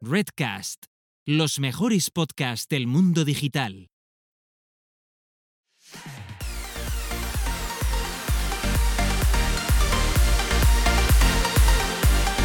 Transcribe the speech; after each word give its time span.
Redcast, 0.00 0.84
los 1.26 1.58
mejores 1.58 2.12
podcasts 2.12 2.68
del 2.68 2.86
mundo 2.86 3.24
digital. 3.24 3.90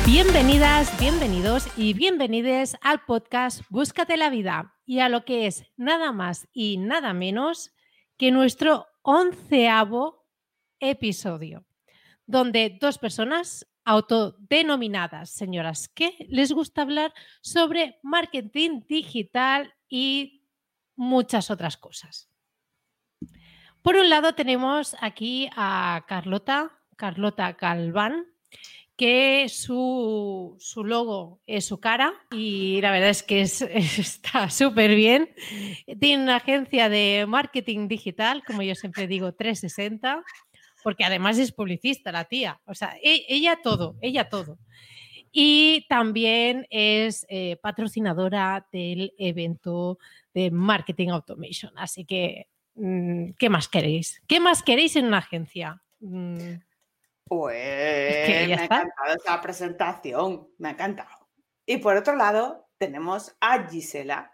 Bienvenidas, 0.07 0.99
bienvenidos 0.99 1.67
y 1.77 1.93
bienvenides 1.93 2.75
al 2.81 3.05
podcast 3.05 3.61
Búscate 3.69 4.17
la 4.17 4.31
vida 4.31 4.73
y 4.87 5.01
a 5.01 5.09
lo 5.09 5.23
que 5.23 5.45
es 5.45 5.63
nada 5.77 6.11
más 6.11 6.47
y 6.53 6.77
nada 6.77 7.13
menos 7.13 7.71
que 8.17 8.31
nuestro 8.31 8.87
onceavo 9.03 10.25
episodio, 10.79 11.67
donde 12.25 12.75
dos 12.81 12.97
personas 12.97 13.67
autodenominadas 13.85 15.31
señoras 15.31 15.89
que 15.89 16.15
les 16.29 16.51
gusta 16.51 16.83
hablar 16.83 17.13
sobre 17.41 17.99
marketing 18.03 18.81
digital 18.87 19.73
y 19.89 20.43
muchas 20.95 21.51
otras 21.51 21.77
cosas. 21.77 22.29
Por 23.81 23.97
un 23.97 24.09
lado 24.09 24.33
tenemos 24.33 24.95
aquí 25.01 25.49
a 25.55 26.05
Carlota, 26.07 26.71
Carlota 26.95 27.51
Galván, 27.59 28.27
que 28.95 29.49
su, 29.49 30.55
su, 30.59 30.83
logo 30.85 31.41
es 31.47 31.65
su 31.65 31.79
cara 31.79 32.13
y 32.31 32.79
la 32.81 32.91
verdad 32.91 33.09
es 33.09 33.23
que 33.23 33.41
está 33.41 34.49
súper 34.49 34.95
bien. 34.95 35.35
Tiene 35.99 36.23
una 36.23 36.37
agencia 36.37 36.87
de 36.89 37.25
marketing 37.27 37.87
digital, 37.87 38.43
como 38.45 38.61
yo 38.61 38.75
siempre 38.75 39.07
digo, 39.07 39.33
360 39.33 40.23
porque 40.83 41.05
además 41.05 41.37
es 41.37 41.51
publicista 41.51 42.11
la 42.11 42.25
tía, 42.25 42.59
o 42.65 42.75
sea, 42.75 42.95
e, 43.01 43.25
ella 43.27 43.59
todo, 43.63 43.95
ella 44.01 44.29
todo. 44.29 44.57
Y 45.31 45.87
también 45.89 46.67
es 46.69 47.25
eh, 47.27 47.57
patrocinadora 47.61 48.67
del 48.71 49.15
evento 49.17 49.97
de 50.33 50.51
Marketing 50.51 51.09
Automation. 51.09 51.71
Así 51.75 52.05
que, 52.05 52.49
mm, 52.75 53.31
¿qué 53.39 53.49
más 53.49 53.67
queréis? 53.67 54.21
¿Qué 54.27 54.39
más 54.39 54.61
queréis 54.61 54.95
en 54.95 55.05
una 55.05 55.17
agencia? 55.17 55.81
Mm. 55.99 56.59
Pues 57.25 58.47
me 58.47 58.53
ha 58.53 58.63
encantado 58.65 59.15
esa 59.15 59.41
presentación, 59.41 60.49
me 60.59 60.67
ha 60.67 60.71
encantado. 60.71 61.29
Y 61.65 61.77
por 61.77 61.97
otro 61.97 62.15
lado, 62.15 62.67
tenemos 62.77 63.35
a 63.39 63.67
Gisela, 63.69 64.32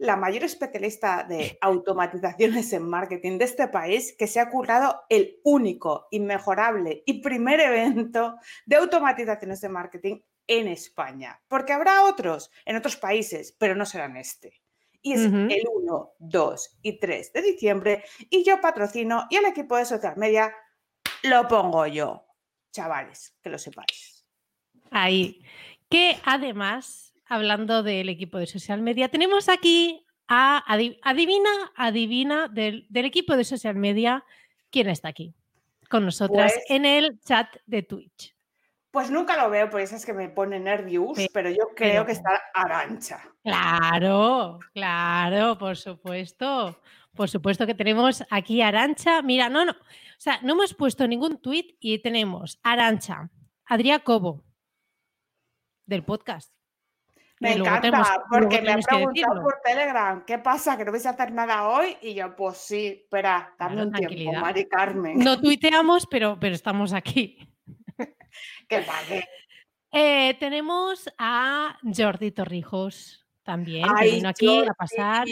la 0.00 0.16
mayor 0.16 0.44
especialista 0.44 1.24
de 1.24 1.58
automatizaciones 1.60 2.72
en 2.72 2.88
marketing 2.88 3.38
de 3.38 3.44
este 3.44 3.68
país 3.68 4.14
que 4.18 4.26
se 4.26 4.40
ha 4.40 4.50
currado 4.50 5.02
el 5.08 5.38
único, 5.44 6.08
inmejorable 6.10 7.02
y 7.06 7.20
primer 7.22 7.60
evento 7.60 8.36
de 8.66 8.76
automatizaciones 8.76 9.60
de 9.60 9.68
marketing 9.68 10.20
en 10.46 10.68
España. 10.68 11.40
Porque 11.46 11.74
habrá 11.74 12.04
otros 12.04 12.50
en 12.64 12.76
otros 12.76 12.96
países, 12.96 13.54
pero 13.58 13.74
no 13.74 13.84
serán 13.84 14.16
este. 14.16 14.62
Y 15.02 15.14
es 15.14 15.22
el 15.22 15.64
1, 15.72 16.12
2 16.18 16.78
y 16.82 16.98
3 16.98 17.32
de 17.32 17.42
diciembre 17.42 18.04
y 18.28 18.44
yo 18.44 18.60
patrocino 18.60 19.26
y 19.30 19.36
el 19.36 19.46
equipo 19.46 19.76
de 19.76 19.86
social 19.86 20.14
media 20.16 20.54
lo 21.22 21.48
pongo 21.48 21.86
yo. 21.86 22.26
Chavales, 22.70 23.34
que 23.42 23.48
lo 23.48 23.58
sepáis. 23.58 24.26
Ahí. 24.90 25.42
Que 25.88 26.18
además 26.24 27.09
hablando 27.30 27.82
del 27.82 28.08
equipo 28.08 28.38
de 28.38 28.46
social 28.46 28.82
media, 28.82 29.08
tenemos 29.08 29.48
aquí 29.48 30.04
a 30.28 30.62
adivina, 31.02 31.50
adivina 31.76 32.48
del, 32.48 32.86
equipo 32.92 33.36
de 33.36 33.44
social 33.44 33.76
media 33.76 34.24
quién 34.70 34.88
está 34.88 35.08
aquí 35.08 35.34
con 35.88 36.04
nosotras 36.04 36.52
pues 36.52 36.64
en 36.68 36.84
el 36.84 37.20
chat 37.20 37.56
de 37.66 37.82
Twitch. 37.82 38.36
Pues 38.90 39.10
nunca 39.10 39.36
lo 39.36 39.48
veo, 39.48 39.70
por 39.70 39.80
eso 39.80 39.94
es 39.94 40.04
que 40.04 40.12
me 40.12 40.28
pone 40.28 40.58
nervios, 40.58 41.16
pero, 41.32 41.48
yo 41.48 41.68
creo 41.76 42.04
que 42.04 42.12
está 42.12 42.42
Arancha. 42.52 43.22
Claro, 43.42 44.58
claro, 44.72 45.56
por 45.56 45.76
supuesto. 45.76 46.80
Por 47.14 47.28
supuesto 47.28 47.66
que 47.66 47.74
tenemos 47.74 48.24
aquí 48.30 48.62
Arancha. 48.62 49.22
Mira, 49.22 49.48
no, 49.48 49.64
no. 49.64 49.72
O 49.72 49.76
sea, 50.18 50.40
no 50.42 50.52
hemos 50.52 50.74
puesto 50.74 51.06
ningún 51.06 51.40
tweet 51.40 51.76
y 51.80 52.00
tenemos 52.00 52.58
Arancha, 52.64 53.30
Adrián 53.64 54.00
Cobo, 54.04 54.42
del 55.86 56.04
podcast. 56.04 56.59
Me 57.40 57.54
encanta, 57.54 58.22
porque 58.30 58.60
me 58.60 58.72
ha 58.72 58.78
preguntado 58.78 59.42
por 59.42 59.60
Telegram, 59.64 60.24
¿qué 60.26 60.38
pasa? 60.38 60.76
¿Que 60.76 60.84
no 60.84 60.92
vais 60.92 61.06
a 61.06 61.10
hacer 61.10 61.32
nada 61.32 61.68
hoy? 61.68 61.96
Y 62.02 62.12
yo, 62.12 62.36
pues 62.36 62.58
sí, 62.58 63.02
espera, 63.02 63.54
dame 63.58 63.82
un 63.84 63.92
tiempo, 63.92 64.32
Mari 64.38 64.68
Carmen. 64.68 65.18
No 65.18 65.40
tuiteamos, 65.40 66.06
pero, 66.06 66.38
pero 66.38 66.54
estamos 66.54 66.92
aquí. 66.92 67.38
que 68.68 68.80
pague. 68.80 69.26
Eh, 69.90 70.36
tenemos 70.38 71.10
a 71.16 71.78
Jordi 71.82 72.30
Torrijos 72.30 73.26
también, 73.42 73.86
que 73.98 74.10
vino 74.10 74.28
aquí 74.28 74.62
a 74.62 74.74
pasar. 74.74 75.26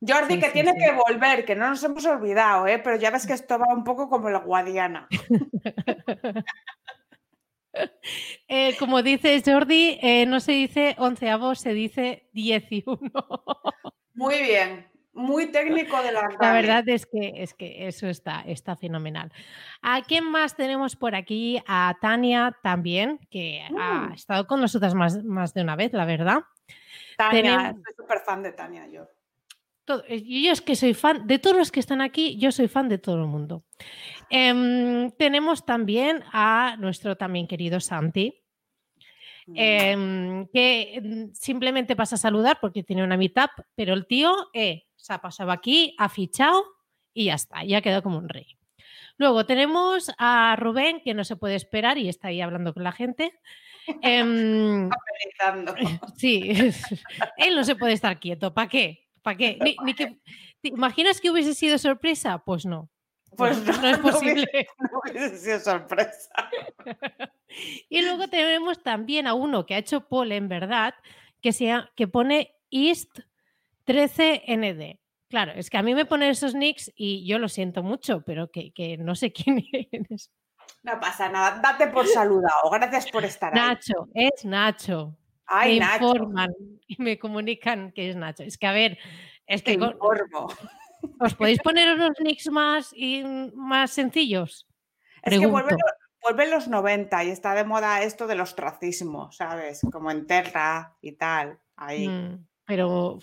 Jordi, 0.00 0.38
que 0.38 0.50
tiene 0.50 0.74
que 0.74 0.92
volver, 0.92 1.44
que 1.44 1.56
no 1.56 1.68
nos 1.68 1.82
hemos 1.82 2.04
olvidado, 2.06 2.68
¿eh? 2.68 2.78
pero 2.78 2.96
ya 2.96 3.10
ves 3.10 3.26
que 3.26 3.34
esto 3.34 3.58
va 3.58 3.66
un 3.74 3.82
poco 3.82 4.08
como 4.08 4.30
la 4.30 4.38
Guadiana. 4.38 5.08
Eh, 8.48 8.76
como 8.78 9.02
dice 9.02 9.42
Jordi, 9.44 9.98
eh, 10.02 10.26
no 10.26 10.40
se 10.40 10.52
dice 10.52 10.94
onceavo, 10.98 11.54
se 11.54 11.72
dice 11.72 12.28
11. 12.34 12.84
Muy 14.14 14.42
bien, 14.42 14.92
muy 15.14 15.46
técnico 15.46 16.02
de 16.02 16.12
la 16.12 16.28
La 16.38 16.52
verdad 16.52 16.86
es 16.88 17.06
que, 17.06 17.32
es 17.36 17.54
que 17.54 17.86
eso 17.86 18.08
está, 18.08 18.42
está 18.42 18.76
fenomenal. 18.76 19.32
¿A 19.80 20.02
quién 20.02 20.30
más 20.30 20.54
tenemos 20.54 20.96
por 20.96 21.14
aquí? 21.14 21.62
A 21.66 21.96
Tania 22.00 22.56
también, 22.62 23.18
que 23.30 23.66
ha 23.78 24.08
mm. 24.08 24.12
estado 24.12 24.46
con 24.46 24.60
nosotras 24.60 24.94
más, 24.94 25.24
más 25.24 25.54
de 25.54 25.62
una 25.62 25.76
vez, 25.76 25.94
la 25.94 26.04
verdad. 26.04 26.42
Tania, 27.16 27.72
soy 27.72 27.94
súper 27.96 28.20
fan 28.20 28.42
de 28.42 28.52
Tania 28.52 28.86
yo. 28.86 29.08
Eh, 30.08 30.22
yo 30.22 30.52
es 30.52 30.60
que 30.60 30.76
soy 30.76 30.94
fan 30.94 31.26
de 31.26 31.38
todos 31.38 31.56
los 31.56 31.72
que 31.72 31.80
están 31.80 32.00
aquí, 32.00 32.38
yo 32.38 32.52
soy 32.52 32.68
fan 32.68 32.88
de 32.88 32.98
todo 32.98 33.16
el 33.16 33.26
mundo. 33.26 33.64
Em, 34.34 35.10
tenemos 35.10 35.66
también 35.66 36.24
a 36.32 36.76
nuestro 36.78 37.18
también 37.18 37.46
querido 37.46 37.80
Santi, 37.80 38.42
mm. 39.46 39.54
em, 39.54 40.46
que 40.46 41.02
mm, 41.04 41.34
simplemente 41.34 41.94
pasa 41.94 42.14
a 42.14 42.18
saludar 42.18 42.56
porque 42.58 42.82
tiene 42.82 43.04
una 43.04 43.18
meetup, 43.18 43.50
pero 43.74 43.92
el 43.92 44.06
tío 44.06 44.34
eh, 44.54 44.84
se 44.96 45.12
ha 45.12 45.20
pasado 45.20 45.50
aquí, 45.50 45.94
ha 45.98 46.08
fichado 46.08 46.64
y 47.12 47.26
ya 47.26 47.34
está, 47.34 47.62
ya 47.62 47.76
ha 47.76 47.82
quedado 47.82 48.02
como 48.02 48.16
un 48.16 48.30
rey. 48.30 48.56
Luego 49.18 49.44
tenemos 49.44 50.10
a 50.16 50.56
Rubén, 50.56 51.02
que 51.04 51.12
no 51.12 51.24
se 51.24 51.36
puede 51.36 51.54
esperar 51.54 51.98
y 51.98 52.08
está 52.08 52.28
ahí 52.28 52.40
hablando 52.40 52.72
con 52.72 52.84
la 52.84 52.92
gente. 52.92 53.38
Em, 54.00 54.88
sí, 56.16 56.52
él 57.36 57.54
no 57.54 57.64
se 57.64 57.76
puede 57.76 57.92
estar 57.92 58.18
quieto. 58.18 58.54
¿Para 58.54 58.68
qué? 58.70 59.10
¿Para 59.20 59.36
qué? 59.36 59.58
Ni, 59.60 59.92
que, 59.92 60.16
¿Te 60.62 60.68
imaginas 60.68 61.20
que 61.20 61.30
hubiese 61.30 61.52
sido 61.52 61.76
sorpresa? 61.76 62.38
Pues 62.38 62.64
no. 62.64 62.88
Pues 63.36 63.64
no, 63.64 63.88
es 63.88 63.98
posible. 63.98 64.66
No 64.78 65.00
hubiese, 65.02 65.38
sido 65.38 65.60
sorpresa. 65.60 66.30
y 67.88 68.02
luego 68.02 68.28
tenemos 68.28 68.82
también 68.82 69.26
a 69.26 69.34
uno 69.34 69.66
que 69.66 69.74
ha 69.74 69.78
hecho 69.78 70.06
en 70.10 70.48
¿verdad? 70.48 70.94
Que, 71.40 71.52
sea, 71.52 71.90
que 71.96 72.08
pone 72.08 72.54
East 72.70 73.18
13ND. 73.86 75.00
Claro, 75.28 75.52
es 75.52 75.70
que 75.70 75.78
a 75.78 75.82
mí 75.82 75.94
me 75.94 76.04
ponen 76.04 76.30
esos 76.30 76.54
nicks 76.54 76.92
y 76.94 77.26
yo 77.26 77.38
lo 77.38 77.48
siento 77.48 77.82
mucho, 77.82 78.22
pero 78.22 78.50
que, 78.50 78.96
no 78.98 79.14
sé 79.14 79.32
quién 79.32 79.64
es. 80.10 80.30
No 80.82 80.98
pasa 81.00 81.28
nada, 81.28 81.60
date 81.62 81.88
por 81.88 82.06
saludado. 82.06 82.70
Gracias 82.70 83.10
por 83.10 83.24
estar 83.24 83.54
Nacho, 83.54 84.08
es 84.14 84.44
Nacho 84.44 85.16
me 85.60 85.76
informan 85.76 86.54
y 86.86 87.02
me 87.02 87.18
comunican 87.18 87.92
que 87.92 88.10
es 88.10 88.16
Nacho. 88.16 88.42
Es 88.42 88.58
que, 88.58 88.66
a 88.66 88.72
ver, 88.72 88.98
es 89.46 89.62
que... 89.62 89.78
¿Os 91.20 91.34
podéis 91.34 91.58
poner 91.64 91.94
unos 91.94 92.20
nicks 92.20 92.50
más, 92.50 92.92
y 92.94 93.22
más 93.54 93.90
sencillos? 93.90 94.66
Es 95.22 95.38
que 95.38 95.46
vuelven, 95.46 96.50
los 96.50 96.68
90 96.68 97.24
y 97.24 97.30
está 97.30 97.54
de 97.54 97.64
moda 97.64 98.02
esto 98.02 98.26
del 98.26 98.40
ostracismo, 98.40 99.30
¿sabes? 99.32 99.80
Como 99.92 100.10
en 100.10 100.26
Terra 100.26 100.96
y 101.00 101.12
tal, 101.12 101.58
ahí. 101.76 102.08
Mm, 102.08 102.46
pero 102.64 103.18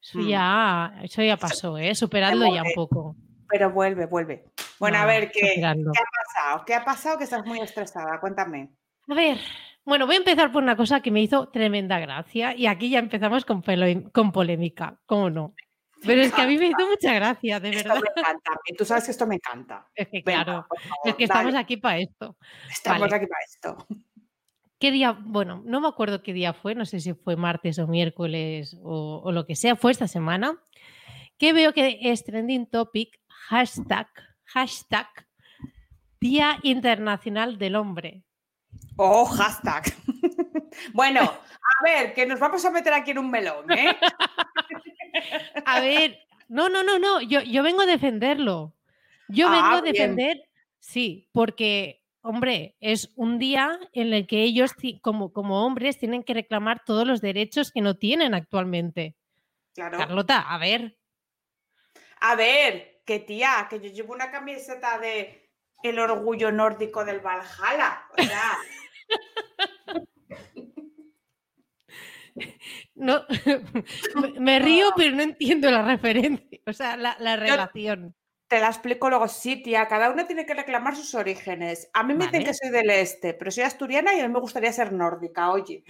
eso, 0.00 0.18
mm. 0.18 0.28
ya, 0.28 1.00
eso 1.02 1.22
ya 1.22 1.36
pasó, 1.36 1.78
¿eh? 1.78 1.94
Superando 1.94 2.46
ya 2.52 2.62
un 2.62 2.72
poco. 2.74 3.16
Pero 3.48 3.70
vuelve, 3.70 4.06
vuelve. 4.06 4.44
Bueno, 4.78 4.98
a 4.98 5.06
ver, 5.06 5.30
¿qué, 5.30 5.54
¿qué 5.54 5.64
ha 5.64 5.74
pasado? 5.74 6.64
¿Qué 6.66 6.74
ha 6.74 6.84
pasado 6.84 7.18
que 7.18 7.24
estás 7.24 7.46
muy 7.46 7.60
estresada? 7.60 8.18
Cuéntame. 8.20 8.70
A 9.08 9.14
ver, 9.14 9.38
bueno, 9.84 10.06
voy 10.06 10.16
a 10.16 10.18
empezar 10.18 10.50
por 10.50 10.64
una 10.64 10.76
cosa 10.76 11.00
que 11.00 11.12
me 11.12 11.22
hizo 11.22 11.48
tremenda 11.48 12.00
gracia 12.00 12.56
y 12.56 12.66
aquí 12.66 12.90
ya 12.90 12.98
empezamos 12.98 13.44
con, 13.44 13.62
con 14.12 14.32
polémica, 14.32 14.98
¿cómo 15.06 15.30
no? 15.30 15.54
Pero 16.04 16.22
es 16.22 16.32
que 16.32 16.42
a 16.42 16.46
mí 16.46 16.58
me 16.58 16.66
hizo 16.66 16.86
mucha 16.88 17.12
gracia, 17.14 17.58
de 17.60 17.70
verdad. 17.70 17.94
me 17.94 18.20
encanta. 18.20 18.52
Tú 18.76 18.84
sabes 18.84 19.04
que 19.04 19.10
esto 19.10 19.26
me 19.26 19.36
encanta. 19.36 19.86
Es 19.94 20.08
que 20.08 20.22
claro, 20.22 20.66
es 21.04 21.14
que 21.14 21.24
estamos 21.24 21.54
aquí 21.54 21.76
para 21.76 21.98
esto. 21.98 22.36
Estamos 22.70 23.12
aquí 23.12 23.26
para 23.26 23.44
esto. 23.44 23.86
¿Qué 24.78 24.90
día? 24.90 25.16
Bueno, 25.18 25.62
no 25.64 25.80
me 25.80 25.88
acuerdo 25.88 26.22
qué 26.22 26.34
día 26.34 26.52
fue, 26.52 26.74
no 26.74 26.84
sé 26.84 27.00
si 27.00 27.14
fue 27.14 27.36
martes 27.36 27.78
o 27.78 27.86
miércoles 27.86 28.76
o, 28.82 29.22
o 29.24 29.32
lo 29.32 29.46
que 29.46 29.56
sea, 29.56 29.74
fue 29.74 29.90
esta 29.90 30.06
semana, 30.06 30.62
que 31.38 31.54
veo 31.54 31.72
que 31.72 31.98
es 32.02 32.24
trending 32.24 32.66
topic, 32.66 33.18
hashtag, 33.28 34.08
hashtag, 34.44 35.08
Día 36.20 36.58
Internacional 36.62 37.58
del 37.58 37.76
Hombre. 37.76 38.24
Oh, 38.96 39.26
hashtag. 39.26 39.84
bueno, 40.92 41.20
a 41.20 41.84
ver, 41.84 42.14
que 42.14 42.26
nos 42.26 42.40
vamos 42.40 42.64
a 42.64 42.70
meter 42.70 42.92
aquí 42.92 43.10
en 43.10 43.18
un 43.18 43.30
melón, 43.30 43.70
¿eh? 43.70 43.96
a 45.64 45.80
ver, 45.80 46.18
no, 46.48 46.68
no, 46.68 46.82
no, 46.82 46.98
no, 46.98 47.20
yo, 47.20 47.40
yo 47.40 47.62
vengo 47.62 47.82
a 47.82 47.86
defenderlo. 47.86 48.74
Yo 49.28 49.50
vengo 49.50 49.66
a 49.66 49.78
ah, 49.78 49.82
defender, 49.82 50.48
sí, 50.78 51.28
porque, 51.32 52.04
hombre, 52.20 52.76
es 52.80 53.12
un 53.16 53.38
día 53.38 53.78
en 53.92 54.12
el 54.14 54.26
que 54.26 54.42
ellos, 54.42 54.72
como, 55.02 55.32
como 55.32 55.66
hombres, 55.66 55.98
tienen 55.98 56.22
que 56.22 56.34
reclamar 56.34 56.84
todos 56.84 57.06
los 57.06 57.20
derechos 57.20 57.72
que 57.72 57.80
no 57.80 57.96
tienen 57.96 58.34
actualmente. 58.34 59.16
Claro. 59.74 59.98
Carlota, 59.98 60.40
a 60.40 60.58
ver. 60.58 60.96
A 62.20 62.36
ver, 62.36 63.02
que 63.04 63.18
tía, 63.18 63.66
que 63.68 63.80
yo 63.80 63.90
llevo 63.90 64.14
una 64.14 64.30
camiseta 64.30 64.98
de 64.98 65.50
el 65.82 65.98
orgullo 65.98 66.52
nórdico 66.52 67.04
del 67.04 67.20
Valhalla. 67.20 68.04
O 68.16 68.22
sea. 68.22 68.58
No, 72.94 73.22
me 74.40 74.58
río, 74.58 74.86
pero 74.96 75.14
no 75.14 75.22
entiendo 75.22 75.70
la 75.70 75.82
referencia, 75.82 76.60
o 76.66 76.72
sea, 76.72 76.96
la, 76.96 77.36
relación. 77.36 78.14
Te 78.48 78.60
la 78.60 78.68
explico 78.68 79.10
luego, 79.10 79.26
sí, 79.28 79.62
tía, 79.62 79.88
cada 79.88 80.10
uno 80.10 80.24
tiene 80.24 80.46
que 80.46 80.54
reclamar 80.54 80.94
sus 80.94 81.14
orígenes. 81.14 81.90
A 81.92 82.04
mí 82.04 82.14
me 82.14 82.26
dicen 82.26 82.44
que 82.44 82.54
soy 82.54 82.70
del 82.70 82.90
este, 82.90 83.34
pero 83.34 83.50
soy 83.50 83.64
asturiana 83.64 84.14
y 84.14 84.20
a 84.20 84.28
mí 84.28 84.32
me 84.32 84.40
gustaría 84.40 84.72
ser 84.72 84.92
nórdica, 84.92 85.50
oye. 85.50 85.82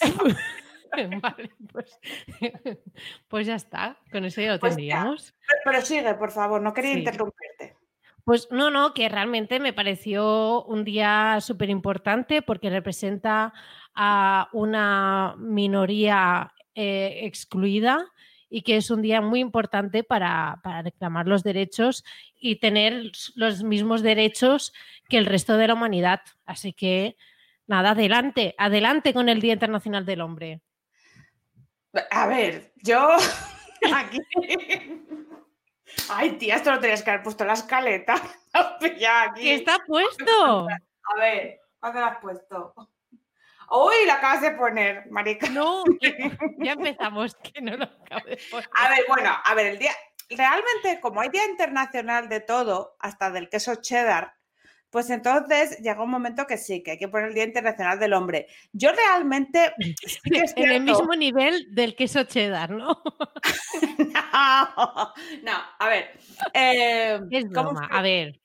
vale, 1.22 1.50
pues, 1.72 1.98
pues, 3.28 3.46
ya 3.46 3.54
está, 3.54 3.98
con 4.12 4.24
eso 4.24 4.40
ya 4.42 4.52
lo 4.52 4.60
pues 4.60 4.76
tendríamos. 4.76 5.34
Pero, 5.64 5.80
sigue, 5.80 6.14
por 6.14 6.30
favor, 6.30 6.60
no 6.60 6.74
quería 6.74 6.92
interrumpirte. 6.92 7.76
Pues 8.24 8.48
no, 8.50 8.70
no, 8.70 8.94
que 8.94 9.08
realmente 9.08 9.60
me 9.60 9.74
pareció 9.74 10.64
un 10.64 10.84
día 10.84 11.38
súper 11.40 11.68
importante 11.68 12.40
porque 12.40 12.70
representa 12.70 13.52
a 13.94 14.48
una 14.52 15.34
minoría 15.38 16.52
eh, 16.74 17.20
excluida 17.22 18.06
y 18.50 18.62
que 18.62 18.76
es 18.76 18.90
un 18.90 19.02
día 19.02 19.20
muy 19.20 19.40
importante 19.40 20.04
para, 20.04 20.60
reclamar 20.82 21.26
los 21.26 21.42
derechos 21.42 22.04
y 22.38 22.56
tener 22.56 23.10
los 23.34 23.62
mismos 23.62 24.02
derechos 24.02 24.72
que 25.08 25.18
el 25.18 25.26
resto 25.26 25.56
de 25.56 25.68
la 25.68 25.74
humanidad. 25.74 26.20
Así 26.46 26.72
que, 26.72 27.16
nada, 27.66 27.90
adelante, 27.90 28.54
adelante 28.58 29.12
con 29.12 29.28
el 29.28 29.40
Día 29.40 29.54
Internacional 29.54 30.06
del 30.06 30.20
Hombre. 30.20 30.60
A 32.10 32.26
ver, 32.26 32.72
yo 32.76 33.08
aquí... 33.94 34.18
Ay, 36.08 36.32
tía, 36.38 36.56
esto 36.56 36.70
lo 36.70 36.80
tenías 36.80 37.02
que 37.02 37.10
haber 37.10 37.22
puesto 37.22 37.44
en 37.44 37.48
la 37.48 37.54
escaleta. 37.54 38.14
ya 38.98 39.32
¿Qué 39.34 39.54
está 39.54 39.78
puesto? 39.86 40.68
A 40.68 41.20
ver, 41.20 41.60
¿cuándo 41.80 42.00
lo 42.00 42.06
has 42.06 42.18
puesto? 42.18 42.74
Uy, 43.70 44.06
lo 44.06 44.12
acabas 44.12 44.42
de 44.42 44.52
poner, 44.52 45.10
marica. 45.10 45.48
No, 45.50 45.84
ya 46.58 46.72
empezamos, 46.72 47.34
que 47.36 47.60
no 47.60 47.76
lo 47.76 47.84
acabo 47.84 48.26
de 48.26 48.38
poner. 48.50 48.68
A 48.74 48.88
ver, 48.88 49.04
bueno, 49.08 49.30
a 49.42 49.54
ver, 49.54 49.66
el 49.66 49.78
día, 49.78 49.92
realmente 50.30 51.00
como 51.00 51.20
hay 51.20 51.28
Día 51.28 51.46
Internacional 51.46 52.28
de 52.28 52.40
todo, 52.40 52.96
hasta 53.00 53.30
del 53.30 53.48
queso 53.48 53.76
cheddar, 53.76 54.34
pues 54.94 55.10
entonces 55.10 55.78
llega 55.80 56.04
un 56.04 56.10
momento 56.10 56.46
que 56.46 56.56
sí, 56.56 56.80
que 56.80 56.92
hay 56.92 56.98
que 56.98 57.08
poner 57.08 57.28
el 57.28 57.34
Día 57.34 57.42
Internacional 57.42 57.98
del 57.98 58.12
Hombre. 58.12 58.46
Yo 58.72 58.92
realmente... 58.92 59.74
en 60.56 60.70
el 60.70 60.82
mismo 60.82 61.16
nivel 61.16 61.66
del 61.74 61.96
queso 61.96 62.22
cheddar, 62.22 62.70
¿no? 62.70 63.02
no, 65.42 65.52
a 65.78 65.88
ver. 65.88 66.12
Eh, 66.52 67.18
es 67.28 67.44
a 67.90 68.02
ver. 68.02 68.40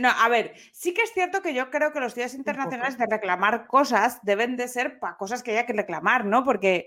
No, 0.00 0.08
a 0.08 0.28
ver, 0.28 0.54
sí 0.72 0.94
que 0.94 1.02
es 1.02 1.12
cierto 1.12 1.42
que 1.42 1.52
yo 1.52 1.70
creo 1.70 1.92
que 1.92 2.00
los 2.00 2.14
días 2.14 2.34
internacionales 2.34 2.96
de 2.96 3.06
reclamar 3.06 3.66
cosas 3.66 4.18
deben 4.22 4.56
de 4.56 4.68
ser 4.68 4.98
para 4.98 5.16
cosas 5.16 5.42
que 5.42 5.50
haya 5.50 5.66
que 5.66 5.74
reclamar, 5.74 6.24
¿no? 6.24 6.44
Porque 6.44 6.86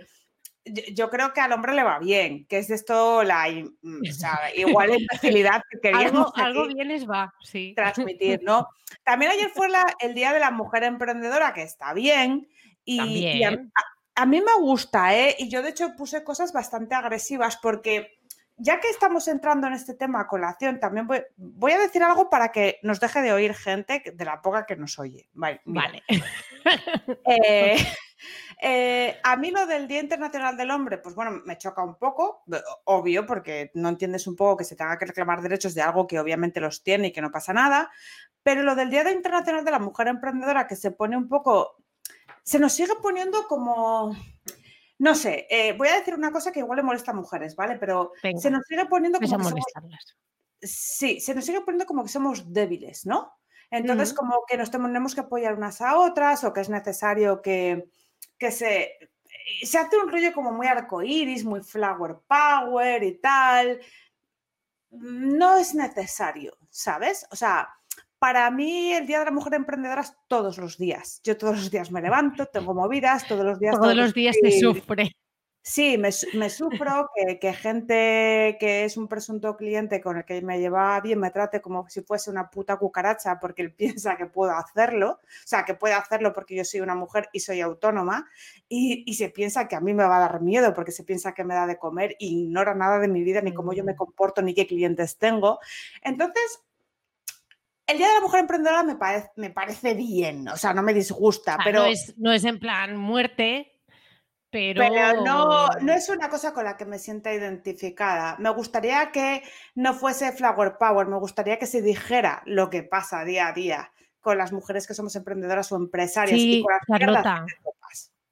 yo 0.65 1.09
creo 1.09 1.33
que 1.33 1.41
al 1.41 1.51
hombre 1.51 1.73
le 1.73 1.83
va 1.83 1.99
bien, 1.99 2.45
que 2.45 2.59
es 2.59 2.69
esto 2.69 3.23
la 3.23 3.47
mm, 3.49 4.01
o 4.09 4.13
sea, 4.13 4.39
igual 4.55 4.99
imbecilidad 4.99 5.61
que 5.69 5.79
queríamos 5.81 6.31
algo, 6.35 6.67
bien 6.67 6.87
les 6.87 7.09
va, 7.09 7.33
sí. 7.41 7.73
transmitir, 7.75 8.41
¿no? 8.43 8.67
También 9.03 9.31
ayer 9.31 9.49
fue 9.49 9.67
el 9.99 10.13
Día 10.13 10.33
de 10.33 10.39
la 10.39 10.51
Mujer 10.51 10.83
Emprendedora, 10.83 11.53
que 11.53 11.63
está 11.63 11.93
bien, 11.93 12.47
y, 12.83 13.43
a, 13.43 14.25
mí 14.25 14.41
me 14.41 14.53
gusta, 14.59 15.15
¿eh? 15.17 15.35
Y 15.39 15.49
yo 15.49 15.61
de 15.61 15.69
hecho 15.69 15.95
puse 15.95 16.23
cosas 16.23 16.51
bastante 16.51 16.95
agresivas 16.95 17.57
porque 17.57 18.19
ya 18.61 18.79
que 18.79 18.89
estamos 18.89 19.27
entrando 19.27 19.65
en 19.65 19.73
este 19.73 19.95
tema 19.95 20.27
colación, 20.27 20.79
también 20.79 21.07
voy, 21.07 21.71
a 21.71 21.79
decir 21.79 22.03
algo 22.03 22.29
para 22.29 22.51
que 22.51 22.79
nos 22.83 22.99
deje 22.99 23.21
de 23.21 23.33
oír 23.33 23.55
gente 23.55 24.03
de 24.13 24.25
la 24.25 24.41
poca 24.41 24.67
que 24.67 24.75
nos 24.75 24.99
oye. 24.99 25.29
Vale. 25.33 25.61
Eh, 27.25 27.75
eh, 28.61 29.19
a 29.23 29.35
mí 29.35 29.49
lo 29.49 29.65
del 29.65 29.87
Día 29.87 29.99
Internacional 29.99 30.55
del 30.55 30.69
Hombre, 30.69 30.99
pues 30.99 31.15
bueno, 31.15 31.41
me 31.43 31.57
choca 31.57 31.83
un 31.83 31.95
poco, 31.95 32.43
obvio, 32.83 33.25
porque 33.25 33.71
no 33.73 33.89
entiendes 33.89 34.27
un 34.27 34.35
poco 34.35 34.57
que 34.57 34.63
se 34.63 34.75
tenga 34.75 34.99
que 34.99 35.07
reclamar 35.07 35.41
derechos 35.41 35.73
de 35.73 35.81
algo 35.81 36.05
que 36.05 36.19
obviamente 36.19 36.61
los 36.61 36.83
tiene 36.83 37.07
y 37.07 37.11
que 37.11 37.21
no 37.23 37.31
pasa 37.31 37.51
nada. 37.51 37.89
Pero 38.43 38.61
lo 38.61 38.75
del 38.75 38.91
Día 38.91 39.09
Internacional 39.11 39.65
de 39.65 39.71
la 39.71 39.79
Mujer 39.79 40.07
Emprendedora, 40.07 40.67
que 40.67 40.75
se 40.75 40.91
pone 40.91 41.17
un 41.17 41.27
poco, 41.27 41.77
se 42.43 42.59
nos 42.59 42.73
sigue 42.73 42.93
poniendo 43.01 43.47
como 43.47 44.15
no 45.01 45.15
sé, 45.15 45.47
eh, 45.49 45.73
voy 45.73 45.87
a 45.87 45.95
decir 45.95 46.13
una 46.13 46.31
cosa 46.31 46.51
que 46.51 46.59
igual 46.59 46.77
le 46.77 46.83
molesta 46.83 47.09
a 47.09 47.15
mujeres, 47.15 47.55
¿vale? 47.55 47.75
Pero 47.79 48.11
se 48.37 48.51
nos 48.51 48.63
sigue 48.67 48.85
poniendo 48.85 49.17
como 49.17 49.35
que 49.35 49.43
somos, 49.43 49.63
Sí, 50.61 51.19
se 51.19 51.33
nos 51.33 51.43
sigue 51.43 51.61
poniendo 51.61 51.87
como 51.87 52.03
que 52.03 52.09
somos 52.09 52.53
débiles, 52.53 53.07
¿no? 53.07 53.33
Entonces, 53.71 54.13
como 54.13 54.43
que 54.47 54.57
nos 54.57 54.69
tenemos 54.69 55.15
que 55.15 55.21
apoyar 55.21 55.55
unas 55.55 55.81
a 55.81 55.97
otras 55.97 56.43
o 56.43 56.53
que 56.53 56.61
es 56.61 56.69
necesario 56.69 57.41
que, 57.41 57.89
que 58.37 58.51
se, 58.51 58.91
se 59.63 59.79
hace 59.79 59.97
un 59.97 60.11
rollo 60.11 60.33
como 60.33 60.51
muy 60.51 60.67
arcoíris, 60.67 61.45
muy 61.45 61.61
flower 61.61 62.17
power 62.27 63.01
y 63.01 63.17
tal. 63.17 63.79
No 64.91 65.57
es 65.57 65.73
necesario, 65.73 66.55
¿sabes? 66.69 67.25
O 67.31 67.35
sea, 67.35 67.67
para 68.21 68.51
mí 68.51 68.93
el 68.93 69.07
Día 69.07 69.17
de 69.17 69.25
la 69.25 69.31
Mujer 69.31 69.55
Emprendedora 69.55 70.01
es 70.01 70.13
todos 70.27 70.59
los 70.59 70.77
días. 70.77 71.21
Yo 71.23 71.35
todos 71.37 71.55
los 71.55 71.71
días 71.71 71.89
me 71.89 72.03
levanto, 72.03 72.45
tengo 72.45 72.75
movidas, 72.75 73.27
todos 73.27 73.43
los 73.43 73.59
días... 73.59 73.75
Todos, 73.75 73.95
los 73.95 74.13
días 74.13 74.37
te 74.39 74.51
sufre. 74.59 75.11
Sí, 75.63 75.97
me, 75.97 76.11
sufro 76.11 77.09
que, 77.15 77.53
gente 77.53 78.57
que 78.59 78.83
es 78.83 78.95
un 78.95 79.07
presunto 79.07 79.57
cliente 79.57 80.01
con 80.01 80.17
el 80.17 80.25
que 80.25 80.39
me 80.43 80.59
lleva 80.59 80.99
bien 81.01 81.19
me 81.19 81.31
trate 81.31 81.61
como 81.61 81.89
si 81.89 82.01
fuese 82.01 82.29
una 82.29 82.51
puta 82.51 82.77
cucaracha 82.77 83.39
porque 83.39 83.63
él 83.63 83.73
piensa 83.75 84.15
que 84.17 84.27
puedo 84.27 84.51
hacerlo, 84.51 85.13
o 85.13 85.47
sea, 85.47 85.65
que 85.65 85.73
puede 85.73 85.95
hacerlo 85.95 86.31
porque 86.31 86.55
yo 86.55 86.63
soy 86.63 86.81
una 86.81 86.93
mujer 86.93 87.27
y 87.33 87.39
soy 87.39 87.59
autónoma 87.61 88.29
y, 88.69 89.03
y 89.07 89.15
se 89.15 89.29
piensa 89.29 89.67
que 89.67 89.75
a 89.75 89.81
mí 89.81 89.95
me 89.95 90.03
va 90.03 90.17
a 90.17 90.19
dar 90.19 90.41
miedo 90.41 90.75
porque 90.75 90.91
se 90.91 91.03
piensa 91.03 91.33
que 91.33 91.43
me 91.43 91.55
da 91.55 91.65
de 91.65 91.79
comer 91.79 92.11
e 92.19 92.25
ignora 92.27 92.75
nada 92.75 92.99
de 92.99 93.07
mi 93.07 93.23
vida, 93.23 93.41
ni 93.41 93.51
cómo 93.51 93.73
yo 93.73 93.83
me 93.83 93.93
mm. 93.93 93.97
comporto, 93.97 94.43
ni 94.43 94.53
qué 94.53 94.67
clientes 94.67 95.17
tengo. 95.17 95.59
Entonces, 96.03 96.61
el 97.91 97.97
Día 97.97 98.07
de 98.07 98.13
la 98.15 98.21
Mujer 98.21 98.39
Emprendedora 98.41 98.83
me, 98.83 98.95
parece, 98.95 99.29
me 99.35 99.49
parece 99.49 99.93
bien, 99.93 100.47
o 100.47 100.57
sea, 100.57 100.73
no 100.73 100.81
me 100.81 100.93
disgusta, 100.93 101.57
pero... 101.63 101.79
No 101.79 101.85
es, 101.85 102.13
no 102.17 102.31
es 102.31 102.43
en 102.43 102.59
plan 102.59 102.97
muerte, 102.97 103.79
pero... 104.49 104.81
Pero 104.81 105.23
no, 105.23 105.67
no 105.81 105.93
es 105.93 106.09
una 106.09 106.29
cosa 106.29 106.53
con 106.53 106.65
la 106.65 106.77
que 106.77 106.85
me 106.85 106.99
sienta 106.99 107.33
identificada. 107.33 108.37
Me 108.39 108.49
gustaría 108.49 109.11
que 109.11 109.43
no 109.75 109.93
fuese 109.93 110.31
Flower 110.31 110.77
Power, 110.79 111.07
me 111.07 111.19
gustaría 111.19 111.59
que 111.59 111.65
se 111.67 111.81
dijera 111.81 112.41
lo 112.45 112.69
que 112.69 112.83
pasa 112.83 113.23
día 113.23 113.47
a 113.47 113.53
día 113.53 113.91
con 114.19 114.37
las 114.37 114.51
mujeres 114.51 114.87
que 114.87 114.93
somos 114.93 115.15
emprendedoras 115.15 115.71
o 115.71 115.75
empresarias 115.75 116.39
y 116.39 116.63
con 116.63 117.11
las 117.11 117.45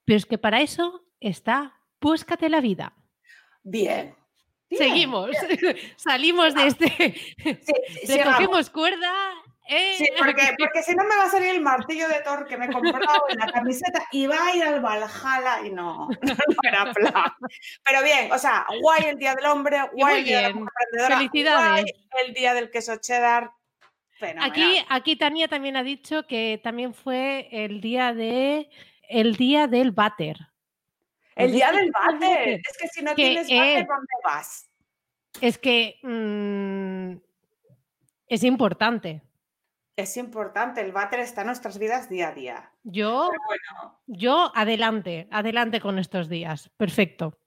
Pero 0.06 0.18
es 0.18 0.25
que 0.25 0.38
para 0.38 0.62
eso 0.62 1.04
está 1.20 1.75
Búscate 2.01 2.48
la 2.48 2.62
vida. 2.62 2.94
Bien, 3.62 4.16
Seguimos, 4.72 5.32
salimos 5.98 6.54
de 6.54 6.68
este, 6.68 7.16
sí, 7.66 8.08
le 8.08 8.24
cogemos 8.24 8.70
cuerda. 8.70 9.12
Eh. 9.72 9.94
Sí, 10.00 10.10
porque, 10.18 10.56
porque 10.58 10.82
si 10.82 10.96
no 10.96 11.04
me 11.04 11.16
va 11.16 11.26
a 11.26 11.30
salir 11.30 11.50
el 11.50 11.62
martillo 11.62 12.08
de 12.08 12.22
Thor 12.22 12.48
que 12.48 12.58
me 12.58 12.66
he 12.66 12.72
comprado 12.72 13.26
en 13.30 13.38
la 13.38 13.46
camiseta 13.54 14.04
y 14.12 14.26
va 14.26 14.48
a 14.48 14.56
ir 14.56 14.64
al 14.64 14.82
Valhalla 14.82 15.62
y 15.64 15.70
no, 15.70 16.10
no 16.22 16.36
era 16.64 16.92
plan. 16.92 17.32
Pero 17.86 18.02
bien, 18.02 18.32
o 18.32 18.40
sea, 18.40 18.66
guay 18.82 19.04
el 19.10 19.20
Día 19.20 19.36
del 19.36 19.46
Hombre, 19.46 19.78
guay 19.94 20.20
el 20.20 20.26
Día 20.26 20.42
de 20.48 20.54
la 21.08 21.18
Felicidades. 21.18 21.86
el 22.26 22.34
Día 22.34 22.56
del 22.56 22.72
Queso 22.72 22.96
Cheddar. 22.98 23.52
Aquí, 24.42 24.84
aquí 24.90 25.16
Tania 25.16 25.48
también 25.48 25.78
ha 25.78 25.84
dicho 25.84 26.26
que 26.28 26.60
también 26.64 26.94
fue 26.94 27.48
el 27.52 27.80
día 27.80 28.14
de 28.14 28.70
el 29.08 29.36
día 29.36 29.68
del 29.68 29.92
váter. 29.92 30.38
El 31.36 31.52
día 31.52 31.72
del 31.72 31.92
váter. 31.92 32.60
Es 32.68 32.78
que 32.78 32.88
si 32.88 33.02
no 33.04 33.14
tienes 33.14 33.48
váter, 33.48 33.88
¿dónde 33.88 34.14
vas? 34.24 34.70
Es 35.40 35.58
que 35.58 36.00
mm, 36.02 37.18
es 38.28 38.44
importante. 38.44 39.22
Es 40.00 40.15
importante, 40.15 40.79
el 40.79 40.94
váter 40.94 41.20
está 41.20 41.41
en 41.41 41.48
nuestras 41.48 41.77
vidas 41.77 42.08
día 42.08 42.29
a 42.29 42.32
día. 42.32 42.72
Yo, 42.84 43.29
yo 44.08 44.50
adelante, 44.56 45.27
adelante 45.29 45.82
con 45.82 46.00
estos 46.00 46.29
días. 46.29 46.72
Perfecto. 46.77 47.38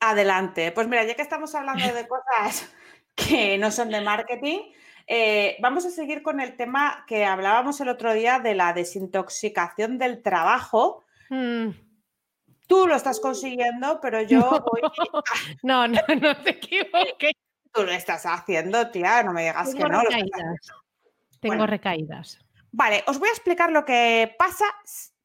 Adelante. 0.00 0.72
Pues 0.72 0.88
mira, 0.88 1.04
ya 1.04 1.14
que 1.14 1.22
estamos 1.22 1.54
hablando 1.54 1.84
de 1.94 2.08
cosas 2.08 2.74
que 3.14 3.58
no 3.58 3.70
son 3.70 3.90
de 3.90 4.00
marketing, 4.00 4.58
eh, 5.06 5.56
vamos 5.60 5.86
a 5.86 5.90
seguir 5.90 6.24
con 6.24 6.40
el 6.40 6.56
tema 6.56 7.04
que 7.06 7.24
hablábamos 7.24 7.80
el 7.80 7.88
otro 7.88 8.12
día 8.12 8.40
de 8.40 8.56
la 8.56 8.72
desintoxicación 8.72 9.96
del 9.96 10.20
trabajo. 10.20 11.04
Mm. 11.28 11.68
Tú 12.66 12.88
lo 12.88 12.96
estás 12.96 13.20
consiguiendo, 13.20 14.00
pero 14.00 14.20
yo 14.20 14.40
no, 14.40 14.50
voy. 14.50 14.80
No, 15.62 15.86
no, 15.86 16.00
no 16.20 16.36
te 16.38 16.50
equivoques. 16.50 17.34
Tú 17.72 17.84
lo 17.84 17.92
estás 17.92 18.26
haciendo, 18.26 18.90
tía, 18.90 19.22
no 19.22 19.32
me 19.32 19.42
digas 19.42 19.72
que 19.72 19.84
no. 19.84 20.02
Tengo 21.40 21.66
recaídas. 21.66 22.38
Vale, 22.72 23.02
os 23.06 23.18
voy 23.18 23.28
a 23.28 23.32
explicar 23.32 23.72
lo 23.72 23.84
que 23.84 24.34
pasa, 24.38 24.64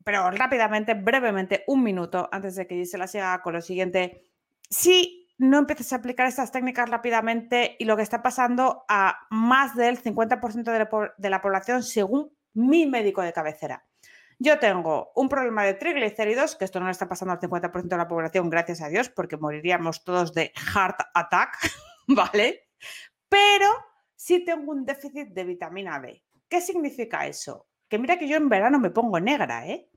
pero 0.04 0.32
rápidamente, 0.32 0.94
brevemente, 0.94 1.64
un 1.68 1.84
minuto 1.84 2.28
antes 2.32 2.56
de 2.56 2.66
que 2.68 2.86
se 2.86 2.98
la 2.98 3.08
siga 3.08 3.42
con 3.42 3.54
lo 3.54 3.62
siguiente. 3.62 4.24
Si 4.70 5.26
no 5.38 5.60
empiezas 5.60 5.94
a 5.94 5.98
aplicar 5.98 6.28
estas 6.28 6.52
técnicas 6.52 6.90
rápidamente 6.90 7.76
y 7.78 7.86
lo 7.86 7.98
que 7.98 8.04
está 8.04 8.24
pasando 8.24 8.86
a 8.88 9.28
más 9.30 9.76
del 9.76 10.02
50% 10.02 10.64
de 10.64 10.80
la, 10.80 11.14
de 11.18 11.30
la 11.30 11.42
población 11.42 11.84
según 11.84 12.32
mi 12.54 12.86
médico 12.86 13.22
de 13.22 13.34
cabecera. 13.34 13.86
Yo 14.38 14.60
tengo 14.60 15.12
un 15.16 15.30
problema 15.30 15.64
de 15.64 15.76
triglicéridos, 15.76 16.56
que 16.56 16.66
esto 16.66 16.80
no 16.80 16.88
le 16.88 16.92
está 16.92 17.08
pasando 17.08 17.34
al 17.34 17.40
50% 17.40 17.84
de 17.84 17.98
la 17.98 18.08
población, 18.08 18.50
gracias 18.50 18.82
a 18.82 18.90
Dios, 18.90 19.10
porque 19.10 19.38
moriríamos 19.38 20.04
todos 20.04 20.34
de 20.34 20.52
heart 20.74 21.00
attack, 21.14 21.58
¿vale? 22.08 22.70
Pero 23.30 23.70
sí 24.16 24.44
tengo 24.46 24.72
un 24.72 24.86
déficit 24.86 25.30
de 25.30 25.44
vitamina 25.44 26.00
D. 26.00 26.24
¿Qué 26.48 26.62
significa 26.62 27.26
eso? 27.26 27.68
Que 27.88 28.00
mira 28.00 28.18
que 28.18 28.28
yo 28.28 28.38
en 28.38 28.50
verano 28.50 28.80
me 28.80 28.90
pongo 28.92 29.20
negra, 29.20 29.68
¿eh? 29.68 29.90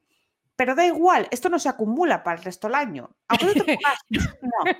Pero 0.57 0.75
da 0.75 0.85
igual, 0.85 1.29
esto 1.31 1.49
no 1.49 1.59
se 1.59 1.69
acumula 1.69 2.23
para 2.23 2.39
el 2.39 2.45
resto 2.45 2.67
del 2.67 2.75
año. 2.75 3.17
no. 4.41 4.73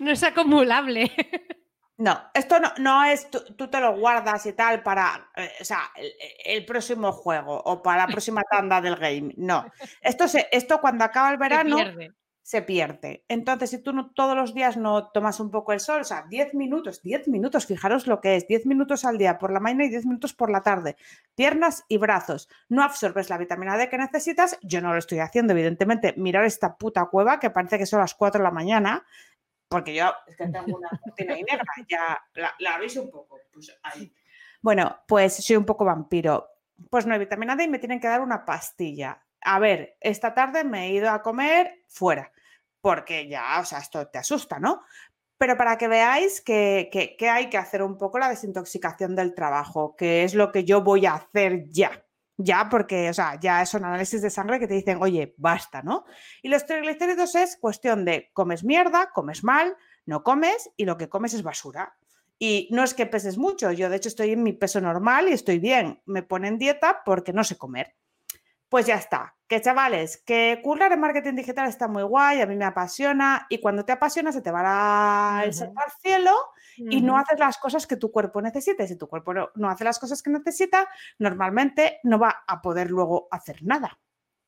no 0.00 0.10
es 0.10 0.22
acumulable. 0.22 1.10
No, 1.96 2.20
esto 2.34 2.58
no, 2.58 2.72
no 2.78 3.04
es 3.04 3.30
tú, 3.30 3.68
te 3.68 3.80
lo 3.80 3.96
guardas 3.96 4.44
y 4.46 4.52
tal 4.52 4.82
para 4.82 5.30
eh, 5.36 5.52
o 5.60 5.64
sea, 5.64 5.92
el, 6.44 6.64
próximo 6.64 7.12
juego 7.12 7.56
o 7.56 7.82
para 7.82 8.06
la 8.06 8.08
próxima 8.08 8.42
tanda 8.50 8.80
del 8.80 8.96
game. 8.96 9.32
No, 9.36 9.64
esto, 10.00 10.26
se, 10.26 10.48
esto 10.50 10.80
cuando 10.80 11.04
acaba 11.04 11.30
el 11.30 11.38
verano 11.38 11.78
se 11.78 11.84
pierde. 11.84 12.12
Entonces, 13.28 13.70
si 13.70 13.78
tú 13.82 13.94
no, 13.94 14.10
todos 14.10 14.36
los 14.36 14.52
días 14.52 14.76
no 14.76 15.08
tomas 15.08 15.40
un 15.40 15.50
poco 15.50 15.72
el 15.72 15.80
sol, 15.80 16.02
o 16.02 16.04
sea, 16.04 16.26
10 16.28 16.52
minutos, 16.52 17.02
10 17.02 17.28
minutos, 17.28 17.64
fijaros 17.64 18.06
lo 18.06 18.20
que 18.20 18.36
es, 18.36 18.46
10 18.46 18.66
minutos 18.66 19.06
al 19.06 19.16
día 19.16 19.38
por 19.38 19.50
la 19.50 19.60
mañana 19.60 19.86
y 19.86 19.88
10 19.88 20.04
minutos 20.04 20.34
por 20.34 20.50
la 20.50 20.62
tarde, 20.62 20.96
piernas 21.34 21.84
y 21.88 21.96
brazos, 21.96 22.50
no 22.68 22.82
absorbes 22.82 23.30
la 23.30 23.38
vitamina 23.38 23.78
D 23.78 23.88
que 23.88 23.96
necesitas, 23.96 24.58
yo 24.62 24.82
no 24.82 24.92
lo 24.92 24.98
estoy 24.98 25.20
haciendo, 25.20 25.54
evidentemente, 25.54 26.12
mirar 26.18 26.44
esta 26.44 26.76
puta 26.76 27.06
cueva 27.06 27.40
que 27.40 27.48
parece 27.48 27.78
que 27.78 27.86
son 27.86 28.00
las 28.00 28.14
4 28.14 28.38
de 28.38 28.44
la 28.44 28.50
mañana, 28.50 29.06
porque 29.68 29.94
yo 29.94 30.12
tengo 30.36 30.76
una 30.76 30.90
cortina 31.02 31.34
ahí 31.34 31.42
negra, 31.42 31.64
ya 31.88 32.22
la, 32.34 32.54
la 32.58 32.78
un 33.00 33.10
poco, 33.10 33.40
pues 33.52 33.74
ahí. 33.82 34.12
Bueno, 34.60 34.98
pues 35.08 35.36
soy 35.36 35.56
un 35.56 35.64
poco 35.64 35.84
vampiro. 35.84 36.48
Pues 36.90 37.06
no 37.06 37.14
hay 37.14 37.20
vitamina 37.20 37.56
D 37.56 37.64
y 37.64 37.68
me 37.68 37.78
tienen 37.78 38.00
que 38.00 38.08
dar 38.08 38.20
una 38.20 38.44
pastilla 38.44 39.24
a 39.44 39.58
ver, 39.58 39.96
esta 40.00 40.34
tarde 40.34 40.64
me 40.64 40.86
he 40.86 40.90
ido 40.92 41.10
a 41.10 41.22
comer 41.22 41.84
fuera, 41.86 42.32
porque 42.84 43.26
ya, 43.26 43.60
o 43.60 43.64
sea, 43.64 43.78
esto 43.78 44.08
te 44.08 44.18
asusta, 44.18 44.58
¿no? 44.58 44.82
Pero 45.38 45.56
para 45.56 45.78
que 45.78 45.88
veáis 45.88 46.42
que, 46.42 46.90
hay 47.32 47.48
que 47.48 47.56
hacer 47.56 47.82
un 47.82 47.96
poco 47.96 48.18
la 48.18 48.28
desintoxicación 48.28 49.16
del 49.16 49.34
trabajo, 49.34 49.96
que 49.96 50.22
es 50.22 50.34
lo 50.34 50.52
que 50.52 50.64
yo 50.64 50.82
voy 50.82 51.06
a 51.06 51.14
hacer 51.14 51.64
ya. 51.70 52.04
Ya, 52.36 52.68
porque, 52.68 53.08
o 53.08 53.14
sea, 53.14 53.40
ya 53.40 53.64
son 53.64 53.86
análisis 53.86 54.20
de 54.20 54.28
sangre 54.28 54.60
que 54.60 54.68
te 54.68 54.74
dicen, 54.74 54.98
oye, 55.00 55.34
basta, 55.38 55.80
¿no? 55.80 56.04
Y 56.42 56.50
los 56.50 56.66
triglicéridos 56.66 57.34
es 57.36 57.56
cuestión 57.56 58.04
de 58.04 58.30
comes 58.34 58.64
mierda, 58.64 59.10
comes 59.14 59.42
mal, 59.42 59.74
no 60.04 60.22
comes 60.22 60.68
y 60.76 60.84
lo 60.84 60.98
que 60.98 61.08
comes 61.08 61.32
es 61.32 61.42
basura. 61.42 61.96
Y 62.38 62.68
no 62.70 62.84
es 62.84 62.92
que 62.92 63.06
peses 63.06 63.38
mucho, 63.38 63.72
yo 63.72 63.88
de 63.88 63.96
hecho 63.96 64.10
estoy 64.10 64.32
en 64.32 64.42
mi 64.42 64.52
peso 64.52 64.82
normal 64.82 65.30
y 65.30 65.32
estoy 65.32 65.58
bien. 65.58 66.02
Me 66.04 66.22
ponen 66.22 66.58
dieta 66.58 67.00
porque 67.06 67.32
no 67.32 67.44
sé 67.44 67.56
comer. 67.56 67.94
Pues 68.68 68.86
ya 68.86 68.96
está. 68.96 69.36
Que 69.46 69.60
chavales, 69.60 70.22
que 70.24 70.60
currar 70.62 70.90
en 70.92 71.00
marketing 71.00 71.34
digital 71.34 71.68
está 71.68 71.86
muy 71.86 72.02
guay, 72.02 72.40
a 72.40 72.46
mí 72.46 72.56
me 72.56 72.64
apasiona 72.64 73.46
y 73.50 73.58
cuando 73.58 73.84
te 73.84 73.92
apasiona 73.92 74.32
se 74.32 74.40
te 74.40 74.50
va 74.50 75.42
el 75.44 75.50
uh 75.50 75.74
al 75.76 75.92
cielo 76.00 76.32
y 76.76 77.02
no 77.02 77.16
haces 77.18 77.38
las 77.38 77.58
cosas 77.58 77.86
que 77.86 77.96
tu 77.96 78.10
cuerpo 78.10 78.40
necesita. 78.40 78.86
si 78.86 78.96
tu 78.96 79.06
cuerpo 79.06 79.32
no, 79.34 79.68
hace 79.68 79.84
las 79.84 79.98
cosas 79.98 80.22
que 80.22 80.30
necesita, 80.30 80.88
normalmente 81.18 82.00
no 82.04 82.18
va 82.18 82.44
a 82.46 82.60
poder 82.62 82.90
luego 82.90 83.28
hacer 83.30 83.62
nada. 83.62 83.98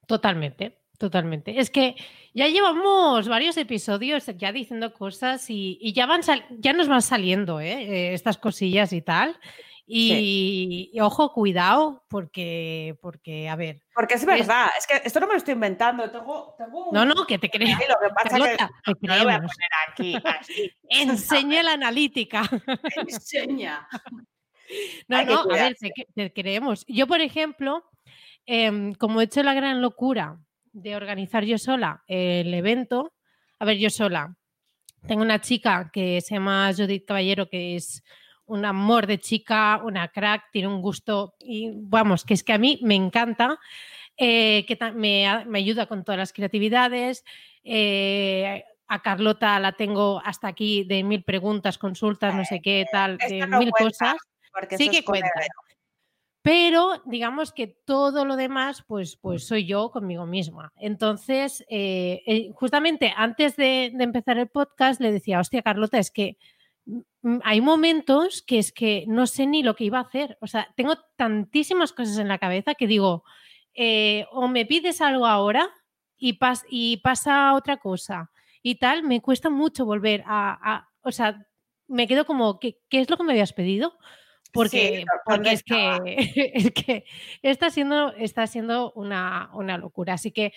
Totalmente. 0.06 0.78
Totalmente. 0.98 1.60
Es 1.60 1.70
que 1.70 1.94
ya 2.32 2.48
llevamos 2.48 3.28
varios 3.28 3.58
episodios 3.58 4.24
ya 4.38 4.50
diciendo 4.50 4.94
cosas 4.94 5.44
y, 5.50 5.92
ya, 5.92 6.06
van 6.06 6.22
ya 6.58 6.72
nos 6.72 6.88
van 6.88 7.02
saliendo 7.02 7.60
¿eh? 7.60 7.82
Eh, 7.82 8.14
estas 8.14 8.38
cosillas 8.38 8.94
y 8.94 9.02
tal. 9.02 9.38
Y, 9.88 10.90
ojo, 11.00 11.32
cuidado, 11.32 12.04
porque, 12.08 12.98
porque, 13.00 13.48
a 13.48 13.54
ver. 13.54 13.82
Porque 13.94 14.14
es 14.14 14.24
verdad, 14.26 14.68
es, 14.76 14.86
que 14.86 15.00
esto 15.04 15.20
no 15.20 15.28
me 15.28 15.34
lo 15.34 15.38
estoy 15.38 15.54
inventando. 15.54 16.10
Tengo, 16.10 16.56
no, 16.92 17.04
no, 17.04 17.24
que 17.24 17.38
te 17.38 17.48
crees. 17.48 17.70
Lo 17.70 17.94
que 18.00 18.12
pasa 18.12 18.36
es 18.36 18.56
que 18.56 19.06
no 19.06 19.16
lo 19.16 19.24
voy 19.24 19.32
a 19.32 19.38
poner 19.38 19.70
aquí. 19.88 20.16
Enseña 20.88 21.62
la 21.62 21.72
analítica. 21.72 22.42
Enseña. 22.96 23.86
No, 25.06 25.24
no, 25.24 25.40
a 25.42 25.46
ver, 25.46 25.76
te, 26.12 26.32
creemos. 26.32 26.84
Yo, 26.88 27.06
por 27.06 27.20
ejemplo, 27.20 27.84
em, 28.46 28.94
como 28.94 29.20
he 29.20 29.24
hecho 29.24 29.44
la 29.44 29.54
gran 29.54 29.80
locura 29.80 30.40
de 30.72 30.96
organizar 30.96 31.44
yo 31.44 31.56
sola 31.56 32.02
el 32.08 32.52
evento, 32.52 33.14
a 33.60 33.64
ver, 33.64 33.78
yo 33.78 33.90
sola. 33.90 34.36
Tengo 35.06 35.22
una 35.22 35.40
chica 35.40 35.88
que 35.92 36.20
se 36.20 36.34
llama 36.34 36.72
Judith 36.76 37.04
Caballero, 37.06 37.48
que 37.48 37.76
es 37.76 38.02
un 38.46 38.64
amor 38.64 39.06
de 39.06 39.18
chica, 39.18 39.80
una 39.84 40.08
crack, 40.08 40.50
tiene 40.52 40.68
un 40.68 40.80
gusto 40.80 41.34
y 41.40 41.72
vamos, 41.74 42.24
que 42.24 42.34
es 42.34 42.42
que 42.42 42.52
a 42.52 42.58
mí 42.58 42.78
me 42.82 42.94
encanta, 42.94 43.58
eh, 44.16 44.64
que 44.66 44.78
me, 44.92 45.26
ayuda 45.26 45.86
con 45.86 46.04
todas 46.04 46.18
las 46.18 46.32
creatividades. 46.32 47.24
Eh, 47.64 48.64
a 48.88 49.02
Carlota 49.02 49.58
la 49.58 49.72
tengo 49.72 50.22
hasta 50.24 50.48
aquí 50.48 50.84
de 50.84 51.02
mil 51.02 51.24
preguntas, 51.24 51.76
consultas, 51.76 52.34
no 52.34 52.44
sé 52.44 52.60
qué, 52.62 52.86
tal, 52.90 53.18
de 53.18 53.46
mil 53.46 53.70
cosas. 53.72 54.16
Sí 54.76 54.88
que 54.88 55.04
cuenta. 55.04 55.28
Pero 56.40 57.02
digamos 57.06 57.52
que 57.52 57.66
todo 57.66 58.24
lo 58.24 58.36
demás, 58.36 58.84
pues, 58.86 59.16
pues 59.16 59.44
soy 59.44 59.66
yo 59.66 59.90
conmigo 59.90 60.26
misma. 60.26 60.72
Entonces, 60.76 61.64
eh, 61.68 62.52
justamente 62.54 63.12
antes 63.16 63.56
de, 63.56 63.90
de 63.92 64.04
empezar 64.04 64.38
el 64.38 64.46
podcast, 64.46 65.00
le 65.00 65.10
decía, 65.10 65.40
hostia, 65.40 65.62
Carlota, 65.62 65.98
es 65.98 66.12
que 66.12 66.38
hay 67.42 67.60
momentos 67.60 68.42
que 68.42 68.58
es 68.58 68.72
que 68.72 69.04
no 69.08 69.26
sé 69.26 69.46
ni 69.46 69.62
lo 69.62 69.74
que 69.74 69.84
iba 69.84 69.98
a 69.98 70.02
hacer. 70.02 70.38
O 70.40 70.46
sea, 70.46 70.72
tengo 70.76 70.96
tantísimas 71.16 71.92
cosas 71.92 72.18
en 72.18 72.28
la 72.28 72.38
cabeza 72.38 72.74
que 72.74 72.86
digo, 72.86 73.24
eh, 73.74 74.26
o 74.30 74.48
me 74.48 74.66
pides 74.66 75.00
algo 75.00 75.26
ahora 75.26 75.70
y, 76.16 76.38
y, 76.70 76.96
pasa 76.98 77.54
otra 77.54 77.76
cosa 77.76 78.30
y 78.62 78.76
tal, 78.76 79.02
me 79.02 79.20
cuesta 79.20 79.50
mucho 79.50 79.84
volver 79.84 80.24
a, 80.26 80.88
o 81.02 81.12
sea, 81.12 81.46
me 81.88 82.08
quedo 82.08 82.24
como, 82.24 82.58
¿qué, 82.58 82.78
es 82.90 83.10
lo 83.10 83.16
que 83.16 83.22
me 83.22 83.32
habías 83.32 83.52
pedido? 83.52 83.96
Porque, 84.52 85.04
porque 85.24 85.52
es, 85.52 85.62
que, 85.62 86.72
que, 86.74 87.04
está 87.42 87.70
siendo, 87.70 88.12
está 88.14 88.46
siendo 88.46 88.92
una, 88.92 89.50
una 89.52 89.76
locura. 89.76 90.14
Así 90.14 90.32
que 90.32 90.52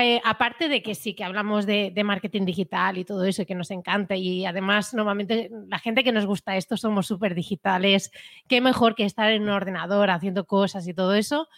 eh, 0.00 0.20
aparte 0.24 0.68
de 0.68 0.82
que 0.82 0.94
sí, 0.94 1.14
que 1.14 1.24
hablamos 1.24 1.66
de, 1.66 1.92
marketing 2.04 2.44
digital 2.44 2.98
y 2.98 3.04
todo 3.04 3.24
eso 3.24 3.44
que 3.46 3.54
nos 3.54 3.70
encanta 3.70 4.16
y 4.16 4.44
además 4.44 4.94
normalmente 4.94 5.50
la 5.68 5.78
gente 5.78 6.04
que 6.04 6.12
nos 6.12 6.26
gusta 6.26 6.56
esto 6.56 6.76
somos 6.76 7.06
súper 7.06 7.34
digitales, 7.34 8.10
qué 8.48 8.60
mejor 8.60 8.94
que 8.94 9.04
estar 9.04 9.30
en 9.30 9.42
un 9.42 9.50
ordenador 9.50 10.10
haciendo 10.10 10.46
cosas 10.46 10.86
y 10.88 10.94
todo 10.94 11.14
eso, 11.14 11.48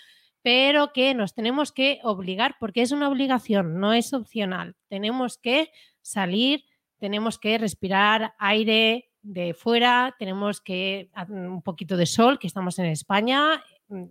pero 0.43 0.93
que 0.93 1.15
nos 1.15 1.35
tenemos 1.35 1.73
que 1.73 2.01
obligar 2.03 2.57
porque 2.59 2.83
es 2.83 2.93
una 2.93 3.09
obligación, 3.09 3.79
no 3.79 3.93
es 3.93 4.13
opcional. 4.13 4.77
Tenemos 4.89 5.39
que 5.39 5.71
salir, 6.01 6.65
tenemos 6.99 7.39
que 7.39 7.59
respirar 7.59 8.35
aire 8.39 9.11
de 9.23 9.55
fuera, 9.55 10.15
tenemos 10.19 10.61
que 10.61 11.11
un 11.29 11.63
poquito 11.63 11.97
de 11.97 12.07
sol, 12.07 12.39
que 12.39 12.47
estamos 12.47 12.79
en 12.79 12.87
España 12.87 13.63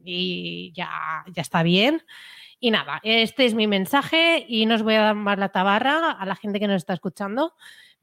y 0.03 0.71
ya, 0.75 0.89
ya 1.33 1.41
está 1.41 1.63
bien. 1.63 2.01
Y 2.59 2.71
nada, 2.71 2.99
este 3.03 3.45
es 3.45 3.53
mi 3.53 3.67
mensaje 3.67 4.45
y 4.47 4.65
no 4.65 4.75
os 4.75 4.83
voy 4.83 4.95
a 4.95 5.01
dar 5.01 5.15
más 5.15 5.39
la 5.39 5.49
tabarra 5.49 6.11
a 6.11 6.25
la 6.25 6.35
gente 6.35 6.59
que 6.59 6.67
nos 6.67 6.77
está 6.77 6.93
escuchando, 6.93 7.53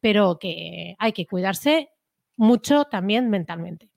pero 0.00 0.38
que 0.38 0.96
hay 0.98 1.12
que 1.12 1.26
cuidarse 1.26 1.90
mucho 2.36 2.84
también 2.84 3.28
mentalmente. 3.28 3.90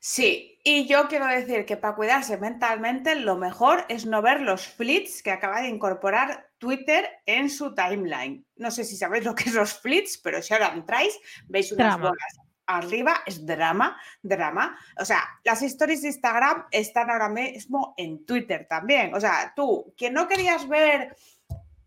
Sí, 0.00 0.58
y 0.64 0.86
yo 0.86 1.08
quiero 1.08 1.26
decir 1.26 1.66
que 1.66 1.76
para 1.76 1.96
cuidarse 1.96 2.38
mentalmente 2.38 3.14
lo 3.16 3.36
mejor 3.36 3.84
es 3.88 4.06
no 4.06 4.22
ver 4.22 4.40
los 4.40 4.66
flits 4.66 5.22
que 5.22 5.32
acaba 5.32 5.60
de 5.60 5.68
incorporar 5.68 6.50
Twitter 6.58 7.08
en 7.26 7.50
su 7.50 7.74
timeline. 7.74 8.46
No 8.56 8.70
sé 8.70 8.84
si 8.84 8.96
sabéis 8.96 9.24
lo 9.24 9.34
que 9.34 9.44
es 9.44 9.54
los 9.54 9.74
flits, 9.74 10.18
pero 10.18 10.40
si 10.40 10.54
ahora 10.54 10.72
entráis, 10.72 11.18
veis 11.48 11.72
unas 11.72 11.98
bolas 11.98 12.38
arriba 12.68 13.22
es 13.26 13.44
drama, 13.44 14.00
drama. 14.22 14.78
O 15.00 15.04
sea, 15.04 15.24
las 15.42 15.62
stories 15.62 16.02
de 16.02 16.08
Instagram 16.08 16.66
están 16.70 17.10
ahora 17.10 17.28
mismo 17.28 17.94
en 17.96 18.24
Twitter 18.24 18.66
también. 18.68 19.14
O 19.14 19.20
sea, 19.20 19.52
tú, 19.56 19.94
que 19.96 20.10
no 20.10 20.28
querías 20.28 20.68
ver 20.68 21.16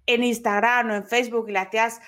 en 0.06 0.24
Instagram 0.24 0.90
o 0.90 0.96
en 0.96 1.08
Facebook 1.08 1.48
y 1.48 1.54
le 1.54 1.60
hacías 1.60 2.02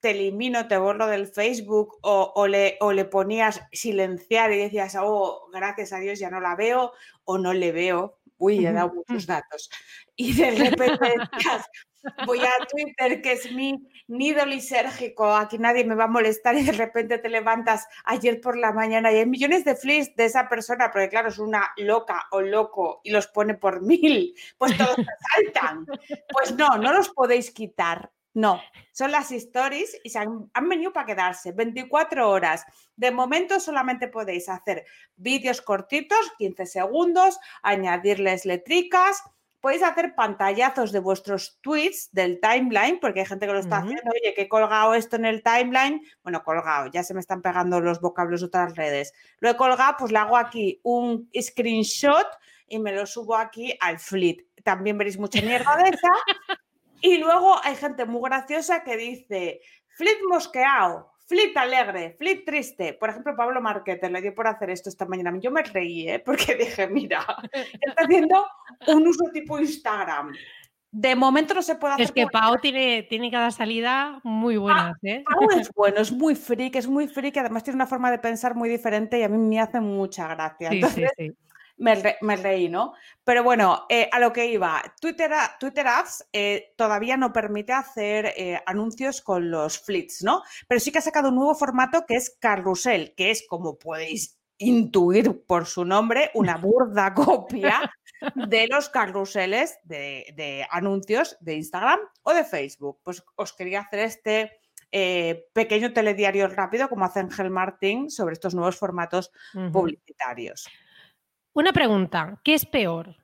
te 0.00 0.12
elimino, 0.12 0.66
te 0.66 0.78
borro 0.78 1.06
del 1.06 1.26
Facebook 1.26 1.98
o, 2.02 2.46
le, 2.46 2.78
o 2.80 2.92
le 2.92 3.04
ponías 3.04 3.60
silenciar 3.70 4.50
y 4.52 4.58
decías, 4.58 4.96
oh, 4.98 5.48
gracias 5.52 5.92
a 5.92 5.98
Dios 5.98 6.18
ya 6.18 6.30
no 6.30 6.40
la 6.40 6.56
veo 6.56 6.92
o 7.24 7.38
no 7.38 7.52
le 7.52 7.70
veo. 7.70 8.18
Uy, 8.38 8.66
he 8.66 8.72
dado 8.72 8.94
muchos 8.94 9.26
datos. 9.26 9.70
Y 10.16 10.32
de 10.32 10.52
repente 10.52 11.04
decías, 11.32 11.66
voy 12.26 12.40
a 12.40 12.66
Twitter, 12.70 13.22
que 13.22 13.32
es 13.32 13.52
mi 13.52 13.88
nido 14.08 14.44
lisérgico, 14.46 15.34
aquí 15.34 15.58
nadie 15.58 15.84
me 15.84 15.94
va 15.94 16.04
a 16.04 16.08
molestar 16.08 16.56
y 16.56 16.62
de 16.62 16.72
repente 16.72 17.18
te 17.18 17.28
levantas 17.28 17.86
ayer 18.04 18.40
por 18.40 18.56
la 18.56 18.72
mañana 18.72 19.12
y 19.12 19.16
hay 19.16 19.26
millones 19.26 19.64
de 19.64 19.76
flips 19.76 20.14
de 20.16 20.24
esa 20.24 20.48
persona, 20.48 20.90
porque 20.90 21.08
claro, 21.08 21.28
es 21.28 21.38
una 21.38 21.70
loca 21.76 22.26
o 22.30 22.40
loco 22.40 23.00
y 23.04 23.10
los 23.10 23.26
pone 23.28 23.54
por 23.54 23.82
mil, 23.86 24.34
pues 24.58 24.76
todos 24.76 24.96
saltan. 24.96 25.86
Pues 26.32 26.54
no, 26.56 26.76
no 26.78 26.92
los 26.92 27.08
podéis 27.10 27.50
quitar. 27.50 28.10
No, 28.32 28.60
son 28.92 29.10
las 29.10 29.32
stories 29.32 29.98
y 30.04 30.10
se 30.10 30.20
han, 30.20 30.48
han, 30.54 30.68
venido 30.68 30.92
para 30.92 31.06
quedarse 31.06 31.50
24 31.50 32.30
horas. 32.30 32.64
De 32.94 33.10
momento 33.10 33.58
solamente 33.58 34.06
podéis 34.06 34.48
hacer 34.48 34.84
vídeos 35.16 35.60
cortitos, 35.60 36.30
15 36.38 36.66
segundos, 36.66 37.40
añadirles 37.62 38.44
letricas, 38.44 39.24
podéis 39.60 39.82
hacer 39.82 40.14
pantallazos 40.14 40.92
de 40.92 40.98
vuestros 40.98 41.58
tweets 41.60 42.10
del 42.12 42.40
timeline, 42.40 42.98
porque 43.00 43.20
hay 43.20 43.26
gente 43.26 43.46
que 43.46 43.52
lo 43.52 43.58
está 43.58 43.78
haciendo, 43.78 44.10
oye, 44.10 44.34
que 44.34 44.42
he 44.42 44.48
colgado 44.48 44.94
esto 44.94 45.16
en 45.16 45.26
el 45.26 45.42
timeline, 45.42 46.02
bueno, 46.22 46.42
colgado, 46.42 46.90
ya 46.90 47.02
se 47.02 47.14
me 47.14 47.20
están 47.20 47.42
pegando 47.42 47.80
los 47.80 48.00
vocablos 48.00 48.40
de 48.40 48.46
otras 48.46 48.74
redes. 48.76 49.12
Lo 49.38 49.50
he 49.50 49.56
colgado, 49.56 49.96
pues 49.98 50.12
le 50.12 50.18
hago 50.18 50.36
aquí 50.36 50.80
un 50.82 51.30
screenshot 51.38 52.26
y 52.66 52.78
me 52.78 52.92
lo 52.92 53.06
subo 53.06 53.36
aquí 53.36 53.76
al 53.80 53.98
fleet. 53.98 54.46
También 54.64 54.96
veréis 54.96 55.18
mucha 55.18 55.40
mierda 55.42 55.76
de 55.76 55.90
esa. 55.90 56.58
Y 57.02 57.18
luego 57.18 57.60
hay 57.62 57.76
gente 57.76 58.04
muy 58.04 58.22
graciosa 58.28 58.82
que 58.82 58.96
dice, 58.96 59.60
fleet 59.88 60.18
mosqueado, 60.28 61.09
Flip 61.30 61.56
alegre, 61.56 62.16
flip 62.18 62.44
triste. 62.44 62.94
Por 62.94 63.08
ejemplo, 63.08 63.36
Pablo 63.36 63.60
Marquete 63.62 64.10
le 64.10 64.20
dio 64.20 64.34
por 64.34 64.48
hacer 64.48 64.68
esto 64.70 64.88
esta 64.88 65.06
mañana. 65.06 65.32
Yo 65.40 65.52
me 65.52 65.62
reí, 65.62 66.08
¿eh? 66.08 66.18
porque 66.26 66.56
dije, 66.56 66.88
mira, 66.88 67.24
está 67.52 68.02
haciendo 68.02 68.44
un 68.88 69.06
uso 69.06 69.26
tipo 69.32 69.56
Instagram. 69.56 70.32
De 70.90 71.14
momento 71.14 71.54
no 71.54 71.62
se 71.62 71.76
puede 71.76 71.94
hacer. 71.94 72.06
Es 72.06 72.10
que 72.10 72.26
Pau 72.26 72.58
tiene, 72.60 73.04
tiene 73.04 73.30
cada 73.30 73.52
salida 73.52 74.18
muy 74.24 74.56
buena. 74.56 74.98
¿eh? 75.04 75.22
Pau 75.24 75.48
es 75.56 75.70
bueno, 75.76 76.00
es 76.00 76.10
muy 76.10 76.34
freak, 76.34 76.74
es 76.74 76.88
muy 76.88 77.06
freak, 77.06 77.36
además 77.36 77.62
tiene 77.62 77.76
una 77.76 77.86
forma 77.86 78.10
de 78.10 78.18
pensar 78.18 78.56
muy 78.56 78.68
diferente 78.68 79.16
y 79.20 79.22
a 79.22 79.28
mí 79.28 79.38
me 79.38 79.60
hace 79.60 79.80
mucha 79.80 80.26
gracia. 80.34 80.70
Sí, 80.70 80.82
sí, 80.82 81.04
sí 81.16 81.32
me, 81.80 82.36
reí, 82.36 82.68
¿no? 82.68 82.92
Pero 83.24 83.42
bueno, 83.42 83.86
eh, 83.88 84.08
a 84.12 84.20
lo 84.20 84.32
que 84.32 84.46
iba, 84.46 84.82
Twitter, 85.00 85.30
Twitter 85.58 85.86
Ads 85.86 86.28
eh, 86.32 86.74
todavía 86.76 87.16
no 87.16 87.32
permite 87.32 87.72
hacer 87.72 88.34
eh, 88.36 88.60
anuncios 88.66 89.22
con 89.22 89.50
los 89.50 89.78
flits, 89.78 90.22
¿no? 90.22 90.42
Pero 90.68 90.80
sí 90.80 90.92
que 90.92 90.98
ha 90.98 91.02
sacado 91.02 91.30
un 91.30 91.36
nuevo 91.36 91.54
formato 91.54 92.04
que 92.06 92.16
es 92.16 92.36
Carrusel, 92.38 93.14
que 93.16 93.30
es 93.30 93.44
como 93.48 93.78
podéis 93.78 94.38
intuir 94.58 95.44
por 95.46 95.66
su 95.66 95.84
nombre, 95.86 96.30
una 96.34 96.56
burda 96.58 97.14
copia 97.14 97.90
de 98.34 98.68
los 98.68 98.90
carruseles 98.90 99.78
de, 99.84 100.26
de, 100.36 100.66
anuncios 100.70 101.38
de 101.40 101.54
Instagram 101.54 102.00
o 102.22 102.34
de 102.34 102.44
Facebook. 102.44 103.00
Pues 103.02 103.24
os 103.36 103.54
quería 103.54 103.80
hacer 103.80 104.00
este 104.00 104.60
pequeño 105.52 105.92
telediario 105.92 106.48
rápido, 106.48 106.88
como 106.88 107.04
hace 107.04 107.20
Ángel 107.20 107.48
Martín, 107.48 108.10
sobre 108.10 108.32
estos 108.32 108.56
nuevos 108.56 108.76
formatos 108.76 109.30
publicitarios. 109.72 110.68
Una 111.52 111.72
pregunta, 111.72 112.40
¿qué 112.44 112.54
es 112.54 112.64
peor? 112.64 113.16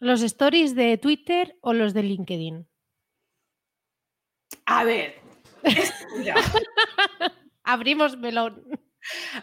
¿Los 0.00 0.22
stories 0.22 0.74
de 0.74 0.98
Twitter 0.98 1.56
o 1.60 1.72
los 1.72 1.94
de 1.94 2.02
LinkedIn? 2.02 2.68
A 4.66 4.82
ver. 4.82 5.20
Abrimos 7.62 8.16
melón. 8.16 8.64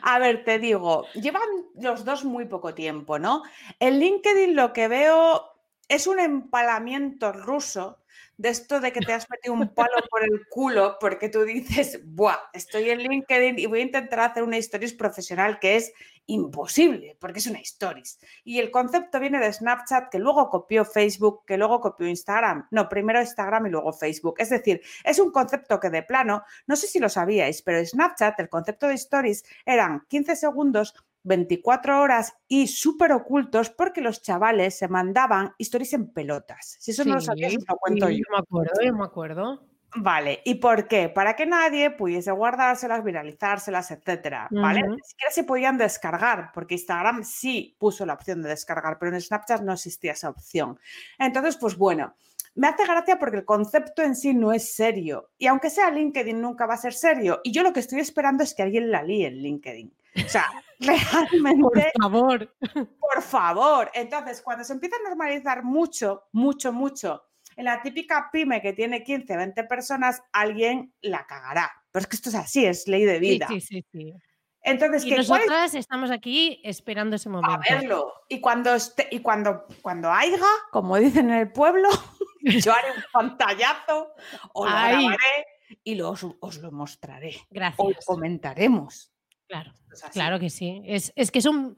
A 0.01 0.19
ver, 0.19 0.43
te 0.43 0.59
digo, 0.59 1.07
llevan 1.13 1.47
los 1.75 2.03
dos 2.03 2.25
muy 2.25 2.45
poco 2.45 2.73
tiempo, 2.73 3.19
¿no? 3.19 3.43
En 3.79 3.99
LinkedIn 3.99 4.53
lo 4.53 4.73
que 4.73 4.89
veo 4.89 5.53
es 5.87 6.05
un 6.05 6.19
empalamiento 6.19 7.31
ruso 7.31 7.99
de 8.39 8.47
esto 8.47 8.79
de 8.79 8.93
que 8.93 9.01
te 9.01 9.11
has 9.11 9.29
metido 9.29 9.53
un 9.53 9.67
palo 9.73 9.97
por 10.09 10.23
el 10.23 10.47
culo 10.49 10.95
porque 11.01 11.27
tú 11.27 11.43
dices, 11.43 11.99
Buah, 12.05 12.37
estoy 12.53 12.89
en 12.89 12.99
LinkedIn 12.99 13.59
y 13.59 13.65
voy 13.65 13.79
a 13.81 13.83
intentar 13.83 14.21
hacer 14.21 14.43
una 14.43 14.55
stories 14.55 14.93
profesional 14.93 15.59
que 15.59 15.75
es 15.75 15.91
imposible, 16.25 17.17
porque 17.19 17.39
es 17.39 17.47
una 17.47 17.59
stories. 17.59 18.17
Y 18.45 18.59
el 18.59 18.71
concepto 18.71 19.19
viene 19.19 19.39
de 19.39 19.51
Snapchat, 19.51 20.09
que 20.09 20.19
luego 20.19 20.49
copió 20.49 20.85
Facebook, 20.85 21.43
que 21.45 21.57
luego 21.57 21.81
copió 21.81 22.07
Instagram. 22.07 22.67
No, 22.71 22.87
primero 22.87 23.19
Instagram 23.19 23.67
y 23.67 23.71
luego 23.71 23.91
Facebook. 23.91 24.35
Es 24.37 24.49
decir, 24.51 24.81
es 25.03 25.19
un 25.19 25.31
concepto 25.31 25.77
que 25.77 25.89
de 25.89 26.03
plano, 26.03 26.43
no 26.65 26.77
sé 26.77 26.87
si 26.87 26.99
lo 26.99 27.09
sabíais, 27.09 27.61
pero 27.61 27.85
Snapchat, 27.85 28.39
el 28.39 28.47
concepto 28.47 28.87
de 28.87 28.93
stories 28.93 29.43
eran 29.65 30.05
15 30.07 30.37
segundos 30.37 30.95
24 31.29 32.01
horas 32.01 32.33
y 32.47 32.67
súper 32.67 33.13
ocultos 33.13 33.69
porque 33.69 34.01
los 34.01 34.21
chavales 34.21 34.77
se 34.77 34.87
mandaban 34.87 35.53
historias 35.57 35.93
en 35.93 36.11
pelotas. 36.11 36.75
Si 36.79 36.91
eso 36.91 37.05
no 37.05 37.15
lo 37.15 37.21
sabías, 37.21 37.53
lo 37.53 37.77
cuento 37.77 38.09
yo. 38.09 38.23
me 38.31 38.39
acuerdo, 38.39 38.73
yo 38.83 38.93
me 38.93 39.05
acuerdo. 39.05 39.63
Vale, 39.95 40.41
¿y 40.43 40.55
por 40.55 40.87
qué? 40.87 41.09
Para 41.09 41.35
que 41.35 41.45
nadie 41.45 41.89
pudiese 41.91 42.31
guardárselas, 42.31 43.03
viralizárselas, 43.03 43.89
etcétera, 43.91 44.47
¿vale? 44.51 44.81
Ni 44.83 44.99
siquiera 45.03 45.31
se 45.31 45.43
podían 45.43 45.77
descargar, 45.79 46.51
porque 46.53 46.75
Instagram 46.75 47.23
sí 47.23 47.75
puso 47.79 48.05
la 48.05 48.13
opción 48.13 48.43
de 48.43 48.49
descargar, 48.49 48.99
pero 48.99 49.15
en 49.15 49.21
Snapchat 49.21 49.61
no 49.61 49.73
existía 49.73 50.11
esa 50.11 50.29
opción. 50.29 50.79
Entonces, 51.17 51.57
pues 51.57 51.75
bueno, 51.75 52.13
me 52.53 52.67
hace 52.67 52.85
gracia 52.85 53.17
porque 53.17 53.37
el 53.37 53.45
concepto 53.45 54.03
en 54.03 54.15
sí 54.15 54.33
no 54.33 54.51
es 54.51 54.75
serio. 54.75 55.31
Y 55.37 55.47
aunque 55.47 55.69
sea 55.69 55.89
LinkedIn, 55.89 56.39
nunca 56.39 56.67
va 56.67 56.75
a 56.75 56.77
ser 56.77 56.93
serio. 56.93 57.41
Y 57.43 57.51
yo 57.51 57.63
lo 57.63 57.73
que 57.73 57.79
estoy 57.79 57.99
esperando 57.99 58.43
es 58.43 58.53
que 58.53 58.63
alguien 58.63 58.91
la 58.91 59.01
líe 59.01 59.27
en 59.27 59.37
LinkedIn. 59.37 59.93
O 60.15 60.29
sea, 60.29 60.45
realmente. 60.79 61.91
Por 61.93 62.01
favor. 62.01 62.55
Por 62.99 63.21
favor. 63.21 63.91
Entonces, 63.93 64.41
cuando 64.41 64.63
se 64.63 64.73
empieza 64.73 64.95
a 64.97 65.09
normalizar 65.09 65.63
mucho, 65.63 66.23
mucho, 66.31 66.71
mucho, 66.73 67.23
en 67.55 67.65
la 67.65 67.81
típica 67.81 68.29
pyme 68.31 68.61
que 68.61 68.73
tiene 68.73 69.03
15, 69.03 69.35
20 69.35 69.63
personas, 69.65 70.21
alguien 70.31 70.93
la 71.01 71.25
cagará. 71.25 71.71
Pero 71.91 72.03
es 72.03 72.07
que 72.07 72.15
esto 72.15 72.29
es 72.29 72.35
así, 72.35 72.65
es 72.65 72.87
ley 72.87 73.03
de 73.03 73.19
vida. 73.19 73.47
Sí, 73.49 73.61
sí, 73.61 73.85
sí. 73.91 74.13
Entonces, 74.61 75.05
y 75.05 75.11
nosotras 75.11 75.73
estamos 75.73 76.11
aquí 76.11 76.61
esperando 76.63 77.15
ese 77.15 77.29
momento. 77.29 77.51
A 77.51 77.57
verlo. 77.57 78.13
Y 78.27 78.41
cuando 78.41 78.73
esté, 78.75 79.07
y 79.11 79.19
cuando, 79.19 79.65
cuando 79.81 80.11
haya, 80.11 80.37
como 80.71 80.97
dicen 80.97 81.29
en 81.29 81.37
el 81.37 81.51
pueblo, 81.51 81.87
yo 82.41 82.73
haré 82.73 82.91
un 82.91 83.03
pantallazo, 83.11 84.13
o 84.53 84.65
lo 84.65 84.71
grabaré 84.71 85.45
y 85.83 85.95
los, 85.95 86.25
os 86.39 86.57
lo 86.57 86.71
mostraré. 86.71 87.35
Gracias. 87.49 87.79
O 87.79 87.89
lo 87.89 87.97
comentaremos. 88.05 89.11
Claro, 89.49 89.73
claro 90.13 90.39
que 90.39 90.51
sí. 90.51 90.83
Es, 90.85 91.11
que 91.31 91.39
es 91.39 91.45
un, 91.45 91.75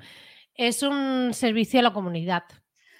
es 0.55 0.83
un 0.83 1.33
servicio 1.33 1.79
a 1.79 1.83
la 1.83 1.93
comunidad. 1.93 2.43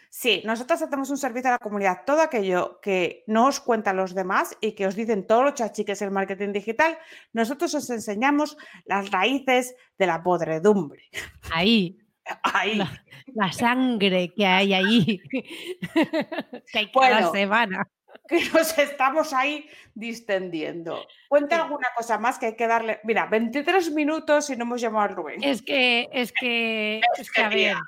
Sí, 0.10 0.42
nosotros 0.46 0.82
hacemos 0.82 1.10
un 1.10 1.18
servicio 1.18 1.50
a 1.50 1.54
la 1.54 1.60
comunidad. 1.60 2.00
Todo 2.06 2.22
aquello 2.22 2.80
que 2.82 3.26
no 3.28 3.48
os 3.48 3.60
cuentan 3.60 3.98
los 3.98 4.16
demás 4.16 4.58
y 4.62 4.72
que 4.72 4.88
os 4.88 4.96
dicen 4.96 5.28
todos 5.28 5.44
los 5.44 5.54
chachiques 5.56 6.02
el 6.02 6.12
marketing 6.12 6.54
digital, 6.54 6.98
nosotros 7.34 7.74
os 7.76 7.90
enseñamos 7.90 8.58
las 8.86 9.12
raíces 9.12 9.76
de 9.98 10.08
la 10.08 10.24
podredumbre. 10.24 11.04
Ahí. 11.54 11.98
Ahí. 12.44 12.80
La, 13.34 13.52
sangre 13.52 14.34
que 14.34 14.46
hay 14.46 14.74
ahí. 14.74 15.20
que 16.72 16.80
hay 16.80 16.92
cada 16.92 17.32
semana 17.32 17.90
que 18.28 18.44
nos 18.54 18.78
estamos 18.78 19.34
ahí 19.34 19.70
distendiendo. 19.94 21.06
Cuenta 21.28 21.62
alguna 21.64 21.88
cosa 21.96 22.18
más 22.18 22.40
que 22.40 22.48
hay 22.48 22.56
que 22.56 22.68
darle. 22.68 23.00
Mira, 23.04 23.26
23 23.26 23.92
minutos 23.92 24.50
y 24.50 24.56
no 24.56 24.64
hemos 24.64 24.82
llamado 24.82 25.06
a 25.06 25.08
Rubén. 25.10 25.44
Es 25.44 25.62
que, 25.62 26.10
es 26.12 26.32
que, 26.32 27.02
es 27.18 27.32
que 27.32 27.42
a 27.42 27.50
ver. 27.50 27.78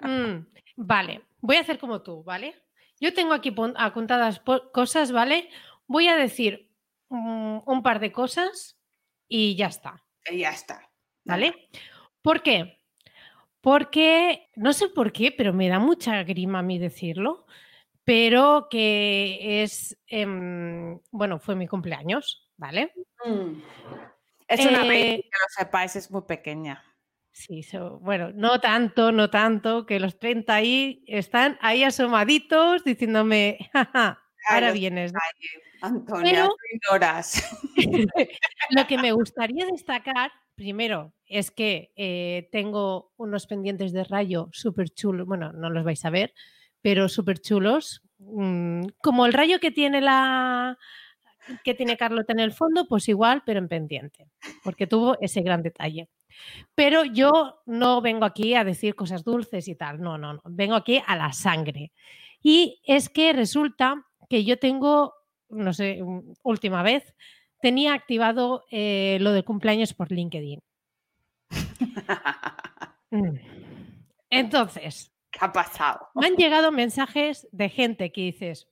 Mm, 0.00 0.46
vale, 0.76 1.20
voy 1.40 1.56
a 1.56 1.60
hacer 1.60 1.78
como 1.78 2.02
tú, 2.02 2.24
¿vale? 2.24 2.56
Yo 2.98 3.12
tengo 3.14 3.34
aquí 3.34 3.54
apuntadas 3.76 4.40
cosas, 4.72 5.12
¿vale? 5.12 5.48
Voy 5.86 6.08
a 6.08 6.16
decir 6.16 6.72
mm, 7.10 7.58
un 7.64 7.82
par 7.82 8.00
de 8.00 8.10
cosas 8.10 8.80
y 9.28 9.54
ya 9.56 9.66
está. 9.66 10.02
Y 10.28 10.38
ya 10.38 10.50
está. 10.50 10.90
¿Vale? 11.24 11.68
¿Por 12.22 12.42
qué? 12.42 12.78
Porque, 13.60 14.50
no 14.56 14.72
sé 14.72 14.88
por 14.88 15.12
qué, 15.12 15.30
pero 15.30 15.52
me 15.52 15.68
da 15.68 15.78
mucha 15.78 16.22
grima 16.22 16.60
a 16.60 16.62
mí 16.62 16.78
decirlo 16.78 17.46
pero 18.04 18.68
que 18.70 19.62
es, 19.62 19.98
em, 20.06 21.00
bueno, 21.10 21.38
fue 21.38 21.56
mi 21.56 21.66
cumpleaños, 21.66 22.50
¿vale? 22.56 22.92
Mm. 23.24 23.62
Es 24.46 24.66
una 24.66 24.84
eh, 24.94 25.22
que 25.22 25.28
lo 25.30 25.64
sepáis, 25.64 25.96
es 25.96 26.10
muy 26.10 26.22
pequeña. 26.22 26.84
Sí, 27.32 27.66
bueno, 28.00 28.30
no 28.32 28.60
tanto, 28.60 29.10
no 29.10 29.28
tanto, 29.28 29.86
que 29.86 29.98
los 29.98 30.20
30 30.20 30.54
ahí 30.54 31.02
están 31.08 31.58
ahí 31.60 31.82
asomaditos 31.82 32.84
diciéndome, 32.84 33.58
ahora 34.48 34.70
vienes. 34.70 35.12
Antonia, 35.80 36.48
horas. 36.92 37.42
lo 38.70 38.86
que 38.86 38.98
me 38.98 39.10
gustaría 39.10 39.66
destacar, 39.66 40.30
primero, 40.54 41.12
es 41.26 41.50
que 41.50 41.92
eh, 41.96 42.48
tengo 42.52 43.12
unos 43.16 43.48
pendientes 43.48 43.92
de 43.92 44.04
rayo 44.04 44.48
súper 44.52 44.90
chulos, 44.90 45.26
bueno, 45.26 45.52
no 45.52 45.70
los 45.70 45.84
vais 45.84 46.04
a 46.04 46.10
ver, 46.10 46.32
pero 46.84 47.08
súper 47.08 47.38
chulos. 47.38 48.02
Mm, 48.18 48.88
como 49.00 49.24
el 49.24 49.32
rayo 49.32 49.58
que 49.58 49.70
tiene 49.70 50.02
la 50.02 50.76
que 51.62 51.74
tiene 51.74 51.96
Carlota 51.96 52.34
en 52.34 52.40
el 52.40 52.52
fondo, 52.52 52.86
pues 52.86 53.08
igual, 53.08 53.42
pero 53.46 53.58
en 53.58 53.68
pendiente, 53.68 54.28
porque 54.62 54.86
tuvo 54.86 55.16
ese 55.22 55.40
gran 55.40 55.62
detalle. 55.62 56.10
Pero 56.74 57.04
yo 57.04 57.62
no 57.64 58.02
vengo 58.02 58.26
aquí 58.26 58.54
a 58.54 58.64
decir 58.64 58.94
cosas 58.94 59.24
dulces 59.24 59.66
y 59.66 59.74
tal, 59.76 60.00
no, 60.02 60.18
no, 60.18 60.34
no, 60.34 60.42
vengo 60.44 60.74
aquí 60.74 61.02
a 61.06 61.16
la 61.16 61.32
sangre. 61.32 61.90
Y 62.42 62.82
es 62.84 63.08
que 63.08 63.32
resulta 63.32 64.04
que 64.28 64.44
yo 64.44 64.58
tengo, 64.58 65.14
no 65.48 65.72
sé, 65.72 66.02
última 66.42 66.82
vez, 66.82 67.14
tenía 67.62 67.94
activado 67.94 68.64
eh, 68.70 69.16
lo 69.22 69.32
de 69.32 69.42
cumpleaños 69.42 69.94
por 69.94 70.12
LinkedIn. 70.12 70.60
Mm. 73.10 73.36
Entonces, 74.28 75.13
Me 76.14 76.26
han 76.26 76.36
llegado 76.36 76.72
mensajes 76.72 77.48
de 77.52 77.68
gente 77.68 78.12
que 78.12 78.22
dices, 78.22 78.68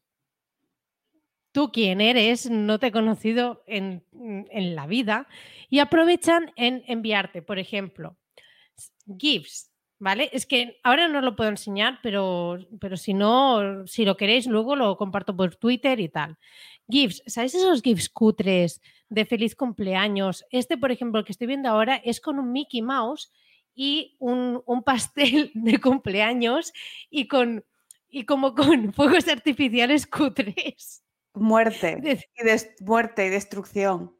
tú 1.52 1.70
quién 1.72 2.00
eres, 2.00 2.50
no 2.50 2.78
te 2.78 2.88
he 2.88 2.92
conocido 2.92 3.62
en, 3.66 4.04
en 4.12 4.74
la 4.74 4.86
vida, 4.86 5.28
y 5.68 5.80
aprovechan 5.80 6.52
en 6.56 6.82
enviarte, 6.86 7.42
por 7.42 7.58
ejemplo, 7.58 8.16
GIFs 9.18 9.72
¿vale? 10.02 10.30
Es 10.32 10.46
que 10.46 10.80
ahora 10.82 11.06
no 11.06 11.20
lo 11.20 11.36
puedo 11.36 11.48
enseñar, 11.48 12.00
pero, 12.02 12.58
pero 12.80 12.96
si 12.96 13.14
no, 13.14 13.86
si 13.86 14.04
lo 14.04 14.16
queréis, 14.16 14.48
luego 14.48 14.74
lo 14.74 14.96
comparto 14.96 15.36
por 15.36 15.54
Twitter 15.54 16.00
y 16.00 16.08
tal. 16.08 16.36
GIFs, 16.88 17.22
¿sabéis 17.26 17.54
esos 17.54 17.82
GIFs 17.82 18.08
cutres 18.08 18.82
de 19.08 19.24
feliz 19.24 19.54
cumpleaños? 19.54 20.44
Este, 20.50 20.76
por 20.76 20.90
ejemplo, 20.90 21.22
que 21.22 21.30
estoy 21.30 21.46
viendo 21.46 21.68
ahora 21.68 21.94
es 22.04 22.20
con 22.20 22.40
un 22.40 22.50
Mickey 22.50 22.82
Mouse 22.82 23.30
y 23.74 24.16
un, 24.18 24.62
pastel 24.84 25.50
de 25.54 25.78
cumpleaños 25.80 26.72
y 27.10 27.28
con 27.28 27.64
y 28.08 28.24
como 28.26 28.54
con 28.54 28.92
fuegos 28.94 29.28
artificiales 29.28 30.06
cutres. 30.06 31.02
Muerte. 31.34 31.98
y 32.36 32.84
muerte 32.84 33.26
y 33.26 33.30
destrucción. 33.30 34.14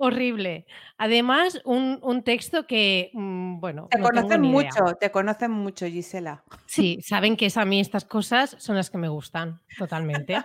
Horrible. 0.00 0.66
Además, 0.96 1.60
un, 1.64 2.22
texto 2.24 2.66
que, 2.66 3.10
mm, 3.12 3.60
bueno. 3.60 3.88
Te 3.90 4.00
conocen 4.00 4.42
mucho, 4.42 4.84
te 4.98 5.10
conocen 5.10 5.52
mucho, 5.52 5.86
Gisela. 5.86 6.44
Sí, 6.66 7.00
saben 7.02 7.36
que 7.36 7.46
es 7.46 7.56
a 7.56 7.64
mí 7.64 7.80
estas 7.80 8.04
cosas 8.04 8.56
son 8.58 8.76
las 8.76 8.90
que 8.90 8.98
me 8.98 9.08
gustan, 9.08 9.60
totalmente. 9.76 10.36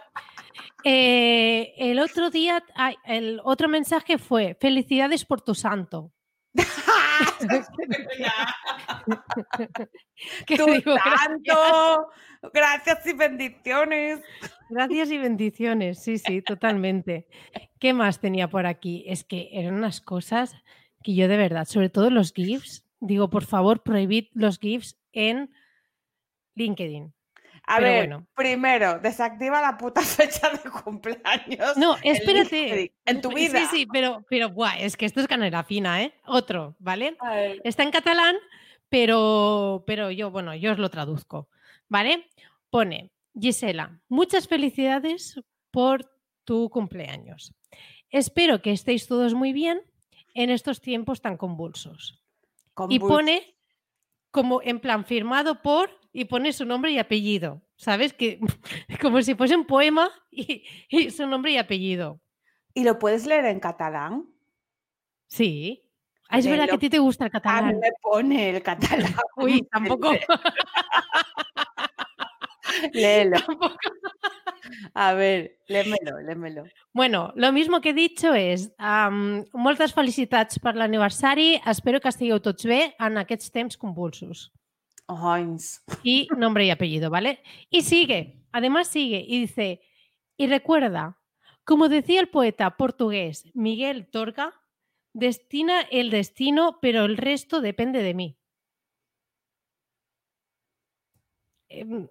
Eh, 0.84 1.74
el 1.78 2.00
otro 2.00 2.30
día, 2.30 2.64
el 3.06 3.42
otro 3.44 3.70
mensaje 3.70 4.18
fue: 4.18 4.56
Felicidades 4.60 5.24
por 5.26 5.42
tu 5.42 5.56
santo. 5.56 6.12
tu 10.48 10.82
santo, 10.82 12.10
gracias 12.54 13.06
y 13.08 13.14
bendiciones. 13.14 14.22
Gracias 14.70 15.12
y 15.12 15.18
bendiciones, 15.18 16.00
sí, 16.00 16.18
sí, 16.18 16.42
totalmente. 16.42 17.28
¿Qué 17.80 17.94
más 17.94 18.20
tenía 18.20 18.48
por 18.48 18.66
aquí? 18.66 19.04
Es 19.08 19.24
que 19.24 19.50
eran 19.52 19.76
unas 19.76 20.02
cosas 20.02 20.56
que 21.04 21.16
yo 21.16 21.28
de 21.28 21.38
verdad, 21.38 21.66
sobre 21.66 21.90
todo 21.90 22.10
los 22.10 22.34
GIFs, 22.34 22.86
digo, 23.00 23.30
por 23.30 23.46
favor, 23.46 23.84
prohibid 23.84 24.28
los 24.34 24.60
GIFs 24.60 24.98
en 25.12 25.52
LinkedIn. 26.56 27.14
A 27.66 27.80
ver, 27.80 28.20
primero, 28.36 29.00
desactiva 29.00 29.62
la 29.62 29.78
puta 29.78 30.02
fecha 30.02 30.50
de 30.50 30.70
cumpleaños. 30.70 31.78
No, 31.78 31.96
espérate. 32.04 32.94
En, 33.06 33.22
tu 33.22 33.32
vida. 33.34 33.60
Sí, 33.60 33.66
sí, 33.72 33.88
pero, 33.92 34.26
pero 34.30 34.50
buah, 34.50 34.78
es 34.80 34.98
que 34.98 35.06
esto 35.06 35.22
es 35.22 35.28
canela 35.28 35.64
fina, 35.64 36.04
¿eh? 36.04 36.14
Otro, 36.26 36.76
¿vale? 36.80 37.16
Está 37.64 37.84
en 37.84 37.92
catalán, 37.92 38.36
pero, 38.90 39.84
pero 39.88 40.12
yo, 40.12 40.30
bueno, 40.30 40.54
yo 40.56 40.74
os 40.74 40.78
lo 40.78 40.90
traduzco, 40.90 41.50
¿vale? 41.88 42.30
Pone, 42.70 43.12
Gisela, 43.40 44.00
muchas 44.10 44.48
felicidades 44.48 45.40
por 45.72 46.12
tu 46.44 46.70
cumpleaños. 46.70 47.54
Espero 48.10 48.62
que 48.62 48.72
estéis 48.72 49.08
todos 49.08 49.34
muy 49.34 49.54
bien 49.54 49.82
en 50.34 50.50
estos 50.50 50.82
tiempos 50.82 51.22
tan 51.22 51.38
convulsos. 51.38 52.22
Y 52.90 53.00
pone 53.00 53.56
como 54.32 54.62
en 54.64 54.80
plan 54.80 55.06
firmado 55.06 55.62
por 55.62 56.03
y 56.14 56.26
pone 56.26 56.54
su 56.54 56.64
nombre 56.64 56.92
y 56.92 57.00
apellido. 57.00 57.62
¿Sabes? 57.76 58.14
Que 58.14 58.40
como 59.02 59.22
si 59.22 59.36
fuese 59.36 59.58
un 59.58 59.66
poema 59.66 60.10
y, 60.32 60.64
su 61.10 61.28
nombre 61.28 61.52
y 61.52 61.58
apellido. 61.58 62.22
¿Y 62.74 62.84
lo 62.84 63.00
puedes 63.00 63.26
leer 63.26 63.46
en 63.46 63.60
catalán? 63.60 64.30
Sí. 65.28 65.90
Ah, 66.30 66.40
es 66.40 66.48
verdad 66.48 66.68
que 66.68 66.76
a 66.76 66.80
ti 66.80 66.90
te 66.90 67.00
gusta 67.00 67.26
el 67.26 67.32
catalán. 67.32 67.66
A 67.66 67.74
mí 67.74 67.80
me 67.80 67.92
pone 68.02 68.52
el 68.52 68.64
catalán. 68.64 69.14
Uy, 69.36 69.68
tampoco. 69.72 70.14
Léelo. 72.94 73.38
A 74.94 75.14
ver, 75.14 75.60
lémelo, 75.68 76.20
lémelo. 76.22 76.64
Bueno, 76.94 77.34
lo 77.36 77.52
mismo 77.52 77.82
que 77.82 77.90
he 77.90 77.94
dicho 77.94 78.34
és 78.34 78.72
um, 78.80 79.44
moltes 79.54 79.94
felicitats 79.94 80.58
per 80.64 80.74
l'aniversari, 80.76 81.62
espero 81.70 82.00
que 82.02 82.10
estigueu 82.10 82.40
tots 82.42 82.66
bé 82.66 82.96
en 82.98 83.20
aquests 83.22 83.52
temps 83.54 83.78
convulsos. 83.78 84.50
Y 86.04 86.28
nombre 86.38 86.66
y 86.66 86.72
apellido, 86.72 87.10
¿vale? 87.10 87.42
Y 87.70 87.82
sigue, 87.82 88.42
además 88.52 88.88
sigue 88.88 89.24
y 89.28 89.42
dice, 89.42 89.82
y 90.38 90.48
recuerda, 90.48 91.18
como 91.64 91.90
decía 91.90 92.20
el 92.20 92.30
poeta 92.30 92.78
portugués 92.78 93.50
Miguel 93.54 94.08
Torga, 94.08 94.54
destina 95.14 95.82
el 95.82 96.10
destino, 96.10 96.80
pero 96.82 97.06
el 97.06 97.18
resto 97.18 97.62
depende 97.62 98.02
de 98.02 98.14
mí. 98.14 98.38
Em, 101.70 102.08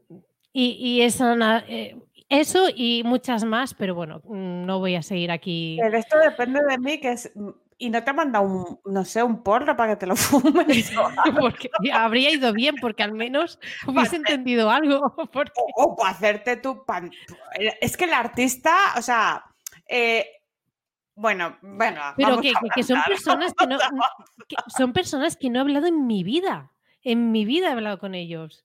y, 0.53 1.01
eso, 1.03 1.35
eh, 1.69 1.97
eso 2.29 2.69
y 2.75 3.03
muchas 3.05 3.45
más, 3.45 3.75
pero 3.75 3.95
bueno, 3.95 4.23
no 4.27 4.79
voy 4.79 4.97
a 4.97 5.03
seguir 5.03 5.31
aquí. 5.31 5.79
El 5.81 5.93
resto 5.93 6.19
depende 6.19 6.61
de 6.69 6.79
mí, 6.79 7.01
que 7.01 7.13
es. 7.13 7.33
Y 7.83 7.91
no 7.91 8.05
te 8.05 8.13
manda 8.13 8.39
un, 8.39 8.79
no 8.85 9.05
sé, 9.05 9.25
un 9.25 9.43
porro 9.43 9.77
para 9.77 9.95
que 9.95 9.97
te 9.97 10.07
lo 10.07 10.15
fumes. 10.17 10.93
porque 11.41 11.69
habría 11.93 12.31
ido 12.31 12.53
bien, 12.53 12.77
porque 12.81 13.03
al 13.03 13.13
menos 13.13 13.59
hubiese 13.89 14.15
entendido 14.15 14.71
algo. 14.71 15.13
O, 15.75 15.97
para 15.97 16.11
hacerte 16.11 16.57
tu 16.59 16.85
pan. 16.85 17.11
Es 17.81 17.97
que 17.97 18.05
el 18.05 18.13
artista, 18.13 18.77
o 18.97 19.03
sea. 19.03 19.45
Eh, 19.89 20.25
bueno, 21.17 21.59
bueno. 21.61 22.01
Pero 22.17 22.41
que, 22.41 22.85
son 22.85 23.03
personas 23.03 23.53
que 23.53 23.67
no. 23.67 23.79
son 24.69 24.93
personas 24.93 25.37
que 25.37 25.51
no 25.51 25.59
he 25.59 25.63
hablado 25.63 25.89
en 25.89 26.07
mi 26.07 26.23
vida. 26.23 26.71
En 27.03 27.33
mi 27.33 27.45
vida 27.45 27.67
he 27.67 27.73
hablado 27.73 27.99
con 27.99 28.15
ellos. 28.15 28.65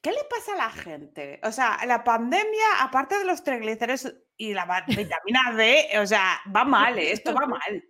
¿Qué 0.00 0.10
le 0.10 0.18
pasa 0.28 0.54
a 0.54 0.56
la 0.56 0.70
gente? 0.70 1.40
O 1.42 1.52
sea, 1.52 1.78
la 1.86 2.04
pandemia, 2.04 2.82
aparte 2.82 3.18
de 3.18 3.24
los 3.24 3.42
triglicéridos 3.42 4.14
y 4.36 4.54
la 4.54 4.84
vitamina 4.86 5.52
D, 5.56 5.98
o 6.00 6.06
sea, 6.06 6.40
va 6.54 6.64
mal, 6.64 6.98
¿eh? 6.98 7.12
esto 7.12 7.34
va 7.34 7.46
mal. 7.46 7.84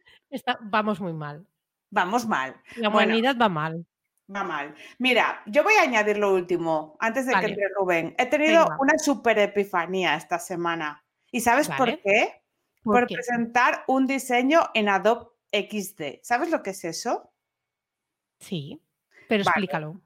vamos 0.61 1.01
muy 1.01 1.12
mal. 1.12 1.46
Vamos 1.90 2.27
mal. 2.27 2.61
La 2.77 2.88
humanidad 2.88 3.37
va 3.40 3.48
mal. 3.48 3.87
Va 4.35 4.44
mal. 4.44 4.74
Mira, 4.98 5.42
yo 5.46 5.62
voy 5.62 5.74
a 5.74 5.83
añadir 5.83 6.18
lo 6.18 6.35
último, 6.35 6.96
antes 7.01 7.27
de 7.27 7.33
que 7.33 7.46
entre 7.46 7.68
Rubén. 7.77 8.14
He 8.18 8.27
tenido 8.27 8.68
una 8.79 8.98
super 8.98 9.38
epifanía 9.38 10.16
esta 10.16 10.38
semana. 10.38 11.03
¿Y 11.31 11.40
sabes 11.40 11.68
por 11.68 11.98
qué? 12.01 12.42
¿Por, 12.83 13.07
presentar 13.07 13.85
un 13.87 14.07
diseño 14.07 14.70
en 14.74 14.88
Adobe 14.88 15.29
XD. 15.53 16.20
¿Sabes 16.22 16.51
lo 16.51 16.62
que 16.62 16.70
es 16.70 16.85
eso? 16.85 17.33
Sí, 18.40 18.81
pero 19.29 19.42
explícalo. 19.42 20.01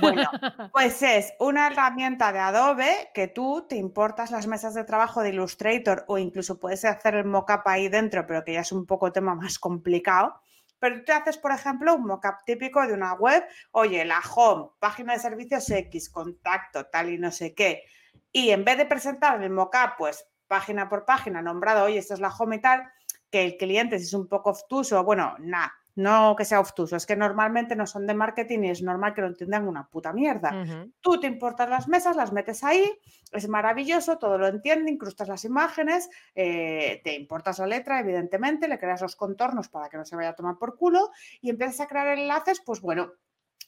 Bueno, 0.00 0.22
pues 0.72 1.02
es 1.02 1.34
una 1.38 1.66
herramienta 1.66 2.32
de 2.32 2.38
Adobe 2.38 3.10
que 3.14 3.28
tú 3.28 3.66
te 3.68 3.76
importas 3.76 4.30
las 4.30 4.46
mesas 4.46 4.74
de 4.74 4.84
trabajo 4.84 5.22
de 5.22 5.30
Illustrator 5.30 6.04
o 6.08 6.18
incluso 6.18 6.58
puedes 6.58 6.84
hacer 6.84 7.14
el 7.14 7.24
mockup 7.24 7.66
ahí 7.66 7.88
dentro, 7.88 8.26
pero 8.26 8.44
que 8.44 8.54
ya 8.54 8.60
es 8.60 8.72
un 8.72 8.86
poco 8.86 9.12
tema 9.12 9.34
más 9.34 9.58
complicado. 9.58 10.40
Pero 10.78 10.98
tú 10.98 11.04
te 11.04 11.12
haces, 11.12 11.38
por 11.38 11.52
ejemplo, 11.52 11.94
un 11.94 12.06
mockup 12.06 12.44
típico 12.44 12.84
de 12.86 12.94
una 12.94 13.14
web, 13.14 13.44
oye, 13.70 14.04
la 14.04 14.20
home, 14.34 14.70
página 14.80 15.12
de 15.12 15.20
servicios 15.20 15.70
X, 15.70 16.10
contacto, 16.10 16.86
tal 16.86 17.10
y 17.10 17.18
no 17.18 17.30
sé 17.30 17.54
qué. 17.54 17.84
Y 18.32 18.50
en 18.50 18.64
vez 18.64 18.78
de 18.78 18.86
presentar 18.86 19.40
el 19.42 19.50
mockup, 19.50 19.96
pues 19.98 20.26
página 20.48 20.88
por 20.88 21.04
página, 21.04 21.40
nombrado, 21.40 21.84
oye, 21.84 21.98
esto 21.98 22.14
es 22.14 22.20
la 22.20 22.28
home 22.28 22.56
y 22.56 22.60
tal, 22.60 22.82
que 23.30 23.44
el 23.44 23.56
cliente, 23.56 23.98
si 23.98 24.04
es 24.04 24.12
un 24.12 24.28
poco 24.28 24.50
obtuso, 24.50 25.02
bueno, 25.04 25.36
nada, 25.38 25.72
no 25.94 26.34
que 26.36 26.44
sea 26.44 26.60
obtuso, 26.60 26.96
es 26.96 27.06
que 27.06 27.16
normalmente 27.16 27.76
no 27.76 27.86
son 27.86 28.06
de 28.06 28.14
marketing 28.14 28.60
y 28.64 28.70
es 28.70 28.82
normal 28.82 29.14
que 29.14 29.20
lo 29.20 29.26
entiendan 29.28 29.68
una 29.68 29.88
puta 29.88 30.12
mierda. 30.12 30.58
Tú 31.00 31.20
te 31.20 31.26
importas 31.26 31.68
las 31.68 31.88
mesas, 31.88 32.16
las 32.16 32.32
metes 32.32 32.64
ahí, 32.64 32.84
es 33.32 33.48
maravilloso, 33.48 34.18
todo 34.18 34.38
lo 34.38 34.46
entiende, 34.46 34.90
incrustas 34.90 35.28
las 35.28 35.44
imágenes, 35.44 36.08
eh, 36.34 37.00
te 37.04 37.14
importas 37.14 37.58
la 37.58 37.66
letra, 37.66 38.00
evidentemente, 38.00 38.68
le 38.68 38.78
creas 38.78 39.02
los 39.02 39.16
contornos 39.16 39.68
para 39.68 39.88
que 39.88 39.96
no 39.96 40.04
se 40.04 40.16
vaya 40.16 40.30
a 40.30 40.34
tomar 40.34 40.58
por 40.58 40.76
culo 40.76 41.10
y 41.40 41.50
empiezas 41.50 41.80
a 41.80 41.86
crear 41.86 42.06
enlaces, 42.18 42.60
pues 42.64 42.80
bueno, 42.80 43.12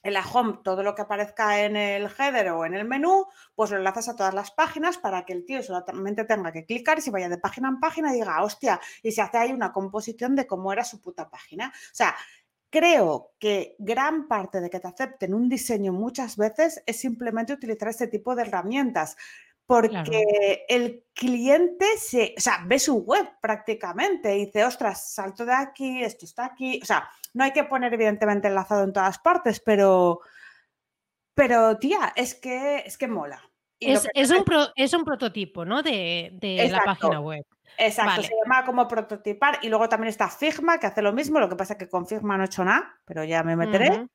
en 0.04 0.12
la 0.12 0.24
home 0.24 0.60
todo 0.62 0.82
lo 0.82 0.94
que 0.94 1.02
aparezca 1.02 1.64
en 1.64 1.76
el 1.76 2.08
header 2.18 2.50
o 2.50 2.64
en 2.64 2.74
el 2.74 2.84
menú, 2.84 3.26
pues 3.54 3.70
lo 3.70 3.78
enlazas 3.78 4.08
a 4.10 4.16
todas 4.16 4.34
las 4.34 4.50
páginas 4.50 4.98
para 4.98 5.24
que 5.24 5.32
el 5.32 5.44
tío 5.44 5.62
solamente 5.62 6.24
tenga 6.24 6.52
que 6.52 6.64
clicar 6.64 6.98
y 6.98 7.00
se 7.00 7.10
vaya 7.10 7.28
de 7.28 7.38
página 7.38 7.68
en 7.68 7.80
página 7.80 8.12
y 8.12 8.20
diga, 8.20 8.42
hostia, 8.42 8.80
y 9.02 9.12
se 9.12 9.22
hace 9.22 9.38
ahí 9.38 9.52
una 9.52 9.72
composición 9.72 10.36
de 10.36 10.46
cómo 10.46 10.72
era 10.72 10.84
su 10.84 11.00
puta 11.00 11.28
página. 11.28 11.68
O 11.68 11.94
sea, 11.94 12.14
creo 12.70 13.32
que 13.38 13.76
gran 13.78 14.28
parte 14.28 14.60
de 14.60 14.68
que 14.68 14.80
te 14.80 14.88
acepten 14.88 15.32
un 15.32 15.48
diseño 15.48 15.92
muchas 15.92 16.36
veces 16.36 16.82
es 16.84 17.00
simplemente 17.00 17.52
utilizar 17.52 17.88
este 17.88 18.08
tipo 18.08 18.34
de 18.34 18.42
herramientas 18.42 19.16
porque 19.66 20.66
el 20.68 21.04
cliente 21.14 21.86
se, 21.98 22.34
o 22.36 22.40
sea, 22.40 22.62
ve 22.66 22.78
su 22.78 22.96
web 22.96 23.26
prácticamente 23.40 24.36
y 24.36 24.46
dice, 24.46 24.64
ostras, 24.64 25.14
salto 25.14 25.46
de 25.46 25.54
aquí, 25.54 26.02
esto 26.02 26.26
está 26.26 26.44
aquí. 26.44 26.80
O 26.82 26.84
sea, 26.84 27.08
no 27.34 27.44
hay 27.44 27.52
que 27.52 27.64
poner 27.64 27.92
evidentemente 27.92 28.48
enlazado 28.48 28.84
en 28.84 28.92
todas 28.92 29.18
partes, 29.18 29.60
pero, 29.60 30.20
pero 31.34 31.76
tía, 31.78 32.12
es 32.16 32.34
que, 32.34 32.78
es 32.86 32.96
que 32.96 33.08
mola. 33.08 33.42
es, 33.80 34.06
un 34.30 34.44
es, 34.76 34.94
un 34.94 35.04
prototipo, 35.04 35.64
¿no? 35.64 35.82
De, 35.82 36.30
de 36.32 36.68
la 36.70 36.82
página 36.84 37.20
web. 37.20 37.44
Exacto, 37.76 38.22
se 38.22 38.32
llama 38.42 38.64
como 38.64 38.86
prototipar 38.86 39.58
y 39.62 39.68
luego 39.68 39.88
también 39.88 40.08
está 40.08 40.28
Figma 40.28 40.78
que 40.78 40.86
hace 40.86 41.02
lo 41.02 41.12
mismo, 41.12 41.40
lo 41.40 41.48
que 41.48 41.56
pasa 41.56 41.74
es 41.74 41.78
que 41.80 41.88
con 41.88 42.06
Figma 42.06 42.36
no 42.36 42.44
he 42.44 42.46
hecho 42.46 42.64
nada, 42.64 43.00
pero 43.04 43.24
ya 43.24 43.42
me 43.42 43.56
meteré. 43.56 44.06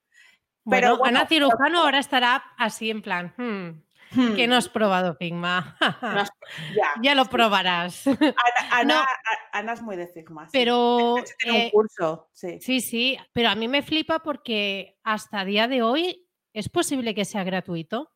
Pero 0.70 0.98
bueno, 0.98 1.20
Ana 1.20 1.28
Cirujano 1.28 1.82
ahora 1.82 2.00
estará 2.00 2.44
así 2.58 2.90
en 2.90 3.02
plan, 3.02 3.34
hmm, 3.38 3.82
¿qué 4.36 4.48
no 4.48 4.56
has 4.56 4.70
probado 4.70 5.16
Figma? 5.16 5.78
ya, 7.02 7.16
lo 7.16 7.26
probarás. 7.26 8.08
Ana, 8.72 9.06
Ana, 9.52 9.74
es 9.74 9.82
muy 9.82 9.96
de 9.96 10.08
Figma. 10.08 10.48
Pero 10.52 11.16
tiene 11.40 11.58
un 11.58 11.66
eh, 11.66 11.72
curso, 11.72 12.30
sí. 12.34 12.60
Sí, 12.62 12.82
sí, 12.82 13.18
pero 13.34 13.50
a 13.50 13.56
mí 13.56 13.68
me 13.68 13.82
flipa 13.82 14.20
porque 14.20 14.98
hasta 15.04 15.46
día 15.46 15.68
de 15.68 15.82
hoy 15.82 16.28
es 16.54 16.70
posible 16.70 17.14
que 17.14 17.26
sea 17.26 17.44
gratuito. 17.44 18.12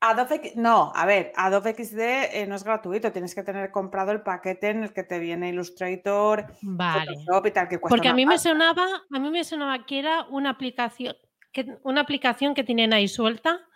Adobe, 0.00 0.52
no, 0.56 0.92
a 0.94 1.06
ver, 1.06 1.32
Adobe 1.36 1.74
XD 1.74 1.98
eh, 1.98 2.46
no 2.46 2.54
es 2.54 2.64
gratuito, 2.64 3.12
tienes 3.12 3.34
que 3.34 3.42
tener 3.42 3.70
comprado 3.70 4.12
el 4.12 4.20
paquete 4.20 4.68
en 4.68 4.82
el 4.82 4.92
que 4.92 5.04
te 5.04 5.18
viene 5.18 5.48
Illustrator, 5.48 6.46
Photoshop 6.60 7.46
y 7.46 7.50
tal, 7.50 7.68
que 7.68 7.78
Porque 7.78 8.08
a 8.08 8.14
mí 8.14 8.26
me 8.26 8.38
sonaba, 8.38 8.86
a 9.10 9.18
mí 9.18 9.30
me 9.30 9.42
sonaba 9.42 9.86
que 9.86 9.98
era 9.98 10.24
una 10.24 10.50
aplicación, 10.50 11.16
que, 11.50 11.78
una 11.82 12.02
aplicación 12.02 12.54
que 12.54 12.62
tienen 12.62 12.92
ahí 12.92 13.08
suelta 13.08 13.66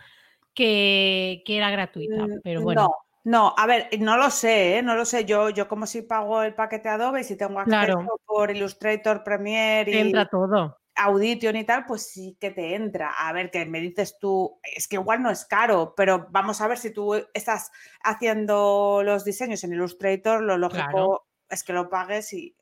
que, 0.55 1.43
era 1.47 1.71
gratuita, 1.71 2.27
mm, 2.27 2.41
pero 2.43 2.63
bueno. 2.63 2.83
No. 2.83 2.95
No, 3.23 3.55
a 3.55 3.67
ver, 3.67 3.91
no 3.99 4.17
lo 4.17 4.31
sé, 4.31 4.79
¿eh? 4.79 4.83
no 4.83 4.97
lo 4.97 5.05
sé. 5.05 5.27
Yo, 5.27 5.51
yo 5.51 5.69
como 5.69 5.87
si 5.87 6.01
pago 6.01 6.43
el 6.43 6.55
paquete 6.55 6.89
Adobe 6.89 7.21
y 7.21 7.25
si 7.25 7.37
tengo 7.37 7.61
acceso 7.61 8.19
por 8.25 8.51
Illustrator, 8.51 9.23
Premiere 9.23 9.91
y 9.93 9.99
entra 9.99 10.27
todo. 10.27 10.79
Audition 10.97 11.55
y 11.57 11.65
tal, 11.65 11.85
pues 11.85 12.11
sí 12.11 12.39
que 12.41 12.51
te 12.51 12.75
entra. 12.75 13.11
A 13.11 13.33
ver, 13.35 13.51
que 13.51 13.67
me 13.67 13.81
dices 13.81 14.17
tú, 14.19 14.59
es 14.63 14.89
que 14.89 14.97
igual 14.97 15.23
no 15.23 15.31
es 15.31 15.45
caro, 15.45 15.93
pero 15.95 16.29
vamos 16.31 16.63
a 16.63 16.67
ver 16.67 16.79
si 16.79 16.95
tú 16.95 17.15
estás 17.35 17.71
haciendo 18.03 19.03
los 19.05 19.23
diseños 19.23 19.65
en 19.65 19.75
Illustrator, 19.75 20.43
lo 20.43 20.57
lógico 20.57 21.27
es 21.51 21.65
que 21.65 21.73
lo 21.73 21.91
pagues 21.91 22.33
y 22.33 22.57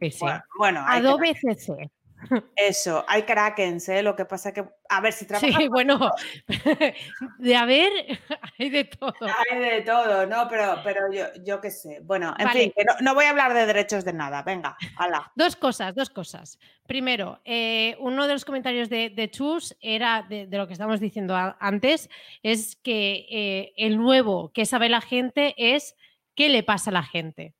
eh, 0.00 0.12
bueno, 0.58 0.84
Adobe 0.86 1.34
CC. 1.34 1.90
Eso, 2.56 3.04
hay 3.06 3.22
krakens, 3.22 3.88
¿eh? 3.88 4.02
Lo 4.02 4.16
que 4.16 4.24
pasa 4.24 4.52
que, 4.52 4.64
a 4.88 5.00
ver, 5.00 5.12
si 5.12 5.26
trabajas... 5.26 5.54
Sí, 5.56 5.68
bueno, 5.70 6.10
de 7.38 7.56
haber, 7.56 7.92
hay 8.58 8.70
de 8.70 8.84
todo. 8.84 9.14
Hay 9.20 9.58
de 9.58 9.80
todo, 9.82 10.26
¿no? 10.26 10.48
Pero, 10.48 10.80
pero 10.82 11.12
yo, 11.12 11.26
yo 11.44 11.60
qué 11.60 11.70
sé. 11.70 12.00
Bueno, 12.02 12.34
en 12.38 12.48
fin, 12.50 12.72
no, 13.00 13.14
voy 13.14 13.24
a 13.24 13.30
hablar 13.30 13.54
de 13.54 13.66
derechos 13.66 14.04
de 14.04 14.12
nada. 14.12 14.42
Venga, 14.42 14.76
hala. 14.96 15.30
Dos 15.34 15.56
cosas, 15.56 15.94
dos 15.94 16.10
cosas. 16.10 16.58
Primero, 16.86 17.40
eh, 17.44 17.96
uno 18.00 18.26
de 18.26 18.32
los 18.32 18.44
comentarios 18.44 18.88
de, 18.88 19.30
Chus 19.30 19.76
era 19.80 20.26
de, 20.28 20.48
lo 20.50 20.66
que 20.66 20.72
estamos 20.72 21.00
diciendo 21.00 21.36
antes, 21.60 22.08
es 22.42 22.76
que 22.76 23.26
eh, 23.30 23.72
el 23.76 23.98
nuevo 23.98 24.52
que 24.52 24.66
sabe 24.66 24.88
la 24.88 25.00
gente 25.00 25.54
es 25.56 25.96
qué 26.34 26.48
le 26.48 26.62
pasa 26.62 26.90
a 26.90 26.94
la 26.94 27.02
gente. 27.02 27.54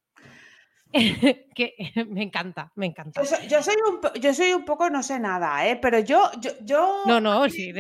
que 1.55 1.75
me 2.09 2.23
encanta, 2.23 2.73
me 2.77 2.87
encanta. 2.87 3.23
Yo 3.23 3.63
soy, 3.63 3.75
un, 3.89 4.21
yo 4.21 4.33
soy 4.33 4.53
un 4.53 4.65
poco 4.65 4.89
no 4.89 5.03
sé 5.03 5.19
nada, 5.19 5.67
¿eh? 5.69 5.77
pero 5.77 5.99
yo, 5.99 6.31
yo, 6.63 7.03
No, 7.07 7.21
no, 7.21 7.49
sí. 7.51 7.73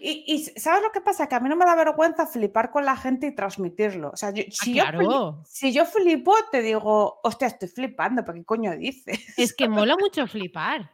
Y, 0.00 0.38
¿sabes 0.56 0.82
lo 0.82 0.92
que 0.92 1.00
pasa? 1.00 1.28
Que 1.28 1.34
a 1.34 1.40
mí 1.40 1.48
no 1.48 1.56
me 1.56 1.64
da 1.64 1.74
vergüenza 1.74 2.26
flipar 2.26 2.70
con 2.70 2.84
la 2.84 2.96
gente 2.96 3.26
y 3.26 3.34
transmitirlo. 3.34 4.10
O 4.10 4.16
sea, 4.16 4.30
ah, 4.30 4.42
si, 4.50 4.74
yo 4.74 4.84
flipo, 4.84 5.42
si 5.44 5.72
yo 5.72 5.84
flipo, 5.86 6.34
te 6.50 6.62
digo, 6.62 7.20
hostia, 7.22 7.48
estoy 7.48 7.68
flipando, 7.68 8.24
¿pero 8.24 8.38
qué 8.38 8.44
coño 8.44 8.76
dices? 8.76 9.38
Es 9.38 9.54
que 9.54 9.68
mola 9.68 9.96
mucho 10.00 10.26
flipar. 10.26 10.92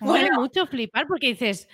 mola 0.00 0.30
mucho 0.34 0.66
flipar 0.66 1.06
porque 1.06 1.28
dices, 1.28 1.68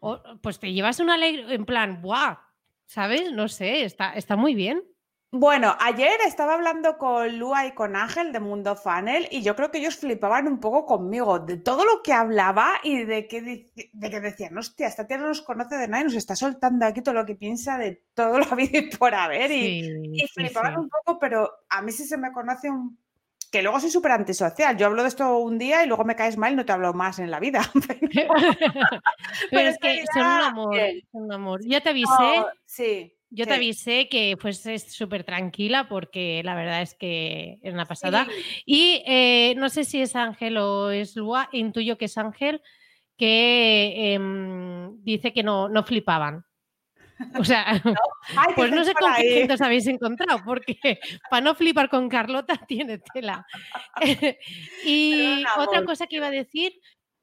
oh, 0.00 0.20
pues 0.40 0.58
te 0.58 0.72
llevas 0.72 1.00
una 1.00 1.14
alegría 1.14 1.52
en 1.52 1.64
plan, 1.64 2.02
¡buah! 2.02 2.38
¿Sabes? 2.86 3.32
No 3.32 3.48
sé, 3.48 3.84
está, 3.84 4.14
está 4.14 4.36
muy 4.36 4.54
bien. 4.54 4.82
Bueno, 5.30 5.76
ayer 5.78 6.18
estaba 6.26 6.54
hablando 6.54 6.96
con 6.96 7.38
Lua 7.38 7.66
y 7.66 7.72
con 7.72 7.96
Ángel 7.96 8.32
de 8.32 8.40
Mundo 8.40 8.76
Funnel 8.76 9.28
y 9.30 9.42
yo 9.42 9.54
creo 9.54 9.70
que 9.70 9.76
ellos 9.76 9.96
flipaban 9.96 10.48
un 10.48 10.58
poco 10.58 10.86
conmigo 10.86 11.38
de 11.38 11.58
todo 11.58 11.84
lo 11.84 12.02
que 12.02 12.14
hablaba 12.14 12.80
y 12.82 13.04
de 13.04 13.28
que, 13.28 13.42
de 13.42 14.10
que 14.10 14.20
decían, 14.20 14.56
hostia, 14.56 14.86
esta 14.86 15.06
tía 15.06 15.18
no 15.18 15.28
nos 15.28 15.42
conoce 15.42 15.76
de 15.76 15.86
nada 15.86 16.00
y 16.00 16.04
nos 16.04 16.14
está 16.14 16.34
soltando 16.34 16.86
aquí 16.86 17.02
todo 17.02 17.12
lo 17.14 17.26
que 17.26 17.34
piensa 17.34 17.76
de 17.76 18.04
todo 18.14 18.38
lo 18.38 18.46
vida 18.56 18.78
y 18.78 18.88
por 18.88 19.14
haber. 19.14 19.50
Y, 19.50 20.26
flipaban 20.32 20.78
un 20.78 20.88
poco, 20.88 21.18
pero 21.18 21.50
a 21.68 21.82
mí 21.82 21.92
sí 21.92 22.06
se 22.06 22.16
me 22.16 22.32
conoce 22.32 22.70
un... 22.70 22.98
Que 23.52 23.62
luego 23.62 23.80
soy 23.80 23.90
súper 23.90 24.12
antisocial. 24.12 24.78
Yo 24.78 24.86
hablo 24.86 25.02
de 25.02 25.08
esto 25.08 25.38
un 25.38 25.58
día 25.58 25.84
y 25.84 25.88
luego 25.88 26.04
me 26.04 26.16
caes 26.16 26.38
mal 26.38 26.52
y 26.52 26.56
no 26.56 26.64
te 26.64 26.72
hablo 26.72 26.94
más 26.94 27.18
en 27.18 27.30
la 27.30 27.40
vida. 27.40 27.60
pero, 29.50 29.68
es 29.68 29.78
que 29.78 30.04
son 30.12 30.22
un 30.22 30.40
amor, 30.40 30.76
son 31.12 31.22
un 31.22 31.32
amor. 31.32 31.60
Ya 31.66 31.82
te 31.82 31.90
avisé. 31.90 32.44
sí. 32.64 33.17
Yo 33.30 33.46
te 33.46 33.54
avisé 33.54 34.08
que 34.08 34.36
fuese 34.38 34.78
súper 34.78 35.22
tranquila 35.22 35.86
porque 35.88 36.40
la 36.44 36.54
verdad 36.54 36.80
es 36.80 36.94
que 36.94 37.58
es 37.62 37.74
una 37.74 37.84
pasada. 37.84 38.26
Y 38.64 39.02
eh, 39.06 39.54
no 39.56 39.68
sé 39.68 39.84
si 39.84 40.00
es 40.00 40.16
Ángel 40.16 40.56
o 40.56 40.90
es 40.90 41.14
Lua, 41.14 41.48
intuyo 41.52 41.98
que 41.98 42.06
es 42.06 42.16
Ángel, 42.16 42.62
que 43.18 44.14
em, 44.14 45.02
dice 45.02 45.32
que 45.34 45.42
no, 45.42 45.68
no 45.68 45.84
flipaban. 45.84 46.44
O 47.38 47.44
sea, 47.44 47.64
pues 48.56 48.70
no 48.70 48.84
sé 48.84 48.94
con 48.94 49.12
qué 49.16 49.30
gente 49.30 49.54
os 49.54 49.60
habéis 49.60 49.86
encontrado, 49.86 50.40
porque 50.44 50.78
para 51.30 51.42
no 51.42 51.54
flipar 51.54 51.88
con 51.90 52.08
Carlota 52.08 52.56
tiene 52.68 52.98
tela. 53.12 53.44
y 54.84 55.44
otra 55.56 55.84
cosa 55.84 56.06
que 56.06 56.16
iba 56.16 56.28
a 56.28 56.30
decir 56.30 56.72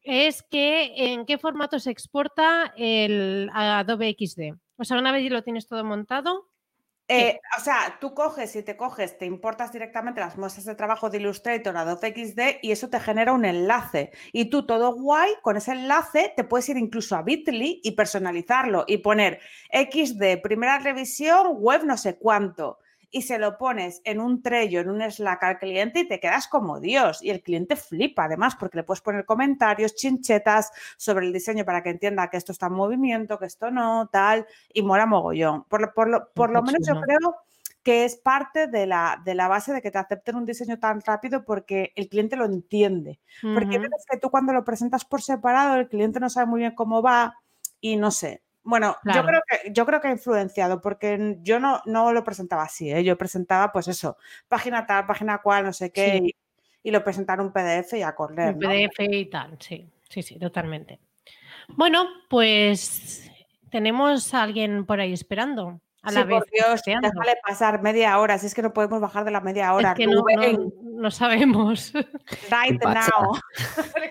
es 0.01 0.43
que 0.43 1.13
en 1.13 1.25
qué 1.25 1.37
formato 1.37 1.79
se 1.79 1.91
exporta 1.91 2.73
el 2.77 3.49
Adobe 3.53 4.15
XD. 4.19 4.53
O 4.77 4.83
sea, 4.83 4.97
una 4.97 5.11
vez 5.11 5.29
lo 5.31 5.43
tienes 5.43 5.67
todo 5.67 5.83
montado. 5.83 6.49
Eh, 7.07 7.39
o 7.55 7.61
sea, 7.61 7.99
tú 8.01 8.15
coges 8.15 8.55
y 8.55 8.63
te 8.63 8.75
coges, 8.75 9.19
te 9.19 9.27
importas 9.27 9.71
directamente 9.71 10.21
las 10.21 10.37
muestras 10.39 10.65
de 10.65 10.73
trabajo 10.73 11.11
de 11.11 11.19
Illustrator 11.19 11.77
a 11.77 11.81
Adobe 11.81 12.09
XD 12.15 12.59
y 12.63 12.71
eso 12.71 12.89
te 12.89 12.99
genera 12.99 13.33
un 13.33 13.45
enlace. 13.45 14.11
Y 14.33 14.45
tú, 14.45 14.65
todo 14.65 14.93
guay, 14.93 15.31
con 15.43 15.55
ese 15.55 15.73
enlace 15.73 16.33
te 16.35 16.43
puedes 16.43 16.67
ir 16.69 16.77
incluso 16.77 17.15
a 17.15 17.21
Bitly 17.21 17.79
y 17.83 17.91
personalizarlo 17.91 18.85
y 18.87 18.97
poner 18.97 19.39
XD, 19.71 20.41
primera 20.41 20.79
revisión, 20.79 21.57
web 21.59 21.83
no 21.85 21.95
sé 21.95 22.17
cuánto 22.17 22.79
y 23.15 23.21
se 23.21 23.39
lo 23.39 23.57
pones 23.57 24.01
en 24.03 24.19
un 24.19 24.41
Trello, 24.41 24.81
en 24.81 24.89
un 24.89 25.01
Slack 25.09 25.41
al 25.45 25.57
cliente 25.57 26.01
y 26.01 26.07
te 26.09 26.19
quedas 26.19 26.49
como 26.49 26.81
Dios. 26.81 27.23
Y 27.23 27.29
el 27.29 27.41
cliente 27.41 27.77
flipa 27.77 28.25
además 28.25 28.57
porque 28.57 28.79
le 28.79 28.83
puedes 28.83 28.99
poner 28.99 29.23
comentarios, 29.23 29.95
chinchetas 29.95 30.69
sobre 30.97 31.25
el 31.25 31.31
diseño 31.31 31.63
para 31.63 31.81
que 31.81 31.91
entienda 31.91 32.29
que 32.29 32.35
esto 32.35 32.51
está 32.51 32.65
en 32.65 32.73
movimiento, 32.73 33.39
que 33.39 33.45
esto 33.45 33.71
no, 33.71 34.09
tal, 34.11 34.45
y 34.73 34.81
mola 34.81 35.05
mogollón. 35.05 35.63
Por, 35.63 35.79
lo, 36.09 36.29
por 36.33 36.49
lo 36.49 36.61
menos 36.61 36.85
yo 36.85 36.99
creo 36.99 37.37
que 37.83 38.03
es 38.03 38.17
parte 38.17 38.67
de 38.67 38.85
la, 38.85 39.21
de 39.23 39.33
la 39.33 39.47
base 39.47 39.71
de 39.71 39.81
que 39.81 39.91
te 39.91 39.97
acepten 39.97 40.35
un 40.35 40.45
diseño 40.45 40.77
tan 40.77 40.99
rápido 40.99 41.45
porque 41.45 41.93
el 41.95 42.09
cliente 42.09 42.35
lo 42.35 42.43
entiende. 42.43 43.21
Porque 43.41 43.79
ves 43.79 43.91
que 44.11 44.17
tú 44.17 44.29
cuando 44.29 44.51
lo 44.51 44.65
presentas 44.65 45.05
por 45.05 45.21
separado, 45.21 45.75
el 45.75 45.87
cliente 45.87 46.19
no 46.19 46.29
sabe 46.29 46.47
muy 46.47 46.59
bien 46.59 46.75
cómo 46.75 47.01
va 47.01 47.37
y 47.79 47.95
no 47.95 48.11
sé, 48.11 48.41
bueno, 48.65 48.97
yo, 49.03 49.23
creo 49.23 49.41
que, 49.47 49.71
yo 49.71 49.85
creo 49.85 50.01
que 50.01 50.07
ha 50.07 50.11
influenciado, 50.11 50.81
porque 50.81 51.37
yo 51.41 51.59
no, 51.59 51.81
no 51.85 52.11
lo 52.11 52.23
presentaba 52.23 52.63
así, 52.63 52.91
¿eh? 52.91 53.03
yo 53.03 53.17
presentaba 53.17 53.71
pues 53.71 53.87
eso, 53.87 54.17
página 54.47 54.87
tal, 54.87 55.05
página 55.05 55.37
cual, 55.37 55.65
no 55.65 55.73
sé 55.73 55.91
qué, 55.91 56.33
y, 56.83 56.91
lo 56.91 57.03
presentaba 57.03 57.41
en 57.41 57.47
un 57.47 57.53
PDF 57.53 57.93
y 57.93 58.01
a 58.01 58.13
correr. 58.13 58.55
Un 58.55 58.59
PDF 58.59 58.99
y 58.99 59.25
tal, 59.27 59.57
sí, 59.59 59.87
sí, 60.09 60.23
sí, 60.23 60.39
totalmente. 60.39 60.99
Bueno, 61.69 62.07
pues 62.29 63.31
tenemos 63.69 64.33
a 64.33 64.43
alguien 64.43 64.85
por 64.85 64.99
ahí 64.99 65.13
esperando. 65.13 65.79
A 66.05 66.11
la 66.11 66.23
vez, 66.23 66.37
por 66.37 66.49
Dios, 66.51 66.81
déjale 66.85 67.37
pasar 67.45 67.81
media 67.81 68.19
hora, 68.19 68.37
si 68.37 68.45
es 68.45 68.53
que 68.53 68.61
no 68.61 68.73
podemos 68.73 69.01
bajar 69.01 69.25
de 69.25 69.31
la 69.31 69.41
media 69.41 69.73
hora. 69.73 69.91
Es 69.91 69.97
que 69.97 70.05
no, 70.05 70.23
no, 70.83 71.09
sabemos. 71.11 71.91
Right 71.93 72.79
now. 72.83 73.39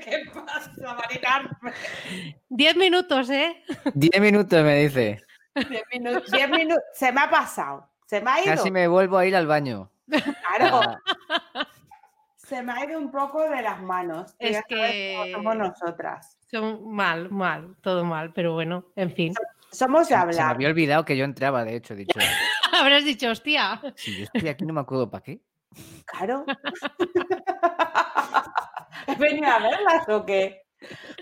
¿Qué 0.03 0.25
pasa, 0.35 0.71
Maricarmen? 0.99 1.75
Diez 2.49 2.77
minutos, 2.77 3.31
¿eh? 3.31 3.63
Diez 3.95 4.21
minutos, 4.21 4.65
me 4.65 4.77
dice. 4.81 5.25
Diez 5.55 5.85
minutos. 5.93 6.31
Diez 6.33 6.51
minutos. 6.51 6.83
Se 6.95 7.13
me 7.13 7.21
ha 7.21 7.31
pasado. 7.31 7.89
Se 8.07 8.21
me 8.21 8.31
ha 8.31 8.45
ido. 8.45 8.57
Casi 8.57 8.71
me 8.73 8.89
vuelvo 8.89 9.17
a 9.17 9.27
ir 9.27 9.37
al 9.37 9.47
baño. 9.47 9.91
Claro. 10.09 10.81
Se 12.37 12.63
me 12.63 12.73
ha 12.73 12.85
ido 12.85 12.99
un 12.99 13.11
poco 13.11 13.49
de 13.49 13.63
las 13.63 13.81
manos. 13.81 14.35
Es 14.39 14.63
que 14.69 15.31
somos 15.33 15.57
nosotras. 15.57 16.39
Son 16.51 16.93
mal, 16.93 17.31
mal, 17.31 17.77
todo 17.81 18.05
mal, 18.05 18.33
pero 18.33 18.53
bueno, 18.53 18.85
en 18.97 19.13
fin. 19.13 19.35
Somos 19.75 20.09
de 20.09 20.15
hablar. 20.15 20.35
Se 20.35 20.43
me 20.43 20.51
había 20.51 20.69
olvidado 20.69 21.05
que 21.05 21.17
yo 21.17 21.25
entraba, 21.25 21.65
de 21.65 21.75
hecho, 21.77 21.97
dicho. 21.97 22.19
Habrás 22.73 23.05
dicho, 23.05 23.29
hostia. 23.29 23.81
Si 23.97 24.19
yo 24.19 24.25
estoy 24.25 24.49
aquí, 24.49 24.65
no 24.65 24.73
me 24.73 24.81
acuerdo 24.81 25.11
para 25.11 25.23
qué. 25.23 25.41
Claro. 26.05 26.45
¿Has 29.07 29.19
venido 29.19 29.49
a 29.49 29.59
verlas 29.59 30.09
o 30.09 30.25
qué? 30.25 30.63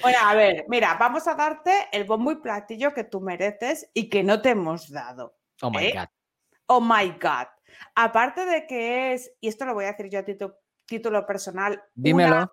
Bueno, 0.02 0.18
a 0.22 0.34
ver, 0.34 0.66
mira, 0.68 0.96
vamos 1.00 1.26
a 1.26 1.34
darte 1.34 1.88
el 1.92 2.04
bombo 2.04 2.32
y 2.32 2.36
platillo 2.36 2.92
que 2.92 3.04
tú 3.04 3.20
mereces 3.20 3.90
y 3.94 4.10
que 4.10 4.22
no 4.22 4.42
te 4.42 4.50
hemos 4.50 4.90
dado. 4.90 5.38
Oh 5.62 5.70
my 5.70 5.86
¿eh? 5.86 5.92
God. 5.94 6.08
Oh 6.66 6.80
my 6.80 7.10
God. 7.12 7.46
Aparte 7.94 8.44
de 8.44 8.66
que 8.66 9.14
es, 9.14 9.32
y 9.40 9.48
esto 9.48 9.64
lo 9.64 9.74
voy 9.74 9.86
a 9.86 9.92
decir 9.92 10.10
yo 10.10 10.18
a 10.18 10.24
título, 10.84 11.26
personal. 11.26 11.82
Dímelo. 11.94 12.52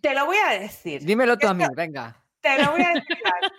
Te 0.00 0.14
lo 0.14 0.26
voy 0.26 0.36
a 0.36 0.58
decir. 0.58 1.04
Dímelo 1.04 1.36
tú 1.36 1.48
a 1.48 1.54
mí, 1.54 1.64
venga. 1.74 2.22
Te 2.40 2.62
lo 2.62 2.72
voy 2.72 2.82
a 2.82 2.94
decir. 2.94 3.18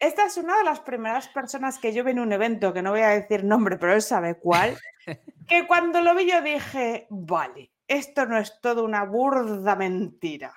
esta 0.00 0.24
es 0.24 0.38
una 0.38 0.56
de 0.56 0.64
las 0.64 0.80
primeras 0.80 1.28
personas 1.28 1.78
que 1.78 1.92
yo 1.92 2.02
vi 2.02 2.12
en 2.12 2.20
un 2.20 2.32
evento, 2.32 2.72
que 2.72 2.80
no 2.80 2.90
voy 2.90 3.02
a 3.02 3.10
decir 3.10 3.44
nombre, 3.44 3.76
pero 3.76 3.92
él 3.92 4.02
sabe 4.02 4.38
cuál, 4.38 4.78
que 5.46 5.66
cuando 5.66 6.00
lo 6.00 6.14
vi 6.14 6.30
yo 6.30 6.40
dije, 6.40 7.06
vale, 7.10 7.70
esto 7.86 8.24
no 8.24 8.38
es 8.38 8.60
todo 8.62 8.82
una 8.84 9.04
burda 9.04 9.76
mentira. 9.76 10.54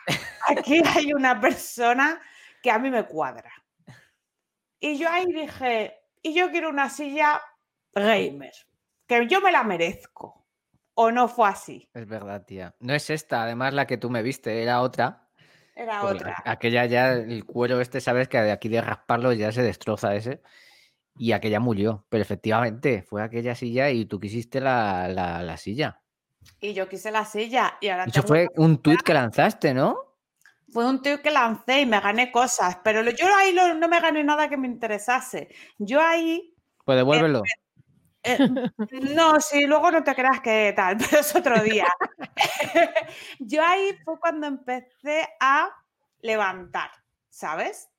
Aquí 0.48 0.82
hay 0.96 1.14
una 1.14 1.40
persona 1.42 2.22
que 2.62 2.72
a 2.72 2.80
mí 2.80 2.90
me 2.90 3.06
cuadra. 3.06 3.52
Y 4.80 4.98
yo 4.98 5.10
ahí 5.10 5.26
dije, 5.26 6.00
y 6.22 6.34
yo 6.34 6.50
quiero 6.50 6.70
una 6.70 6.90
silla 6.90 7.42
gamer, 7.94 8.54
que 9.06 9.28
yo 9.28 9.42
me 9.42 9.52
la 9.52 9.64
merezco. 9.64 10.42
¿O 10.96 11.12
no 11.12 11.28
fue 11.28 11.50
así? 11.50 11.90
Es 11.94 12.08
verdad, 12.08 12.46
tía. 12.46 12.76
No 12.80 12.94
es 12.94 13.10
esta, 13.10 13.44
además 13.44 13.74
la 13.74 13.88
que 13.88 13.98
tú 13.98 14.12
me 14.12 14.22
viste, 14.22 14.62
era 14.62 14.82
otra. 14.82 15.23
Era 15.76 16.02
porque 16.02 16.18
otra. 16.18 16.44
Aquella 16.46 16.86
ya, 16.86 17.14
el 17.14 17.46
cuero 17.46 17.82
este, 17.82 18.02
sabes 18.02 18.28
que 18.28 18.40
de 18.40 18.52
aquí 18.52 18.70
de 18.70 18.82
rasparlo 18.82 19.34
ya 19.34 19.52
se 19.52 19.62
destroza 19.64 20.16
ese. 20.16 20.42
Y 21.18 21.32
aquella 21.32 21.60
murió. 21.60 22.06
Pero 22.10 22.22
efectivamente, 22.22 23.04
fue 23.04 23.22
aquella 23.24 23.56
silla 23.56 23.90
y 23.92 24.06
tú 24.06 24.20
quisiste 24.20 24.60
la, 24.62 25.08
la- 25.08 25.44
la 25.44 25.58
silla. 25.58 26.02
Y 26.60 26.74
yo 26.74 26.90
quise 26.90 27.12
la 27.12 27.26
silla 27.26 27.78
y 27.82 27.88
ahora 27.90 28.06
Eso 28.06 28.24
fue 28.24 28.48
un 28.56 28.82
tuit 28.82 29.02
que 29.02 29.14
lanzaste, 29.14 29.74
¿no? 29.74 29.98
Fue 30.72 30.86
un 30.90 31.02
tío 31.02 31.22
que 31.22 31.30
lancé 31.30 31.82
y 31.82 31.86
me 31.86 32.00
gané 32.00 32.32
cosas, 32.32 32.80
pero 32.84 33.04
lo- 33.04 33.12
yo 33.12 33.28
ahí 33.38 33.54
no 33.54 33.88
me 33.88 34.00
gané 34.00 34.24
nada 34.24 34.50
que 34.50 34.58
me 34.58 34.68
interesase. 34.68 35.50
Yo 35.78 36.02
ahí, 36.02 36.56
Pues 36.84 36.98
devuélvelo. 36.98 37.44
Eh, 38.24 38.38
no, 39.16 39.40
si 39.40 39.66
luego 39.66 39.92
no 39.92 40.04
te 40.04 40.16
creas 40.16 40.42
que 40.42 40.74
tal, 40.76 40.98
pero 40.98 41.20
es 41.22 41.36
otro 41.36 41.62
día. 41.62 41.88
yo 43.40 43.64
ahí 43.64 43.98
fue 44.04 44.20
cuando 44.20 44.48
empecé 44.48 45.28
a 45.40 45.70
levantar, 46.22 46.90
¿sabes? 47.30 47.90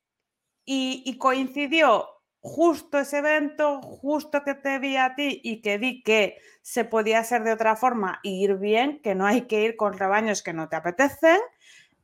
Y, 0.65 1.03
y 1.05 1.17
coincidió 1.17 2.09
justo 2.39 2.99
ese 2.99 3.19
evento, 3.19 3.81
justo 3.81 4.43
que 4.43 4.53
te 4.53 4.77
vi 4.77 4.97
a 4.97 5.15
ti 5.15 5.41
y 5.43 5.61
que 5.61 5.77
vi 5.79 6.03
que 6.03 6.37
se 6.61 6.85
podía 6.85 7.19
hacer 7.19 7.43
de 7.43 7.51
otra 7.51 7.75
forma 7.75 8.19
y 8.21 8.43
ir 8.43 8.55
bien, 8.57 9.01
que 9.01 9.15
no 9.15 9.25
hay 9.25 9.43
que 9.47 9.61
ir 9.63 9.75
con 9.75 9.97
rebaños 9.97 10.43
que 10.43 10.53
no 10.53 10.69
te 10.69 10.75
apetecen 10.75 11.39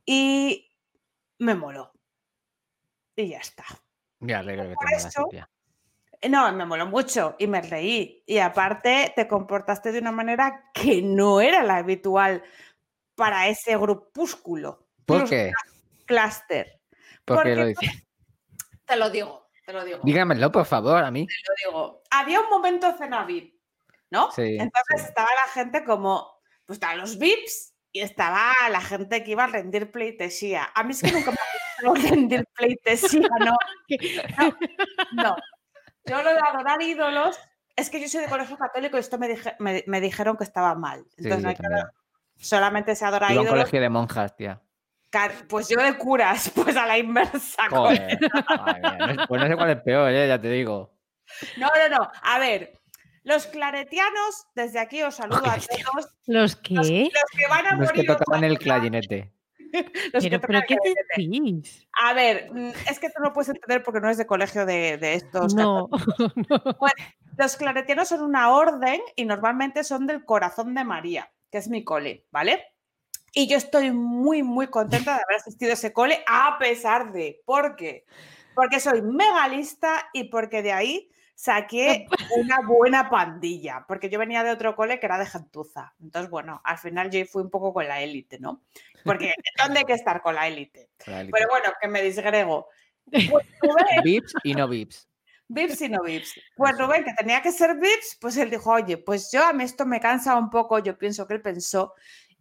y 0.04 0.68
me 1.38 1.54
moló. 1.54 1.92
Y 3.14 3.28
ya 3.28 3.38
está. 3.38 3.64
Me 4.18 4.34
alegro 4.34 4.68
que 4.68 4.74
te 4.74 4.96
eso- 4.96 5.28
No, 6.28 6.52
me 6.52 6.64
moló 6.64 6.86
mucho 6.86 7.34
y 7.38 7.46
me 7.46 7.60
reí. 7.62 8.22
Y 8.26 8.38
aparte 8.38 9.12
te 9.16 9.26
comportaste 9.26 9.90
de 9.92 9.98
una 9.98 10.12
manera 10.12 10.70
que 10.72 11.02
no 11.02 11.40
era 11.40 11.62
la 11.64 11.78
habitual 11.78 12.42
para 13.14 13.48
ese 13.48 13.76
grupúsculo. 13.76 14.86
¿Por 15.04 15.28
qué? 15.28 15.50
Cluster. 16.06 16.80
¿Por 17.24 17.42
qué 17.42 17.50
porque- 17.50 17.56
lo 17.56 17.66
dices? 17.66 17.90
Te 18.84 18.96
lo 18.96 19.10
digo, 19.10 19.48
te 19.64 19.72
lo 19.72 19.84
digo. 19.84 19.98
Dígamelo, 20.02 20.52
por 20.52 20.66
favor, 20.66 21.02
a 21.02 21.10
mí. 21.10 21.26
Te 21.26 21.34
lo 21.68 21.72
digo. 21.72 22.02
Había 22.10 22.40
un 22.40 22.50
momento 22.50 22.92
cena 22.96 23.24
VIP, 23.24 23.54
¿no? 24.10 24.30
Sí, 24.32 24.56
Entonces 24.58 25.00
sí. 25.00 25.04
estaba 25.08 25.28
la 25.46 25.50
gente 25.52 25.84
como, 25.84 26.40
pues 26.66 26.76
estaban 26.76 26.98
los 26.98 27.18
VIPs 27.18 27.74
y 27.92 28.00
estaba 28.00 28.52
la 28.70 28.80
gente 28.80 29.24
que 29.24 29.30
iba 29.32 29.44
a 29.44 29.48
rendir 29.48 29.90
pleitesía. 29.90 30.70
A 30.74 30.82
mí 30.84 30.92
es 30.92 31.02
que 31.02 31.12
nunca 31.12 31.30
me 31.30 31.36
ha 31.38 31.90
gustado 31.92 31.94
rendir 32.16 32.46
pleitesía, 32.54 33.28
¿no? 33.40 33.56
No, 35.12 35.22
no. 35.22 35.36
Yo 36.04 36.22
lo 36.22 36.30
de 36.32 36.40
adorar 36.40 36.80
ídolos, 36.82 37.38
es 37.76 37.90
que 37.90 38.00
yo 38.00 38.08
soy 38.08 38.22
de 38.22 38.28
colegio 38.28 38.56
católico 38.56 38.96
y 38.96 39.00
esto 39.00 39.18
me, 39.18 39.28
dije- 39.28 39.54
me, 39.58 39.84
me 39.86 40.00
dijeron 40.00 40.36
que 40.36 40.44
estaba 40.44 40.74
mal. 40.74 41.04
Sí, 41.16 41.24
Entonces 41.24 41.42
no 41.42 41.48
hay 41.50 41.54
que 41.56 41.62
solamente 42.44 42.94
se 42.96 43.04
adora 43.04 43.26
Iba 43.32 43.38
a 43.38 43.42
un 43.42 43.46
ídolos. 43.46 43.60
colegio 43.64 43.80
de 43.80 43.88
monjas, 43.88 44.36
tía. 44.36 44.60
Pues 45.48 45.68
yo 45.68 45.78
de 45.80 45.96
curas, 45.98 46.50
pues 46.54 46.76
a 46.76 46.86
la 46.86 46.98
inversa. 46.98 47.68
Joder. 47.68 48.18
pues 49.28 49.40
no 49.42 49.46
sé 49.46 49.56
cuál 49.56 49.70
es 49.70 49.82
peor, 49.82 50.10
eh, 50.10 50.26
ya 50.28 50.40
te 50.40 50.48
digo. 50.48 50.94
No, 51.58 51.68
no, 51.68 51.98
no. 51.98 52.10
A 52.22 52.38
ver, 52.38 52.72
los 53.22 53.46
claretianos, 53.46 54.46
desde 54.54 54.78
aquí 54.80 55.02
os 55.02 55.14
saludo 55.14 55.38
a 55.46 55.54
todos. 55.56 56.08
¿Los 56.26 56.56
qué? 56.56 56.74
Los 56.74 57.30
que 57.36 57.46
van 57.48 57.66
a 57.66 57.76
Los 57.76 57.86
morir. 57.90 58.06
tocaban 58.06 58.44
el 58.44 58.58
clarinete. 58.58 59.32
Pero, 60.12 60.40
pero 60.40 60.60
¿qué 60.68 60.76
decís? 61.16 61.86
A 62.00 62.12
ver, 62.12 62.50
mm, 62.52 62.72
es 62.90 62.98
que 62.98 63.08
tú 63.08 63.22
no 63.22 63.32
puedes 63.32 63.48
entender 63.48 63.82
porque 63.82 64.00
no 64.00 64.10
es 64.10 64.18
de 64.18 64.26
colegio 64.26 64.66
de, 64.66 64.98
de 64.98 65.14
estos. 65.14 65.54
No, 65.54 65.88
Los 67.38 67.56
claretianos 67.56 68.08
son 68.08 68.22
una 68.22 68.50
orden 68.50 69.00
y 69.16 69.24
normalmente 69.24 69.84
son 69.84 70.06
del 70.06 70.24
corazón 70.24 70.74
de 70.74 70.84
María, 70.84 71.32
que 71.50 71.58
es 71.58 71.68
mi 71.68 71.84
cole, 71.84 72.26
¿vale? 72.30 72.62
Y 73.32 73.48
yo 73.48 73.56
estoy 73.56 73.90
muy, 73.90 74.42
muy 74.42 74.66
contenta 74.66 75.16
de 75.16 75.22
haber 75.22 75.36
asistido 75.36 75.70
a 75.70 75.74
ese 75.74 75.92
cole, 75.92 76.22
a 76.26 76.58
pesar 76.58 77.12
de. 77.12 77.40
¿Por 77.46 77.76
qué? 77.76 78.04
Porque 78.54 78.80
soy 78.80 79.00
megalista 79.00 80.10
y 80.12 80.24
porque 80.24 80.62
de 80.62 80.72
ahí 80.72 81.10
saqué 81.34 82.06
una 82.36 82.60
buena 82.60 83.10
pandilla, 83.10 83.84
porque 83.86 84.08
yo 84.08 84.18
venía 84.18 84.44
de 84.44 84.50
otro 84.50 84.76
cole 84.76 85.00
que 85.00 85.06
era 85.06 85.18
de 85.18 85.26
gentuza. 85.26 85.94
Entonces, 86.00 86.30
bueno, 86.30 86.60
al 86.64 86.78
final 86.78 87.10
yo 87.10 87.24
fui 87.26 87.42
un 87.42 87.50
poco 87.50 87.72
con 87.72 87.86
la 87.88 88.00
élite, 88.00 88.38
¿no? 88.38 88.62
Porque 89.04 89.34
¿dónde 89.58 89.80
hay 89.80 89.84
que 89.84 89.94
estar 89.94 90.22
con 90.22 90.34
la 90.34 90.46
élite? 90.48 90.90
Pero 91.04 91.48
bueno, 91.50 91.72
que 91.80 91.88
me 91.88 92.02
disgrego. 92.02 92.68
Pues 93.10 93.46
Vips 94.04 94.34
y 94.44 94.54
no 94.54 94.68
vips. 94.68 95.08
Vips 95.48 95.82
y 95.82 95.88
no 95.88 96.02
Vips. 96.02 96.34
Pues 96.56 96.78
Rubén, 96.78 97.04
que 97.04 97.12
tenía 97.14 97.42
que 97.42 97.52
ser 97.52 97.76
Vips, 97.76 98.18
pues 98.20 98.36
él 98.36 98.50
dijo, 98.50 98.70
oye, 98.70 98.96
pues 98.98 99.30
yo 99.32 99.44
a 99.44 99.52
mí 99.52 99.64
esto 99.64 99.84
me 99.84 100.00
cansa 100.00 100.36
un 100.36 100.50
poco, 100.50 100.78
yo 100.78 100.96
pienso 100.96 101.26
que 101.26 101.34
él 101.34 101.42
pensó, 101.42 101.94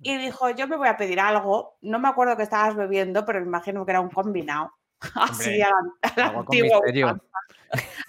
y 0.04 0.18
dijo, 0.18 0.50
yo 0.50 0.68
me 0.68 0.78
voy 0.78 0.88
a 0.88 0.98
pedir 0.98 1.20
algo, 1.20 1.78
no 1.82 2.00
me 2.00 2.08
acuerdo 2.08 2.36
que 2.36 2.44
estabas 2.44 2.76
bebiendo, 2.76 3.24
pero 3.26 3.40
me 3.40 3.46
imagino 3.46 3.86
que 3.86 3.92
era 3.92 4.02
un 4.02 4.10
combinado. 4.10 4.72
Así 5.16 5.62
Hombre, 5.62 5.64
a 5.64 6.08
a 6.08 6.14
la 6.16 6.40
antigua. 6.40 7.22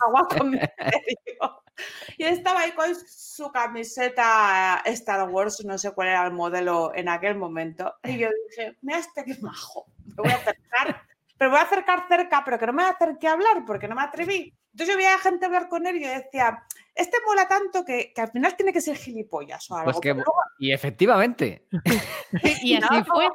Agua 0.07 0.29
con. 0.29 0.59
Y 2.19 2.25
estaba 2.25 2.61
ahí 2.61 2.73
con 2.73 2.95
su 2.95 3.51
camiseta 3.51 4.83
Star 4.85 5.29
Wars, 5.29 5.65
no 5.65 5.79
sé 5.79 5.91
cuál 5.93 6.09
era 6.09 6.27
el 6.27 6.33
modelo 6.33 6.93
en 6.95 7.09
aquel 7.09 7.37
momento. 7.37 7.95
Y 8.05 8.19
yo 8.19 8.29
dije, 8.51 8.77
mira 8.83 8.99
este 8.99 9.25
que 9.25 9.39
majo, 9.41 9.87
me 10.05 10.15
voy 10.17 10.31
a 10.31 10.37
acercar, 10.37 11.03
pero 11.43 11.51
voy 11.51 11.59
a 11.59 11.63
acercar 11.65 12.07
cerca, 12.07 12.43
pero 12.45 12.57
que 12.57 12.67
no 12.67 12.73
me 12.73 12.85
acerqué 12.85 13.27
a 13.27 13.33
hablar 13.33 13.65
porque 13.67 13.89
no 13.89 13.97
me 13.97 14.03
atreví. 14.03 14.57
Entonces 14.71 14.95
yo 14.95 14.97
veía 14.97 15.17
a 15.17 15.19
gente 15.19 15.45
hablar 15.45 15.69
con 15.69 15.85
él 15.89 15.97
y 15.97 16.05
yo 16.05 16.09
decía, 16.09 16.63
este 16.95 17.17
mola 17.27 17.49
tanto 17.49 17.85
que, 17.85 18.13
que 18.15 18.21
al 18.21 18.31
final 18.31 18.55
tiene 18.55 18.73
que 18.73 18.81
ser 18.81 18.97
gilipollas 18.97 19.69
o 19.69 19.75
algo. 19.75 19.87
Pues 19.87 19.97
que, 20.01 20.11
Pero 20.15 20.25
luego- 20.25 20.41
y 20.61 20.73
efectivamente. 20.73 21.67
y 22.63 22.77
así 22.77 22.95
no, 22.97 23.05
fue. 23.05 23.25
no. 23.27 23.33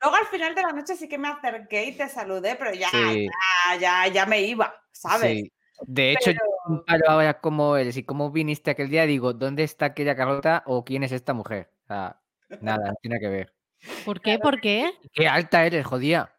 Luego 0.00 0.16
al 0.16 0.26
final 0.26 0.54
de 0.54 0.62
la 0.62 0.70
noche 0.70 0.94
sí 0.94 1.08
que 1.08 1.18
me 1.18 1.26
acerqué 1.26 1.86
y 1.86 1.96
te 1.96 2.08
saludé, 2.08 2.54
pero 2.54 2.72
ya, 2.72 2.88
Sí, 2.90 3.26
ya, 3.72 3.76
ya, 3.80 4.06
ya 4.12 4.26
me 4.26 4.42
iba, 4.42 4.72
¿sabes? 4.92 5.32
sí. 5.40 5.52
De 5.88 6.12
hecho, 6.12 6.30
yo 6.30 6.38
Pero- 6.86 7.10
ahora 7.10 7.40
cómo 7.40 7.76
eres 7.76 7.96
y 7.96 8.04
cómo 8.04 8.30
viniste 8.30 8.70
aquel 8.70 8.90
día, 8.90 9.06
digo, 9.06 9.32
¿dónde 9.32 9.64
está 9.64 9.86
aquella 9.86 10.14
Carlota 10.14 10.62
o 10.66 10.84
quién 10.84 11.02
es 11.02 11.10
esta 11.10 11.34
mujer? 11.34 11.72
O 11.82 11.86
sea, 11.88 12.20
nada, 12.60 12.90
no 12.90 12.94
tiene 13.02 13.18
que 13.18 13.28
ver. 13.28 13.52
¿Por 14.04 14.20
qué? 14.22 14.38
¿Por 14.38 14.60
qué? 14.60 14.92
Qué 15.12 15.28
alta 15.28 15.66
eres, 15.66 15.84
jodía. 15.84 16.33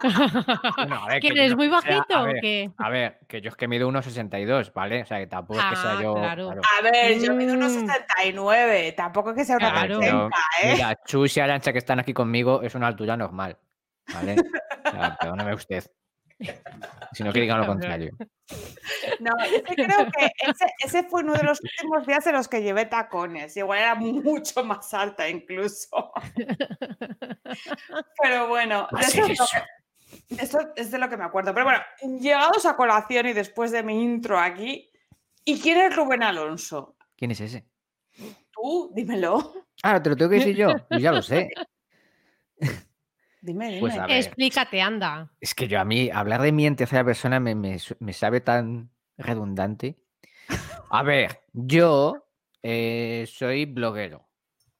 Bueno, 0.76 0.96
a 1.04 1.06
ver, 1.08 1.20
¿Que 1.20 1.28
que 1.28 1.34
yo 1.34 1.40
eres 1.42 1.50
no- 1.52 1.56
muy 1.58 1.66
o 1.68 1.80
sea, 1.80 1.90
bajito 1.96 2.16
a 2.16 2.22
o 2.22 2.24
ver, 2.26 2.36
qué? 2.40 2.70
A 2.78 2.88
ver, 2.88 3.18
que 3.28 3.40
yo 3.40 3.48
es 3.50 3.56
que 3.56 3.68
mido 3.68 3.88
1,62, 3.88 4.72
¿vale? 4.72 5.02
O 5.02 5.06
sea, 5.06 5.18
que 5.18 5.26
tampoco 5.26 5.60
es 5.60 5.66
que 5.66 5.76
sea 5.76 5.98
Ah, 5.98 6.02
yo. 6.02 6.14
claro. 6.14 6.46
claro. 6.46 6.60
A 6.78 6.82
ver, 6.82 7.18
yo 7.20 7.34
mido 7.34 7.54
unos 7.54 7.72
Mm. 7.72 7.80
79, 7.86 8.92
tampoco 8.92 9.30
es 9.30 9.36
que 9.36 9.44
sea 9.44 9.56
una 9.56 9.70
Claro. 9.72 10.00
¿eh? 10.02 10.72
Mira, 10.72 10.94
Chus 11.06 11.36
y 11.36 11.40
Arancha 11.40 11.72
que 11.72 11.78
están 11.78 12.00
aquí 12.00 12.12
conmigo 12.14 12.62
es 12.62 12.74
una 12.74 12.86
altura 12.86 13.16
normal, 13.16 13.56
¿vale? 14.14 14.36
O 14.86 14.90
sea, 14.90 15.16
perdóneme 15.20 15.54
usted. 15.54 15.84
Si 17.12 17.22
no 17.22 17.32
que 17.34 17.40
digan 17.42 17.60
lo 17.60 17.66
contrario. 17.66 18.12
No, 19.20 19.32
es 19.44 19.62
que 19.62 19.74
creo 19.74 20.06
que 20.16 20.30
ese, 20.40 20.66
ese 20.82 21.02
fue 21.02 21.20
uno 21.22 21.34
de 21.34 21.42
los 21.42 21.60
últimos 21.62 22.06
días 22.06 22.26
en 22.26 22.32
los 22.32 22.48
que 22.48 22.62
llevé 22.62 22.86
tacones. 22.86 23.54
Igual 23.58 23.78
era 23.80 23.94
mucho 23.94 24.64
más 24.64 24.94
alta 24.94 25.28
incluso. 25.28 26.10
Pero 28.22 28.48
bueno, 28.48 28.88
a 28.90 29.00
eso, 29.00 29.20
es 29.26 29.38
lo 29.38 29.44
eso. 29.44 29.44
Eso 30.28 30.58
es 30.76 30.90
de 30.90 30.98
lo 30.98 31.08
que 31.08 31.16
me 31.16 31.24
acuerdo. 31.24 31.52
Pero 31.54 31.66
bueno, 31.66 31.80
llegados 32.20 32.66
a 32.66 32.76
colación 32.76 33.26
y 33.26 33.32
después 33.32 33.70
de 33.70 33.82
mi 33.82 34.02
intro 34.02 34.38
aquí, 34.38 34.90
¿y 35.44 35.60
quién 35.60 35.78
es 35.78 35.94
Rubén 35.94 36.22
Alonso? 36.22 36.96
¿Quién 37.16 37.30
es 37.30 37.40
ese? 37.40 37.66
Tú, 38.52 38.90
dímelo. 38.94 39.54
Ah, 39.82 40.02
te 40.02 40.10
lo 40.10 40.16
tengo 40.16 40.30
que 40.30 40.36
decir 40.36 40.56
yo. 40.56 40.72
Yo 40.90 40.98
ya 40.98 41.12
lo 41.12 41.22
sé. 41.22 41.50
Dime, 43.40 43.68
dime. 43.68 43.80
Pues 43.80 43.96
a 43.96 44.06
ver. 44.06 44.16
Explícate, 44.16 44.80
anda. 44.80 45.32
Es 45.40 45.54
que 45.54 45.68
yo 45.68 45.80
a 45.80 45.84
mí 45.84 46.10
hablar 46.12 46.42
de 46.42 46.52
mí 46.52 46.66
en 46.66 46.76
tercera 46.76 47.04
persona 47.04 47.40
me, 47.40 47.54
me 47.54 47.78
me 47.98 48.12
sabe 48.12 48.40
tan 48.40 48.90
redundante. 49.16 49.98
A 50.90 51.02
ver, 51.02 51.40
yo 51.52 52.26
eh, 52.62 53.24
soy 53.28 53.64
bloguero. 53.64 54.28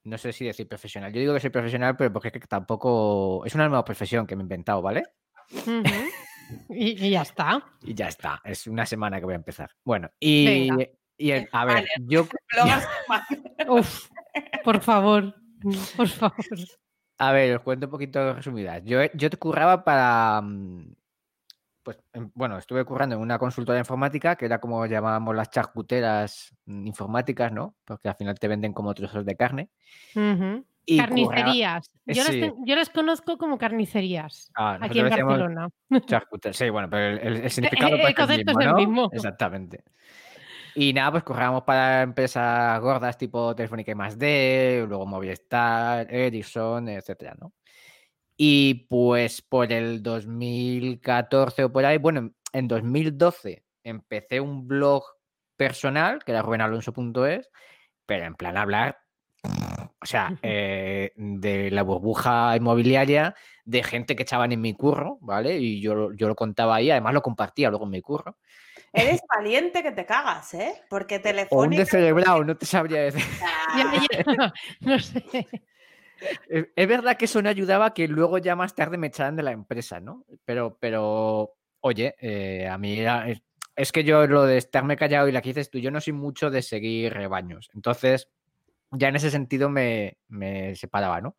No 0.04 0.18
sé 0.18 0.32
si 0.32 0.44
decir 0.44 0.66
profesional. 0.66 1.12
Yo 1.12 1.20
digo 1.20 1.34
que 1.34 1.40
soy 1.40 1.50
profesional, 1.50 1.96
pero 1.96 2.12
porque 2.12 2.28
es 2.28 2.32
que 2.32 2.40
tampoco. 2.40 3.44
Es 3.44 3.54
una 3.54 3.68
nueva 3.68 3.84
profesión 3.84 4.26
que 4.26 4.34
me 4.34 4.42
he 4.42 4.44
inventado, 4.44 4.82
¿vale? 4.82 5.04
Y, 6.68 7.06
y 7.06 7.10
ya 7.10 7.22
está. 7.22 7.62
Y 7.82 7.94
ya 7.94 8.08
está. 8.08 8.40
Es 8.44 8.66
una 8.66 8.84
semana 8.86 9.18
que 9.18 9.24
voy 9.24 9.34
a 9.34 9.36
empezar. 9.36 9.70
Bueno, 9.84 10.10
y, 10.18 10.68
Venga. 10.68 10.86
y 11.16 11.30
el- 11.30 11.48
a 11.52 11.64
ver, 11.64 11.74
Vale. 11.76 11.88
yo. 12.00 12.26
Uf, 13.68 14.08
por 14.64 14.80
favor, 14.80 15.34
por 15.96 16.08
favor. 16.08 16.44
A 17.18 17.32
ver, 17.32 17.56
os 17.56 17.62
cuento 17.62 17.86
un 17.86 17.90
poquito 17.90 18.32
resumidas. 18.34 18.82
Yo, 18.84 18.98
yo 19.14 19.30
te 19.30 19.36
curraba 19.36 19.84
para. 19.84 20.40
mm, 20.42 20.94
pues, 21.82 21.98
em, 22.12 22.30
bueno, 22.34 22.58
estuve 22.58 22.84
currando 22.84 23.16
en 23.16 23.22
una 23.22 23.38
consultora 23.38 23.78
informática, 23.78 24.36
que 24.36 24.46
era 24.46 24.58
como 24.58 24.84
llamábamos 24.86 25.34
las 25.36 25.50
charcuteras 25.50 26.54
mm, 26.66 26.86
informáticas, 26.86 27.52
¿no? 27.52 27.76
Porque 27.84 28.08
al 28.08 28.16
final 28.16 28.38
te 28.38 28.48
venden 28.48 28.72
como 28.72 28.92
trozos 28.94 29.24
de 29.24 29.36
carne. 29.36 29.70
Carnicerías. 30.96 31.90
Yo, 32.06 32.76
las 32.76 32.90
conozco 32.90 33.38
como 33.38 33.58
carnicerías 33.58 34.50
ah, 34.56 34.78
aquí 34.80 35.00
en 35.00 35.10
Barcelona. 35.10 35.68
Sí, 36.52 36.70
bueno, 36.70 36.88
pero 36.90 37.20
el, 37.22 37.50
significado 37.50 37.96
pues, 37.98 38.14
es 38.30 38.56
el 38.60 38.74
mismo. 38.74 39.10
Exactamente. 39.12 39.84
Y 40.74 40.92
nada, 40.92 41.12
pues 41.12 41.24
corríamos 41.24 41.62
para 41.64 42.02
empresas 42.02 42.80
gordas 42.80 43.18
tipo 43.18 43.54
Telefónica 43.54 43.92
y 43.92 43.94
más 43.94 44.18
D, 44.18 44.84
luego 44.88 45.06
Movistar, 45.06 46.12
Ericsson, 46.12 46.88
etcétera, 46.88 47.36
¿no? 47.40 47.52
Y 48.36 48.86
pues 48.88 49.42
por 49.42 49.72
el 49.72 50.02
2014 50.02 51.64
o 51.64 51.72
por 51.72 51.84
ahí, 51.84 51.98
bueno, 51.98 52.32
en 52.52 52.68
2012 52.68 53.64
empecé 53.84 54.40
un 54.40 54.66
blog 54.66 55.04
personal, 55.56 56.24
que 56.24 56.32
era 56.32 56.42
rubenalonso.es, 56.42 57.50
pero 58.06 58.24
en 58.24 58.34
plan 58.34 58.56
hablar, 58.56 58.99
o 59.42 60.06
sea, 60.06 60.38
eh, 60.42 61.12
de 61.16 61.70
la 61.70 61.82
burbuja 61.82 62.56
inmobiliaria, 62.56 63.34
de 63.64 63.82
gente 63.82 64.16
que 64.16 64.22
echaban 64.22 64.52
en 64.52 64.60
mi 64.60 64.74
curro, 64.74 65.18
¿vale? 65.20 65.58
Y 65.58 65.80
yo, 65.80 66.12
yo 66.12 66.28
lo 66.28 66.34
contaba 66.34 66.76
ahí, 66.76 66.90
además 66.90 67.14
lo 67.14 67.22
compartía 67.22 67.68
luego 67.70 67.84
en 67.84 67.90
mi 67.90 68.00
curro. 68.00 68.38
Eres 68.92 69.20
valiente 69.36 69.82
que 69.82 69.92
te 69.92 70.06
cagas, 70.06 70.54
¿eh? 70.54 70.82
Porque 70.88 71.18
Telefónica... 71.18 71.56
O 71.56 71.62
un 71.62 71.70
descerebrado, 71.70 72.44
no 72.44 72.56
te 72.56 72.66
sabría 72.66 73.02
decir. 73.02 73.24
no 74.80 74.98
sé. 74.98 75.46
Es 76.50 76.88
verdad 76.88 77.16
que 77.16 77.24
eso 77.24 77.40
no 77.40 77.48
ayudaba 77.48 77.94
que 77.94 78.06
luego 78.06 78.38
ya 78.38 78.54
más 78.54 78.74
tarde 78.74 78.98
me 78.98 79.06
echaran 79.06 79.36
de 79.36 79.42
la 79.42 79.52
empresa, 79.52 80.00
¿no? 80.00 80.26
Pero, 80.44 80.76
pero 80.78 81.54
oye, 81.80 82.14
eh, 82.20 82.68
a 82.68 82.76
mí 82.76 82.98
era, 82.98 83.26
es, 83.74 83.92
que 83.92 84.04
yo 84.04 84.26
lo 84.26 84.44
de 84.44 84.58
estarme 84.58 84.96
callado 84.96 85.28
y 85.28 85.32
la 85.32 85.40
que 85.40 85.50
dices 85.50 85.70
tú, 85.70 85.78
yo 85.78 85.90
no 85.90 86.00
soy 86.00 86.12
mucho 86.12 86.50
de 86.50 86.62
seguir 86.62 87.14
rebaños. 87.14 87.70
Entonces, 87.74 88.28
ya 88.92 89.08
en 89.08 89.16
ese 89.16 89.30
sentido 89.30 89.68
me, 89.68 90.18
me 90.28 90.74
separaba, 90.74 91.20
¿no? 91.20 91.36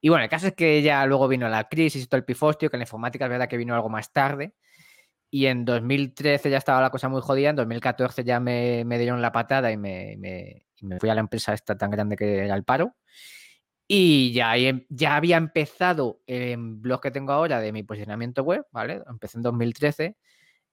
Y 0.00 0.08
bueno, 0.10 0.24
el 0.24 0.30
caso 0.30 0.48
es 0.48 0.54
que 0.54 0.80
ya 0.82 1.04
luego 1.06 1.26
vino 1.28 1.48
la 1.48 1.68
crisis 1.68 2.04
y 2.04 2.06
todo 2.06 2.18
el 2.18 2.24
pifostio, 2.24 2.70
que 2.70 2.76
en 2.76 2.80
la 2.80 2.84
informática 2.84 3.24
es 3.24 3.30
verdad 3.30 3.48
que 3.48 3.56
vino 3.56 3.74
algo 3.74 3.88
más 3.88 4.12
tarde. 4.12 4.54
Y 5.30 5.46
en 5.46 5.64
2013 5.64 6.50
ya 6.50 6.58
estaba 6.58 6.80
la 6.80 6.90
cosa 6.90 7.08
muy 7.08 7.20
jodida, 7.20 7.50
en 7.50 7.56
2014 7.56 8.24
ya 8.24 8.40
me, 8.40 8.84
me 8.84 8.98
dieron 8.98 9.20
la 9.20 9.32
patada 9.32 9.70
y 9.72 9.76
me, 9.76 10.16
me, 10.18 10.64
me, 10.80 10.98
fui 10.98 11.10
a 11.10 11.14
la 11.14 11.20
empresa 11.20 11.52
esta 11.52 11.76
tan 11.76 11.90
grande 11.90 12.16
que 12.16 12.44
era 12.44 12.54
el 12.54 12.64
paro. 12.64 12.96
Y 13.86 14.32
ya, 14.32 14.56
em, 14.56 14.86
ya 14.90 15.16
había 15.16 15.36
empezado 15.38 16.20
el 16.26 16.58
blog 16.58 17.00
que 17.00 17.10
tengo 17.10 17.32
ahora 17.32 17.60
de 17.60 17.72
mi 17.72 17.82
posicionamiento 17.82 18.42
web, 18.42 18.66
¿vale? 18.70 19.02
Empecé 19.08 19.38
en 19.38 19.42
2013. 19.42 20.16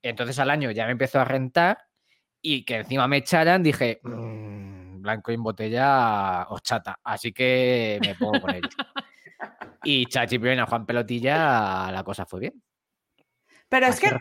Entonces 0.02 0.38
al 0.40 0.50
año 0.50 0.72
ya 0.72 0.86
me 0.86 0.92
empezó 0.92 1.20
a 1.20 1.26
rentar 1.26 1.80
y 2.42 2.66
que 2.66 2.76
encima 2.78 3.08
me 3.08 3.18
echaran, 3.18 3.64
dije, 3.64 4.00
mm, 4.04 4.75
blanco 5.06 5.32
en 5.32 5.44
botella, 5.44 6.48
chata 6.62 7.00
Así 7.04 7.32
que 7.32 8.00
me 8.02 8.16
pongo 8.16 8.42
con 8.42 8.54
ello. 8.54 8.70
y 9.84 10.06
Chachi 10.08 10.38
a 10.38 10.66
Juan 10.66 10.86
Pelotilla, 10.86 11.92
la 11.92 12.04
cosa 12.04 12.26
fue 12.26 12.42
bien. 12.42 12.62
Pero 13.68 13.88
es 13.88 14.00
que 14.00 14.12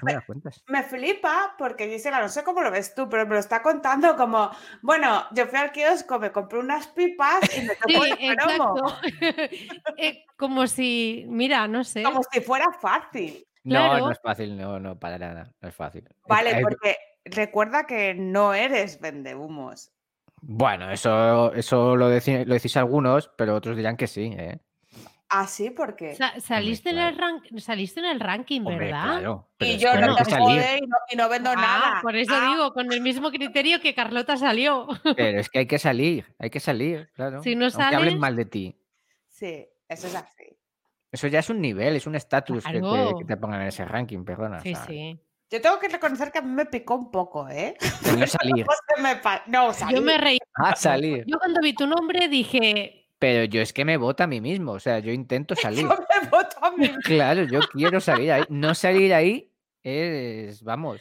me, 0.69 0.83
flipa 0.83 1.55
porque 1.59 1.89
Gisela, 1.89 2.21
no 2.21 2.29
sé 2.29 2.43
cómo 2.43 2.63
lo 2.63 2.71
ves 2.71 2.95
tú, 2.95 3.09
pero 3.09 3.27
me 3.27 3.35
lo 3.35 3.41
está 3.41 3.63
contando 3.63 4.17
como, 4.17 4.51
bueno, 4.81 5.25
yo 5.33 5.47
fui 5.47 5.59
al 5.59 5.71
kiosco, 5.71 6.19
me 6.19 6.33
compré 6.33 6.59
unas 6.59 6.87
pipas 6.89 7.41
y 7.57 7.61
me 7.63 7.75
tocó 7.77 8.05
el 8.05 8.13
exacto. 8.13 8.99
Eh, 9.99 10.25
como 10.37 10.67
si, 10.67 11.27
mira, 11.29 11.69
no 11.69 11.85
sé. 11.85 12.03
Como 12.03 12.23
si 12.31 12.41
fuera 12.41 12.73
fácil. 12.73 13.47
No, 13.65 13.99
no 13.99 14.11
es 14.11 14.21
fácil, 14.21 14.57
no, 14.57 14.81
no, 14.81 14.99
para 14.99 15.19
nada, 15.19 15.53
no 15.61 15.69
es 15.69 15.75
fácil. 15.75 16.09
Vale, 16.27 16.61
porque 16.63 16.97
recuerda 17.25 17.87
que 17.87 18.15
no 18.15 18.55
eres 18.55 18.99
vendehumos. 19.01 19.94
Bueno, 20.47 20.91
eso, 20.91 21.53
eso 21.55 21.97
lo, 21.97 22.09
lo 22.09 22.11
decís 22.11 22.77
algunos, 22.77 23.31
pero 23.37 23.55
otros 23.55 23.77
dirán 23.77 23.97
que 23.97 24.07
sí, 24.07 24.35
¿eh? 24.37 24.61
Ah, 25.31 25.47
sí, 25.47 25.71
¿por 25.71 25.97
qué? 25.97 26.17
saliste, 26.39 26.91
en 26.91 26.99
el 26.99 27.61
saliste 27.61 27.99
en 27.99 28.07
el 28.07 28.21
ranking, 28.21 28.63
¿verdad? 28.63 29.21
y 29.59 29.79
yo 29.79 29.93
no 29.99 30.15
te 30.15 30.31
y 31.11 31.17
no, 31.17 31.29
vendo 31.29 31.51
ah, 31.51 31.57
nada. 31.57 31.99
Por 32.03 32.15
eso 32.15 32.35
ah. 32.35 32.51
digo, 32.53 32.73
con 32.73 32.93
el 32.93 33.01
mismo 33.01 33.31
criterio 33.31 33.81
que 33.81 33.95
Carlota 33.95 34.37
salió. 34.37 34.87
Pero 35.17 35.41
es 35.41 35.49
que 35.49 35.61
hay 35.61 35.67
que 35.67 35.79
salir, 35.79 36.27
hay 36.39 36.51
que 36.51 36.61
salir, 36.61 37.11
claro. 37.15 37.43
Si 37.43 37.57
no 37.57 37.71
sales... 37.71 37.99
hablen 37.99 38.21
mal 38.21 38.37
de 38.37 38.45
ti. 38.45 38.79
Sí, 39.27 39.67
eso 39.89 40.07
es 40.07 40.15
así. 40.15 40.57
Eso 41.11 41.27
ya 41.27 41.41
es 41.41 41.51
un 41.51 41.61
nivel, 41.61 41.97
es 41.97 42.07
un 42.07 42.15
estatus 42.15 42.65
que, 42.65 43.25
te, 43.27 43.37
pongan 43.37 43.63
en 43.63 43.69
ese 43.69 43.85
ranking, 43.85 44.25
perdona. 44.25 44.61
Sí, 44.61 44.75
sí. 44.87 45.19
Yo 45.55 45.61
tengo 45.61 45.79
que 45.79 45.87
reconocer 45.87 46.33
que 46.33 46.39
a 46.39 46.43
mí 46.43 46.51
me 46.51 46.67
picó 46.67 46.97
un 46.97 47.13
poco, 47.13 47.49
¿eh? 47.49 47.77
no 48.19 48.27
salir. 48.27 48.67
no, 49.47 49.73
salir. 49.73 49.97
Yo 49.97 50.03
me 50.03 50.19
reí. 50.19 50.39
Ah, 50.57 50.75
salir. 50.75 51.23
Yo 51.29 51.39
cuando 51.39 51.61
vi 51.61 51.73
tu 51.73 51.87
nombre 51.87 52.27
dije, 52.27 53.07
pero 53.21 53.45
yo 53.45 53.61
es 53.61 53.73
que 53.73 53.85
me 53.85 53.97
voto 53.97 54.25
a 54.25 54.27
mí 54.27 54.41
mismo, 54.41 54.73
o 54.73 54.81
sea, 54.81 54.99
yo 54.99 55.13
intento 55.13 55.55
salir. 55.63 55.83
Yo 55.83 55.91
me 55.91 56.29
voto 56.29 56.57
a 56.61 56.73
mí 56.73 56.89
Claro, 57.05 57.45
yo 57.45 57.61
quiero 57.73 58.01
salir 58.01 58.33
ahí. 58.33 58.43
No 58.49 58.75
salir 58.75 59.15
ahí 59.15 59.55
es, 59.85 60.61
vamos, 60.65 61.01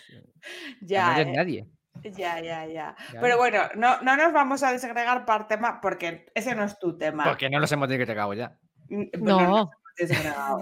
ya, 0.82 1.08
no 1.08 1.22
eres 1.22 1.36
nadie. 1.36 1.68
Ya, 2.04 2.40
ya, 2.40 2.68
ya. 2.68 2.96
Pero 3.20 3.38
bueno, 3.38 3.64
no, 3.74 4.02
no 4.02 4.16
nos 4.16 4.34
vamos 4.34 4.62
a 4.62 4.72
desagregar 4.72 5.26
por 5.26 5.48
tema, 5.48 5.82
porque 5.82 6.28
ese 6.36 6.54
no 6.54 6.64
es 6.64 6.78
tu 6.78 6.96
tema. 6.96 7.24
Porque 7.24 7.50
no 7.50 7.60
nos 7.60 7.72
hemos 7.72 7.90
desagregado 7.90 8.36
ya. 8.36 8.56
Mm, 8.90 9.06
no. 9.18 9.72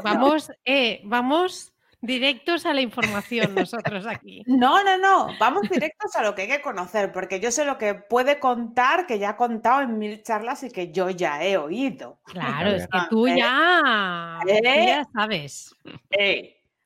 vamos, 0.01 0.49
eh, 0.63 1.01
vamos 1.03 1.73
Directos 2.01 2.65
a 2.65 2.73
la 2.73 2.81
información 2.81 3.53
nosotros 3.55 4.07
aquí. 4.07 4.43
No, 4.47 4.83
no, 4.83 4.97
no, 4.97 5.27
vamos 5.39 5.69
directos 5.69 6.15
a 6.15 6.23
lo 6.23 6.33
que 6.33 6.43
hay 6.43 6.47
que 6.47 6.61
conocer, 6.61 7.11
porque 7.11 7.39
yo 7.39 7.51
sé 7.51 7.63
lo 7.63 7.77
que 7.77 7.93
puede 7.93 8.39
contar, 8.39 9.05
que 9.05 9.19
ya 9.19 9.29
ha 9.29 9.37
contado 9.37 9.81
en 9.81 9.99
mil 9.99 10.23
charlas 10.23 10.63
y 10.63 10.71
que 10.71 10.91
yo 10.91 11.11
ya 11.11 11.43
he 11.43 11.57
oído. 11.57 12.19
Claro, 12.25 12.71
es 12.71 12.87
que 12.87 12.99
tú 13.09 13.27
¿Eh? 13.27 13.35
ya, 13.37 14.39
¿Eh? 14.47 14.85
ya 14.87 15.07
sabes. 15.13 15.75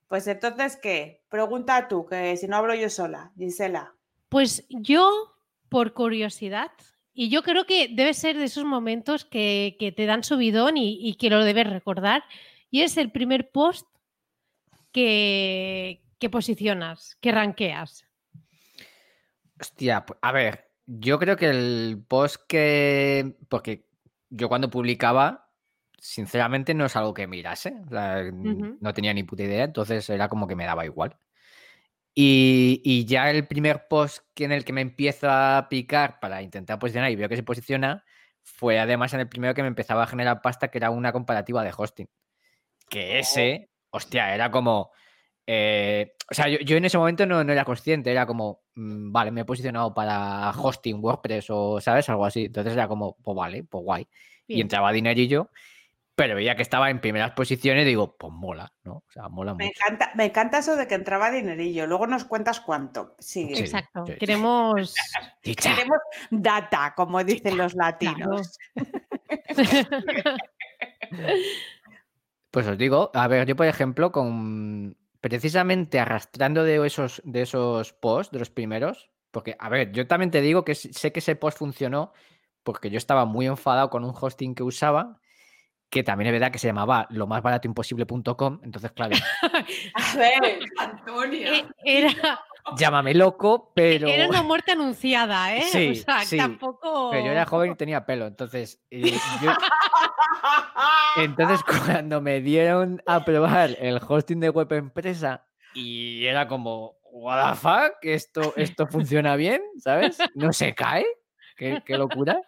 Pues 0.07 0.27
entonces, 0.27 0.77
¿qué? 0.81 1.23
Pregunta 1.29 1.87
tú, 1.87 2.05
que 2.05 2.35
si 2.35 2.47
no 2.47 2.57
hablo 2.57 2.75
yo 2.75 2.89
sola, 2.89 3.31
Gisela. 3.37 3.93
Pues 4.27 4.65
yo, 4.69 5.09
por 5.69 5.93
curiosidad, 5.93 6.71
y 7.13 7.29
yo 7.29 7.41
creo 7.41 7.65
que 7.65 7.87
debe 7.87 8.13
ser 8.13 8.37
de 8.37 8.43
esos 8.43 8.65
momentos 8.65 9.23
que, 9.23 9.77
te 9.95 10.05
dan 10.05 10.25
subidón 10.25 10.75
y, 10.75 10.99
y 11.01 11.15
que 11.15 11.29
lo 11.29 11.45
debes 11.45 11.69
recordar, 11.69 12.23
y 12.69 12.81
es 12.81 12.97
el 12.97 13.11
primer 13.11 13.49
post 13.49 13.87
que, 14.95 16.29
posicionas, 16.31 17.17
que 17.19 17.31
ranqueas? 17.31 18.05
Hostia, 19.59 20.05
a 20.21 20.31
ver, 20.31 20.71
yo 20.85 21.19
creo 21.19 21.35
que 21.35 21.49
el 21.49 22.03
post 22.07 22.41
que. 22.47 23.35
Porque 23.49 23.87
yo 24.29 24.47
cuando 24.47 24.69
publicaba, 24.69 25.49
sinceramente 25.97 26.73
no 26.73 26.85
es 26.85 26.95
algo 26.95 27.13
que 27.13 27.27
mirase. 27.27 27.73
No 27.91 28.93
tenía 28.93 29.13
ni 29.13 29.23
puta 29.23 29.43
idea, 29.43 29.65
entonces 29.65 30.09
era 30.09 30.29
como 30.29 30.47
que 30.47 30.55
me 30.55 30.65
daba 30.65 30.85
igual. 30.85 31.17
Y, 32.17 33.05
ya 33.05 33.29
el 33.29 33.45
primer 33.45 33.87
post 33.89 34.23
en 34.37 34.53
el 34.53 34.63
que 34.63 34.71
me 34.71 34.79
empiezo 34.79 35.29
a 35.29 35.67
picar 35.69 36.21
para 36.21 36.41
intentar 36.41 36.79
posicionar 36.79 37.11
y 37.11 37.17
veo 37.17 37.27
que 37.27 37.35
se 37.35 37.43
posiciona 37.43 38.05
fue 38.41 38.79
además 38.79 39.13
en 39.13 39.19
el 39.19 39.27
primero 39.27 39.53
que 39.53 39.61
me 39.61 39.67
empezaba 39.67 40.03
a 40.03 40.07
generar 40.07 40.41
pasta, 40.41 40.69
que 40.69 40.77
era 40.77 40.91
una 40.91 41.11
comparativa 41.11 41.63
de 41.63 41.73
hosting. 41.75 42.07
Que 42.87 43.19
ese 43.19 43.69
hostia, 43.95 44.33
era 44.33 44.51
como. 44.51 44.91
Eh, 45.47 46.15
o 46.29 46.33
sea, 46.33 46.47
yo, 46.47 46.75
en 46.75 46.85
ese 46.85 46.97
momento 46.97 47.25
no, 47.25 47.39
era 47.39 47.65
consciente, 47.65 48.11
era 48.11 48.25
como, 48.25 48.63
mm, 48.75 49.11
vale, 49.11 49.31
me 49.31 49.41
he 49.41 49.45
posicionado 49.45 49.93
para 49.93 50.49
hosting, 50.51 51.03
WordPress 51.03 51.49
o, 51.49 51.79
¿sabes? 51.79 52.09
Algo 52.09 52.25
así. 52.25 52.45
Entonces 52.45 52.73
era 52.73 52.87
como, 52.87 53.15
pues 53.23 53.35
vale, 53.35 53.63
pues 53.63 53.83
guay. 53.83 54.07
Y 54.47 54.61
entraba 54.61 54.91
dinerillo, 54.91 55.49
pero 56.15 56.35
veía 56.35 56.55
que 56.55 56.61
estaba 56.61 56.89
en 56.89 56.99
primeras 56.99 57.31
posiciones 57.31 57.83
y 57.83 57.89
digo, 57.89 58.15
pues 58.17 58.31
mola, 58.31 58.71
¿no? 58.83 58.97
O 58.97 59.11
sea, 59.11 59.27
mola 59.27 59.53
me 59.53 59.65
mucho. 59.65 59.79
Encanta, 59.79 60.11
me 60.15 60.25
encanta 60.25 60.59
eso 60.59 60.75
de 60.75 60.87
que 60.87 60.95
entraba 60.95 61.31
dinerillo. 61.31 61.87
Luego 61.87 62.07
nos 62.07 62.25
cuentas 62.25 62.59
cuánto. 62.59 63.15
Sí, 63.19 63.51
Exacto. 63.55 64.05
Queremos... 64.19 64.95
Queremos 65.41 65.99
data, 66.29 66.93
como 66.95 67.23
dicen 67.23 67.57
los 67.57 67.75
latinos. 67.75 68.57
Pues 72.55 72.67
os 72.67 72.77
digo, 72.77 73.11
a 73.13 73.27
ver, 73.27 73.45
yo 73.45 73.57
por 73.57 73.65
ejemplo, 73.65 74.13
con 74.13 74.95
precisamente 75.19 75.99
arrastrando 75.99 76.63
de 76.63 76.87
esos, 76.87 77.21
de 77.25 77.41
esos 77.41 77.91
posts, 77.91 78.31
de 78.31 78.39
los 78.39 78.49
primeros, 78.49 79.09
porque, 79.31 79.57
a 79.59 79.67
ver, 79.67 79.91
yo 79.91 80.07
también 80.07 80.31
te 80.31 80.39
digo 80.39 80.63
que 80.63 80.73
sé 80.73 81.11
que 81.11 81.19
ese 81.19 81.35
post 81.35 81.57
funcionó 81.57 82.13
porque 82.63 82.89
yo 82.89 82.97
estaba 82.97 83.25
muy 83.25 83.45
enfadado 83.45 83.89
con 83.89 84.05
un 84.05 84.13
hosting 84.17 84.55
que 84.55 84.63
usaba, 84.63 85.19
que 85.89 86.01
también 86.01 86.27
es 86.27 86.31
verdad 86.31 86.49
que 86.49 86.57
se 86.59 86.67
llamaba 86.67 87.07
lo 87.09 87.27
más 87.27 87.41
barato 87.41 87.67
imposible.com, 87.67 88.61
entonces, 88.63 88.89
claro. 88.93 89.17
a 89.93 90.17
ver, 90.17 90.59
Antonio. 90.79 91.51
E, 91.51 91.65
era, 91.83 92.39
Llámame 92.77 93.13
loco, 93.13 93.71
pero. 93.75 94.07
Era 94.07 94.27
una 94.27 94.41
muerte 94.41 94.71
anunciada, 94.71 95.55
¿eh? 95.55 95.63
Sí, 95.71 96.03
o 96.07 96.25
sea, 96.25 96.37
tampoco. 96.37 97.11
Pero 97.11 97.25
yo 97.25 97.31
era 97.31 97.45
joven 97.45 97.71
y 97.71 97.75
tenía 97.75 98.05
pelo, 98.05 98.25
entonces. 98.25 98.81
Eh, 98.89 99.13
entonces, 101.17 101.61
cuando 101.63 102.21
me 102.21 102.41
dieron 102.41 103.01
a 103.05 103.23
probar 103.23 103.75
el 103.79 104.01
hosting 104.05 104.39
de 104.39 104.49
web 104.49 104.71
empresa, 104.73 105.45
y 105.73 106.25
era 106.25 106.47
como, 106.47 106.97
what 107.03 107.51
the 107.51 107.59
fuck, 107.59 107.93
esto, 108.01 108.53
esto 108.55 108.87
funciona 108.87 109.35
bien, 109.35 109.61
¿sabes? 109.77 110.17
No 110.33 110.51
se 110.51 110.73
cae, 110.73 111.05
qué, 111.55 111.83
qué 111.85 111.97
locura. 111.97 112.41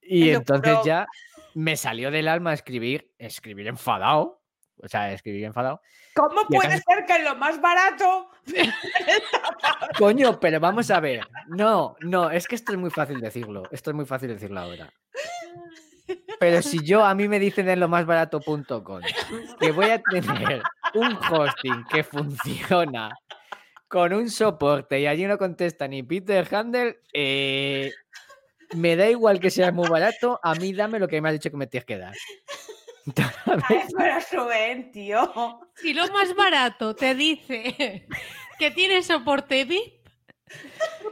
Y 0.00 0.30
Es 0.30 0.38
entonces 0.38 0.78
ya 0.84 1.06
me 1.54 1.76
salió 1.76 2.10
del 2.10 2.28
alma 2.28 2.52
escribir, 2.52 3.12
escribir 3.18 3.68
enfadado, 3.68 4.42
o 4.82 4.88
sea, 4.88 5.12
escribir 5.12 5.44
enfadado. 5.44 5.80
¿Cómo 6.14 6.46
puede 6.46 6.78
ser 6.78 7.06
que 7.06 7.22
lo 7.22 7.36
más 7.36 7.60
barato 7.60 8.28
Coño, 9.98 10.38
pero 10.40 10.60
vamos 10.60 10.90
a 10.90 11.00
ver. 11.00 11.26
No, 11.48 11.96
no, 12.00 12.30
es 12.30 12.46
que 12.46 12.54
esto 12.54 12.72
es 12.72 12.78
muy 12.78 12.90
fácil 12.90 13.20
decirlo. 13.20 13.64
Esto 13.70 13.90
es 13.90 13.96
muy 13.96 14.06
fácil 14.06 14.28
decirlo 14.28 14.60
ahora. 14.60 14.92
Pero 16.38 16.62
si 16.62 16.84
yo 16.84 17.04
a 17.04 17.14
mí 17.14 17.28
me 17.28 17.38
dicen 17.38 17.68
en 17.68 17.80
lo 17.80 17.88
más 17.88 18.04
barato.com 18.04 19.00
que 19.58 19.72
voy 19.72 19.90
a 19.90 20.02
tener 20.02 20.62
un 20.94 21.16
hosting 21.30 21.84
que 21.90 22.04
funciona 22.04 23.10
con 23.88 24.12
un 24.12 24.28
soporte 24.28 25.00
y 25.00 25.06
allí 25.06 25.24
no 25.24 25.38
contesta 25.38 25.88
ni 25.88 26.02
Peter 26.02 26.46
Handel, 26.54 26.98
eh, 27.12 27.92
me 28.74 28.96
da 28.96 29.08
igual 29.08 29.40
que 29.40 29.50
sea 29.50 29.72
muy 29.72 29.88
barato, 29.88 30.40
a 30.42 30.54
mí 30.54 30.72
dame 30.72 30.98
lo 30.98 31.08
que 31.08 31.20
me 31.20 31.28
has 31.28 31.34
dicho 31.34 31.50
que 31.50 31.56
me 31.56 31.66
tienes 31.66 31.86
que 31.86 31.98
dar. 31.98 32.14
Ay, 33.68 33.80
pero 33.96 34.18
Rubén, 34.32 34.90
tío. 34.92 35.60
Si 35.76 35.92
lo 35.92 36.06
más 36.08 36.34
barato 36.34 36.94
te 36.94 37.14
dice 37.14 38.06
que 38.58 38.70
tiene 38.70 39.02
soporte 39.02 39.64
VIP, 39.64 40.02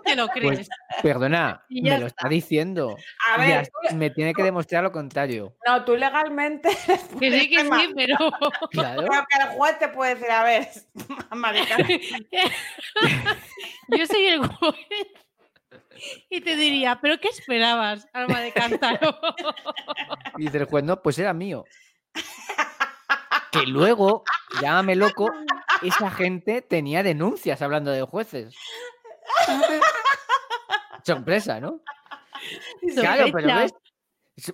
te 0.05 0.15
lo 0.17 0.29
crees. 0.29 0.69
Pues, 0.69 1.03
perdona, 1.03 1.65
Y 1.69 1.85
ya 1.85 1.95
me 1.95 2.01
lo 2.01 2.07
está 2.07 2.29
diciendo. 2.29 2.97
A 3.35 3.47
ya 3.47 3.59
ver, 3.59 3.69
tú- 3.89 3.97
me 3.97 4.11
tiene 4.11 4.33
que 4.35 4.43
demostrar 4.43 4.83
lo 4.85 4.93
contrario. 4.93 5.55
no, 5.67 5.85
tú 5.85 5.97
legalmente. 5.97 6.69
que 7.21 7.31
sí, 7.41 7.49
que 7.51 7.61
sí, 7.61 7.93
pero. 7.95 8.17
Claro. 8.71 9.07
Creo 9.07 9.27
que 9.29 9.37
el 9.43 9.49
juez 9.57 9.79
te 9.79 9.89
puede 9.89 10.15
decir, 10.15 10.31
a 10.31 10.45
ver, 10.45 10.69
marica, 11.31 11.77
Yo 13.89 14.07
soy 14.07 14.27
el 14.27 14.47
juez. 14.47 14.77
Y 16.29 16.41
te 16.41 16.57
diría, 16.57 16.99
¿pero 17.01 17.19
qué 17.21 17.29
esperabas, 17.29 18.09
alma 18.13 18.41
de 18.41 18.53
cántaro? 18.53 19.19
Y 20.39 20.45
dice 20.45 20.59
el 20.59 20.65
juez, 20.65 20.83
no, 20.85 21.03
pues 21.03 21.19
era 21.19 21.33
mío. 21.33 21.65
Que 23.51 23.67
luego, 23.67 24.25
llámame 24.63 24.97
loco, 24.97 25.31
esa 25.83 26.11
gente 26.11 26.63
tenía 26.63 27.03
denuncias 27.03 27.61
hablando 27.61 27.91
de 27.91 28.03
jueces. 28.03 28.55
Sorpresa, 31.05 31.61
¿no? 31.61 31.81
Claro, 32.95 33.27
pero 33.33 33.55
ves. 33.55 33.73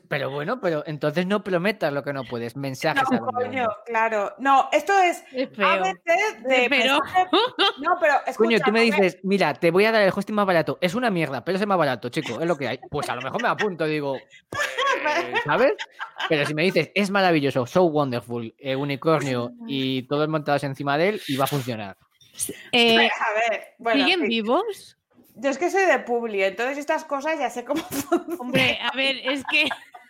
Pero 0.09 0.31
bueno, 0.31 0.61
pero 0.61 0.83
entonces 0.87 1.27
no 1.27 1.43
prometas 1.43 1.93
lo 1.93 2.03
que 2.03 2.13
no 2.13 2.25
puedes. 2.25 2.57
Mensajes 2.57 3.05
no, 3.11 3.27
coño, 3.27 3.69
claro. 3.87 4.35
No, 4.39 4.69
esto 4.73 4.99
es 4.99 5.23
Es 5.33 5.49
a 5.59 5.77
veces 5.77 6.43
de 6.45 6.67
Pero- 6.69 6.99
No, 7.79 7.97
pero 8.01 8.15
escucha, 8.27 8.37
Coño, 8.37 8.59
tú 8.65 8.73
me 8.73 8.83
dices, 8.83 9.19
mira, 9.23 9.55
te 9.55 9.71
voy 9.71 9.85
a 9.85 9.93
dar 9.93 10.03
el 10.03 10.13
hosting 10.15 10.35
más 10.35 10.47
barato. 10.47 10.79
Es 10.81 10.95
una 10.95 11.11
mierda, 11.11 11.45
pero 11.45 11.57
es 11.57 11.63
el 11.63 11.69
más 11.69 11.79
barato, 11.79 12.09
chico, 12.09 12.41
es 12.41 12.47
lo 12.47 12.57
que 12.57 12.69
hay. 12.69 12.81
Pues 12.91 13.09
a 13.09 13.15
lo 13.15 13.23
mejor 13.23 13.43
me 13.43 13.49
apunto, 13.49 13.85
digo, 13.87 14.19
pues, 14.51 14.67
¿sabes? 15.45 15.73
Pero 16.29 16.45
si 16.45 16.55
me 16.55 16.65
dices, 16.65 16.91
es 16.95 17.11
maravilloso, 17.11 17.67
so 17.67 17.85
wonderful, 17.85 18.55
eh, 18.59 18.77
unicornio 18.77 19.53
y 19.67 20.03
todos 20.03 20.29
montados 20.29 20.65
encima 20.65 20.99
de 20.99 21.11
él, 21.11 21.23
y 21.29 21.37
va 21.37 21.45
a 21.45 21.49
funcionar. 21.49 21.97
Eh, 22.73 23.09
A 23.21 23.51
ver, 23.51 23.75
bueno, 23.79 24.05
¿Siguen 24.05 24.21
sí. 24.23 24.27
vivos? 24.29 24.98
Yo 25.41 25.51
es 25.51 25.59
que 25.59 25.71
soy 25.71 25.85
de 25.87 25.99
Publi, 26.01 26.43
entonces 26.43 26.79
estas 26.79 27.05
cosas 27.05 27.39
ya 27.39 27.51
sé 27.51 27.65
cómo 27.65 27.83
Hombre, 28.39 28.79
a 28.81 28.95
ver, 28.97 29.17
es 29.25 29.43
que. 29.51 29.69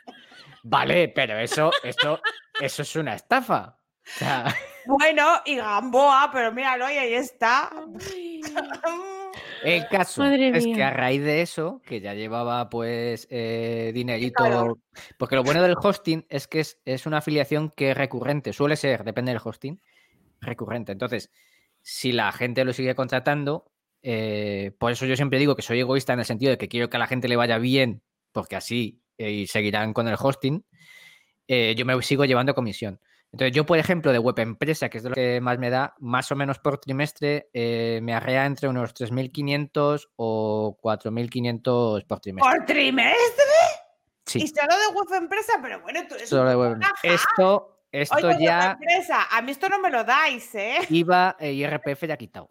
Vale, 0.62 1.08
pero 1.08 1.38
eso, 1.38 1.70
eso, 1.82 2.20
eso 2.60 2.82
es 2.82 2.96
una 2.96 3.14
estafa. 3.14 3.78
O 4.04 4.18
sea, 4.18 4.44
Bueno, 4.86 5.42
y 5.44 5.56
Gamboa, 5.56 6.30
pero 6.32 6.50
míralo, 6.50 6.90
y 6.90 6.96
ahí 6.96 7.12
está. 7.12 7.70
el 9.62 9.86
caso 9.88 10.22
Madre 10.22 10.48
es 10.56 10.64
que 10.64 10.82
a 10.82 10.90
raíz 10.90 11.22
de 11.22 11.42
eso, 11.42 11.82
que 11.84 12.00
ya 12.00 12.14
llevaba 12.14 12.70
pues 12.70 13.26
eh, 13.30 13.90
dinerito, 13.94 14.44
Claro. 14.44 14.78
porque 15.18 15.36
lo 15.36 15.42
bueno 15.42 15.62
del 15.62 15.76
hosting 15.76 16.24
es 16.30 16.48
que 16.48 16.60
es, 16.60 16.80
es 16.86 17.04
una 17.04 17.18
afiliación 17.18 17.70
que 17.70 17.90
es 17.90 17.96
recurrente, 17.98 18.54
suele 18.54 18.76
ser, 18.76 19.04
depende 19.04 19.30
del 19.32 19.42
hosting, 19.44 19.78
recurrente. 20.40 20.92
Entonces, 20.92 21.30
si 21.82 22.12
la 22.12 22.32
gente 22.32 22.64
lo 22.64 22.72
sigue 22.72 22.94
contratando, 22.94 23.70
eh, 24.02 24.72
por 24.78 24.92
eso 24.92 25.06
yo 25.06 25.16
siempre 25.16 25.38
digo 25.38 25.56
que 25.56 25.62
soy 25.62 25.80
egoísta 25.80 26.12
en 26.12 26.20
el 26.20 26.24
sentido 26.24 26.50
de 26.50 26.58
que 26.58 26.68
quiero 26.68 26.88
que 26.88 26.96
a 26.96 27.00
la 27.00 27.06
gente 27.06 27.28
le 27.28 27.36
vaya 27.36 27.58
bien, 27.58 28.02
porque 28.32 28.56
así 28.56 29.02
eh, 29.16 29.30
y 29.30 29.46
seguirán 29.46 29.92
con 29.92 30.08
el 30.08 30.16
hosting, 30.18 30.64
eh, 31.46 31.74
yo 31.76 31.84
me 31.84 32.00
sigo 32.02 32.24
llevando 32.24 32.54
comisión. 32.54 33.00
Entonces, 33.30 33.54
yo, 33.54 33.66
por 33.66 33.78
ejemplo, 33.78 34.10
de 34.10 34.18
web 34.18 34.38
empresa, 34.38 34.88
que 34.88 34.98
es 34.98 35.04
de 35.04 35.10
lo 35.10 35.14
que 35.14 35.40
más 35.42 35.58
me 35.58 35.68
da, 35.68 35.94
más 35.98 36.32
o 36.32 36.36
menos 36.36 36.58
por 36.60 36.78
trimestre, 36.78 37.50
me 37.52 38.14
arrea 38.14 38.46
entre 38.46 38.68
unos 38.68 38.94
3.500 38.94 40.08
o 40.16 40.78
4.500 40.82 42.06
por 42.06 42.20
trimestre. 42.20 42.56
¿Por 42.56 42.64
trimestre? 42.64 43.44
Sí, 44.24 44.42
Y 44.42 44.48
solo 44.48 44.74
de 44.76 44.94
web 44.94 45.22
empresa, 45.22 45.54
pero 45.60 45.80
bueno, 45.82 46.00
tú 46.08 46.14
eres 46.14 46.28
solo 46.28 46.48
de 46.48 46.56
un 46.56 46.62
web. 46.62 46.72
poco 46.74 46.80
gafa. 46.80 47.14
Esto, 47.14 47.77
esto 47.92 48.28
Oye, 48.28 48.44
ya 48.44 48.72
empresa, 48.72 49.26
a 49.30 49.40
mí 49.42 49.50
esto 49.52 49.68
no 49.68 49.78
me 49.78 49.90
lo 49.90 50.04
dais, 50.04 50.54
¿eh? 50.54 50.78
IVA 50.90 51.36
e 51.38 51.52
IRPF 51.52 52.06
ya 52.06 52.16
quitado. 52.16 52.48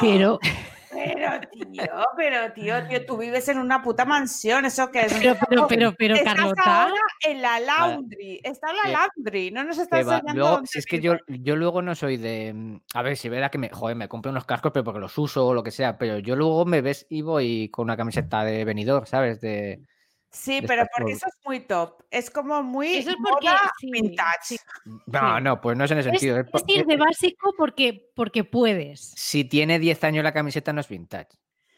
Pero, 0.00 0.38
Pero, 0.90 1.38
tío, 1.52 1.84
pero, 2.16 2.52
tío, 2.54 2.86
tío, 2.88 3.04
tú 3.04 3.18
vives 3.18 3.46
en 3.50 3.58
una 3.58 3.82
puta 3.82 4.06
mansión, 4.06 4.64
¿eso 4.64 4.90
qué 4.90 5.02
es? 5.02 5.12
pero, 5.12 5.36
pero, 5.48 5.66
pero, 5.68 5.92
pero, 5.96 6.14
Estás 6.14 6.34
Carlota. 6.34 6.82
ahora 6.84 7.00
en 7.26 7.42
la 7.42 7.60
laundry, 7.60 8.40
está 8.42 8.70
en 8.70 8.76
la 8.78 8.82
que- 8.84 8.92
laundry, 8.92 9.50
no 9.50 9.64
nos 9.64 9.76
Que 9.76 9.82
estás 9.82 10.00
enseñando 10.00 10.32
Luego, 10.34 10.50
dónde 10.54 10.66
si 10.68 10.78
es 10.78 10.86
que 10.86 10.98
yo, 11.00 11.16
yo 11.28 11.56
luego 11.56 11.82
no 11.82 11.94
soy 11.94 12.16
de. 12.16 12.54
mm, 12.54 12.80
A 12.94 13.02
ver, 13.02 13.18
si 13.18 13.28
verá 13.28 13.50
que 13.50 13.58
me. 13.58 13.68
Joder, 13.68 13.96
me 13.96 14.08
compré 14.08 14.30
unos 14.30 14.46
cascos, 14.46 14.72
pero 14.72 14.82
porque 14.82 14.98
los 15.00 15.16
uso 15.18 15.46
o 15.46 15.52
lo 15.54 15.62
que 15.62 15.70
sea. 15.72 15.98
Pero 15.98 16.18
yo 16.20 16.34
luego 16.36 16.64
me 16.64 16.80
ves 16.80 17.06
y 17.10 17.20
voy 17.20 17.68
con 17.68 17.84
una 17.84 17.96
camiseta 17.98 18.42
de 18.44 18.64
venidor, 18.64 19.06
¿sabes? 19.06 19.42
De. 19.42 19.82
Sí, 20.30 20.60
pero 20.66 20.84
porque 20.96 21.12
eso 21.12 21.26
es 21.26 21.34
muy 21.46 21.60
top, 21.60 22.02
es 22.10 22.30
como 22.30 22.62
muy 22.62 22.96
Eso 22.96 23.10
es 23.10 23.16
porque. 23.16 23.46
moda 23.48 23.72
sí, 23.80 23.90
vintage. 23.90 24.38
sí. 24.42 24.58
No, 25.06 25.36
Sí. 25.36 25.42
no, 25.42 25.60
pues 25.60 25.76
no 25.76 25.84
es 25.84 25.90
en 25.90 25.98
ese 25.98 26.08
Es, 26.10 26.20
sentido. 26.20 26.38
es 26.40 26.46
es 26.52 26.62
ir 26.66 26.84
de 26.86 26.94
eh, 26.94 26.96
básico 26.98 27.54
porque, 27.56 28.10
porque 28.14 28.44
puedes. 28.44 29.00
si 29.16 29.44
tiene 29.44 29.78
10 29.78 30.04
años 30.04 30.22
la 30.24 30.32
camiseta, 30.34 30.72
no 30.72 30.80
es 30.82 30.88
vintage. 30.88 31.28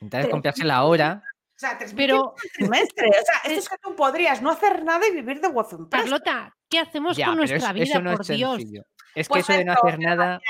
Entonces, 0.00 0.26
Pero- 0.26 0.30
comprársela 0.30 0.76
ahora. 0.76 1.22
O 1.56 1.60
sea, 1.60 1.78
3.500 1.78 1.94
Pero, 1.94 2.34
trimestre. 2.54 3.08
O 3.08 3.12
sea, 3.12 3.38
esto 3.44 3.58
es 3.58 3.68
que 3.68 3.76
tú 3.82 3.94
podrías 3.94 4.40
no 4.42 4.50
hacer 4.50 4.82
nada 4.82 5.06
y 5.06 5.12
vivir 5.14 5.40
de 5.40 5.48
empresa. 5.48 5.88
Carlota, 6.04 6.56
¿qué 6.68 6.78
hacemos 6.78 7.16
Ya, 7.16 7.26
con 7.26 7.36
nuestra 7.36 7.58
es- 7.58 7.72
vida, 7.74 7.84
eso 7.84 8.00
no 8.00 8.12
por 8.12 8.22
es 8.22 8.28
Dios? 8.28 8.56
sencillo. 8.56 8.82
Es 9.14 9.28
que 9.28 9.32
Pues 9.32 9.44
eso 9.48 9.58
de 9.58 9.64
no 9.66 9.72
hacer 9.74 9.98
nada. 9.98 10.40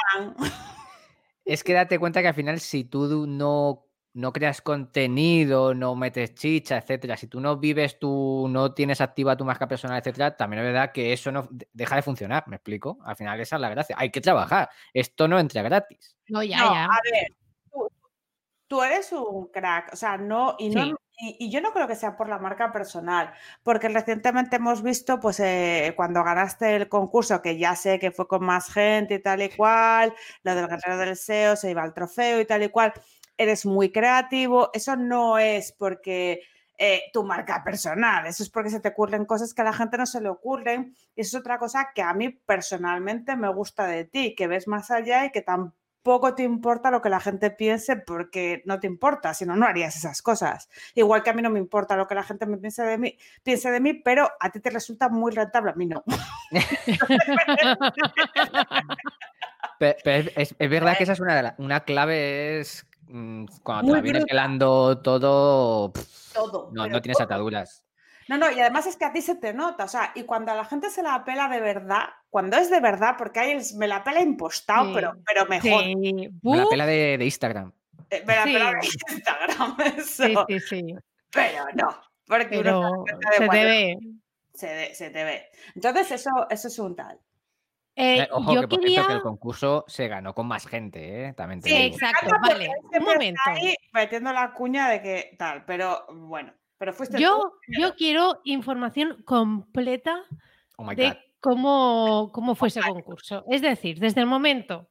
Es 1.45 1.65
que 1.65 1.73
date 1.73 1.99
cuenta 1.99 2.23
que 2.23 2.29
al 2.29 2.35
final, 2.35 2.61
si 2.61 2.85
tú 2.85 3.27
no, 3.27 3.87
no 4.13 4.33
creas 4.33 4.61
contenido, 4.61 5.73
no 5.75 5.95
metes 5.95 6.35
chicha, 6.35 6.79
etcétera, 6.79 7.17
si 7.17 7.27
tú 7.29 7.41
no 7.41 7.57
vives, 7.59 7.99
tú 7.99 8.47
no 8.51 8.75
tienes 8.75 9.01
activa 9.01 9.37
tu 9.37 9.45
marca 9.45 9.69
personal, 9.69 9.99
etcétera, 9.99 10.37
también 10.37 10.63
es 10.65 10.73
verdad 10.73 10.93
que 10.93 11.13
eso 11.13 11.31
no 11.31 11.47
de- 11.51 11.69
deja 11.73 11.97
de 11.97 12.03
funcionar. 12.03 12.45
¿Me 12.49 12.57
explico? 12.57 12.99
Al 13.05 13.17
final, 13.17 13.39
esa 13.41 13.57
es 13.57 13.63
la 13.63 13.69
gracia. 13.71 13.97
Hay 13.99 14.11
que 14.11 14.21
trabajar. 14.21 14.69
Esto 14.93 15.29
no 15.29 15.39
entra 15.39 15.63
gratis. 15.63 16.17
No, 16.29 16.43
ya, 16.43 16.59
No, 16.59 16.75
ya. 16.75 16.85
a 16.87 16.99
ver, 17.05 17.35
tú, 17.73 17.89
tú 18.67 18.83
eres 18.83 19.13
un 19.13 19.47
crack, 19.49 19.93
o 19.93 19.97
sea, 19.97 20.17
no, 20.17 20.57
y, 20.59 20.71
no 20.71 20.85
Sí. 20.85 20.95
y, 21.19 21.37
y 21.47 21.51
yo 21.51 21.61
no 21.61 21.73
creo 21.73 21.87
que 21.87 21.95
sea 21.97 22.17
por 22.17 22.29
la 22.29 22.39
marca 22.39 22.73
personal, 22.73 23.33
porque 23.63 23.89
recientemente 23.89 24.57
hemos 24.57 24.83
visto, 24.83 25.21
pues, 25.21 25.39
eh, 25.41 25.93
cuando 25.97 26.25
ganaste 26.25 26.77
el 26.77 26.89
concurso, 26.89 27.43
que 27.43 27.59
ya 27.59 27.77
sé 27.77 27.99
que 27.99 28.11
fue 28.11 28.27
con 28.27 28.45
más 28.45 28.73
gente 28.73 29.15
y 29.15 29.19
tal 29.23 29.43
y 29.43 29.51
cual, 29.51 30.15
lo 30.43 30.55
del 30.55 30.67
guerrero 30.67 30.97
del 30.99 31.11
SEO, 31.11 31.57
se 31.57 31.71
iba 31.71 31.83
al 31.83 31.95
trofeo 31.95 32.41
y 32.41 32.47
tal 32.47 32.63
y 32.63 32.69
cual, 32.71 32.93
eres 33.41 33.65
muy 33.65 33.91
creativo, 33.91 34.71
eso 34.75 34.97
no 34.97 35.39
es 35.39 35.73
porque 35.73 36.43
eh, 36.79 37.03
tu 37.13 37.25
marca 37.25 37.63
personal, 37.65 38.27
eso 38.27 38.43
es 38.43 38.51
porque 38.51 38.71
se 38.71 38.81
te 38.81 38.89
ocurren 38.89 39.25
cosas 39.25 39.55
que 39.55 39.63
a 39.63 39.65
la 39.65 39.73
gente 39.73 39.99
no 39.99 40.07
se 40.07 40.21
le 40.21 40.29
ocurren, 40.29 40.95
y 41.15 41.21
eso 41.23 41.37
es 41.37 41.41
otra 41.41 41.59
cosa 41.59 41.91
que 41.95 42.03
a 42.03 42.13
mí 42.15 42.31
personalmente 42.31 43.37
me 43.37 43.53
gusta 43.53 43.87
de 43.87 44.05
ti, 44.05 44.35
que 44.35 44.47
ves 44.47 44.67
más 44.69 44.91
allá 44.91 45.27
y 45.27 45.31
que 45.31 45.43
tampoco 45.43 46.35
te 46.35 46.43
importa 46.43 46.91
lo 46.91 47.03
que 47.03 47.11
la 47.11 47.21
gente 47.21 47.51
piense 47.51 47.97
porque 47.97 48.63
no 48.65 48.81
te 48.81 48.87
importa, 48.87 49.35
si 49.35 49.45
no, 49.45 49.55
harías 49.67 49.97
esas 49.97 50.23
cosas. 50.23 50.69
Igual 50.95 51.23
que 51.23 51.31
a 51.31 51.35
mí 51.35 51.43
no 51.43 51.51
me 51.51 51.59
importa 51.59 51.97
lo 51.97 52.07
que 52.07 52.15
la 52.15 52.23
gente 52.23 52.47
me 52.47 52.57
piense 52.57 52.83
de 52.83 52.97
mí, 52.99 53.19
piense 53.43 53.71
de 53.71 53.81
mí, 53.81 53.95
pero 53.95 54.31
a 54.41 54.51
ti 54.51 54.61
te 54.61 54.71
resulta 54.71 55.09
muy 55.11 55.33
rentable, 55.33 55.73
a 55.73 55.75
mí 55.75 55.87
no. 55.87 56.03
Es, 60.05 60.31
es- 60.37 60.57
verdad 60.71 60.97
que 60.97 61.05
esa 61.05 61.13
es 61.15 61.21
una, 61.21 61.55
una 61.59 61.81
clave, 61.81 62.63
mm, 63.11 63.47
cuando 63.63 63.93
te 63.93 63.97
la 63.99 64.03
vienes 64.03 64.25
pelando 64.25 64.99
todo, 65.03 65.93
pff, 65.93 66.33
Todo. 66.33 66.71
no, 66.73 66.87
no 66.87 67.01
tienes 67.03 67.19
todo. 67.19 67.25
ataduras. 67.27 67.85
No, 68.29 68.39
no, 68.39 68.49
y 68.51 68.61
además 68.61 68.87
es 68.87 68.97
que 68.97 69.05
a 69.05 69.13
ti 69.13 69.23
se 69.23 69.35
te 69.35 69.53
nota, 69.53 69.85
o 69.85 69.89
sea, 69.89 70.13
y 70.15 70.23
cuando 70.23 70.53
a 70.53 70.55
la 70.55 70.65
gente 70.65 70.89
se 70.91 71.03
la 71.03 71.25
pela 71.25 71.49
de 71.49 71.61
verdad, 71.61 72.05
cuando 72.29 72.57
es 72.57 72.71
de 72.71 72.79
verdad, 72.79 73.17
porque 73.19 73.51
el 73.51 73.63
me 73.77 73.89
la 73.89 74.05
pela 74.05 74.21
impostado, 74.21 74.87
Sí, 74.87 74.93
pero, 74.95 75.15
pero 75.27 75.47
mejor, 75.47 75.83
Sí, 75.83 76.29
Me 76.43 76.57
la 76.57 76.69
pela 76.69 76.87
de, 76.87 77.17
de 77.19 77.25
Instagram. 77.25 77.73
eh, 78.11 78.23
me 78.25 78.37
la 78.37 78.45
sí. 78.45 78.53
pela 78.53 78.71
de 78.73 78.79
Instagram, 79.11 79.77
eso, 79.99 80.05
sí, 80.27 80.35
sí, 80.49 80.61
sí. 80.61 80.95
pero 81.31 81.65
no, 81.75 81.97
porque 82.27 82.59
uno 82.61 83.05
se 83.37 83.49
te 83.49 83.65
ve. 83.65 83.99
se, 84.55 84.95
se 84.95 85.11
te 85.11 85.25
ve. 85.25 85.47
Entonces, 85.75 86.13
eso, 86.13 86.31
eso 86.51 86.69
es 86.69 86.79
un 86.79 86.95
tal. 86.95 87.19
Eh, 87.97 88.27
ojo, 88.31 88.55
yo 88.55 88.61
que 88.63 88.69
por 88.69 88.81
quería... 88.81 88.95
cierto 88.95 89.09
que 89.09 89.17
el 89.17 89.23
concurso 89.23 89.85
se 89.89 90.09
ganó 90.09 90.35
con 90.35 90.47
más 90.47 90.67
gente, 90.67 91.27
¿eh? 91.27 91.33
También 91.35 91.61
te 91.61 91.69
Sí, 91.69 91.75
digo. 91.77 91.95
exacto, 91.97 92.31
vale. 92.43 92.71
Un 92.99 93.05
momento. 93.05 93.41
Ahí 93.47 93.75
metiendo 93.93 94.33
la 94.33 94.53
cuña 94.55 94.89
de 94.89 95.03
que 95.03 95.37
tal, 95.39 95.65
pero 95.67 96.07
bueno, 96.13 96.53
pero 96.79 96.93
fuiste 96.93 97.17
tú 97.17 97.23
Yo, 97.23 97.53
primero. 97.67 97.89
yo 97.89 97.97
quiero 97.97 98.41
información 98.45 99.23
completa 99.25 100.23
Oh 100.77 100.85
my 100.85 100.95
de 100.95 101.09
God. 101.09 101.17
cómo, 101.41 102.31
cómo 102.33 102.55
fue 102.55 102.69
ese 102.69 102.81
concurso. 102.81 103.45
Es 103.51 103.61
decir, 103.61 103.99
desde 103.99 104.21
el 104.23 104.27
momento 104.27 104.89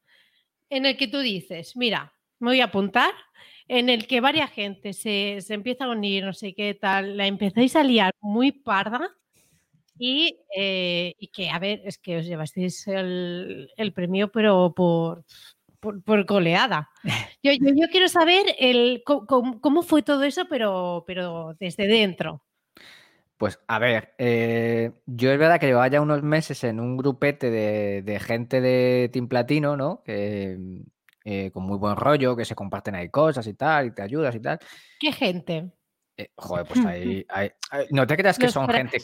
en 0.70 0.86
el 0.86 0.98
que 0.98 1.08
tú 1.08 1.20
dices, 1.20 1.76
mira, 1.76 2.14
me 2.40 2.52
voy 2.52 2.62
a 2.62 2.66
apuntar, 2.66 3.12
en 3.68 3.90
el 3.90 4.06
que 4.08 4.22
varias 4.22 4.52
gente 4.52 4.94
se, 4.94 5.38
se 5.42 5.54
empieza 5.56 5.86
a 5.86 5.90
unir, 5.90 6.24
no 6.26 6.34
sé 6.34 6.54
qué 6.54 6.74
tal, 6.76 7.18
la 7.18 7.26
empezáis 7.28 7.76
a 7.76 7.84
liar 7.84 8.14
muy 8.22 8.52
parda 8.52 9.16
y, 10.00 10.40
eh, 10.56 11.14
y 11.20 11.28
que, 11.28 11.50
a 11.50 11.60
ver, 11.60 11.82
es 11.86 11.98
que 12.00 12.18
os 12.18 12.26
llevasteis 12.26 12.88
el, 12.88 13.70
el 13.78 13.94
premio, 13.94 14.32
pero 14.32 14.74
por, 14.76 15.26
por, 15.80 16.02
por 16.04 16.26
goleada. 16.26 16.90
Yo, 17.44 17.52
yo, 17.54 17.70
yo 17.74 17.88
quiero 17.92 18.08
saber 18.10 18.56
el, 18.60 19.02
cómo, 19.06 19.62
cómo 19.62 19.82
fue 19.82 20.02
todo 20.02 20.24
eso, 20.24 20.46
pero, 20.50 21.04
pero 21.08 21.56
desde 21.60 21.88
dentro. 21.88 22.44
Pues 23.38 23.58
a 23.70 23.80
ver, 23.80 24.14
eh, 24.18 24.92
yo 25.06 25.32
es 25.32 25.40
verdad 25.40 25.58
que 25.62 25.68
llevaba 25.68 25.88
ya 25.88 26.02
unos 26.02 26.22
meses 26.22 26.62
en 26.66 26.82
un 26.82 26.98
grupete 26.98 27.50
de, 27.50 28.02
de 28.02 28.20
gente 28.20 28.60
de 28.60 29.10
Team 29.14 29.30
Platino, 29.30 29.78
¿no? 29.78 30.04
Que, 30.04 30.58
eh, 31.24 31.50
con 31.52 31.64
muy 31.64 31.78
buen 31.78 31.96
rollo, 31.96 32.36
que 32.36 32.44
se 32.44 32.56
comparten 32.56 32.96
ahí 32.96 33.08
cosas 33.08 33.48
y 33.48 33.54
tal, 33.54 33.88
y 33.88 33.92
te 33.92 34.02
ayudas 34.02 34.36
y 34.36 34.42
tal. 34.42 34.60
¿Qué 35.00 35.14
gente? 35.14 35.72
Eh, 36.18 36.32
joder, 36.36 36.66
pues 36.66 36.80
ahí, 36.86 37.26
ahí- 37.30 37.52
ahí- 37.72 37.88
no 37.92 38.06
te 38.06 38.18
creas 38.18 38.38
que 38.38 38.48
Los 38.48 38.54
son 38.54 38.68
gente, 38.68 39.00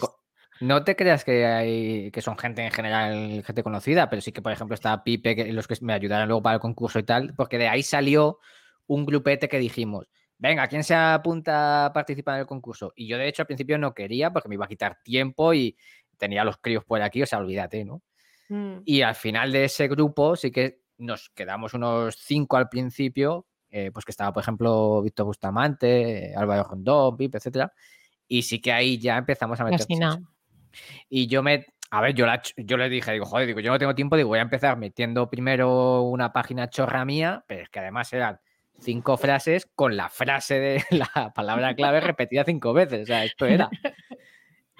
no 0.61 0.83
te 0.83 0.95
creas 0.95 1.23
que 1.23 1.45
hay 1.45 2.11
que 2.11 2.21
son 2.21 2.37
gente 2.37 2.63
en 2.63 2.71
general, 2.71 3.43
gente 3.43 3.63
conocida, 3.63 4.09
pero 4.09 4.21
sí 4.21 4.31
que 4.31 4.41
por 4.41 4.51
ejemplo 4.51 4.75
está 4.75 5.03
Pipe, 5.03 5.35
que 5.35 5.53
los 5.53 5.67
que 5.67 5.75
me 5.81 5.93
ayudaron 5.93 6.27
luego 6.27 6.41
para 6.41 6.55
el 6.55 6.61
concurso 6.61 6.99
y 6.99 7.03
tal, 7.03 7.33
porque 7.35 7.57
de 7.57 7.67
ahí 7.67 7.83
salió 7.83 8.39
un 8.87 9.05
grupete 9.05 9.49
que 9.49 9.59
dijimos, 9.59 10.07
venga, 10.37 10.67
¿quién 10.67 10.83
se 10.83 10.95
apunta 10.95 11.85
a 11.85 11.93
participar 11.93 12.35
en 12.35 12.41
el 12.41 12.47
concurso? 12.47 12.93
Y 12.95 13.07
yo 13.07 13.17
de 13.17 13.27
hecho 13.27 13.41
al 13.41 13.47
principio 13.47 13.77
no 13.77 13.93
quería 13.93 14.31
porque 14.31 14.49
me 14.49 14.55
iba 14.55 14.65
a 14.65 14.69
quitar 14.69 14.99
tiempo 15.03 15.53
y 15.53 15.77
tenía 16.17 16.41
a 16.41 16.45
los 16.45 16.57
críos 16.57 16.83
por 16.85 17.01
aquí, 17.01 17.21
o 17.21 17.25
sea, 17.25 17.39
olvídate, 17.39 17.83
¿no? 17.83 18.01
Mm. 18.49 18.77
Y 18.85 19.01
al 19.01 19.15
final 19.15 19.51
de 19.51 19.65
ese 19.65 19.87
grupo 19.87 20.35
sí 20.35 20.51
que 20.51 20.81
nos 20.97 21.29
quedamos 21.31 21.73
unos 21.73 22.15
cinco 22.17 22.57
al 22.57 22.69
principio, 22.69 23.47
eh, 23.69 23.91
pues 23.91 24.05
que 24.05 24.11
estaba, 24.11 24.31
por 24.31 24.41
ejemplo, 24.41 25.01
Víctor 25.01 25.25
Bustamante, 25.25 26.33
Álvaro 26.35 26.63
Rondón, 26.63 27.17
Pipe, 27.17 27.37
etcétera. 27.37 27.73
Y 28.27 28.43
sí 28.43 28.61
que 28.61 28.71
ahí 28.71 28.97
ya 28.97 29.17
empezamos 29.17 29.59
a 29.59 29.65
meter. 29.65 29.79
Casi. 29.79 30.25
Y 31.09 31.27
yo 31.27 31.43
me. 31.43 31.65
A 31.91 32.01
ver, 32.01 32.13
yo, 32.13 32.25
yo 32.57 32.77
le 32.77 32.89
dije, 32.89 33.11
digo, 33.11 33.25
joder, 33.25 33.47
digo, 33.47 33.59
yo 33.59 33.71
no 33.71 33.79
tengo 33.79 33.95
tiempo, 33.95 34.17
digo, 34.17 34.29
voy 34.29 34.39
a 34.39 34.43
empezar 34.43 34.77
metiendo 34.77 35.29
primero 35.29 36.01
una 36.01 36.33
página 36.33 36.69
chorra 36.69 37.05
mía, 37.05 37.43
pero 37.47 37.63
es 37.63 37.69
que 37.69 37.79
además 37.79 38.11
eran 38.11 38.39
cinco 38.79 39.17
frases 39.17 39.67
con 39.75 39.95
la 39.95 40.09
frase 40.09 40.59
de 40.59 40.83
la 40.91 41.31
palabra 41.33 41.75
clave 41.75 42.01
repetida 42.01 42.43
cinco 42.43 42.73
veces. 42.73 43.03
O 43.03 43.05
sea, 43.05 43.23
esto 43.23 43.45
era. 43.45 43.69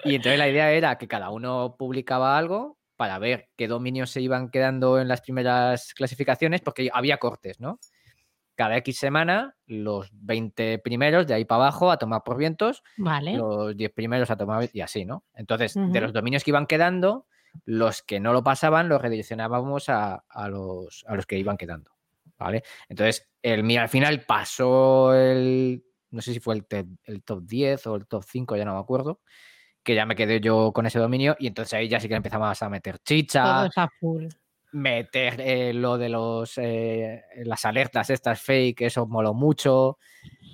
Y 0.04 0.14
entonces 0.14 0.38
la 0.38 0.48
idea 0.48 0.72
era 0.72 0.98
que 0.98 1.08
cada 1.08 1.30
uno 1.30 1.76
publicaba 1.78 2.36
algo 2.36 2.78
para 2.96 3.18
ver 3.18 3.48
qué 3.56 3.68
dominios 3.68 4.10
se 4.10 4.20
iban 4.20 4.50
quedando 4.50 5.00
en 5.00 5.08
las 5.08 5.20
primeras 5.20 5.94
clasificaciones, 5.94 6.60
porque 6.60 6.90
había 6.92 7.18
cortes, 7.18 7.60
¿no? 7.60 7.78
Cada 8.56 8.76
X 8.78 8.98
semana, 8.98 9.54
los 9.66 10.08
20 10.12 10.78
primeros 10.78 11.26
de 11.26 11.34
ahí 11.34 11.44
para 11.44 11.64
abajo 11.64 11.90
a 11.90 11.98
tomar 11.98 12.22
por 12.24 12.36
vientos, 12.38 12.82
Vale. 12.96 13.36
los 13.36 13.76
10 13.76 13.92
primeros 13.92 14.30
a 14.30 14.36
tomar 14.36 14.68
y 14.72 14.80
así, 14.80 15.04
¿no? 15.04 15.24
Entonces, 15.34 15.74
de 15.74 16.00
los 16.00 16.12
dominios 16.12 16.42
que 16.42 16.50
iban 16.50 16.66
quedando, 16.66 17.26
los 17.64 18.02
que 18.02 18.18
no 18.18 18.32
lo 18.32 18.42
pasaban 18.42 18.88
los 18.88 19.00
redireccionábamos 19.00 19.88
a, 19.88 20.24
a 20.28 20.48
los, 20.48 21.04
a 21.06 21.14
los 21.14 21.26
que 21.26 21.38
iban 21.38 21.56
quedando, 21.56 21.92
¿vale? 22.38 22.62
Entonces, 22.88 23.28
el 23.42 23.62
mío 23.62 23.82
al 23.82 23.88
final 23.88 24.24
pasó 24.26 25.14
el, 25.14 25.84
no 26.10 26.22
sé 26.22 26.32
si 26.32 26.40
fue 26.40 26.54
el, 26.56 26.66
el 27.04 27.22
top 27.22 27.42
10 27.44 27.86
o 27.86 27.96
el 27.96 28.06
top 28.06 28.24
5, 28.24 28.56
ya 28.56 28.64
no 28.64 28.74
me 28.74 28.80
acuerdo, 28.80 29.20
que 29.82 29.94
ya 29.94 30.04
me 30.04 30.16
quedé 30.16 30.40
yo 30.40 30.72
con 30.72 30.86
ese 30.86 30.98
dominio 30.98 31.36
y 31.38 31.46
entonces 31.46 31.74
ahí 31.74 31.88
ya 31.88 32.00
sí 32.00 32.08
que 32.08 32.14
empezamos 32.14 32.60
a 32.60 32.68
meter 32.68 32.98
chicha, 32.98 33.42
Todos 33.42 33.78
a 33.78 33.88
full. 34.00 34.26
Meter 34.76 35.40
eh, 35.40 35.72
lo 35.72 35.96
de 35.96 36.08
los 36.08 36.58
eh, 36.58 37.24
las 37.44 37.64
alertas 37.64 38.10
estas 38.10 38.40
fake, 38.40 38.82
eso 38.82 39.06
moló 39.06 39.32
mucho 39.32 39.98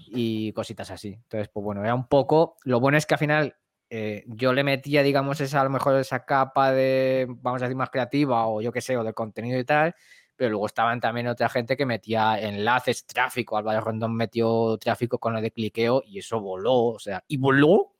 y 0.08 0.52
cositas 0.52 0.90
así. 0.90 1.08
Entonces, 1.08 1.48
pues 1.52 1.64
bueno, 1.64 1.82
era 1.82 1.94
un 1.94 2.06
poco. 2.06 2.56
Lo 2.64 2.80
bueno 2.80 2.98
es 2.98 3.06
que 3.06 3.14
al 3.14 3.18
final 3.18 3.56
eh, 3.90 4.24
yo 4.26 4.52
le 4.52 4.62
metía, 4.62 5.02
digamos, 5.02 5.40
esa, 5.40 5.60
a 5.60 5.64
lo 5.64 5.70
mejor 5.70 5.96
esa 5.96 6.24
capa 6.24 6.72
de, 6.72 7.26
vamos 7.28 7.62
a 7.62 7.66
decir, 7.66 7.76
más 7.76 7.90
creativa 7.90 8.46
o 8.46 8.60
yo 8.60 8.72
qué 8.72 8.80
sé, 8.80 8.96
o 8.96 9.04
de 9.04 9.12
contenido 9.12 9.58
y 9.58 9.64
tal. 9.64 9.94
Pero 10.36 10.50
luego 10.50 10.66
estaban 10.66 11.00
también 11.00 11.26
otra 11.26 11.48
gente 11.48 11.76
que 11.76 11.86
metía 11.86 12.40
enlaces, 12.40 13.06
tráfico. 13.06 13.56
Álvaro 13.56 13.80
Rondón 13.80 14.14
metió 14.14 14.78
tráfico 14.78 15.18
con 15.18 15.34
lo 15.34 15.40
de 15.40 15.50
cliqueo 15.50 16.02
y 16.06 16.20
eso 16.20 16.40
voló, 16.40 16.84
o 16.84 16.98
sea, 16.98 17.22
y 17.26 17.36
voló 17.36 17.92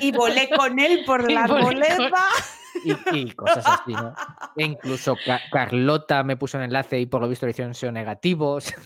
Y 0.00 0.12
volé 0.12 0.48
con 0.48 0.78
él 0.78 1.04
por 1.04 1.30
la 1.30 1.44
arboleda. 1.44 2.10
y, 3.12 3.16
y 3.16 3.30
cosas 3.32 3.64
así, 3.66 3.92
¿no? 3.92 4.14
E 4.56 4.64
incluso 4.64 5.16
Ca- 5.24 5.40
Carlota 5.50 6.22
me 6.22 6.36
puso 6.36 6.58
un 6.58 6.64
enlace 6.64 6.98
y 7.00 7.06
por 7.06 7.20
lo 7.20 7.28
visto 7.28 7.46
le 7.46 7.50
hicieron 7.50 7.74
SEO 7.74 7.92
negativos. 7.92 8.72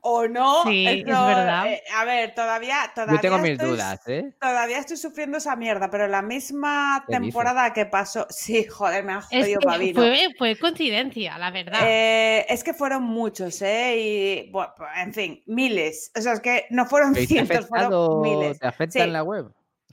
O 0.00 0.28
no. 0.28 0.62
Sí, 0.62 0.86
es 0.86 1.04
verdad. 1.04 1.66
eh, 1.66 1.82
a 1.96 2.04
ver, 2.04 2.34
todavía, 2.36 2.76
todavía 2.94 3.16
Yo 3.16 3.20
tengo 3.20 3.38
mis 3.38 3.50
estoy- 3.52 3.68
dudas, 3.70 4.00
¿eh? 4.06 4.32
Todavía 4.40 4.78
estoy 4.78 4.96
sufriendo 4.96 5.38
esa 5.38 5.56
mierda, 5.56 5.90
pero 5.90 6.06
la 6.06 6.22
misma 6.22 7.04
temporada 7.08 7.72
que 7.72 7.86
pasó. 7.86 8.26
Sí, 8.30 8.64
joder, 8.64 9.02
me 9.04 9.14
Es 9.18 9.24
jodido 9.26 9.58
que 9.60 9.66
pavino. 9.66 10.00
fue, 10.00 10.28
fue 10.38 10.56
coincidencia, 10.56 11.36
la 11.36 11.50
verdad. 11.50 11.80
Eh, 11.82 12.46
es 12.48 12.62
que 12.62 12.74
fueron 12.74 13.02
muchos, 13.02 13.60
¿eh? 13.60 14.44
Y, 14.46 14.50
bueno, 14.52 14.72
en 14.96 15.12
fin, 15.12 15.42
miles. 15.46 16.12
O 16.16 16.20
sea, 16.20 16.34
es 16.34 16.40
que 16.40 16.66
no 16.70 16.86
fueron 16.86 17.12
¿Pero 17.12 17.26
¿Te 17.26 17.40
ha 17.40 17.44
cientos, 17.46 17.68
fueron 17.68 18.20
miles. 18.22 18.60
¿Te 18.60 18.66
afecta 18.68 18.92
Sí. 18.92 19.00
en 19.00 19.12
la 19.12 19.24
web? 19.24 19.50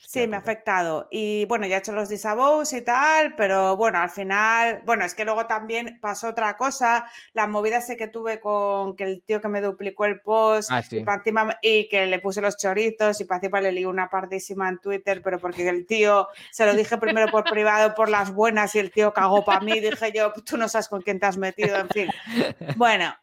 Sí, 0.08 0.28
me 0.28 0.36
ha 0.36 0.40
afectado. 0.40 1.08
Y 1.12 1.46
bueno, 1.46 1.68
ya 1.68 1.76
he 1.76 1.80
hecho 1.80 1.92
los 1.92 2.10
disavows 2.10 2.74
y 2.74 2.82
tal, 2.82 3.36
pero 3.36 3.78
bueno, 3.78 4.00
al 4.00 4.10
final, 4.10 4.82
bueno, 4.86 5.06
es 5.06 5.14
que 5.14 5.26
luego 5.26 5.46
también 5.46 6.00
pasó 6.02 6.30
otra 6.30 6.58
cosa, 6.58 7.06
la 7.34 7.48
movida 7.48 7.78
ese 7.78 7.96
que 7.98 8.08
tuve 8.08 8.40
con 8.40 8.96
que 8.96 9.04
el 9.04 9.22
tío 9.22 9.40
que 9.42 9.48
me 9.48 9.62
duplicó 9.62 10.06
el 10.06 10.20
post 10.22 10.70
Ah, 10.72 10.82
sí. 10.82 10.98
encima- 11.06 11.58
y 11.62 11.88
que 11.90 12.06
le 12.08 12.20
puse 12.20 12.42
los 12.42 12.58
choritos 12.58 13.22
y 13.22 13.26
para 13.26 13.38
encima 13.38 13.62
le 13.62 13.72
lié 13.72 13.86
una 13.88 14.10
partísima 14.10 14.68
en 14.70 14.80
Twitter, 14.80 15.22
pero 15.24 15.40
porque 15.40 15.68
el 15.68 15.86
tío 15.86 16.28
se 16.52 16.66
lo 16.66 16.74
dije 16.74 16.98
primero 16.98 17.30
por 17.32 17.44
privado 17.44 17.94
por 17.94 18.10
las 18.10 18.34
buenas 18.34 18.74
y 18.76 18.80
el 18.80 18.92
tío 18.92 19.14
cagó 19.14 19.46
para 19.46 19.60
mí, 19.62 19.80
dije 19.80 20.12
yo, 20.14 20.34
tú 20.46 20.58
no 20.58 20.68
sabes 20.70 20.88
con 20.88 21.02
quién 21.02 21.20
te 21.20 21.26
has 21.28 21.38
metido, 21.38 21.78
en 21.78 21.90
fin. 21.90 22.10
Bueno, 22.78 23.14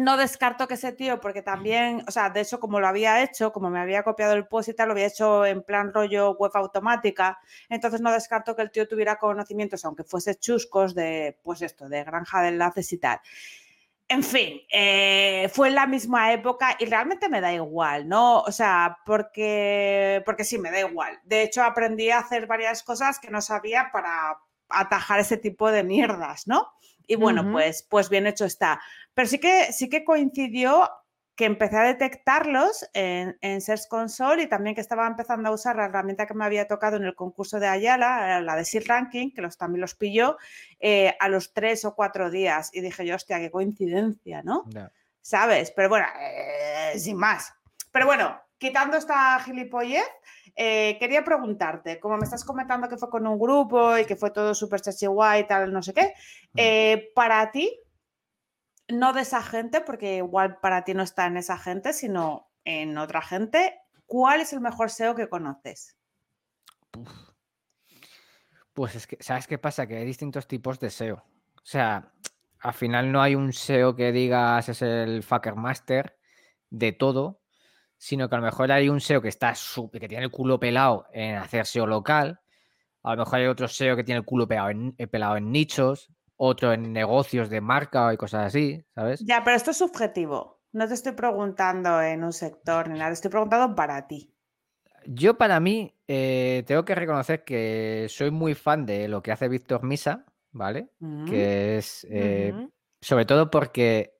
no 0.00 0.16
descarto 0.16 0.66
que 0.66 0.74
ese 0.74 0.92
tío, 0.92 1.20
porque 1.20 1.42
también, 1.42 2.02
o 2.08 2.10
sea, 2.10 2.30
de 2.30 2.40
hecho, 2.40 2.58
como 2.58 2.80
lo 2.80 2.88
había 2.88 3.22
hecho, 3.22 3.52
como 3.52 3.70
me 3.70 3.80
había 3.80 4.02
copiado 4.02 4.32
el 4.32 4.46
post 4.46 4.70
y 4.70 4.74
tal, 4.74 4.88
lo 4.88 4.92
había 4.92 5.06
hecho 5.06 5.44
en 5.46 5.62
plan 5.62 5.92
rollo 5.92 6.32
web 6.32 6.50
automática, 6.54 7.38
entonces 7.68 8.00
no 8.00 8.12
descarto 8.12 8.56
que 8.56 8.62
el 8.62 8.70
tío 8.70 8.88
tuviera 8.88 9.16
conocimientos, 9.16 9.84
aunque 9.84 10.04
fuese 10.04 10.36
chuscos, 10.36 10.94
de, 10.94 11.38
pues 11.42 11.62
esto, 11.62 11.88
de 11.88 12.04
granja 12.04 12.42
de 12.42 12.48
enlaces 12.48 12.92
y 12.92 12.98
tal. 12.98 13.20
En 14.08 14.24
fin, 14.24 14.60
eh, 14.72 15.48
fue 15.52 15.68
en 15.68 15.76
la 15.76 15.86
misma 15.86 16.32
época 16.32 16.76
y 16.80 16.86
realmente 16.86 17.28
me 17.28 17.40
da 17.40 17.52
igual, 17.52 18.08
¿no? 18.08 18.40
O 18.40 18.50
sea, 18.50 18.98
porque, 19.06 20.20
porque 20.24 20.42
sí, 20.42 20.58
me 20.58 20.72
da 20.72 20.80
igual. 20.80 21.20
De 21.22 21.42
hecho, 21.42 21.62
aprendí 21.62 22.10
a 22.10 22.18
hacer 22.18 22.48
varias 22.48 22.82
cosas 22.82 23.20
que 23.20 23.30
no 23.30 23.40
sabía 23.40 23.90
para 23.92 24.36
atajar 24.68 25.20
ese 25.20 25.36
tipo 25.36 25.70
de 25.70 25.84
mierdas, 25.84 26.48
¿no? 26.48 26.72
Y 27.10 27.16
bueno, 27.16 27.50
pues, 27.50 27.84
pues 27.90 28.08
bien 28.08 28.28
hecho 28.28 28.44
está. 28.44 28.80
Pero 29.14 29.28
sí 29.28 29.38
que, 29.38 29.72
sí 29.72 29.88
que 29.88 30.04
coincidió 30.04 30.88
que 31.40 31.46
empecé 31.46 31.78
a 31.78 31.84
detectarlos 31.84 32.86
en, 32.92 33.34
en 33.40 33.62
Search 33.62 33.88
Console 33.88 34.42
y 34.42 34.46
también 34.46 34.74
que 34.74 34.82
estaba 34.82 35.06
empezando 35.06 35.48
a 35.48 35.52
usar 35.52 35.74
la 35.76 35.86
herramienta 35.86 36.26
que 36.26 36.34
me 36.34 36.44
había 36.44 36.68
tocado 36.68 36.98
en 36.98 37.04
el 37.04 37.14
concurso 37.14 37.58
de 37.58 37.66
Ayala, 37.66 38.42
la 38.42 38.56
de 38.56 38.64
Seed 38.66 38.82
Ranking, 38.86 39.30
que 39.30 39.40
los, 39.40 39.56
también 39.56 39.80
los 39.80 39.94
pilló 39.94 40.36
eh, 40.80 41.16
a 41.18 41.30
los 41.30 41.54
tres 41.54 41.86
o 41.86 41.94
cuatro 41.94 42.30
días. 42.30 42.68
Y 42.74 42.82
dije 42.82 43.06
yo, 43.06 43.14
hostia, 43.14 43.38
qué 43.38 43.50
coincidencia, 43.50 44.42
¿no? 44.42 44.66
¿Sabes? 45.22 45.70
Pero 45.70 45.88
bueno, 45.88 46.06
eh, 46.20 46.98
sin 46.98 47.16
más. 47.16 47.54
Pero 47.90 48.04
bueno, 48.04 48.38
quitando 48.58 48.98
esta 48.98 49.40
gilipollez, 49.40 50.04
eh, 50.56 50.98
quería 51.00 51.24
preguntarte, 51.24 51.98
como 52.00 52.18
me 52.18 52.24
estás 52.24 52.44
comentando 52.44 52.86
que 52.86 52.98
fue 52.98 53.08
con 53.08 53.26
un 53.26 53.38
grupo 53.38 53.96
y 53.96 54.04
que 54.04 54.16
fue 54.16 54.30
todo 54.30 54.54
súper 54.54 54.82
chachi 54.82 55.06
guay 55.06 55.40
y 55.40 55.46
tal, 55.46 55.72
no 55.72 55.82
sé 55.82 55.94
qué, 55.94 57.12
para 57.14 57.50
ti, 57.50 57.80
no 58.92 59.12
de 59.12 59.22
esa 59.22 59.42
gente, 59.42 59.80
porque 59.80 60.16
igual 60.16 60.58
para 60.60 60.84
ti 60.84 60.94
no 60.94 61.02
está 61.02 61.26
en 61.26 61.36
esa 61.36 61.58
gente, 61.58 61.92
sino 61.92 62.50
en 62.64 62.96
otra 62.98 63.22
gente, 63.22 63.80
¿cuál 64.06 64.40
es 64.40 64.52
el 64.52 64.60
mejor 64.60 64.90
SEO 64.90 65.14
que 65.14 65.28
conoces? 65.28 65.96
Pues 68.72 68.94
es 68.94 69.06
que, 69.06 69.16
¿sabes 69.20 69.46
qué 69.46 69.58
pasa? 69.58 69.86
Que 69.86 69.98
hay 69.98 70.04
distintos 70.04 70.46
tipos 70.46 70.78
de 70.78 70.90
SEO. 70.90 71.16
O 71.16 71.64
sea, 71.64 72.12
al 72.60 72.74
final 72.74 73.10
no 73.10 73.22
hay 73.22 73.34
un 73.34 73.52
SEO 73.52 73.96
que 73.96 74.12
digas 74.12 74.68
es 74.68 74.82
el 74.82 75.22
fucker 75.22 75.54
master 75.54 76.18
de 76.68 76.92
todo, 76.92 77.40
sino 77.96 78.28
que 78.28 78.34
a 78.34 78.38
lo 78.38 78.44
mejor 78.44 78.72
hay 78.72 78.88
un 78.88 79.00
SEO 79.00 79.20
que 79.20 79.28
está 79.28 79.54
que 79.92 80.08
tiene 80.08 80.24
el 80.24 80.30
culo 80.30 80.58
pelado 80.58 81.06
en 81.12 81.36
hacer 81.36 81.66
SEO 81.66 81.86
local. 81.86 82.40
A 83.02 83.14
lo 83.14 83.24
mejor 83.24 83.40
hay 83.40 83.46
otro 83.46 83.68
SEO 83.68 83.96
que 83.96 84.04
tiene 84.04 84.18
el 84.18 84.24
culo 84.24 84.46
eh, 84.50 85.06
pelado 85.06 85.36
en 85.36 85.52
nichos. 85.52 86.10
Otro 86.42 86.72
en 86.72 86.90
negocios 86.94 87.50
de 87.50 87.60
marca 87.60 88.14
y 88.14 88.16
cosas 88.16 88.46
así, 88.46 88.82
¿sabes? 88.94 89.20
Ya, 89.20 89.44
pero 89.44 89.56
esto 89.56 89.72
es 89.72 89.76
subjetivo. 89.76 90.62
No 90.72 90.88
te 90.88 90.94
estoy 90.94 91.12
preguntando 91.12 92.00
en 92.00 92.24
un 92.24 92.32
sector 92.32 92.88
ni 92.88 92.98
nada, 92.98 93.12
estoy 93.12 93.30
preguntando 93.30 93.74
para 93.74 94.06
ti. 94.06 94.34
Yo 95.04 95.36
para 95.36 95.60
mí 95.60 95.94
eh, 96.08 96.64
tengo 96.66 96.86
que 96.86 96.94
reconocer 96.94 97.44
que 97.44 98.06
soy 98.08 98.30
muy 98.30 98.54
fan 98.54 98.86
de 98.86 99.06
lo 99.06 99.22
que 99.22 99.32
hace 99.32 99.48
Víctor 99.48 99.82
Misa, 99.82 100.24
¿vale? 100.50 100.88
Mm, 101.00 101.26
Que 101.26 101.76
es 101.76 102.06
eh, 102.08 102.54
sobre 103.02 103.26
todo 103.26 103.50
porque 103.50 104.14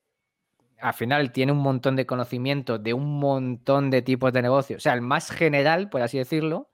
al 0.79 0.93
final 0.93 1.33
tiene 1.33 1.53
un 1.53 1.59
montón 1.59 1.97
de 1.97 2.05
conocimiento 2.05 2.79
de 2.79 2.93
un 2.93 3.19
montón 3.19 3.89
de 3.89 4.03
tipos 4.03 4.31
de 4.35 4.43
negocios, 4.43 4.79
o 4.79 4.83
sea, 4.83 4.93
el 4.93 5.01
más 5.01 5.31
general, 5.31 5.89
por 5.89 6.03
así 6.03 6.19
decirlo, 6.19 6.71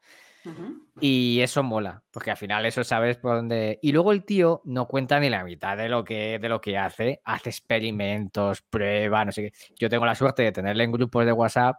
ujú. 0.46 0.82
y 1.00 1.40
eso 1.40 1.62
mola, 1.62 2.02
porque 2.10 2.30
al 2.30 2.36
final 2.36 2.64
eso 2.64 2.82
sabes 2.84 3.18
por 3.18 3.36
dónde. 3.36 3.78
Y 3.82 3.92
luego 3.92 4.12
el 4.12 4.24
tío 4.24 4.62
no 4.64 4.86
cuenta 4.88 5.20
ni 5.20 5.28
la 5.28 5.44
mitad 5.44 5.76
de 5.76 5.88
lo 5.88 6.04
que, 6.04 6.38
de 6.38 6.48
lo 6.48 6.60
que 6.60 6.78
hace, 6.78 7.20
hace 7.24 7.50
experimentos, 7.50 8.62
prueba, 8.62 9.24
no 9.24 9.32
sé 9.32 9.42
qué. 9.50 9.74
Yo 9.78 9.88
tengo 9.90 10.06
la 10.06 10.14
suerte 10.14 10.42
de 10.42 10.52
tenerle 10.52 10.84
en 10.84 10.92
grupos 10.92 11.26
de 11.26 11.32
WhatsApp 11.32 11.76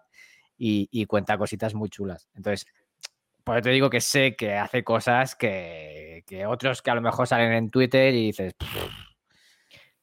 y, 0.58 0.88
y 0.92 1.06
cuenta 1.06 1.38
cositas 1.38 1.74
muy 1.74 1.90
chulas. 1.90 2.30
Entonces, 2.36 2.66
por 3.44 3.56
eso 3.58 3.64
te 3.64 3.70
digo 3.72 3.90
que 3.90 4.02
sé 4.02 4.36
que 4.36 4.56
hace 4.56 4.84
cosas 4.84 5.36
que, 5.36 6.24
que 6.28 6.46
otros 6.46 6.82
que 6.82 6.92
a 6.92 6.96
lo 6.96 7.02
mejor 7.02 7.28
salen 7.28 7.54
en 7.54 7.70
Twitter 7.70 8.14
y 8.14 8.28
dices, 8.28 8.54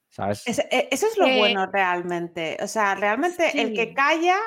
¿sabes? 0.09 0.47
E- 0.47 0.87
eso 0.91 1.07
es 1.07 1.17
lo 1.17 1.27
Eh, 1.27 1.37
bueno 1.37 1.65
realmente. 1.67 2.57
O 2.61 2.67
sea, 2.67 2.95
realmente 2.95 3.61
el 3.61 3.73
que 3.73 3.87
sí. 3.87 3.93
calla 3.93 4.37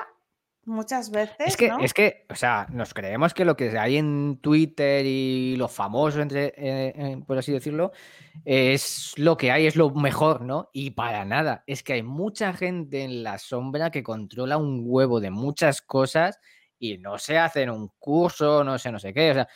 muchas 0.69 1.11
veces, 1.11 1.37
Es 1.39 1.57
que, 1.57 1.69
¿no? 1.69 1.81
es 1.81 1.93
que, 1.95 2.27
o 2.31 2.35
sea, 2.35 2.67
nos 2.71 2.95
creemos 2.95 3.35
que 3.35 3.45
lo 3.45 3.57
que 3.57 3.77
hay 3.79 3.97
en 3.97 4.39
Twitter 4.41 5.05
y 5.05 5.57
lo 5.57 5.69
famoso, 5.69 6.21
entre, 6.21 6.47
eh, 6.49 6.93
eh, 6.97 7.21
por 7.27 7.39
así 7.39 7.53
decirlo, 7.53 7.93
es 8.45 9.13
lo 9.17 9.37
que 9.37 9.51
hay, 9.51 9.67
es 9.67 9.77
lo 9.77 9.91
mejor, 9.91 10.43
¿no? 10.43 10.71
Y 10.73 10.91
para 10.91 11.25
nada. 11.25 11.65
Es 11.67 11.83
que 11.83 11.95
hay 11.95 12.03
mucha 12.03 12.53
gente 12.53 13.03
en 13.03 13.23
la 13.23 13.39
sombra 13.39 13.91
que 13.91 14.03
controla 14.03 14.57
un 14.57 14.83
huevo 14.85 15.21
de 15.21 15.31
muchas 15.31 15.83
cosas 15.83 16.39
y 16.79 16.99
no 16.99 17.19
se 17.19 17.39
hacen 17.39 17.71
un 17.71 17.91
curso, 17.99 18.63
no 18.63 18.79
sé, 18.79 18.93
no 18.93 18.99
sé 18.99 19.13
qué. 19.13 19.31
O 19.33 19.35
sea, 19.35 19.49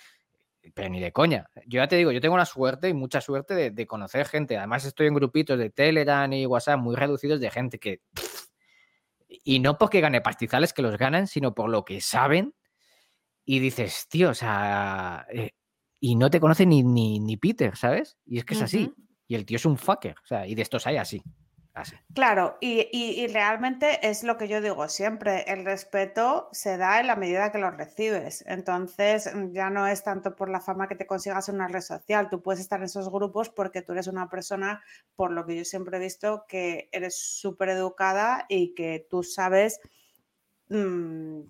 pero 0.74 0.88
ni 0.88 1.00
de 1.00 1.12
coña. 1.12 1.48
Yo 1.66 1.78
ya 1.78 1.88
te 1.88 1.96
digo, 1.96 2.12
yo 2.12 2.20
tengo 2.20 2.36
la 2.36 2.44
suerte 2.46 2.88
y 2.88 2.94
mucha 2.94 3.20
suerte 3.20 3.54
de, 3.54 3.70
de 3.70 3.86
conocer 3.86 4.26
gente. 4.26 4.56
Además, 4.56 4.84
estoy 4.84 5.08
en 5.08 5.14
grupitos 5.14 5.58
de 5.58 5.70
Telegram 5.70 6.32
y 6.32 6.46
WhatsApp 6.46 6.78
muy 6.78 6.94
reducidos 6.96 7.40
de 7.40 7.50
gente 7.50 7.78
que. 7.78 8.00
Y 9.44 9.60
no 9.60 9.78
porque 9.78 10.00
gane 10.00 10.20
pastizales 10.20 10.72
que 10.72 10.82
los 10.82 10.98
ganan, 10.98 11.26
sino 11.26 11.54
por 11.54 11.70
lo 11.70 11.84
que 11.84 12.00
saben. 12.00 12.54
Y 13.44 13.58
dices, 13.58 14.06
tío, 14.08 14.30
o 14.30 14.34
sea. 14.34 15.26
eh, 15.32 15.52
y 16.00 16.16
no 16.16 16.30
te 16.30 16.40
conoce 16.40 16.66
ni, 16.66 16.82
ni, 16.82 17.20
ni 17.20 17.36
Peter, 17.36 17.76
¿sabes? 17.76 18.16
Y 18.26 18.38
es 18.38 18.44
que 18.44 18.54
es 18.54 18.62
así. 18.62 18.92
Y 19.28 19.36
el 19.36 19.46
tío 19.46 19.56
es 19.56 19.64
un 19.64 19.78
fucker. 19.78 20.16
O 20.22 20.26
sea, 20.26 20.46
y 20.46 20.54
de 20.56 20.62
estos 20.62 20.86
hay 20.86 20.96
así. 20.96 21.22
Claro, 22.14 22.58
y, 22.60 22.88
y- 22.92 23.22
y 23.22 23.26
realmente 23.28 24.06
es 24.06 24.22
lo 24.22 24.36
que 24.36 24.46
yo 24.46 24.60
digo 24.60 24.86
siempre, 24.88 25.44
el 25.50 25.64
respeto 25.64 26.48
se 26.52 26.76
da 26.76 27.00
en 27.00 27.06
la 27.06 27.16
medida 27.16 27.50
que 27.50 27.56
lo 27.58 27.70
recibes. 27.70 28.44
Entonces, 28.46 29.34
mm, 29.34 29.52
ya 29.52 29.70
no 29.70 29.86
es 29.86 30.02
tanto 30.04 30.36
por 30.36 30.50
la 30.50 30.60
fama 30.60 30.88
que 30.88 30.94
te 30.96 31.06
consigas 31.06 31.48
en 31.48 31.54
una 31.56 31.68
red 31.68 31.80
social, 31.80 32.28
tú 32.28 32.42
puedes 32.42 32.60
estar 32.60 32.80
en 32.80 32.84
esos 32.84 33.10
grupos 33.10 33.48
porque 33.48 33.80
tú 33.80 33.92
eres 33.92 34.08
una 34.08 34.28
persona, 34.28 34.82
por 35.16 35.32
lo 35.32 35.46
que 35.46 35.56
yo 35.56 35.64
siempre 35.64 35.96
he 35.96 36.00
visto, 36.00 36.44
que 36.46 36.90
eres 36.92 37.16
súper 37.18 37.70
educada 37.70 38.44
y 38.48 38.74
que 38.74 39.06
tú 39.08 39.22
sabes 39.22 39.80
mm, 40.68 41.42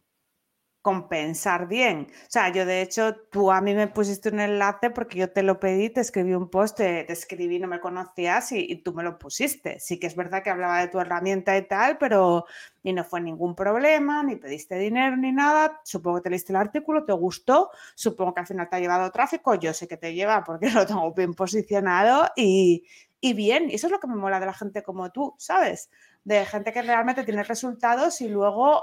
compensar 0.83 1.69
bien. 1.69 2.09
O 2.11 2.31
sea, 2.31 2.53
yo 2.53 2.67
de 2.67 2.83
hecho, 2.83 3.15
tú 3.31 3.53
a 3.53 3.61
mí 3.61 3.73
me 3.73 3.87
pusiste 3.87 4.29
un 4.31 4.41
enlace 4.41 4.91
porque 4.91 5.19
yo 5.19 5.31
te 5.31 5.45
lo 5.45 5.61
pedí, 5.61 5.91
te 5.91 6.01
escribí 6.01 6.35
un 6.35 6.51
post, 6.51 6.79
te, 6.79 7.11
escribí, 7.11 7.61
no 7.61 7.69
me 7.69 7.81
conocías 7.81 8.51
y, 8.53 8.77
tú 8.83 8.93
me 8.93 9.05
lo 9.05 9.19
pusiste. 9.19 9.79
Sí 9.79 9.99
que 10.01 10.09
es 10.09 10.17
verdad 10.17 10.43
que 10.43 10.51
hablaba 10.51 10.81
de 10.81 10.89
tu 10.89 10.99
herramienta 10.99 11.57
y 11.57 11.67
tal, 11.67 11.99
pero 11.99 12.47
y 12.83 12.93
no 12.93 13.05
fue 13.05 13.21
ningún 13.21 13.55
problema, 13.55 14.25
ni 14.25 14.37
pediste 14.37 14.77
dinero 14.77 15.17
ni 15.17 15.33
nada. 15.33 15.81
Supongo 15.85 16.17
que 16.19 16.23
te 16.25 16.31
leíste 16.31 16.53
el 16.53 16.57
artículo, 16.57 17.05
te 17.05 17.13
gustó, 17.13 17.71
supongo 17.95 18.35
que 18.35 18.41
al 18.41 18.47
final 18.49 18.69
te 18.69 18.77
ha 18.77 18.81
llevado 18.81 19.11
tráfico, 19.13 19.55
yo 19.55 19.73
sé 19.73 19.87
que 19.87 19.97
te 19.97 20.15
lleva 20.15 20.43
porque 20.45 20.69
lo 20.71 20.85
tengo 20.85 21.15
bien 21.15 21.35
posicionado 21.35 22.29
y, 22.37 22.85
y 23.21 23.35
bien, 23.35 23.71
eso 23.71 23.87
es 23.87 23.93
lo 23.93 24.01
que 24.01 24.09
me 24.09 24.17
mola 24.17 24.41
de 24.41 24.47
la 24.47 24.53
gente 24.53 24.83
como 24.83 25.13
tú, 25.13 25.37
¿sabes? 25.39 25.91
De 26.25 26.45
gente 26.45 26.73
que 26.73 26.83
realmente 26.83 27.23
tiene 27.23 27.45
resultados 27.45 28.21
y 28.21 28.29
luego 28.29 28.83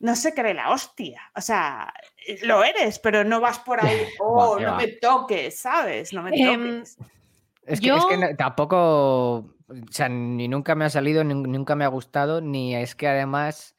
no 0.00 0.16
se 0.16 0.34
cree 0.34 0.54
la 0.54 0.70
hostia. 0.70 1.22
O 1.36 1.40
sea, 1.40 1.92
eh, 2.26 2.40
lo 2.42 2.64
eres, 2.64 2.98
pero 2.98 3.22
no 3.24 3.40
vas 3.40 3.58
por 3.60 3.80
ahí, 3.84 3.96
oh, 4.20 4.58
no 4.58 4.72
va. 4.72 4.76
me 4.76 4.88
toques, 4.88 5.58
¿sabes? 5.60 6.12
No 6.12 6.22
me 6.22 6.30
Em, 6.34 6.80
toques. 6.80 6.98
Es 7.66 7.80
que, 7.80 7.88
es 7.94 8.04
que 8.06 8.18
Yo- 8.20 8.36
tampoco, 8.36 9.36
o 9.38 9.46
sea, 9.90 10.08
ni 10.08 10.48
nunca 10.48 10.74
me 10.74 10.84
ha 10.86 10.90
salido, 10.90 11.22
ni 11.22 11.34
nunca 11.34 11.76
me 11.76 11.84
ha 11.84 11.88
gustado, 11.88 12.40
ni 12.40 12.74
es 12.74 12.94
que 12.96 13.06
además 13.06 13.76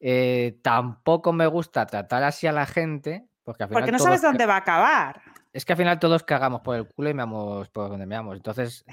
eh, 0.00 0.58
tampoco 0.62 1.32
me 1.32 1.46
gusta 1.46 1.86
tratar 1.86 2.22
así 2.22 2.46
a 2.46 2.52
la 2.52 2.66
gente, 2.66 3.26
porque 3.42 3.62
al 3.64 3.68
final 3.70 3.82
Porque 3.82 3.92
no 3.92 3.98
sabes 3.98 4.22
dónde 4.22 4.44
va 4.46 4.54
a 4.54 4.58
acabar. 4.58 5.22
es 5.52 5.64
que 5.64 5.72
al 5.72 5.78
final 5.78 5.98
todos 5.98 6.22
cagamos 6.22 6.60
por 6.60 6.76
el 6.76 6.86
culo 6.86 7.08
y 7.08 7.14
meamos 7.14 7.68
por 7.70 7.88
donde 7.88 8.04
meamos. 8.06 8.36
Entonces, 8.36 8.84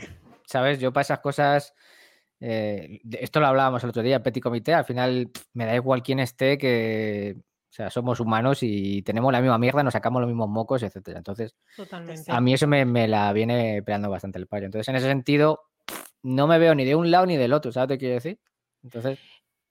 ¿sabes? 0.48 0.80
Yo 0.80 0.94
para 0.94 1.02
esas 1.02 1.20
cosas, 1.20 1.74
eh, 2.46 3.00
esto 3.20 3.40
lo 3.40 3.48
hablábamos 3.48 3.84
el 3.84 3.90
otro 3.92 4.02
día, 4.02 4.22
Petit 4.22 4.44
Comité, 4.44 4.74
al 4.74 4.84
final 4.86 5.30
pff, 5.32 5.46
me 5.54 5.66
da 5.66 5.76
igual 5.76 6.04
quién 6.04 6.20
esté, 6.20 6.58
que, 6.58 7.36
o 7.40 7.74
sea, 7.74 7.90
somos 7.90 8.20
humanos 8.20 8.60
y 8.62 9.02
tenemos 9.04 9.32
la 9.32 9.40
misma 9.40 9.58
mierda, 9.58 9.82
nos 9.82 9.94
sacamos 9.94 10.20
los 10.22 10.28
mismos 10.28 10.50
mocos, 10.50 10.84
etcétera. 10.84 11.20
Entonces, 11.20 11.56
Totalmente. 11.78 12.32
a 12.32 12.42
mí 12.42 12.54
eso 12.54 12.68
me, 12.68 12.84
me 12.86 13.08
la 13.08 13.32
viene 13.32 13.82
pegando 13.84 14.10
bastante 14.10 14.40
el 14.40 14.48
payo. 14.48 14.66
Entonces, 14.66 14.90
en 14.90 14.96
ese 14.98 15.08
sentido, 15.08 15.62
no 16.22 16.46
me 16.48 16.60
veo 16.60 16.76
ni 16.76 16.84
de 16.86 16.96
un 16.96 17.10
lado 17.12 17.26
ni 17.26 17.38
del 17.38 17.54
otro, 17.54 17.72
¿sabes 17.72 17.96
que 17.96 18.00
quiero 18.00 18.16
decir? 18.16 18.40
Entonces, 18.84 19.18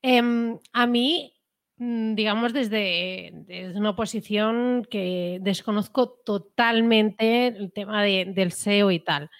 Em, 0.04 0.58
a 0.72 0.86
mí, 0.88 1.32
mm, 1.76 2.14
digamos, 2.16 2.52
desde, 2.52 3.30
desde 3.46 3.78
una 3.78 3.94
posición 3.94 4.84
que 4.90 5.38
desconozco 5.42 6.10
totalmente 6.24 7.46
el 7.46 7.72
tema 7.72 8.02
de- 8.02 8.24
del 8.34 8.48
SEO 8.50 8.90
y 8.90 8.98
tal. 8.98 9.30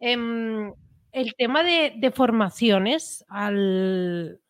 Em, 0.00 0.72
el 1.12 1.34
tema 1.34 1.62
de, 1.62 2.12
formaciones, 2.14 3.24
al... 3.28 4.40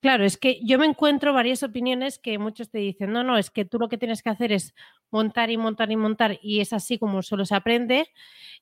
claro, 0.00 0.24
es 0.24 0.36
que 0.36 0.60
yo 0.64 0.78
me 0.78 0.86
encuentro 0.86 1.32
varias 1.32 1.62
opiniones 1.62 2.18
que 2.18 2.38
muchos 2.38 2.70
te 2.70 2.78
dicen, 2.78 3.12
no, 3.12 3.22
no, 3.24 3.38
es 3.38 3.50
que 3.50 3.64
tú 3.64 3.78
lo 3.78 3.88
que 3.88 3.98
tienes 3.98 4.22
que 4.22 4.30
hacer 4.30 4.52
es 4.52 4.74
montar 5.10 5.50
y 5.50 5.56
montar 5.56 5.90
y 5.90 5.96
montar 5.96 6.38
y 6.42 6.60
es 6.60 6.72
así 6.72 6.98
como 6.98 7.22
solo 7.22 7.44
se 7.44 7.54
aprende. 7.54 8.08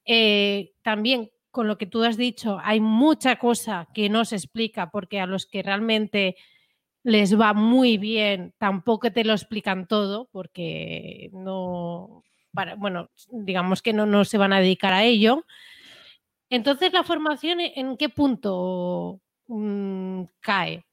Eh, 0.05 0.72
también 0.82 1.30
con 1.50 1.68
lo 1.68 1.76
que 1.78 1.86
tú 1.86 2.03
has 2.03 2.16
dicho, 2.16 2.59
hay 2.62 2.80
mucha 2.80 3.36
cosa 3.36 3.88
que 3.94 4.09
no 4.09 4.24
se 4.24 4.36
explica 4.36 4.90
porque 4.90 5.20
a 5.20 5.26
los 5.26 5.46
que 5.46 5.62
realmente 5.62 6.36
les 7.05 7.38
va 7.38 7.53
muy 7.53 7.98
bien 7.98 8.55
tampoco 8.59 9.12
te 9.12 9.24
lo 9.24 9.32
explican 9.32 9.86
todo 9.86 10.28
porque 10.32 11.30
no, 11.32 12.22
para, 12.55 12.74
bueno, 12.76 13.11
digamos 13.30 13.82
que 13.82 13.92
no, 13.92 14.07
no 14.07 14.24
se 14.24 14.38
van 14.38 14.53
a 14.53 14.61
dedicar 14.61 14.92
a 14.92 15.05
ello. 15.05 15.44
Entonces, 16.53 16.92
¿la 16.92 17.03
formación 17.03 17.61
e- 17.61 17.72
en 17.76 17.96
qué 17.96 18.11
punto 18.11 19.22
mm, 19.48 20.24
cae? 20.40 20.84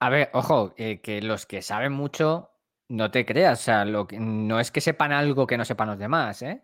a 0.00 0.08
ver, 0.08 0.30
ojo, 0.32 0.74
eh, 0.76 1.00
que 1.02 1.20
los 1.22 1.46
que 1.46 1.60
saben 1.62 1.92
mucho, 1.92 2.50
no 2.88 3.10
te 3.10 3.26
creas, 3.26 3.60
o 3.60 3.62
sea, 3.62 3.84
lo 3.84 4.06
que, 4.06 4.18
no 4.18 4.58
es 4.60 4.70
que 4.70 4.80
sepan 4.80 5.12
algo 5.12 5.46
que 5.46 5.58
no 5.58 5.64
sepan 5.66 5.88
los 5.88 5.98
demás, 5.98 6.42
¿eh? 6.42 6.62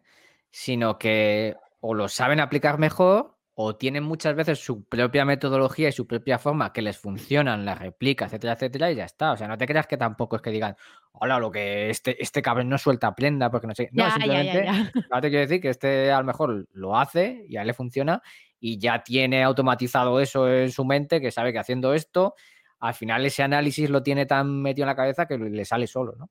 Sino 0.50 0.98
que 0.98 1.56
o 1.80 1.94
lo 1.94 2.08
saben 2.08 2.40
aplicar 2.40 2.78
mejor 2.78 3.38
o 3.62 3.76
tienen 3.76 4.04
muchas 4.04 4.34
veces 4.34 4.58
su 4.58 4.84
propia 4.84 5.26
metodología 5.26 5.90
y 5.90 5.92
su 5.92 6.06
propia 6.06 6.38
forma 6.38 6.72
que 6.72 6.80
les 6.80 6.96
funcionan, 6.96 7.66
la 7.66 7.74
replica, 7.74 8.24
etcétera, 8.24 8.54
etcétera, 8.54 8.90
y 8.90 8.94
ya 8.94 9.04
está. 9.04 9.32
O 9.32 9.36
sea, 9.36 9.48
no 9.48 9.58
te 9.58 9.66
creas 9.66 9.86
que 9.86 9.98
tampoco 9.98 10.36
es 10.36 10.42
que 10.42 10.50
digan, 10.50 10.76
hola, 11.12 11.38
lo 11.38 11.50
que 11.50 11.90
este, 11.90 12.22
este 12.22 12.40
cabrón 12.40 12.70
no 12.70 12.78
suelta 12.78 13.14
prenda 13.14 13.50
porque 13.50 13.66
no 13.66 13.74
sé. 13.74 13.90
No, 13.92 14.04
Ya, 14.04 14.08
ya, 14.08 14.16
ya, 14.16 14.22
simplemente, 14.22 14.68
ahora 15.10 15.20
te 15.20 15.28
quiero 15.28 15.42
decir 15.42 15.60
que 15.60 15.68
este 15.68 16.10
a 16.10 16.20
lo 16.20 16.24
mejor 16.24 16.68
lo 16.72 16.96
hace 16.96 17.44
y 17.48 17.58
a 17.58 17.60
él 17.60 17.66
le 17.66 17.74
funciona 17.74 18.22
y 18.58 18.78
ya 18.78 19.02
tiene 19.02 19.42
automatizado 19.42 20.20
eso 20.20 20.50
en 20.50 20.72
su 20.72 20.86
mente, 20.86 21.20
que 21.20 21.30
sabe 21.30 21.52
que 21.52 21.58
haciendo 21.58 21.92
esto, 21.92 22.36
al 22.78 22.94
final 22.94 23.26
ese 23.26 23.42
análisis 23.42 23.90
lo 23.90 24.02
tiene 24.02 24.24
tan 24.24 24.62
metido 24.62 24.84
en 24.84 24.88
la 24.88 24.96
cabeza 24.96 25.26
que 25.26 25.36
le 25.36 25.66
sale 25.66 25.86
solo, 25.86 26.14
¿no? 26.16 26.30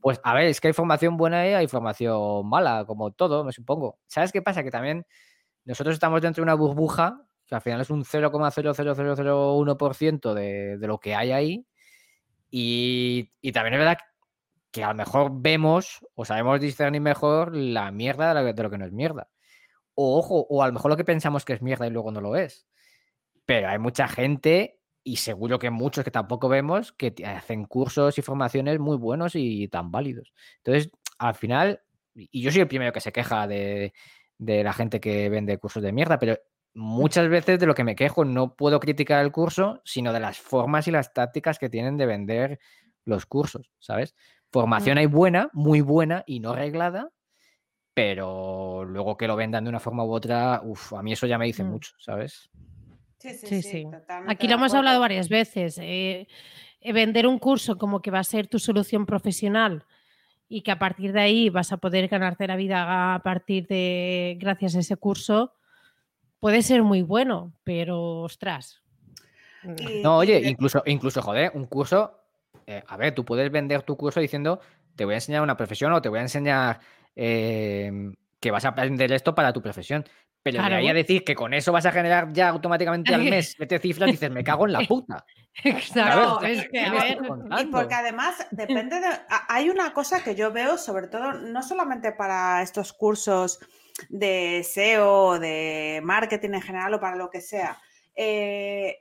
Pues 0.00 0.18
a 0.24 0.32
ver, 0.32 0.44
es 0.44 0.62
que 0.62 0.68
hay 0.68 0.74
formación 0.74 1.18
buena 1.18 1.46
y 1.46 1.52
hay 1.52 1.68
formación 1.68 2.48
mala, 2.48 2.84
como 2.86 3.10
todo, 3.10 3.44
me 3.44 3.52
supongo. 3.52 3.98
¿Sabes 4.06 4.32
qué 4.32 4.40
pasa? 4.40 4.62
Que 4.62 4.70
también 4.70 5.06
nosotros 5.68 5.94
estamos 5.94 6.22
dentro 6.22 6.40
de 6.40 6.44
una 6.44 6.54
burbuja 6.54 7.22
que 7.46 7.54
al 7.54 7.60
final 7.60 7.82
es 7.82 7.90
un 7.90 8.04
0,00001% 8.04 10.34
de, 10.34 10.78
de 10.78 10.86
lo 10.86 10.98
que 10.98 11.14
hay 11.14 11.32
ahí. 11.32 11.66
Y, 12.50 13.30
también 13.52 13.74
es 13.74 13.80
verdad 13.80 13.98
que 14.70 14.82
a 14.82 14.88
lo 14.88 14.94
mejor 14.94 15.30
vemos 15.34 15.98
o 16.14 16.24
sabemos 16.24 16.58
discernir 16.60 17.02
mejor 17.02 17.54
la 17.54 17.90
mierda 17.90 18.32
de 18.32 18.40
lo, 18.40 18.46
que- 18.46 18.54
de 18.54 18.62
lo 18.62 18.70
que 18.70 18.78
no 18.78 18.86
es 18.86 18.92
mierda. 18.92 19.28
O 19.94 20.18
ojo, 20.18 20.46
o 20.48 20.62
a 20.62 20.68
lo 20.68 20.72
mejor 20.72 20.90
lo 20.90 20.96
que 20.96 21.04
pensamos 21.04 21.44
que 21.44 21.52
es 21.52 21.60
mierda 21.60 21.86
y 21.86 21.90
luego 21.90 22.10
no 22.12 22.22
lo 22.22 22.34
es. 22.36 22.66
Pero 23.44 23.68
hay 23.68 23.78
mucha 23.78 24.08
gente, 24.08 24.80
y 25.04 25.16
seguro 25.16 25.58
que 25.58 25.68
muchos 25.70 26.02
que 26.04 26.10
tampoco 26.10 26.48
vemos, 26.48 26.92
que 26.92 27.14
hacen 27.26 27.64
cursos 27.66 28.16
y 28.18 28.22
formaciones 28.22 28.78
muy 28.78 28.96
buenos 28.96 29.32
y 29.34 29.68
tan 29.68 29.90
válidos. 29.90 30.32
Entonces, 30.58 30.90
al 31.18 31.34
final, 31.34 31.82
y 32.14 32.40
yo 32.42 32.50
soy 32.50 32.62
el 32.62 32.68
primero 32.68 32.92
que 32.92 33.00
se 33.00 33.12
queja 33.12 33.46
de, 33.46 33.92
de 34.38 34.62
la 34.64 34.72
gente 34.72 35.00
que 35.00 35.28
vende 35.28 35.58
cursos 35.58 35.82
de 35.82 35.92
mierda, 35.92 36.18
pero 36.18 36.36
muchas 36.74 37.28
veces 37.28 37.58
de 37.58 37.66
lo 37.66 37.74
que 37.74 37.84
me 37.84 37.96
quejo 37.96 38.24
no 38.24 38.54
puedo 38.54 38.78
criticar 38.80 39.24
el 39.24 39.32
curso, 39.32 39.80
sino 39.84 40.12
de 40.12 40.20
las 40.20 40.38
formas 40.38 40.86
y 40.86 40.92
las 40.92 41.12
tácticas 41.12 41.58
que 41.58 41.68
tienen 41.68 41.96
de 41.96 42.06
vender 42.06 42.60
los 43.04 43.26
cursos, 43.26 43.70
¿sabes? 43.78 44.14
Formación 44.50 44.96
hay 44.98 45.06
buena, 45.06 45.50
muy 45.52 45.80
buena 45.80 46.24
y 46.26 46.40
no 46.40 46.50
arreglada, 46.52 47.10
pero 47.94 48.84
luego 48.84 49.16
que 49.16 49.26
lo 49.26 49.36
vendan 49.36 49.64
de 49.64 49.70
una 49.70 49.80
forma 49.80 50.04
u 50.04 50.12
otra, 50.12 50.60
uff, 50.64 50.92
a 50.92 51.02
mí 51.02 51.12
eso 51.12 51.26
ya 51.26 51.38
me 51.38 51.46
dice 51.46 51.64
Mm. 51.64 51.68
mucho, 51.68 51.92
¿sabes? 51.98 52.50
Sí, 53.18 53.30
sí, 53.30 53.46
Sí, 53.48 53.62
sí. 53.62 53.86
Aquí 54.28 54.46
lo 54.46 54.54
hemos 54.54 54.72
hablado 54.74 55.00
varias 55.00 55.28
veces. 55.28 55.78
eh, 55.78 56.28
eh, 56.80 56.92
vender 56.92 57.26
un 57.26 57.40
curso 57.40 57.76
como 57.76 58.00
que 58.00 58.12
va 58.12 58.20
a 58.20 58.24
ser 58.24 58.46
tu 58.46 58.60
solución 58.60 59.04
profesional 59.04 59.84
y 60.48 60.62
que 60.62 60.70
a 60.70 60.78
partir 60.78 61.12
de 61.12 61.20
ahí 61.20 61.50
vas 61.50 61.72
a 61.72 61.76
poder 61.76 62.08
ganarte 62.08 62.46
la 62.46 62.56
vida 62.56 63.14
a 63.14 63.22
partir 63.22 63.66
de 63.66 64.36
gracias 64.40 64.74
a 64.76 64.80
ese 64.80 64.96
curso 64.96 65.52
puede 66.40 66.62
ser 66.62 66.82
muy 66.82 67.02
bueno, 67.02 67.52
pero 67.64 68.22
ostras. 68.22 68.82
No, 70.02 70.18
oye, 70.18 70.40
de- 70.40 70.48
incluso, 70.48 70.82
incluso, 70.86 71.20
joder, 71.22 71.50
un 71.54 71.66
curso, 71.66 72.20
eh, 72.66 72.82
a 72.86 72.96
ver, 72.96 73.14
tú 73.14 73.24
puedes 73.24 73.50
vender 73.50 73.82
tu 73.82 73.96
curso 73.96 74.20
diciendo, 74.20 74.60
te 74.94 75.04
voy 75.04 75.14
a 75.14 75.16
enseñar 75.18 75.42
una 75.42 75.56
profesión 75.56 75.92
o 75.92 76.00
te 76.02 76.08
voy 76.08 76.18
a 76.20 76.22
enseñar 76.22 76.80
eh, 77.16 77.90
que 78.40 78.50
vas 78.50 78.64
a 78.64 78.68
aprender 78.68 79.10
esto 79.12 79.34
para 79.34 79.52
tu 79.52 79.60
profesión. 79.60 80.04
Pero 80.42 80.58
de 80.62 80.64
ahí 80.66 80.72
a 80.88 80.92
Claro. 80.92 80.96
decir 80.96 81.24
que 81.24 81.34
con 81.34 81.52
eso 81.52 81.72
vas 81.72 81.84
a 81.86 81.92
generar 81.92 82.32
ya 82.32 82.48
automáticamente 82.48 83.12
al 83.12 83.22
mes 83.28 83.54
siete 83.56 83.78
cifras, 83.80 84.10
dices, 84.10 84.30
me 84.30 84.44
cago 84.44 84.66
en 84.66 84.72
la 84.72 84.86
puta. 84.86 85.24
Exacto, 85.64 86.40
No, 86.40 86.46
es 86.46 86.62
que, 86.64 86.70
¿qué 86.70 86.80
a 86.80 86.92
ver, 86.92 87.18
Y 87.58 87.66
porque 87.66 87.94
además 87.94 88.46
depende 88.50 89.00
de. 89.00 89.08
Hay 89.48 89.70
una 89.70 89.92
cosa 89.92 90.22
que 90.22 90.34
yo 90.34 90.52
veo, 90.52 90.78
sobre 90.78 91.08
todo, 91.08 91.32
no 91.32 91.62
solamente 91.62 92.12
para 92.12 92.62
estos 92.62 92.92
cursos 92.92 93.58
de 94.08 94.60
SEO, 94.60 95.38
de 95.40 96.00
marketing 96.04 96.50
en 96.54 96.62
general 96.62 96.94
o 96.94 97.00
para 97.00 97.16
lo 97.16 97.30
que 97.30 97.40
sea. 97.40 97.76
eh, 98.14 98.98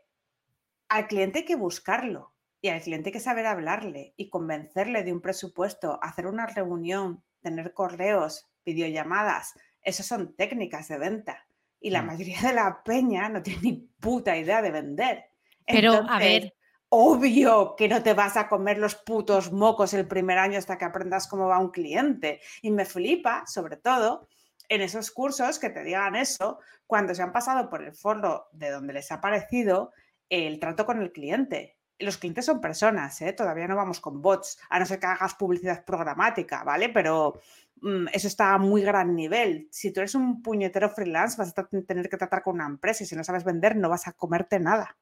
al 0.90 1.08
cliente 1.08 1.40
hay 1.40 1.46
que 1.46 1.56
buscarlo 1.56 2.34
y 2.62 2.70
al 2.70 2.82
cliente 2.82 3.10
hay 3.10 3.14
que 3.14 3.20
saber 3.20 3.46
hablarle 3.46 4.14
y 4.18 4.30
convencerle 4.30 5.04
de 5.04 5.14
un 5.14 5.22
presupuesto, 5.22 6.00
hacer 6.02 6.28
una 6.28 6.46
reunión, 6.48 7.24
tener 7.42 7.74
correos, 7.74 8.48
videollamadas. 8.66 9.54
Esas 9.82 10.06
son 10.08 10.36
técnicas 10.36 10.88
de 10.88 10.98
venta. 10.98 11.48
Y 11.80 11.90
la 11.92 12.02
Mm. 12.04 12.08
mayoría 12.08 12.42
de 12.42 12.54
la 12.54 12.84
peña 12.84 13.30
no 13.30 13.42
tiene 13.44 13.62
ni 13.62 13.74
puta 14.00 14.38
idea 14.38 14.62
de 14.62 14.72
vender. 14.72 15.26
Pero, 15.68 16.06
a 16.10 16.20
ver. 16.20 16.54
Obvio 16.90 17.76
que 17.76 17.90
no 17.90 18.02
te 18.02 18.14
vas 18.14 18.38
a 18.38 18.48
comer 18.48 18.78
los 18.78 18.96
putos 18.96 19.52
mocos 19.52 19.94
el 19.94 20.08
primer 20.08 20.38
año 20.38 20.58
hasta 20.58 20.78
que 20.78 20.86
aprendas 20.86 21.28
cómo 21.28 21.48
va 21.48 21.60
un 21.60 21.72
cliente. 21.72 22.40
Y 22.62 22.72
me 22.72 22.86
flipa, 22.86 23.46
sobre 23.46 23.76
todo, 23.76 24.30
en 24.70 24.82
esos 24.82 25.12
cursos 25.12 25.60
que 25.60 25.70
te 25.70 25.84
digan 25.84 26.16
eso 26.16 26.60
cuando 26.86 27.14
se 27.14 27.22
han 27.22 27.34
pasado 27.34 27.70
por 27.70 27.84
el 27.84 27.94
foro 27.94 28.48
de 28.54 28.72
donde 28.72 28.94
les 28.94 29.12
ha 29.12 29.20
parecido 29.20 29.92
el 30.30 30.60
trato 30.60 30.86
con 30.86 31.02
el 31.02 31.12
cliente. 31.12 31.78
Los 32.00 32.18
clientes 32.18 32.46
son 32.46 32.62
personas, 32.62 33.22
¿eh? 33.22 33.34
todavía 33.34 33.68
no 33.68 33.76
vamos 33.76 34.00
con 34.00 34.22
bots, 34.22 34.60
a 34.70 34.80
no 34.80 34.86
ser 34.86 35.00
que 35.00 35.08
hagas 35.08 35.34
publicidad 35.34 35.84
programática, 35.84 36.64
¿vale? 36.64 36.90
Pero 36.90 37.42
mm, 37.82 38.08
eso 38.14 38.28
está 38.28 38.54
a 38.54 38.58
muy 38.60 38.84
gran 38.84 39.16
nivel. 39.16 39.68
Si 39.72 39.92
tú 39.92 40.02
eres 40.02 40.14
un 40.14 40.42
puñetero 40.42 40.90
freelance, 40.90 41.38
vas 41.38 41.58
a 41.58 41.68
tener 41.68 42.08
que 42.08 42.18
tratar 42.18 42.44
con 42.44 42.56
una 42.56 42.68
empresa 42.68 43.04
y 43.04 43.08
si 43.08 43.16
no 43.16 43.24
sabes 43.24 43.44
vender, 43.44 43.76
no 43.76 43.90
vas 43.90 44.08
a 44.08 44.14
comerte 44.14 44.60
nada. 44.60 44.96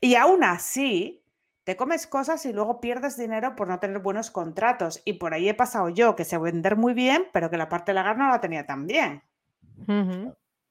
Y 0.00 0.14
aún 0.14 0.44
así, 0.44 1.22
te 1.64 1.76
comes 1.76 2.06
cosas 2.06 2.46
y 2.46 2.52
luego 2.52 2.80
pierdes 2.80 3.18
dinero 3.18 3.56
por 3.56 3.66
no 3.66 3.80
tener 3.80 3.98
buenos 3.98 4.30
contratos. 4.30 5.02
Y 5.04 5.14
por 5.14 5.34
ahí 5.34 5.48
he 5.48 5.54
pasado 5.54 5.88
yo, 5.88 6.14
que 6.14 6.24
sé 6.24 6.38
vender 6.38 6.76
muy 6.76 6.94
bien, 6.94 7.24
pero 7.32 7.50
que 7.50 7.56
la 7.56 7.68
parte 7.68 7.92
legal 7.92 8.16
no 8.16 8.28
la 8.28 8.40
tenía 8.40 8.66
tan 8.66 8.86
bien. 8.86 9.22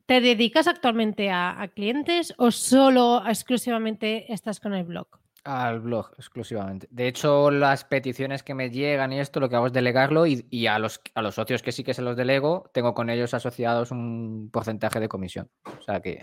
¿Te 0.05 0.21
dedicas 0.21 0.67
actualmente 0.67 1.31
a, 1.31 1.61
a 1.61 1.67
clientes 1.67 2.33
o 2.37 2.51
solo 2.51 3.23
exclusivamente 3.27 4.31
estás 4.31 4.59
con 4.59 4.73
el 4.73 4.85
blog? 4.85 5.07
Al 5.43 5.79
blog 5.79 6.11
exclusivamente. 6.17 6.87
De 6.89 7.07
hecho, 7.07 7.51
las 7.51 7.83
peticiones 7.83 8.41
que 8.41 8.53
me 8.55 8.69
llegan 8.69 9.13
y 9.13 9.19
esto, 9.19 9.39
lo 9.39 9.49
que 9.49 9.55
hago 9.57 9.67
es 9.67 9.73
delegarlo 9.73 10.25
y, 10.25 10.47
y 10.49 10.67
a, 10.67 10.79
los, 10.79 11.01
a 11.13 11.21
los 11.21 11.35
socios 11.35 11.61
que 11.61 11.71
sí 11.71 11.83
que 11.83 11.93
se 11.93 12.01
los 12.01 12.15
delego, 12.15 12.69
tengo 12.73 12.93
con 12.93 13.09
ellos 13.09 13.33
asociados 13.33 13.91
un 13.91 14.49
porcentaje 14.51 14.99
de 14.99 15.09
comisión. 15.09 15.49
O 15.65 15.81
sea 15.81 15.99
que... 15.99 16.19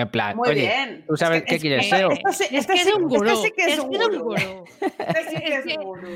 En 0.00 0.08
plan, 0.10 0.36
Muy 0.36 0.48
oye, 0.50 0.60
bien. 0.60 1.04
¿tú 1.08 1.14
Es 1.14 1.20
sabes 1.20 1.40
que- 1.42 1.46
qué 1.46 1.54
es 1.56 1.60
quieres, 1.62 1.88
SEO? 1.88 2.10
esto 2.12 2.32
sí- 2.32 2.44
Es 2.44 2.52
este 2.52 2.72
que 2.74 2.78
sí- 2.78 2.88
es 2.88 2.94
un 2.94 3.02
este 3.04 3.16
gurú. 3.18 3.36
sí 3.42 3.52
que 3.56 3.64
es 3.64 3.78
un 3.80 3.94
es 3.94 4.00
un 4.00 4.08
gurú. 4.18 4.24
gurú. 4.24 4.64
Este 4.80 5.24
sí 5.30 5.36
que 5.36 5.48
Es 5.54 5.58
es 5.58 5.64
que- 5.66 5.76
gurú. 5.76 6.08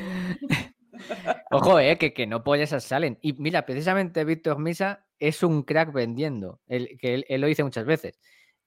Ojo, 1.50 1.80
eh, 1.80 1.98
que, 1.98 2.12
que 2.12 2.26
no 2.26 2.44
pollas 2.44 2.70
salen. 2.84 3.18
Y 3.22 3.32
mira, 3.34 3.66
precisamente 3.66 4.24
Víctor 4.24 4.58
Misa 4.58 5.04
es 5.18 5.42
un 5.42 5.62
crack 5.62 5.92
vendiendo. 5.92 6.60
Él, 6.68 6.96
que 7.00 7.14
él, 7.14 7.24
él 7.28 7.40
lo 7.40 7.46
dice 7.46 7.64
muchas 7.64 7.84
veces. 7.86 8.18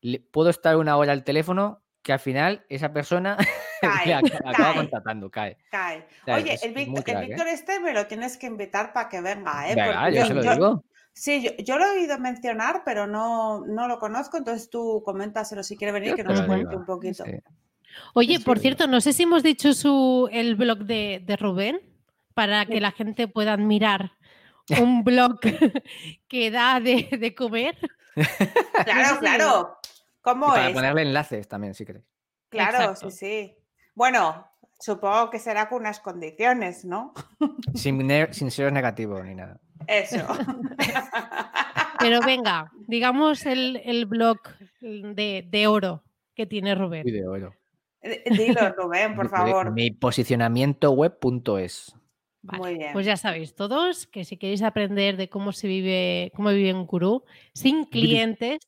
Le- 0.01 0.19
puedo 0.19 0.49
estar 0.49 0.75
una 0.75 0.97
hora 0.97 1.13
al 1.13 1.23
teléfono 1.23 1.81
que 2.03 2.13
al 2.13 2.19
final 2.19 2.65
esa 2.69 2.91
persona 2.93 3.37
Cae, 3.81 4.13
acaba 4.13 4.53
cae. 4.53 4.75
contratando, 4.75 5.29
cae. 5.31 5.57
Cae. 5.71 6.05
Oye, 6.27 6.53
es- 6.53 6.63
el 6.63 6.71
es 6.71 6.75
Víctor, 6.75 6.97
el 6.97 7.03
crack, 7.03 7.47
¿eh? 7.47 7.51
Este 7.53 7.79
me 7.79 7.93
lo 7.93 8.05
tienes 8.07 8.37
que 8.37 8.47
invitar 8.47 8.91
para 8.93 9.07
que 9.09 9.21
venga, 9.21 9.69
¿eh? 9.69 9.75
Venga, 9.75 10.01
Porque 10.03 10.15
yo 10.15 10.25
se 10.25 10.33
lo 10.33 10.41
digo. 10.41 10.85
Sí, 11.17 11.41
yo, 11.41 11.51
yo 11.63 11.77
lo 11.77 11.85
he 11.85 11.99
oído 12.01 12.19
mencionar, 12.19 12.81
pero 12.83 13.07
no, 13.07 13.65
no 13.65 13.87
lo 13.87 13.99
conozco, 13.99 14.35
entonces 14.37 14.69
tú 14.69 15.01
coméntaselo 15.05 15.63
si 15.63 15.77
quiere 15.77 15.93
venir, 15.93 16.09
Yo 16.09 16.15
que 16.17 16.23
nos 16.25 16.41
cuente 16.41 16.75
un 16.75 16.85
poquito. 16.85 17.23
sí. 17.23 17.31
Oye, 18.13 18.41
por 18.41 18.59
cierto, 18.59 18.87
no 18.87 18.99
sé 18.99 19.13
si 19.13 19.23
hemos 19.23 19.41
dicho 19.41 19.73
su, 19.73 20.27
el 20.31 20.55
blog 20.55 20.79
de, 20.79 21.23
de 21.25 21.37
Rubén 21.37 21.79
para 22.33 22.65
que 22.65 22.81
la 22.81 22.91
gente 22.91 23.29
pueda 23.29 23.53
admirar 23.53 24.11
un 24.81 25.05
blog 25.05 25.39
que 26.27 26.51
da 26.51 26.81
de, 26.81 27.07
de 27.19 27.33
comer. 27.33 27.77
Claro, 28.85 29.19
claro. 29.19 29.77
Y 29.81 30.21
¿Cómo 30.21 30.47
para 30.47 30.67
es? 30.69 30.73
ponerle 30.73 31.01
enlaces 31.03 31.47
también, 31.47 31.73
si 31.73 31.85
queréis. 31.85 32.05
Claro, 32.49 32.79
Exacto. 32.91 33.09
sí, 33.11 33.17
sí. 33.17 33.55
Bueno, 33.93 34.47
supongo 34.79 35.29
que 35.29 35.39
será 35.39 35.69
con 35.69 35.79
unas 35.79 35.99
condiciones, 36.01 36.83
¿no? 36.85 37.13
Sin, 37.73 38.05
ne- 38.05 38.33
sin 38.33 38.51
ser 38.51 38.71
negativo 38.73 39.21
ni 39.23 39.35
nada. 39.35 39.59
Eso. 39.87 40.17
Pero 41.99 42.19
venga, 42.21 42.71
digamos 42.87 43.45
el, 43.45 43.81
el 43.83 44.05
blog 44.05 44.37
de, 44.81 45.45
de 45.49 45.67
oro 45.67 46.03
que 46.35 46.45
tiene 46.45 46.75
Rubén. 46.75 47.03
Uy, 47.05 47.11
de 47.11 47.27
oro. 47.27 47.53
Dilo, 48.31 48.69
Rubén, 48.75 49.15
por 49.15 49.25
Mi- 49.25 49.29
favor. 49.31 49.71
Mi 49.71 49.91
posicionamiento 49.91 50.91
web.es. 50.91 51.95
Vale, 52.43 52.59
Muy 52.63 52.75
bien. 52.77 52.93
Pues 52.93 53.05
ya 53.07 53.17
sabéis 53.17 53.55
todos 53.55 54.05
que 54.05 54.23
si 54.23 54.37
queréis 54.37 54.61
aprender 54.61 55.17
de 55.17 55.29
cómo 55.29 55.51
se 55.51 55.67
vive, 55.67 56.31
cómo 56.35 56.49
vive 56.49 56.73
un 56.73 56.85
gurú 56.85 57.23
sin 57.53 57.85
clientes 57.85 58.59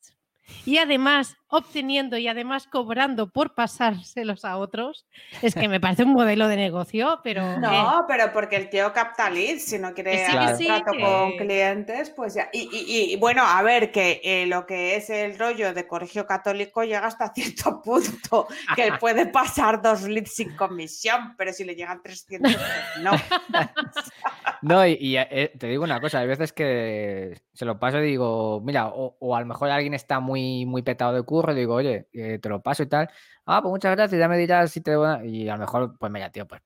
y 0.66 0.78
además 0.78 1.36
obteniendo 1.50 2.16
y 2.18 2.28
además 2.28 2.66
cobrando 2.66 3.30
por 3.30 3.54
pasárselos 3.54 4.44
a 4.44 4.56
otros, 4.58 5.06
es 5.42 5.54
que 5.54 5.68
me 5.68 5.80
parece 5.80 6.04
un 6.04 6.12
modelo 6.12 6.46
de 6.48 6.56
negocio, 6.56 7.20
pero 7.24 7.54
eh, 7.54 7.58
No, 7.60 8.04
pero 8.06 8.32
porque 8.32 8.56
el 8.56 8.68
tío 8.68 8.92
capta 8.92 9.30
leads, 9.30 9.64
si 9.64 9.78
no 9.78 9.94
quiere 9.94 10.10
Que 10.12 10.18
sí, 10.18 10.32
que 10.32 10.38
hacer 10.38 10.56
sí, 10.56 10.66
trato 10.66 10.92
que- 10.92 11.00
con 11.00 11.36
clientes, 11.36 12.10
pues 12.10 12.34
ya. 12.34 12.48
Y, 12.52 12.68
y- 12.72 13.12
y, 13.12 13.16
bueno, 13.16 13.42
a 13.44 13.62
ver, 13.62 13.90
que 13.90 14.20
eh, 14.22 14.46
lo 14.46 14.66
que 14.66 14.96
es 14.96 15.08
el 15.10 15.38
rollo 15.38 15.72
de 15.72 15.86
colegio 15.86 16.26
católico 16.26 16.82
llega 16.84 17.06
hasta 17.06 17.32
cierto 17.34 17.80
punto, 17.82 18.46
que 18.76 18.92
puede 19.00 19.26
pasar 19.26 19.80
dos 19.80 20.02
leads 20.02 20.34
sin 20.34 20.54
comisión, 20.54 21.34
pero 21.36 21.52
si 21.52 21.64
le 21.64 21.74
llegan 21.74 22.02
300, 22.02 22.52
pues 22.52 23.02
no. 23.02 23.12
No, 24.60 24.84
y, 24.84 24.94
y, 25.00 25.16
eh, 25.16 25.52
te 25.56 25.68
digo 25.68 25.84
una 25.84 26.00
cosa, 26.00 26.18
hay 26.18 26.26
veces 26.26 26.52
que 26.52 27.40
se 27.52 27.64
lo 27.64 27.78
paso 27.78 27.98
y 27.98 28.06
digo, 28.06 28.60
mira, 28.64 28.88
o, 28.88 29.16
o 29.20 29.36
a 29.36 29.40
lo 29.40 29.46
mejor 29.46 29.70
alguien 29.70 29.94
está 29.94 30.18
muy, 30.18 30.66
muy 30.66 30.82
petado 30.82 31.12
de 31.12 31.22
curro 31.40 31.54
digo, 31.54 31.74
oye, 31.74 32.08
eh, 32.12 32.38
te 32.38 32.48
lo 32.48 32.60
paso 32.60 32.82
y 32.82 32.86
tal. 32.86 33.08
Ah, 33.46 33.60
pues 33.62 33.70
muchas 33.70 33.94
gracias, 33.96 34.18
ya 34.18 34.28
me 34.28 34.36
dirás 34.36 34.70
si 34.70 34.80
te... 34.80 34.94
va-". 34.96 35.24
Y 35.24 35.48
a 35.48 35.54
lo 35.54 35.60
mejor, 35.60 35.96
pues 35.98 36.12
mira, 36.12 36.30
tío, 36.30 36.46
pues 36.46 36.60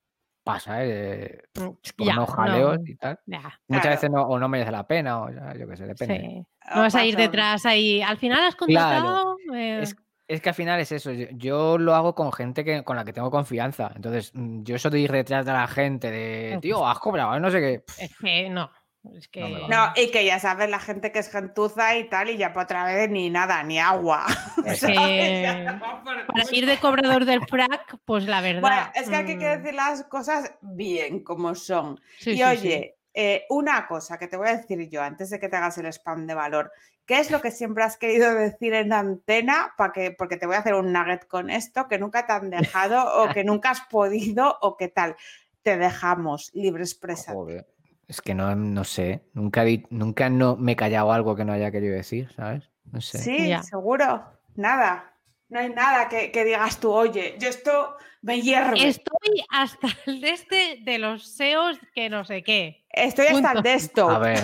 pasa, 0.44 0.84
¿eh? 0.84 1.42
mm, 1.54 1.68
Por 1.96 2.06
ya, 2.06 2.12
unos 2.14 2.30
jaleos 2.30 2.78
no, 2.78 2.84
y 2.86 2.96
tal. 2.96 3.20
ya, 3.26 3.60
Muchas 3.68 3.90
veces 3.92 4.10
no, 4.10 4.22
o 4.22 4.38
no 4.38 4.48
merece 4.48 4.70
la 4.72 4.86
pena, 4.86 5.22
o 5.22 5.30
ya, 5.30 5.54
yo 5.54 5.68
qué 5.68 5.76
sé, 5.76 5.86
depende. 5.86 6.20
sí. 6.20 6.46
No 6.74 6.80
vas 6.82 6.94
a 6.94 7.04
ir 7.04 7.14
Pasa- 7.14 7.22
detrás 7.26 7.66
ahí. 7.66 8.02
Al 8.02 8.16
final 8.18 8.40
has 8.44 8.56
Claro, 8.56 9.36
contratado. 9.36 9.36
eh, 9.54 9.82
Es, 9.82 9.96
es 10.28 10.40
que 10.40 10.48
al 10.48 10.54
final 10.54 10.80
es 10.80 10.90
eso, 10.92 11.12
yo, 11.12 11.26
yo 11.32 11.78
lo 11.78 11.94
hago 11.94 12.14
con 12.14 12.32
gente 12.32 12.64
que, 12.64 12.82
con 12.84 12.96
la 12.96 13.04
que 13.04 13.12
tengo 13.12 13.30
confianza. 13.30 13.92
Entonces, 13.94 14.30
mm, 14.34 14.62
yo 14.62 14.76
eso 14.76 14.88
de 14.90 15.00
ir 15.00 15.12
detrás 15.12 15.44
de 15.44 15.52
la 15.52 15.66
gente, 15.68 16.10
de, 16.10 16.58
tío, 16.60 16.86
has 16.86 16.98
cobrado, 16.98 17.38
no 17.38 17.50
sé 17.50 17.60
qué. 17.60 17.84
es 18.02 18.16
que 18.18 18.48
no. 18.50 18.70
Es 19.16 19.26
que. 19.28 19.40
No 19.40 19.92
y 19.96 20.10
que 20.10 20.24
ya 20.24 20.38
sabes 20.38 20.70
la 20.70 20.78
gente 20.78 21.10
que 21.10 21.18
es 21.18 21.30
gentuza 21.30 21.96
y 21.96 22.08
tal, 22.08 22.30
y 22.30 22.36
ya 22.36 22.52
por 22.52 22.64
otra 22.64 22.84
vez 22.84 23.10
ni 23.10 23.30
nada, 23.30 23.62
ni 23.62 23.78
agua. 23.78 24.26
Es 24.64 24.80
que 24.80 25.66
por 25.80 26.26
para 26.26 26.44
ir 26.52 26.66
de 26.66 26.78
cobrador 26.78 27.24
del 27.24 27.44
frac, 27.46 27.98
pues 28.04 28.26
la 28.26 28.40
verdad. 28.40 28.60
Bueno, 28.60 28.90
es 28.94 29.08
que 29.08 29.16
aquí 29.16 29.32
hay 29.32 29.38
que 29.38 29.56
mm, 29.56 29.62
decir 29.62 29.74
las 29.74 30.04
cosas 30.04 30.54
bien 30.60 31.24
como 31.24 31.54
son. 31.54 32.00
sí, 32.18 32.30
y 32.30 32.36
sí, 32.36 32.38
sí. 32.38 32.44
oye, 32.44 32.96
eh, 33.14 33.44
una 33.50 33.86
cosa 33.88 34.18
que 34.18 34.28
te 34.28 34.36
voy 34.36 34.48
a 34.48 34.56
decir 34.56 34.88
yo 34.88 35.02
antes 35.02 35.30
de 35.30 35.40
que 35.40 35.48
te 35.48 35.56
hagas 35.56 35.76
el 35.78 35.86
spam 35.86 36.26
de 36.26 36.34
valor. 36.34 36.72
¿Qué 37.04 37.18
es 37.18 37.30
lo 37.32 37.40
que 37.40 37.50
siempre 37.50 37.82
has 37.82 37.96
querido 37.96 38.32
decir 38.34 38.72
en 38.74 38.92
antena? 38.92 39.74
Para 39.76 39.92
que, 39.92 40.12
porque 40.12 40.36
te 40.36 40.46
voy 40.46 40.54
a 40.54 40.60
hacer 40.60 40.74
un 40.74 40.92
nugget 40.92 41.26
con 41.26 41.50
esto, 41.50 41.88
que 41.88 41.98
nunca 41.98 42.26
te 42.26 42.32
han 42.32 42.50
dejado 42.50 43.22
o 43.22 43.28
que 43.34 43.42
nunca 43.42 43.70
has 43.70 43.80
podido 43.80 44.56
o 44.62 44.76
qué 44.76 44.88
tal. 44.88 45.16
Te 45.62 45.76
dejamos 45.76 46.52
libre 46.54 46.84
expresa. 46.84 47.32
joder. 47.34 47.66
Es 48.08 48.20
que 48.20 48.34
no, 48.34 48.54
no 48.54 48.84
sé. 48.84 49.22
Nunca, 49.32 49.64
nunca 49.90 50.28
no 50.28 50.56
me 50.56 50.72
he 50.72 50.76
callado 50.76 51.12
algo 51.12 51.34
que 51.36 51.44
no 51.44 51.52
haya 51.52 51.70
querido 51.70 51.94
decir, 51.94 52.30
¿sabes? 52.34 52.70
No 52.90 53.00
sé. 53.00 53.18
Sí, 53.18 53.54
seguro. 53.62 54.24
Nada. 54.54 55.14
No 55.48 55.60
hay 55.60 55.70
nada 55.70 56.08
que, 56.08 56.44
digas 56.44 56.80
tú, 56.80 56.90
oye, 56.90 57.36
yo 57.38 57.48
esto 57.48 57.96
me 58.22 58.40
hierve. 58.40 58.88
Estoy 58.88 59.44
hasta 59.50 59.88
el 60.06 60.20
de 60.20 60.30
este 60.30 60.78
de 60.82 60.98
los 60.98 61.26
SEOs 61.26 61.78
que 61.94 62.08
no 62.08 62.24
sé 62.24 62.42
qué. 62.42 62.84
Estoy 62.90 63.26
hasta 63.26 63.52
el 63.52 63.62
de 63.62 63.74
esto. 63.74 64.08
A 64.08 64.18
ver. 64.18 64.38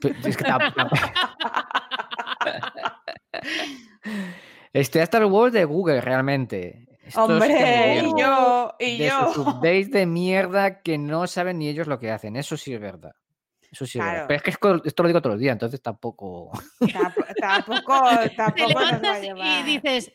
Estoy 4.72 5.02
hasta 5.02 5.18
el 5.18 5.26
web 5.26 5.52
de 5.52 5.64
Google, 5.64 6.00
realmente. 6.00 6.86
Hombre, 7.14 8.02
y 8.04 8.20
yo, 8.20 8.74
y 8.78 8.98
de 8.98 9.08
yo. 9.08 9.60
Veis 9.60 9.90
de 9.90 10.06
mierda 10.06 10.82
que 10.82 10.98
no 10.98 11.26
saben 11.26 11.58
ni 11.58 11.68
ellos 11.68 11.86
lo 11.86 11.98
que 11.98 12.10
hacen. 12.10 12.36
Eso 12.36 12.56
sí 12.56 12.74
es 12.74 12.80
verdad. 12.80 13.12
Eso 13.70 13.86
sí 13.86 13.98
es 13.98 14.04
verdad. 14.04 14.26
Pero 14.28 14.36
es 14.36 14.42
que 14.42 14.50
esto 14.50 15.02
lo 15.02 15.08
digo 15.08 15.20
todos 15.20 15.34
los 15.34 15.40
días, 15.40 15.52
entonces 15.52 15.82
tampoco. 15.82 16.50
tampoco, 17.40 18.00
tampoco. 18.36 18.80
y 19.36 19.62
dices. 19.64 20.12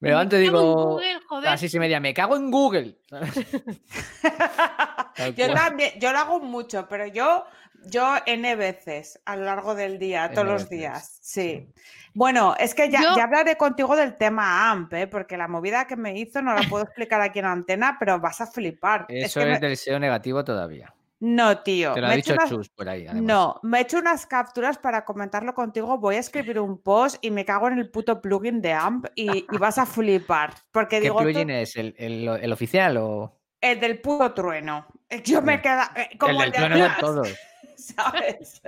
Me 0.00 0.08
levanto 0.08 0.36
y 0.36 0.40
digo. 0.40 0.98
Así 1.46 1.68
se 1.68 1.78
media, 1.78 2.00
me 2.00 2.14
cago 2.14 2.36
en 2.36 2.50
Google. 2.50 2.96
yo 5.36 5.52
también, 5.52 5.92
yo 6.00 6.12
lo 6.12 6.18
hago 6.18 6.40
mucho, 6.40 6.88
pero 6.88 7.06
yo, 7.06 7.44
yo 7.86 8.16
N 8.26 8.56
veces 8.56 9.20
a 9.24 9.36
lo 9.36 9.44
largo 9.44 9.74
del 9.74 9.98
día, 9.98 10.30
todos 10.32 10.46
los 10.46 10.68
días. 10.68 11.18
Sí. 11.22 11.68
Bueno, 12.12 12.54
es 12.58 12.74
que 12.74 12.90
ya, 12.90 13.14
hablaré 13.14 13.56
contigo 13.56 13.96
del 13.96 14.16
tema 14.16 14.70
AMP, 14.70 14.92
¿eh? 14.94 15.06
porque 15.06 15.36
la 15.36 15.48
movida 15.48 15.86
que 15.86 15.96
me 15.96 16.18
hizo 16.18 16.42
no 16.42 16.54
la 16.54 16.62
puedo 16.68 16.84
explicar 16.84 17.20
aquí 17.20 17.38
en 17.38 17.44
antena, 17.44 17.96
pero 17.98 18.18
vas 18.18 18.40
a 18.40 18.46
flipar. 18.46 19.06
Eso 19.08 19.40
es, 19.40 19.60
del 19.60 19.76
SEO 19.76 19.98
negativo 19.98 20.44
todavía. 20.44 20.92
No, 21.20 21.58
tío. 21.58 21.92
Te 21.92 22.00
lo 22.00 22.06
ha 22.06 22.14
dicho 22.14 22.34
Chus 22.48 22.70
por 22.70 22.88
ahí. 22.88 23.06
No, 23.12 23.60
me 23.62 23.78
he 23.78 23.82
hecho 23.82 23.98
unas 23.98 24.26
capturas 24.26 24.78
para 24.78 25.04
comentarlo 25.04 25.54
contigo. 25.54 25.98
Voy 25.98 26.16
a 26.16 26.18
escribir 26.18 26.58
un 26.58 26.78
post 26.78 27.18
y 27.20 27.30
me 27.30 27.44
cago 27.44 27.68
en 27.68 27.78
el 27.78 27.90
puto 27.90 28.22
plugin 28.22 28.62
de 28.62 28.72
AMP 28.72 29.06
y, 29.14 29.44
vas 29.58 29.76
a 29.76 29.84
flipar. 29.84 30.54
Porque 30.72 30.96
¿Qué 30.96 31.02
digo, 31.02 31.18
plugin 31.18 31.50
es? 31.50 31.76
¿El, 31.76 31.94
¿El, 31.98 32.52
oficial 32.52 32.96
o...? 32.96 33.38
El 33.60 33.78
del 33.78 34.00
puto 34.00 34.32
trueno. 34.32 34.86
Yo 35.22 35.42
me 35.42 35.60
queda... 35.60 35.92
Eh, 35.94 36.16
como 36.16 36.42
el 36.42 36.50
del 36.50 36.52
trueno 36.52 36.76
de 36.76 36.90
todos. 36.98 37.38
¿Sabes? 37.80 38.62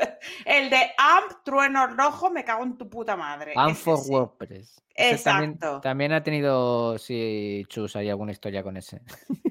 El 0.45 0.71
de 0.71 0.93
AMP, 0.97 1.45
trueno 1.45 1.87
rojo, 1.89 2.31
me 2.31 2.45
cago 2.45 2.65
en 2.65 2.77
tu 2.77 2.89
puta 2.89 3.17
madre. 3.17 3.53
AMP 3.57 3.77
for 3.77 3.99
WordPress. 4.07 4.83
Exacto. 4.95 5.81
También, 5.81 6.13
ha 6.13 6.23
tenido, 6.23 6.99
sí, 6.99 7.65
Chus, 7.69 7.97
hay 7.97 8.11
alguna 8.11 8.33
historia 8.33 8.63
con 8.63 8.77
ese. 8.77 9.01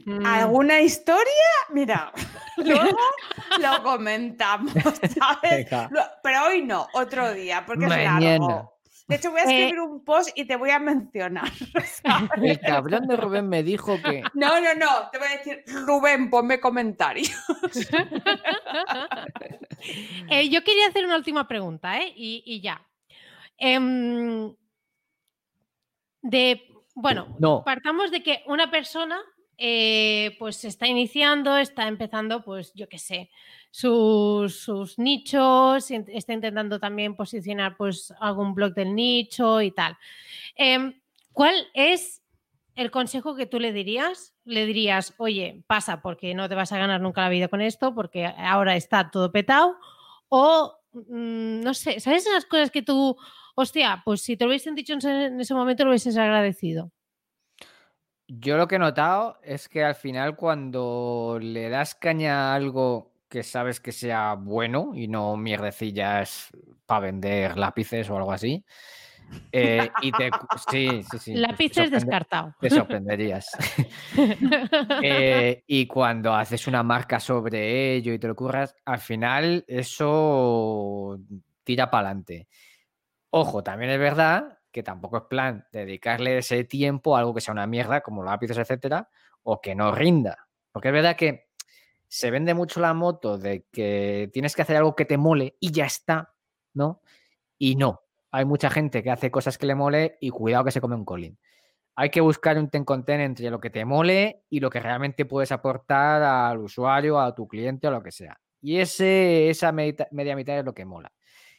Mm. 0.06 0.26
¿Alguna 0.26 0.82
historia? 0.82 1.26
Mira, 1.72 2.12
luego 2.58 2.98
lo 3.60 3.84
comentamos, 3.84 4.74
¿sabes? 5.20 5.68
Pero 6.24 6.46
hoy 6.46 6.62
no, 6.64 6.88
otro 6.94 7.34
día, 7.34 7.64
porque 7.66 7.86
es 7.86 7.90
largo. 7.90 8.81
De 9.08 9.16
hecho, 9.16 9.32
voy 9.32 9.42
a 9.42 9.44
escribir 9.44 9.76
eh, 9.76 9.82
un 9.82 10.04
post 10.04 10.30
y 10.36 10.46
te 10.46 10.56
voy 10.56 10.70
a 10.70 10.80
mencionar. 10.80 11.52
El 12.42 12.60
cabrón 12.60 13.08
de 13.08 13.18
Rubén 13.18 13.50
me 13.50 13.64
dijo 13.64 13.98
que. 14.02 14.24
No, 14.34 14.62
no, 14.62 14.74
no. 14.76 15.10
Te 15.12 15.18
voy 15.18 15.28
a 15.28 15.38
decir, 15.38 15.64
Rubén, 15.86 16.30
ponme 16.30 16.60
comentarios. 16.60 17.32
Eh, 20.30 20.48
yo 20.50 20.64
quería 20.64 20.88
hacer 20.88 21.04
una 21.06 21.16
última 21.16 21.48
pregunta, 21.48 21.98
¿eh? 21.98 22.14
Y, 22.16 22.62
ya. 22.62 22.86
Em, 23.58 24.56
de. 26.22 26.62
Bueno, 26.94 27.36
partamos 27.66 28.12
de 28.12 28.22
que 28.22 28.44
una 28.46 28.70
persona 28.70 29.20
eh, 29.64 30.36
pues 30.40 30.56
se 30.56 30.70
está 30.70 30.88
iniciando, 30.88 31.56
está 31.56 31.88
empezando, 31.88 32.44
pues 32.44 32.74
yo 32.74 32.90
qué 32.90 32.98
sé, 32.98 33.30
sus, 33.70 34.98
nichos, 34.98 35.92
está 35.92 36.34
intentando 36.34 36.80
también 36.80 37.16
posicionar 37.16 37.78
pues 37.78 38.12
algún 38.20 38.56
blog 38.56 38.74
del 38.74 38.96
nicho 38.96 39.62
y 39.62 39.70
tal. 39.70 39.96
Em, 40.56 41.00
¿Cuál 41.32 41.54
es 41.76 42.24
el 42.74 42.90
consejo 42.90 43.36
que 43.36 43.46
tú 43.46 43.60
le 43.60 43.72
dirías? 43.72 44.34
Le 44.46 44.66
dirías, 44.66 45.14
oye, 45.20 45.64
pasa 45.68 46.02
porque 46.02 46.34
no 46.34 46.50
te 46.50 46.56
vas 46.56 46.72
a 46.72 46.80
ganar 46.80 47.00
nunca 47.00 47.22
la 47.22 47.30
vida 47.30 47.48
con 47.48 47.62
esto, 47.62 47.94
porque 47.94 48.26
ahora 48.26 48.76
está 48.76 49.12
todo 49.12 49.32
petado, 49.32 49.78
o 50.28 50.76
mm, 50.94 51.62
no 51.62 51.76
sé, 51.76 52.00
¿sabes 52.00 52.26
esas 52.26 52.46
cosas 52.46 52.72
que 52.72 52.82
tú, 52.82 53.16
hostia, 53.54 54.02
pues 54.06 54.22
si 54.22 54.36
te 54.36 54.46
lo 54.46 54.50
hubiesen 54.50 54.74
dicho 54.74 54.94
en 54.94 55.40
ese 55.40 55.54
momento 55.54 55.84
lo 55.84 55.92
hubieses 55.92 56.18
agradecido? 56.18 56.92
Yo 58.40 58.56
lo 58.56 58.66
que 58.66 58.76
he 58.76 58.80
notado 58.80 59.38
es 59.44 59.68
que 59.68 59.84
al 59.84 59.96
final 59.96 60.38
cuando 60.38 61.38
le 61.42 61.68
das 61.68 61.96
caña 61.96 62.52
a 62.52 62.56
algo 62.56 63.12
que 63.28 63.44
sabes 63.44 63.82
que 63.82 63.92
sea 63.92 64.36
bueno 64.36 64.92
y 64.96 65.10
no 65.10 65.36
mierdecillas 65.36 66.50
para 66.86 67.08
vender 67.08 67.58
lápices 67.58 68.10
o 68.10 68.16
algo 68.16 68.32
así, 68.32 68.64
eh, 69.52 69.90
y 70.02 70.14
te, 70.14 70.32
sí, 70.70 71.04
sí, 71.12 71.20
sí. 71.20 71.36
Lápices 71.36 71.92
descartado. 71.92 72.56
Te 72.60 72.70
sorprenderías. 72.70 73.50
Eh, 75.04 75.64
y 75.66 75.88
cuando 75.88 76.36
haces 76.36 76.68
una 76.68 76.84
marca 76.84 77.20
sobre 77.20 77.96
ello 77.96 78.14
y 78.14 78.20
te 78.20 78.28
lo 78.28 78.36
curras, 78.36 78.76
al 78.86 79.00
final 79.00 79.64
eso 79.68 81.20
tira 81.64 81.90
para 81.90 82.10
adelante. 82.10 82.48
Ojo, 83.32 83.64
también 83.64 83.92
es 83.92 84.00
verdad 84.00 84.60
que 84.72 84.84
tampoco 84.84 85.18
es 85.18 85.24
plan 85.24 85.66
dedicarle 85.72 86.38
ese 86.38 86.64
tiempo 86.64 87.16
a 87.16 87.20
algo 87.20 87.34
que 87.34 87.42
sea 87.42 87.54
una 87.54 87.68
mierda, 87.68 88.02
como 88.02 88.24
lápices, 88.24 88.58
etcétera, 88.58 89.10
o 89.44 89.62
que 89.62 89.76
no 89.76 89.94
rinda. 89.94 90.48
Porque 90.72 90.90
es 90.90 90.94
verdad 90.94 91.16
que 91.16 91.50
se 92.08 92.32
vende 92.32 92.54
mucho 92.54 92.80
la 92.80 92.94
moto 92.94 93.38
de 93.38 93.66
que 93.72 94.30
tienes 94.34 94.56
que 94.56 94.62
hacer 94.64 94.78
algo 94.78 94.96
que 94.96 95.06
te 95.06 95.18
mole 95.18 95.56
y 95.60 95.72
ya 95.72 95.86
está, 95.86 96.34
¿no? 96.74 97.02
Y 97.58 97.76
no. 97.76 98.02
Hay 98.32 98.46
mucha 98.46 98.70
gente 98.70 99.04
que 99.04 99.12
hace 99.12 99.32
cosas 99.32 99.58
que 99.58 99.66
le 99.66 99.76
mole 99.76 100.18
y 100.22 100.30
cuidado 100.30 100.66
que 100.66 100.72
se 100.72 100.82
come 100.82 100.96
un 100.96 101.06
colín. 101.06 101.38
Hay 101.96 102.10
que 102.10 102.22
buscar 102.22 102.58
un 102.58 102.70
ten 102.70 102.86
con 102.86 103.06
ten 103.06 103.20
entre 103.22 103.50
lo 103.50 103.60
que 103.60 103.70
te 103.70 103.86
mole 103.86 104.44
y 104.50 104.60
lo 104.60 104.70
que 104.70 104.80
realmente 104.80 105.26
puedes 105.26 105.52
aportar 105.52 106.24
al 106.24 106.60
usuario, 106.60 107.20
a 107.20 107.36
tu 107.36 107.48
cliente 107.48 107.88
o 107.88 107.92
lo 107.92 108.02
que 108.02 108.12
sea. 108.12 108.40
Y 108.62 108.78
ese, 108.78 109.50
esa 109.50 109.72
media 109.72 110.36
mitad 110.36 110.60
es 110.60 110.66
lo 110.66 110.74
que 110.74 110.86
mola. 110.86 111.12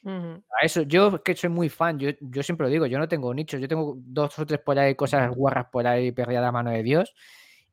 A 0.04 0.64
eso, 0.64 0.82
yo 0.82 1.22
que 1.22 1.36
soy 1.36 1.50
muy 1.50 1.68
fan, 1.68 1.98
yo, 1.98 2.10
yo, 2.20 2.42
siempre 2.42 2.66
lo 2.66 2.72
digo, 2.72 2.86
yo 2.86 2.98
no 2.98 3.08
tengo 3.08 3.32
nichos, 3.32 3.60
yo 3.60 3.68
tengo 3.68 3.94
dos 3.98 4.36
o 4.38 4.46
tres 4.46 4.60
por 4.60 4.78
ahí, 4.78 4.94
cosas 4.94 5.30
guarras 5.34 5.66
por 5.70 5.86
ahí 5.86 6.10
perdidas 6.12 6.44
a 6.44 6.52
mano 6.52 6.70
de 6.70 6.82
Dios, 6.82 7.14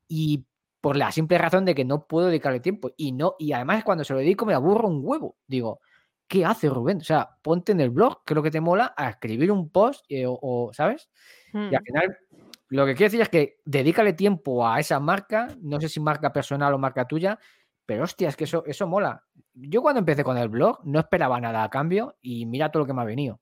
y 0.06 0.44
por 0.80 0.96
la 0.96 1.12
simple 1.12 1.38
razón 1.38 1.64
de 1.64 1.74
que 1.74 1.84
no 1.84 2.06
puedo 2.06 2.28
dedicarle 2.28 2.60
tiempo. 2.60 2.92
Y 2.96 3.12
no, 3.12 3.34
y 3.38 3.52
además 3.52 3.84
cuando 3.84 4.04
se 4.04 4.12
lo 4.12 4.20
dedico 4.20 4.46
me 4.46 4.54
aburro 4.54 4.88
un 4.88 5.00
huevo. 5.02 5.36
Digo, 5.46 5.80
¿qué 6.26 6.44
hace 6.44 6.68
Rubén? 6.68 6.98
O 6.98 7.04
sea, 7.04 7.28
ponte 7.42 7.72
en 7.72 7.80
el 7.80 7.90
blog, 7.90 8.24
que 8.24 8.34
es 8.34 8.36
lo 8.36 8.42
que 8.42 8.50
te 8.50 8.60
mola, 8.60 8.94
a 8.96 9.10
escribir 9.10 9.52
un 9.52 9.68
post, 9.70 10.04
eh, 10.08 10.24
o, 10.26 10.70
¿sabes? 10.72 11.08
Y 11.52 11.58
al 11.58 11.82
mm. 11.82 11.84
final, 11.84 12.18
lo 12.68 12.86
que 12.86 12.94
quiero 12.94 13.06
decir 13.08 13.20
es 13.20 13.28
que 13.28 13.58
dedícale 13.64 14.12
tiempo 14.12 14.66
a 14.66 14.78
esa 14.78 15.00
marca, 15.00 15.48
no 15.60 15.80
sé 15.80 15.88
si 15.88 16.00
marca 16.00 16.32
personal 16.32 16.72
o 16.72 16.78
marca 16.78 17.06
tuya, 17.06 17.38
pero 17.86 18.04
hostia, 18.04 18.28
es 18.28 18.36
que 18.36 18.44
eso, 18.44 18.64
eso 18.66 18.86
mola. 18.86 19.24
Yo 19.54 19.82
cuando 19.82 19.98
empecé 19.98 20.24
con 20.24 20.38
el 20.38 20.48
blog 20.48 20.80
no 20.84 21.00
esperaba 21.00 21.40
nada 21.40 21.64
a 21.64 21.70
cambio 21.70 22.16
y 22.20 22.46
mira 22.46 22.70
todo 22.70 22.82
lo 22.82 22.86
que 22.86 22.94
me 22.94 23.02
ha 23.02 23.04
venido. 23.04 23.40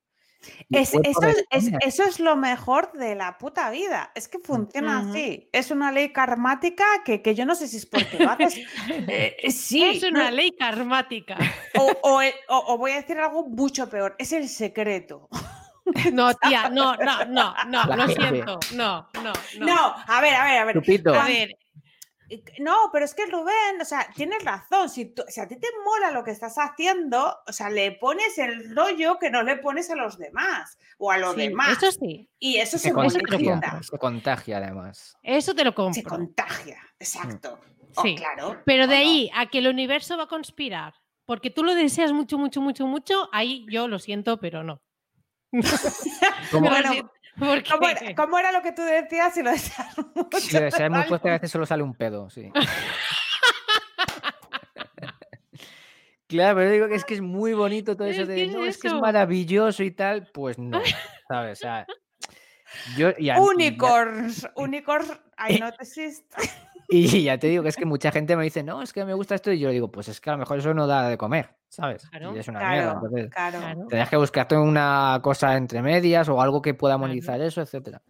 eso, 0.70 1.00
es, 1.02 2.20
lo 2.20 2.36
mejor 2.36 2.92
de 2.92 3.14
la 3.14 3.38
puta 3.38 3.70
vida. 3.70 4.10
Es 4.14 4.28
que 4.28 4.38
funciona 4.38 5.00
así. 5.00 5.48
Es 5.52 5.70
una 5.70 5.92
ley 5.92 6.12
karmática 6.12 6.84
que, 7.04 7.34
yo 7.34 7.44
no 7.44 7.54
sé 7.54 7.68
si 7.68 7.78
es 7.78 7.86
porque 7.86 8.18
lo 8.18 8.30
haces. 8.30 8.58
Eh, 9.08 9.36
eh, 9.42 9.50
sí. 9.50 9.84
Es 9.84 10.02
una 10.02 10.30
ley 10.30 10.52
karmática. 10.52 11.36
O, 11.74 12.78
voy 12.78 12.92
a 12.92 12.96
decir 12.96 13.18
algo 13.18 13.46
mucho 13.48 13.88
peor. 13.88 14.14
Es 14.18 14.32
el 14.32 14.48
secreto. 14.48 15.28
No, 16.12 16.34
tía, 16.34 16.68
no, 16.72 16.96
no, 16.96 17.24
no, 17.26 17.54
no, 17.66 17.96
lo 17.96 18.08
siento. 18.08 18.60
No, 18.74 19.08
no, 19.14 19.32
no. 19.58 19.66
No, 19.66 19.94
a 20.06 20.20
ver, 20.20 20.34
a 20.34 20.44
ver, 20.44 20.58
a 20.58 20.64
ver. 20.64 20.76
A 20.76 21.24
ver, 21.24 21.56
no, 22.60 22.90
pero 22.92 23.04
es 23.04 23.14
que 23.14 23.26
Rubén, 23.26 23.80
o 23.80 23.84
sea, 23.84 24.06
tienes 24.14 24.44
razón. 24.44 24.88
Si, 24.88 25.14
a 25.40 25.48
ti 25.48 25.56
te 25.56 25.68
mola 25.84 26.10
lo 26.10 26.24
que 26.24 26.30
estás 26.30 26.56
haciendo, 26.56 27.38
o 27.46 27.52
sea, 27.52 27.70
le 27.70 27.92
pones 27.92 28.36
el 28.38 28.74
rollo 28.74 29.18
que 29.18 29.30
no 29.30 29.42
le 29.42 29.56
pones 29.56 29.90
a 29.90 29.96
los 29.96 30.18
demás 30.18 30.78
o 30.98 31.10
a 31.10 31.18
los 31.18 31.36
demás. 31.36 31.78
Eso 31.78 31.92
sí. 31.92 32.28
Y 32.38 32.56
eso 32.56 32.78
se, 32.78 32.92
contagia. 32.92 33.80
Se 33.82 33.98
contagia, 33.98 34.58
además. 34.58 35.16
Eso 35.22 35.54
te 35.54 35.64
lo 35.64 35.74
compro. 35.74 35.94
Se 35.94 36.02
contagia, 36.02 36.78
exacto. 36.98 37.58
Mm. 37.62 37.92
Oh, 37.96 38.02
sí, 38.02 38.16
claro. 38.16 38.62
Pero 38.66 38.86
de 38.86 38.96
ahí 38.96 39.30
a 39.34 39.46
que 39.46 39.58
el 39.58 39.68
universo 39.68 40.16
va 40.16 40.24
a 40.24 40.28
conspirar, 40.28 40.94
porque 41.24 41.50
tú 41.50 41.64
lo 41.64 41.74
deseas 41.74 42.12
mucho, 42.12 42.38
mucho, 42.38 42.60
mucho, 42.60 42.86
mucho, 42.86 43.28
ahí 43.32 43.66
yo 43.70 43.88
lo 43.88 43.98
siento, 43.98 44.38
pero 44.38 44.62
no. 44.62 44.82
¿Cómo, 47.38 48.38
era, 48.38 48.52
lo 48.52 48.62
que 48.62 48.72
tú 48.72 48.82
decías 48.82 49.34
si 49.34 49.42
lo 49.42 49.50
deseas 49.50 49.96
mucho? 50.14 50.40
Si 50.40 50.54
lo 50.54 50.62
deseas 50.62 50.90
muy 50.90 51.04
fuerte, 51.04 51.28
a 51.28 51.32
veces 51.32 51.50
solo 51.50 51.66
sale 51.66 51.82
un 51.82 51.94
pedo, 51.94 52.30
sí. 52.30 52.50
Claro, 56.28 56.58
pero 56.58 56.70
digo 56.70 56.88
que 56.88 56.94
es 56.94 57.06
que 57.06 57.14
es 57.14 57.22
muy 57.22 57.54
bonito 57.54 57.96
todo 57.96 58.06
eso 58.06 58.26
de, 58.26 58.48
no, 58.48 58.66
es 58.66 58.76
que 58.76 58.88
es 58.88 58.94
maravilloso 58.94 59.82
y 59.82 59.90
tal, 59.92 60.28
pues 60.34 60.58
no, 60.58 60.78
¿sabes? 61.26 61.58
O 61.58 61.62
sea, 61.62 61.86
yo, 62.98 63.12
unicorns, 63.40 64.46
unicorns, 64.54 65.10
I 65.38 65.58
noticed. 65.58 66.24
Y 66.88 67.22
ya 67.24 67.38
te 67.38 67.48
digo 67.48 67.62
que 67.62 67.68
es 67.68 67.76
que 67.76 67.84
mucha 67.84 68.10
gente 68.10 68.34
me 68.36 68.44
dice, 68.44 68.62
no, 68.62 68.80
es 68.82 68.92
que 68.94 69.04
me 69.04 69.12
gusta 69.12 69.34
esto. 69.34 69.52
Y 69.52 69.58
yo 69.58 69.68
digo, 69.70 69.90
pues 69.90 70.08
es 70.08 70.20
que 70.20 70.30
a 70.30 70.32
lo 70.32 70.38
mejor 70.38 70.58
eso 70.58 70.72
no 70.72 70.86
da 70.86 71.08
de 71.08 71.18
comer, 71.18 71.56
¿sabes? 71.68 72.08
Claro, 72.08 72.34
y 72.34 72.38
es 72.38 72.48
una 72.48 72.60
claro, 72.60 72.72
mierda. 72.74 72.92
Entonces, 72.94 73.30
claro. 73.30 73.86
Tendrás 73.88 74.08
que 74.08 74.16
buscarte 74.16 74.56
una 74.56 75.20
cosa 75.22 75.56
entre 75.56 75.82
medias 75.82 76.28
o 76.30 76.40
algo 76.40 76.62
que 76.62 76.72
pueda 76.74 76.96
monetizar 76.96 77.40
eso, 77.42 77.60
etcétera. 77.60 78.02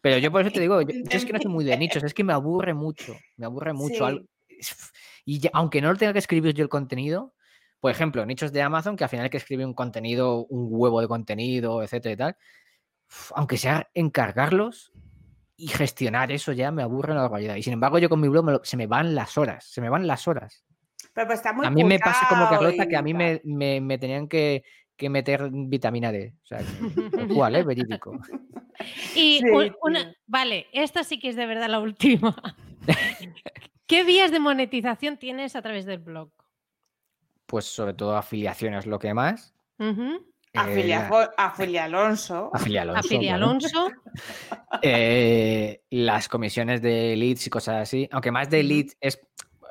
Pero 0.00 0.18
yo 0.18 0.30
por 0.30 0.42
eso 0.42 0.50
te 0.52 0.60
digo, 0.60 0.80
yo, 0.80 0.88
yo 0.92 1.18
es 1.18 1.24
que 1.24 1.32
no 1.32 1.40
soy 1.40 1.50
muy 1.50 1.64
de 1.64 1.76
nichos, 1.76 2.02
es 2.04 2.14
que 2.14 2.22
me 2.24 2.32
aburre 2.32 2.72
mucho, 2.72 3.14
me 3.36 3.46
aburre 3.46 3.72
mucho. 3.72 3.94
Sí. 3.96 4.02
algo- 4.04 4.26
Y 5.24 5.40
ya- 5.40 5.50
aunque 5.52 5.80
no 5.82 5.90
lo 5.92 5.98
tenga 5.98 6.12
que 6.12 6.20
escribir 6.20 6.54
yo 6.54 6.62
el 6.62 6.68
contenido, 6.70 7.34
por 7.80 7.90
ejemplo, 7.90 8.24
nichos 8.26 8.52
de 8.52 8.62
Amazon, 8.62 8.96
que 8.96 9.04
al 9.04 9.10
final 9.10 9.24
hay 9.24 9.30
que 9.30 9.36
escribir 9.38 9.66
un 9.66 9.74
contenido, 9.74 10.46
un 10.46 10.68
huevo 10.70 11.00
de 11.00 11.08
contenido, 11.08 11.82
etcétera 11.82 12.12
y 12.12 12.16
tal, 12.16 12.36
aunque 13.34 13.56
sea 13.56 13.88
encargarlos 13.92 14.89
y 15.60 15.68
gestionar 15.68 16.32
eso 16.32 16.52
ya 16.52 16.70
me 16.70 16.82
aburre 16.82 17.12
una 17.12 17.22
barbaridad. 17.22 17.56
Y 17.56 17.62
sin 17.62 17.74
embargo, 17.74 17.98
yo 17.98 18.08
con 18.08 18.20
mi 18.20 18.28
blog 18.28 18.44
me 18.44 18.52
lo- 18.52 18.64
se 18.64 18.76
me 18.76 18.86
van 18.86 19.14
las 19.14 19.36
horas, 19.36 19.64
se 19.66 19.80
me 19.80 19.88
van 19.90 20.06
las 20.06 20.26
horas. 20.26 20.64
Pero 21.12 21.26
pues 21.26 21.38
está 21.40 21.52
muy 21.52 21.66
a 21.66 21.70
mí 21.70 21.84
me 21.84 21.98
pasa 21.98 22.26
como 22.28 22.48
Carlota 22.48 22.84
y 22.84 22.88
que 22.88 22.96
a 22.96 23.02
mí 23.02 23.12
me, 23.14 23.40
me- 23.44 23.80
me 23.80 23.98
tenían 23.98 24.28
que, 24.28 24.62
que 24.96 25.10
meter 25.10 25.48
vitamina 25.50 26.12
D. 26.12 26.34
O 26.42 26.46
sea, 26.46 26.60
cual, 27.34 27.56
¿eh? 27.56 27.62
Verídico. 27.62 28.18
Y 29.14 29.40
Sí, 29.40 29.44
una, 29.82 30.14
vale, 30.26 30.66
esta 30.72 31.04
sí 31.04 31.18
que 31.18 31.28
es 31.28 31.36
de 31.36 31.46
verdad 31.46 31.68
la 31.68 31.80
última. 31.80 32.34
¿Qué 33.86 34.04
vías 34.04 34.30
de 34.30 34.38
monetización 34.38 35.16
tienes 35.18 35.56
a 35.56 35.62
través 35.62 35.84
del 35.84 35.98
blog? 35.98 36.30
Pues 37.46 37.64
sobre 37.66 37.92
todo 37.94 38.16
afiliaciones, 38.16 38.86
lo 38.86 38.98
que 38.98 39.12
más. 39.12 39.52
Ujú. 39.78 40.24
Afilia, 40.54 41.08
Eh, 41.08 41.26
Afilia 41.36 41.84
Alonso. 41.84 42.50
Afilia 42.52 42.82
Alonso, 42.82 43.00
Afilia. 43.00 43.34
Alonso. 43.36 43.88
Eh, 44.82 45.82
las 45.90 46.28
comisiones 46.28 46.80
de 46.82 47.14
leads 47.16 47.46
y 47.46 47.50
cosas 47.50 47.76
así. 47.82 48.08
Aunque 48.12 48.30
más 48.32 48.48
de 48.50 48.60
Ujú. 48.60 48.68
lead 48.68 48.86
es 49.00 49.20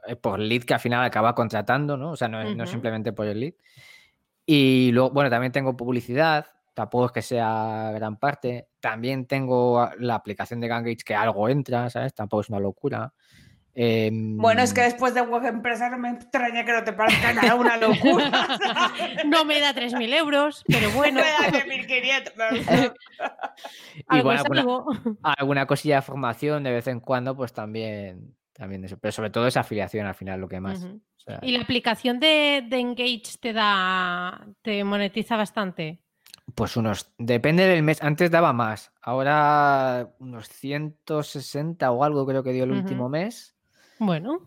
eh, 0.08 0.16
por 0.16 0.40
lead 0.40 0.64
que 0.64 0.74
al 0.74 0.80
final 0.80 1.04
acaba 1.04 1.34
contratando, 1.36 1.98
¿no? 1.98 2.12
O 2.12 2.16
sea, 2.16 2.28
no, 2.28 2.42
es- 2.42 2.56
no 2.56 2.64
es 2.64 2.70
Ujú. 2.70 2.76
simplemente 2.76 3.12
por 3.12 3.26
el 3.28 3.40
lead. 3.40 3.54
Y 4.46 4.92
luego, 4.92 5.12
bueno, 5.12 5.30
también 5.30 5.52
tengo 5.52 5.76
publicidad. 5.76 6.46
Tampoco 6.74 7.08
es 7.08 7.12
que 7.12 7.22
sea 7.22 7.92
gran 7.94 8.18
parte. 8.18 8.70
También 8.80 9.26
tengo 9.26 9.90
la 10.00 10.16
aplicación 10.16 10.60
de 10.62 10.68
Gangage 10.70 10.98
que 11.06 11.16
algo 11.16 11.50
entra, 11.50 11.90
¿sabes? 11.90 12.14
Tampoco 12.14 12.42
es 12.42 12.50
una 12.50 12.60
locura. 12.60 13.14
Bueno, 13.82 14.62
es 14.62 14.74
que 14.74 14.82
Em, 14.82 14.88
después 14.90 15.14
de 15.14 15.22
web 15.22 15.46
empresa 15.46 15.90
no 15.90 15.98
me 15.98 16.10
extraña 16.10 16.66
que 16.66 16.74
no 16.74 16.84
te 16.84 16.92
parezca 16.92 17.34
nada 17.34 17.56
una 17.56 17.78
locura. 17.78 18.30
No 19.26 19.46
me 19.46 19.62
da 19.62 19.74
3.000 19.74 20.14
euros, 20.14 20.64
pero 20.68 20.90
bueno, 20.96 21.22
Me 21.22 21.48
da 21.48 21.60
de 21.60 21.66
1500, 21.66 22.34
pero- 22.36 22.94
y 23.98 24.04
algo 24.08 24.24
bueno, 24.48 24.86
alguna, 25.24 25.66
cosilla 25.66 25.98
de 25.98 26.02
formación 26.02 26.64
de 26.64 26.72
vez 26.72 26.88
en 26.88 27.00
cuando, 27.00 27.38
pues 27.38 27.54
también, 27.54 28.36
también 28.52 28.84
eso. 28.84 28.98
Pero 28.98 29.14
sobre 29.14 29.30
todo 29.30 29.48
es 29.48 29.56
afiliación 29.56 30.08
al 30.08 30.16
final, 30.16 30.42
lo 30.42 30.50
que 30.50 30.60
más. 30.60 30.84
Ujú. 30.84 30.96
o 30.96 31.20
sea, 31.22 31.40
¿Y 31.42 31.52
la 31.54 31.64
aplicación 31.64 32.20
de, 32.20 32.66
de 32.68 32.80
Engage 32.80 33.38
te 33.40 33.54
da, 33.54 34.46
te 34.62 34.84
monetiza 34.84 35.38
bastante? 35.38 36.02
Pues 36.54 36.76
unos, 36.76 37.12
depende 37.18 37.66
del 37.66 37.84
mes, 37.84 38.04
antes 38.04 38.30
daba 38.30 38.52
más, 38.52 38.92
ahora 39.02 40.10
unos 40.20 40.50
160 40.50 41.92
o 41.92 42.04
algo 42.04 42.26
creo 42.26 42.44
que 42.44 42.52
dio 42.52 42.66
el 42.66 42.72
último 42.72 43.08
mes. 43.08 43.56
Bueno, 44.00 44.42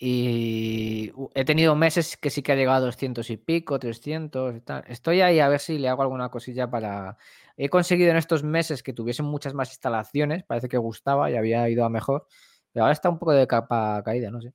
Y 0.00 1.10
he 1.34 1.44
tenido 1.44 1.74
meses 1.74 2.16
que 2.16 2.30
sí 2.30 2.42
que 2.42 2.52
ha 2.52 2.54
llegado 2.54 2.76
a 2.76 2.86
200 2.86 3.30
y 3.30 3.36
pico, 3.36 3.78
300 3.80 4.54
y 4.54 4.60
tal. 4.60 4.84
Estoy 4.86 5.22
ahí 5.22 5.40
a 5.40 5.48
ver 5.48 5.58
si 5.58 5.78
le 5.78 5.88
hago 5.88 6.02
alguna 6.02 6.28
cosilla 6.30 6.70
para... 6.70 7.16
He 7.56 7.68
conseguido 7.68 8.10
en 8.12 8.16
estos 8.16 8.44
meses 8.44 8.84
que 8.84 8.92
tuviesen 8.92 9.26
muchas 9.26 9.54
más 9.54 9.70
instalaciones, 9.70 10.44
parece 10.44 10.68
que 10.68 10.76
gustaba 10.78 11.30
y 11.30 11.36
había 11.36 11.68
ido 11.68 11.84
a 11.84 11.88
mejor, 11.88 12.26
pero 12.72 12.84
ahora 12.84 12.92
está 12.92 13.08
un 13.10 13.18
poco 13.18 13.32
de 13.32 13.48
capa 13.48 14.00
caída, 14.04 14.30
no 14.30 14.40
sé. 14.40 14.52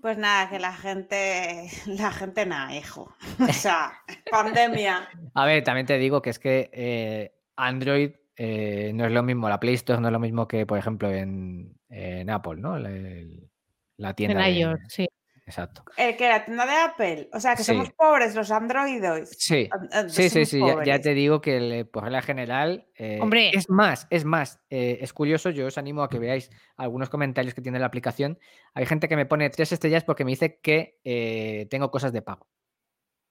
Pues 0.00 0.16
nada, 0.16 0.48
que 0.48 0.60
la 0.60 0.72
gente, 0.72 1.68
la 1.86 2.12
gente 2.12 2.46
nada, 2.46 2.76
hijo. 2.76 3.12
O 3.40 3.52
sea, 3.52 3.92
pandemia. 4.30 5.08
A 5.34 5.44
ver, 5.46 5.64
también 5.64 5.86
te 5.86 5.98
digo 5.98 6.22
que 6.22 6.30
es 6.30 6.38
que 6.38 6.70
eh, 6.72 7.34
Android 7.56 8.12
eh, 8.36 8.92
no 8.94 9.06
es 9.06 9.10
lo 9.12 9.24
mismo, 9.24 9.48
la 9.48 9.58
Play 9.58 9.74
Store 9.74 10.00
no 10.00 10.06
es 10.06 10.12
lo 10.12 10.20
mismo 10.20 10.46
que, 10.46 10.66
por 10.66 10.78
ejemplo, 10.78 11.10
en, 11.10 11.76
en 11.88 12.30
Apple, 12.30 12.60
¿no? 12.60 12.76
El- 12.76 13.48
la 13.96 14.10
en 14.10 14.14
tienda. 14.16 14.44
de- 14.44 14.50
iOS, 14.52 14.80
sí. 14.88 15.08
Exacto. 15.44 15.84
El 15.96 16.16
que 16.16 16.28
la 16.28 16.44
tienda 16.44 16.64
de 16.64 16.72
Apple. 16.76 17.28
O 17.32 17.40
sea, 17.40 17.56
que 17.56 17.64
Sí. 17.64 17.72
somos 17.72 17.90
pobres 17.90 18.32
los 18.36 18.52
androides. 18.52 19.30
Sí, 19.36 19.68
sí, 20.08 20.30
sí, 20.30 20.44
sí. 20.46 20.60
Ya, 20.84 21.00
te 21.00 21.14
digo 21.14 21.40
que 21.40 21.56
el- 21.56 21.86
por 21.86 22.04
regla 22.04 22.22
general. 22.22 22.86
eh, 22.96 23.18
Hombre. 23.20 23.50
Es 23.52 23.68
más, 23.68 24.06
es 24.10 24.24
más. 24.24 24.60
eh, 24.70 24.98
es 25.00 25.12
curioso, 25.12 25.50
yo 25.50 25.66
os 25.66 25.78
animo 25.78 26.04
a 26.04 26.08
que 26.08 26.20
veáis 26.20 26.48
algunos 26.76 27.10
comentarios 27.10 27.54
que 27.54 27.60
tiene 27.60 27.80
la 27.80 27.86
aplicación. 27.86 28.38
Hay 28.72 28.86
gente 28.86 29.08
que 29.08 29.16
me 29.16 29.26
pone 29.26 29.50
tres 29.50 29.72
estrellas 29.72 30.04
porque 30.04 30.24
me 30.24 30.30
dice 30.30 30.60
que 30.62 31.00
eh, 31.02 31.66
tengo 31.70 31.90
cosas 31.90 32.12
de 32.12 32.22
pago. 32.22 32.46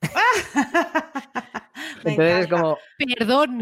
Entonces 2.03 2.39
es 2.41 2.47
como. 2.47 2.77
Perdón, 3.17 3.59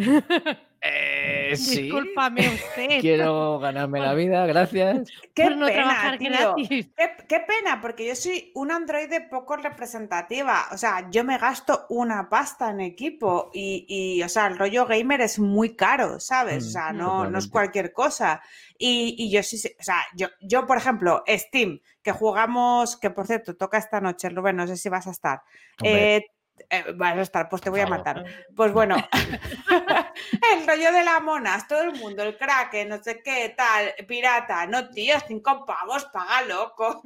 eh, 1.32 1.58
sí. 1.58 2.24
discúlpame 2.28 2.50
usted 2.50 3.02
Quiero 3.02 3.60
ganarme 3.60 4.00
la 4.02 4.14
vida, 4.14 4.46
gracias. 4.46 5.14
Qué 5.34 5.50
por 5.50 5.56
no 5.58 5.66
pena, 5.66 5.74
trabajar 5.74 6.18
tío. 6.18 6.30
gratis. 6.32 6.90
Qué, 6.96 7.12
qué 7.30 7.40
pena, 7.40 7.80
porque 7.82 8.06
yo 8.08 8.16
soy 8.16 8.52
un 8.56 8.72
androide 8.72 9.22
poco 9.22 9.56
representativa. 9.56 10.66
O 10.72 10.78
sea, 10.78 11.10
yo 11.10 11.24
me 11.24 11.38
gasto 11.38 11.86
una 11.90 12.30
pasta 12.30 12.70
en 12.72 12.82
equipo 12.82 13.50
y, 13.54 13.86
y, 13.88 14.24
o 14.24 14.30
sea, 14.30 14.48
el 14.48 14.58
rollo 14.58 14.86
gamer 14.86 15.22
es 15.22 15.40
muy 15.40 15.76
caro, 15.76 16.20
¿sabes? 16.20 16.68
O 16.68 16.70
Mm, 16.70 16.72
sea, 16.72 16.92
no, 16.94 17.26
no 17.28 17.38
es 17.40 17.48
cualquier 17.48 17.94
cosa. 17.94 18.42
Y, 18.78 19.16
y 19.18 19.32
yo 19.32 19.42
sí, 19.44 19.58
sé- 19.58 19.76
o 19.80 19.84
sea, 19.84 20.02
yo, 20.16 20.28
yo, 20.42 20.66
por 20.68 20.78
ejemplo, 20.78 21.24
Steam, 21.28 21.80
que 22.04 22.12
jugamos, 22.12 22.98
que 22.98 23.10
por 23.10 23.26
cierto, 23.28 23.56
toca 23.56 23.78
esta 23.78 24.02
noche, 24.02 24.30
Rubén, 24.30 24.58
no 24.58 24.68
sé 24.68 24.76
si 24.78 24.90
vas 24.90 25.08
a 25.08 25.12
estar. 25.12 25.42
Eh, 25.82 26.26
eh, 26.70 26.94
vas 26.96 27.18
a 27.18 27.22
estar, 27.22 27.50
pues 27.50 27.62
te 27.62 27.70
voy 27.70 27.80
a 27.80 27.88
matar. 27.88 28.24
Pues 28.56 28.72
bueno, 28.74 28.96
el 30.54 30.68
rollo 30.68 30.92
de 30.92 31.04
las 31.04 31.22
monas, 31.22 31.68
todo 31.68 31.82
el 31.82 31.94
mundo, 32.00 32.24
el 32.24 32.38
crack, 32.38 32.88
no 32.88 33.02
sé 33.02 33.22
qué, 33.24 33.54
tal, 33.56 33.94
pirata, 34.08 34.66
no 34.68 34.90
tío, 34.90 35.16
cinco 35.28 35.66
pavos, 35.66 36.06
págalo, 36.06 36.74
coño. 36.78 37.02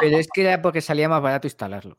Pero 0.00 0.16
es 0.18 0.28
que 0.32 0.42
era 0.42 0.60
porque 0.60 0.80
salía 0.80 1.08
más 1.08 1.22
barato 1.22 1.46
instalarlo. 1.46 1.98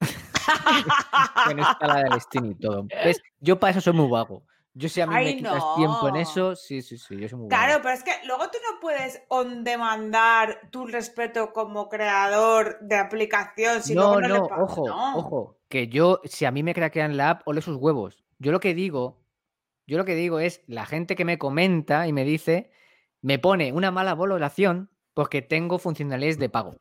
Con 1.46 1.58
esta 1.58 1.86
la 1.86 2.02
del 2.02 2.20
Steam 2.20 2.46
y 2.46 2.54
todo. 2.54 2.86
¿Ves? 3.04 3.22
Yo 3.40 3.60
para 3.60 3.72
eso 3.72 3.80
soy 3.80 3.92
muy 3.92 4.10
vago. 4.10 4.44
Yo 4.74 4.88
si 4.88 5.00
a 5.00 5.06
mí 5.06 5.14
me 5.14 5.36
quitas 5.36 5.64
tiempo 5.74 6.08
en 6.08 6.16
eso, 6.16 6.54
sí, 6.54 6.80
sí, 6.80 6.96
sí, 6.96 7.16
yo 7.16 7.28
soy 7.28 7.38
muy 7.38 7.48
Claro, 7.48 7.80
pero 7.82 7.92
es 7.92 8.04
que 8.04 8.12
luego 8.24 8.44
tú 8.50 8.58
no 8.70 8.78
puedes 8.80 9.20
on 9.28 9.64
demandar 9.64 10.60
tu 10.70 10.86
respeto 10.86 11.52
como 11.52 11.88
creador 11.88 12.78
de 12.80 12.96
aplicación 12.96 13.82
si 13.82 13.94
No, 13.94 14.20
no, 14.20 14.20
le 14.20 14.28
no, 14.28 14.44
ojo, 14.44 14.86
no. 14.86 15.18
ojo. 15.18 15.58
Que 15.68 15.88
yo, 15.88 16.20
si 16.24 16.44
a 16.44 16.52
mí 16.52 16.62
me 16.62 16.74
craquean 16.74 17.16
la 17.16 17.30
app, 17.30 17.48
ole 17.48 17.62
sus 17.62 17.76
huevos. 17.76 18.22
Yo 18.38 18.52
lo 18.52 18.60
que 18.60 18.74
digo, 18.74 19.18
yo 19.88 19.98
lo 19.98 20.04
que 20.04 20.14
digo 20.14 20.38
es 20.38 20.62
la 20.68 20.86
gente 20.86 21.16
que 21.16 21.24
me 21.24 21.36
comenta 21.36 22.06
y 22.06 22.12
me 22.12 22.24
dice, 22.24 22.70
me 23.22 23.40
pone 23.40 23.72
una 23.72 23.90
mala 23.90 24.14
valoración 24.14 24.88
porque 25.14 25.42
tengo 25.42 25.80
funcionalidades 25.80 26.38
de 26.38 26.48
pago. 26.48 26.76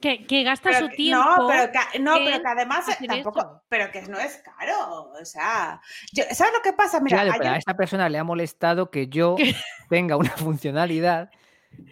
Que, 0.00 0.26
que 0.26 0.42
gasta 0.42 0.70
Pero 0.70 0.80
su 0.84 0.88
que- 0.90 0.96
tiempo. 0.96 1.24
no, 1.24 1.48
pero 1.48 1.72
que, 1.72 1.98
no, 1.98 2.14
pero 2.24 2.42
que 2.42 2.48
además 2.48 2.88
eh, 2.88 3.06
tampoco, 3.06 3.38
eso. 3.40 3.62
pero 3.68 3.90
que 3.90 4.02
no 4.02 4.18
es 4.18 4.36
caro, 4.38 5.10
o 5.20 5.24
sea, 5.24 5.80
yo- 6.12 6.24
¿sabes 6.32 6.52
lo 6.52 6.62
que 6.62 6.72
pasa? 6.72 7.00
Mira, 7.00 7.22
claro, 7.22 7.38
pero 7.38 7.50
a 7.54 7.56
esta 7.56 7.74
persona 7.74 8.08
le 8.08 8.18
ha 8.18 8.24
molestado 8.24 8.90
que 8.90 9.08
yo 9.08 9.36
tenga 9.90 10.16
una 10.16 10.30
funcionalidad, 10.30 11.30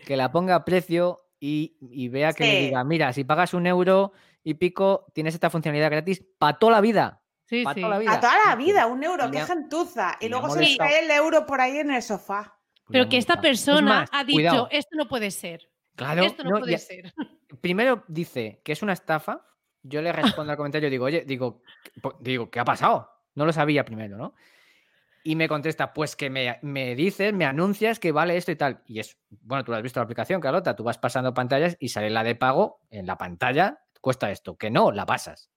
que 0.07 0.17
la 0.17 0.31
ponga 0.33 0.55
a 0.57 0.65
precio 0.65 1.27
y, 1.39 1.77
y 1.81 2.09
vea 2.09 2.33
que 2.33 2.45
le 2.45 2.51
Sí. 2.51 2.65
diga, 2.67 2.85
mira, 2.85 3.13
si 3.13 3.25
pagas 3.25 3.55
un 3.55 3.67
euro 3.67 4.13
y 4.43 4.55
pico, 4.55 5.07
tienes 5.15 5.35
esta 5.35 5.51
funcionalidad 5.51 5.91
gratis 5.91 6.23
para 6.39 6.59
toda 6.59 6.73
la 6.73 6.81
vida. 6.81 7.23
Sí, 7.47 7.65
Para 7.65 7.75
sí. 7.75 7.81
toda 7.81 7.95
la 7.95 7.99
vida. 7.99 8.13
a 8.13 8.21
toda 8.21 8.35
la 8.47 8.57
vida, 8.57 8.87
un 8.87 9.03
euro, 9.03 9.25
me 9.27 9.33
qué 9.33 9.41
ha- 9.41 9.47
gentuza, 9.47 10.17
y 10.21 10.29
luego 10.29 10.49
se 10.51 10.57
molestado. 10.61 10.89
cae 10.91 11.01
el 11.05 11.11
euro 11.11 11.47
por 11.47 11.61
ahí 11.61 11.79
en 11.79 11.91
el 11.91 12.03
sofá. 12.03 12.57
Pero 12.89 13.03
le 13.05 13.07
ha 13.07 13.09
que 13.09 13.17
esta 13.19 13.37
molestado. 13.37 13.53
Es 13.53 13.61
persona 13.81 13.95
más, 14.01 14.11
ha 14.13 14.25
dicho, 14.25 14.37
cuidado, 14.37 14.69
esto 14.71 14.97
no 14.97 15.09
puede 15.09 15.31
ser. 15.31 15.69
claro, 15.97 16.23
esto 16.23 16.45
no, 16.45 16.51
no, 16.51 16.59
puede 16.61 16.73
ya- 16.73 16.79
ser. 16.79 17.13
Primero 17.61 18.05
dice 18.09 18.61
que 18.65 18.73
es 18.73 18.83
una 18.83 18.93
estafa. 18.93 19.47
Yo 19.83 20.03
le 20.03 20.13
respondo 20.13 20.53
al 20.53 20.57
comentario, 20.57 20.91
digo, 20.91 21.07
oye, 21.07 21.25
digo, 21.27 21.63
digo, 22.21 22.51
¿qué 22.51 22.61
ha 22.61 22.65
pasado? 22.65 23.11
No 23.35 23.47
lo 23.47 23.53
sabía 23.53 23.85
primero, 23.85 24.17
¿no? 24.17 24.35
Y 25.23 25.37
me 25.37 25.49
contesta, 25.49 25.93
pues 25.93 26.17
que 26.17 26.31
me, 26.31 26.59
me 26.63 26.95
dices, 26.95 27.35
me 27.35 27.45
anuncias 27.45 27.99
que 28.01 28.11
vale 28.11 28.37
esto 28.37 28.53
y 28.53 28.57
tal. 28.57 28.83
Y 28.87 29.01
es, 29.01 29.19
bueno, 29.29 29.65
tú 29.65 29.71
lo 29.71 29.77
has 29.77 29.83
visto 29.83 29.99
en 29.99 30.03
la 30.03 30.05
aplicación, 30.05 30.41
Carlota, 30.41 30.75
tú 30.75 30.83
vas 30.83 30.97
pasando 30.97 31.35
pantallas 31.35 31.77
y 31.79 31.91
sale 31.91 32.09
la 32.09 32.25
de 32.25 32.35
pago 32.35 32.81
en 32.91 33.07
la 33.07 33.19
pantalla, 33.19 33.83
cuesta 34.01 34.31
esto. 34.31 34.57
Que 34.57 34.71
no, 34.71 34.93
la 34.93 35.05
pasas. 35.05 35.51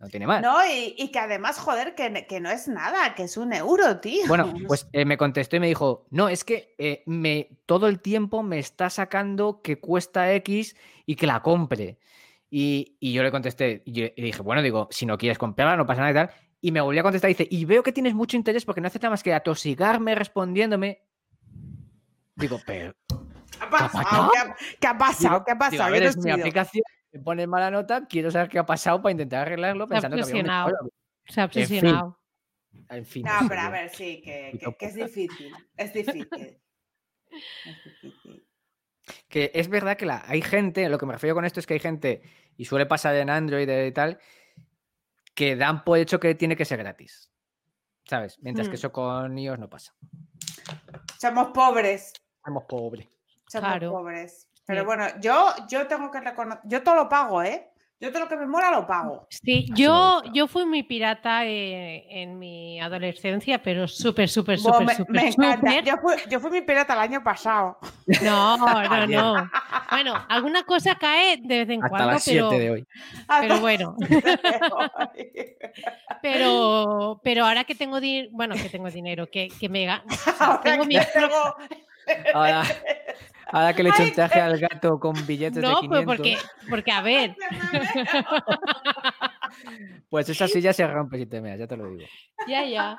No 0.00 0.08
tiene 0.08 0.26
más. 0.26 0.40
No, 0.40 0.56
y, 0.66 0.94
y 0.96 1.12
que 1.12 1.18
además, 1.18 1.58
joder, 1.58 1.94
que, 1.94 2.26
que 2.26 2.40
no 2.40 2.50
es 2.50 2.68
nada, 2.68 3.14
que 3.14 3.24
es 3.24 3.36
un 3.36 3.52
euro, 3.52 4.00
tío. 4.00 4.26
Bueno, 4.26 4.50
pues 4.66 4.88
eh, 4.92 5.04
me 5.04 5.18
contestó 5.18 5.56
y 5.56 5.60
me 5.60 5.66
dijo, 5.68 6.06
no, 6.10 6.30
es 6.30 6.42
que 6.42 6.74
eh, 6.78 7.02
me, 7.04 7.50
todo 7.66 7.86
el 7.86 8.00
tiempo 8.00 8.42
me 8.42 8.58
está 8.58 8.88
sacando 8.88 9.60
que 9.60 9.78
cuesta 9.78 10.32
X 10.32 10.74
y 11.04 11.16
que 11.16 11.26
la 11.26 11.42
compre. 11.42 11.98
Y, 12.48 12.96
y 12.98 13.12
yo 13.12 13.22
le 13.22 13.30
contesté 13.30 13.82
y, 13.84 13.92
yo- 13.92 14.06
y 14.16 14.22
dije, 14.22 14.40
bueno, 14.40 14.62
digo, 14.62 14.88
si 14.90 15.04
no 15.04 15.18
quieres 15.18 15.36
comprarla, 15.38 15.76
no 15.76 15.86
pasa 15.86 16.00
nada 16.00 16.10
y 16.10 16.14
tal. 16.14 16.30
Y 16.62 16.72
me 16.72 16.80
volvió 16.80 17.00
a 17.00 17.04
contestar 17.04 17.30
y 17.30 17.34
dice, 17.34 17.46
y 17.50 17.66
veo 17.66 17.82
que 17.82 17.92
tienes 17.92 18.14
mucho 18.14 18.38
interés 18.38 18.64
porque 18.64 18.80
no 18.80 18.86
hace 18.86 18.98
nada 18.98 19.10
más 19.10 19.22
que 19.22 19.34
atosigarme 19.34 20.14
respondiéndome. 20.14 21.02
Digo, 22.36 22.58
pero, 22.66 22.94
¿Qué 23.06 23.66
ha 23.66 23.68
pasado? 23.70 24.30
¿Qué 24.80 24.86
ha, 24.86 24.96
pasado? 24.98 25.44
¿Qué 25.44 25.52
ha 25.52 25.58
pasado? 25.58 25.82
a 25.84 25.90
ver, 25.90 26.04
es 26.04 26.16
mi 26.16 26.30
aplicación, 26.30 26.82
me 27.12 27.20
pone 27.20 27.46
mala 27.46 27.70
nota, 27.70 28.06
quiero 28.06 28.30
saber 28.30 28.48
qué 28.48 28.58
ha 28.58 28.66
pasado 28.66 29.02
para 29.02 29.12
intentar 29.12 29.42
arreglarlo 29.42 29.86
pensando 29.88 30.16
que 30.16 30.22
había 30.22 30.66
un 30.66 30.90
Se 31.26 31.40
ha 31.40 31.44
obsesionado. 31.44 32.18
En 32.88 33.04
fin. 33.04 33.24
No, 33.24 33.48
pero 33.48 33.60
a 33.60 33.70
ver, 33.70 33.90
sí, 33.90 34.20
que, 34.22 34.58
es 34.80 34.94
difícil. 34.94 35.52
Es 35.76 35.92
difícil. 35.92 36.28
es 37.30 37.84
difícil. 37.84 38.46
Que 39.28 39.50
es 39.54 39.68
verdad 39.68 39.96
que 39.96 40.06
la, 40.06 40.22
hay 40.26 40.42
gente, 40.42 40.88
lo 40.88 40.98
que 40.98 41.06
me 41.06 41.14
refiero 41.14 41.34
con 41.34 41.44
esto 41.44 41.58
es 41.58 41.66
que 41.66 41.74
hay 41.74 41.80
gente, 41.80 42.22
y 42.56 42.64
suele 42.64 42.86
pasar 42.86 43.16
en 43.16 43.28
Android 43.30 43.68
y 43.68 43.92
tal, 43.92 44.20
que 45.34 45.56
dan 45.56 45.84
por 45.84 45.98
hecho 45.98 46.20
que 46.20 46.34
tiene 46.34 46.56
que 46.56 46.64
ser 46.64 46.78
gratis. 46.78 47.32
¿Sabes? 48.04 48.38
Mientras 48.40 48.68
que 48.68 48.72
mm. 48.72 48.74
eso 48.74 48.92
con 48.92 49.38
iOS 49.38 49.58
no 49.58 49.68
pasa. 49.68 49.94
Somos 51.18 51.48
pobres. 51.48 52.12
Somos 52.44 52.64
pobres. 52.64 53.08
Somos 53.48 53.78
pobres. 53.78 54.49
Pero 54.70 54.84
bueno, 54.84 55.04
yo, 55.20 55.52
yo 55.68 55.86
tengo 55.86 56.10
que 56.10 56.20
reconocer, 56.20 56.62
yo 56.64 56.82
todo 56.82 56.94
lo 56.94 57.08
pago, 57.08 57.42
¿eh? 57.42 57.66
Yo 58.00 58.10
todo 58.10 58.22
lo 58.22 58.28
que 58.30 58.36
me 58.36 58.46
mola 58.46 58.70
lo 58.70 58.86
pago. 58.86 59.26
Sí, 59.28 59.66
yo, 59.74 60.22
yo 60.32 60.46
fui 60.46 60.64
muy 60.64 60.82
pirata 60.82 61.44
eh, 61.44 62.06
en 62.08 62.38
mi 62.38 62.80
adolescencia, 62.80 63.62
pero 63.62 63.86
súper, 63.86 64.30
súper, 64.30 64.58
súper, 64.58 64.96
súper. 64.96 65.10
Me 65.10 65.28
encanta. 65.28 65.80
Yo 65.80 65.98
fui, 65.98 66.14
yo 66.30 66.40
fui 66.40 66.50
mi 66.50 66.62
pirata 66.62 66.94
el 66.94 67.00
año 67.00 67.22
pasado. 67.22 67.78
No, 68.22 68.56
no, 68.56 69.06
no. 69.06 69.50
Bueno, 69.90 70.14
alguna 70.28 70.64
cosa 70.64 70.94
cae 70.94 71.36
de 71.42 71.58
vez 71.58 71.68
en 71.68 71.80
cuando, 71.80 72.16
pero. 72.24 72.50
De 72.50 72.70
hoy. 72.70 72.86
Pero 73.40 73.60
bueno. 73.60 73.96
pero, 76.22 77.20
pero 77.22 77.44
ahora 77.44 77.64
que 77.64 77.74
tengo 77.74 78.00
dinero, 78.00 78.30
bueno, 78.32 78.54
que 78.54 78.70
tengo 78.70 78.90
dinero, 78.90 79.28
que, 79.30 79.48
que 79.60 79.68
me 79.68 79.86
tengo 80.64 80.86
mi 80.86 80.96
tengo... 81.12 81.56
Ahora, 82.34 82.64
Ahora 83.52 83.74
que 83.74 83.82
le 83.82 83.90
echo 83.90 84.02
un 84.02 84.12
traje 84.12 84.40
al 84.40 84.58
gato 84.58 84.98
con 85.00 85.14
billetes 85.26 85.56
de 85.56 85.62
500. 85.62 85.82
No, 85.82 85.88
pues 85.88 86.04
porque, 86.04 86.38
porque 86.68 86.92
a 86.92 87.02
ver. 87.02 87.36
Pues 90.08 90.28
esa 90.28 90.48
silla 90.48 90.72
se 90.72 90.86
rompe 90.86 91.18
si 91.18 91.26
te 91.26 91.40
meas, 91.40 91.58
ya 91.58 91.66
te 91.66 91.76
lo 91.76 91.88
digo. 91.90 92.08
Ya, 92.46 92.64
ya. 92.64 92.96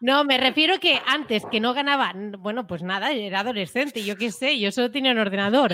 No, 0.00 0.24
me 0.24 0.36
refiero 0.38 0.78
que 0.80 1.00
antes 1.06 1.44
que 1.46 1.60
no 1.60 1.72
ganaba, 1.72 2.12
bueno, 2.38 2.66
pues 2.66 2.82
nada, 2.82 3.10
era 3.12 3.40
adolescente, 3.40 4.04
yo 4.04 4.16
qué 4.16 4.30
sé, 4.30 4.58
yo 4.58 4.70
solo 4.70 4.90
tenía 4.90 5.12
un 5.12 5.18
ordenador. 5.18 5.72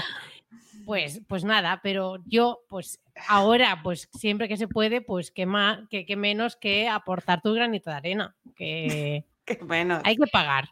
Pues, 0.85 1.21
pues 1.29 1.45
nada, 1.45 1.81
pero 1.83 2.19
yo, 2.27 2.61
pues 2.69 3.01
ahora, 3.29 3.81
pues 3.83 4.09
siempre 4.13 4.49
que 4.49 4.57
se 4.57 4.69
puede, 4.69 5.01
pues 5.01 5.31
que 5.31 5.47
más, 5.47 5.81
que, 5.89 6.07
que 6.07 6.17
menos 6.17 6.57
que 6.57 6.89
aportar 6.89 7.43
tu 7.43 7.53
granito 7.53 7.91
de 7.91 7.97
arena. 7.97 8.37
Que, 8.57 9.25
bueno. 9.63 10.01
hay 10.05 10.17
que 10.17 10.27
pagar. 10.27 10.69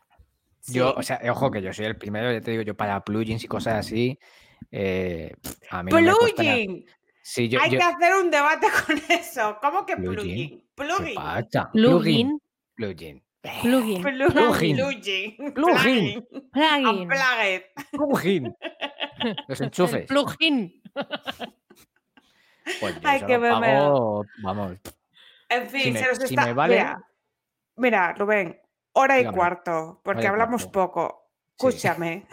Yo, 0.66 0.94
o 0.94 1.02
sea, 1.02 1.20
ojo 1.30 1.50
que 1.50 1.62
yo 1.62 1.72
soy 1.72 1.86
el 1.86 1.96
primero, 1.96 2.32
ya 2.32 2.40
te 2.40 2.50
digo, 2.50 2.62
yo 2.62 2.76
para 2.76 3.02
plugins 3.04 3.44
y 3.44 3.48
cosas 3.48 3.74
así. 3.86 4.18
Eh, 4.70 5.32
a 5.70 5.82
mí 5.82 5.90
¡Plugin! 5.90 6.84
sí, 7.22 7.48
yo, 7.48 7.60
Hay 7.60 7.70
que 7.70 7.82
hacer 7.82 8.14
un 8.14 8.30
debate 8.30 8.66
con 8.86 9.00
eso. 9.08 9.58
¿Cómo 9.60 9.86
que 9.86 9.96
plugin? 9.96 10.64
Plugin. 10.74 11.14
Plugin. 11.72 12.40
Plugin. 12.74 13.22
Plugin. 13.42 14.02
Plugin. 14.02 14.02
Plugin. 14.02 14.76
Plugin. 15.54 15.54
Plugin. 15.54 16.26
Plugin. 17.92 18.56
Los 19.46 19.60
enchufes. 19.60 20.06
Plugin. 20.06 20.82
Pues 22.80 22.96
Ay, 23.02 23.22
que 23.22 23.38
me 23.38 23.50
pago, 23.50 24.24
vamos. 24.42 24.76
En 25.48 25.68
fin, 25.68 25.96
se 25.96 26.06
nos 26.06 26.20
está. 26.20 26.54
Mira, 26.66 27.02
mira, 27.76 28.12
Rubén, 28.12 28.60
hora 28.98 29.20
y 29.20 29.26
cuarto, 29.26 30.00
porque 30.02 30.26
hablamos 30.26 30.66
poco. 30.66 31.24
Escúchame. 31.56 32.26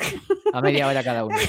A 0.53 0.61
media 0.61 0.87
hora 0.87 1.03
cada 1.03 1.25
uno. 1.25 1.35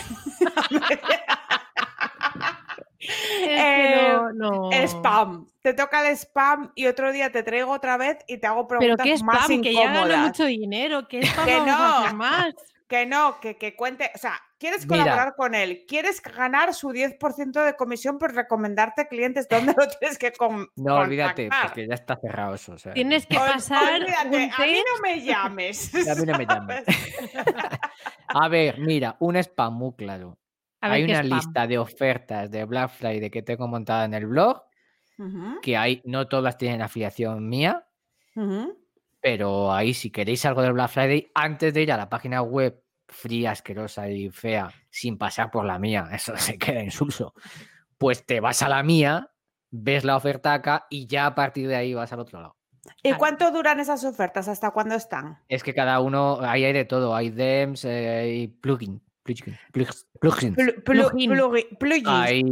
Eh, 3.49 4.19
no, 4.35 4.71
Spam. 4.73 5.47
Te 5.63 5.73
toca 5.75 6.09
el 6.09 6.17
spam 6.17 6.73
y 6.75 6.87
otro 6.87 7.13
día 7.13 7.31
te 7.31 7.45
traigo 7.45 7.71
otra 7.71 7.97
vez 7.97 8.19
y 8.27 8.39
te 8.39 8.49
hago 8.49 8.67
preguntas 8.67 8.97
¿Pero 8.97 9.05
qué 9.05 9.17
spam? 9.17 9.27
más 9.27 9.47
Que 9.47 9.73
ya 9.73 9.93
gano 9.93 10.27
mucho 10.27 10.45
dinero. 10.45 11.07
¿Qué 11.07 11.21
spam 11.23 11.47
que 11.47 11.61
no, 11.61 12.15
más? 12.15 12.55
Que 12.89 13.07
no, 13.07 13.39
que, 13.41 13.57
que 13.57 13.77
cuente. 13.77 14.11
O 14.13 14.19
sea, 14.19 14.41
¿Quieres 14.59 14.87
colaborar 14.87 15.35
con 15.37 15.55
él? 15.55 15.85
¿Quieres 15.87 16.23
ganar 16.23 16.73
su 16.73 16.89
10% 16.89 17.63
de 17.63 17.77
comisión 17.77 18.19
por 18.19 18.35
recomendarte 18.35 19.07
clientes? 19.07 19.47
¿Dónde 19.51 19.75
lo 19.77 19.87
tienes 19.99 20.19
que 20.19 20.33
No, 20.77 20.97
olvídate, 20.97 21.51
porque 21.63 21.87
ya 21.87 21.95
está 21.95 22.17
cerrado 22.17 22.55
eso. 22.55 22.75
tienes 22.95 23.27
que 23.27 23.37
pasar. 23.37 24.01
Olvídate, 24.01 24.51
a 24.57 24.67
mí 24.67 24.73
no 24.73 25.03
me 25.03 25.23
llames. 25.23 25.95
a 25.95 26.15
mí 26.15 26.25
no 26.25 26.39
me 26.39 26.47
llames. 26.47 26.85
a 28.29 28.49
ver, 28.49 28.79
mira, 28.79 29.17
un 29.21 29.37
spam 29.37 29.75
muy 29.75 29.93
claro. 29.95 30.39
hay 30.81 31.05
una 31.05 31.23
lista 31.23 31.67
de 31.67 31.79
ofertas 31.79 32.51
de 32.51 32.65
Black 32.65 32.91
Friday 32.93 33.31
que 33.31 33.43
tengo 33.43 33.69
montada 33.69 34.07
en 34.07 34.15
el 34.15 34.27
blog, 34.27 34.63
que 35.61 35.77
hay, 35.77 36.01
no 36.05 36.29
todas 36.29 36.57
tienen 36.57 36.81
afiliación 36.81 37.47
mía, 37.47 37.87
pero 39.21 39.71
ahí 39.71 39.93
si 39.93 40.11
queréis 40.11 40.47
algo 40.47 40.63
de 40.63 40.73
Black 40.73 40.91
Friday, 40.91 41.31
antes 41.35 41.75
de 41.75 41.83
ir 41.83 41.93
a 41.93 41.99
la 41.99 42.09
página 42.09 42.41
web 42.41 42.83
fría, 43.09 43.53
asquerosa 43.53 44.09
y 44.09 44.31
fea 44.31 44.71
sin 44.91 45.19
pasar 45.19 45.51
por 45.51 45.65
la 45.65 45.79
mía, 45.79 46.09
eso 46.13 46.37
se 46.37 46.59
queda 46.59 46.83
insulso, 46.83 47.35
pues 47.99 48.25
te 48.27 48.41
vas 48.41 48.63
a 48.63 48.69
la 48.69 48.83
mía, 48.83 49.31
ves 49.71 50.05
la 50.05 50.17
oferta 50.17 50.55
acá 50.55 50.87
y 50.91 51.07
ya 51.07 51.27
a 51.27 51.35
partir 51.35 51.69
de 51.69 51.77
ahí 51.77 51.95
vas 51.95 52.13
al 52.13 52.21
otro 52.21 52.41
lado. 52.41 52.57
¿Y 53.03 53.13
cuánto 53.15 53.51
duran 53.51 53.81
esas 53.81 54.05
ofertas? 54.05 54.47
¿Hasta 54.49 54.71
cuándo 54.71 54.95
están? 54.95 55.39
Es 55.49 55.65
que 55.65 55.75
cada 55.75 55.99
uno, 56.01 56.39
ahí 56.41 56.65
hay 56.65 56.73
de 56.73 56.85
todo, 56.85 57.17
hay 57.17 57.31
DEMS 57.31 57.85
eh, 57.85 58.33
y 58.33 58.49
plugin, 58.49 59.03
plugin, 59.25 59.57
plugins. 60.21 60.57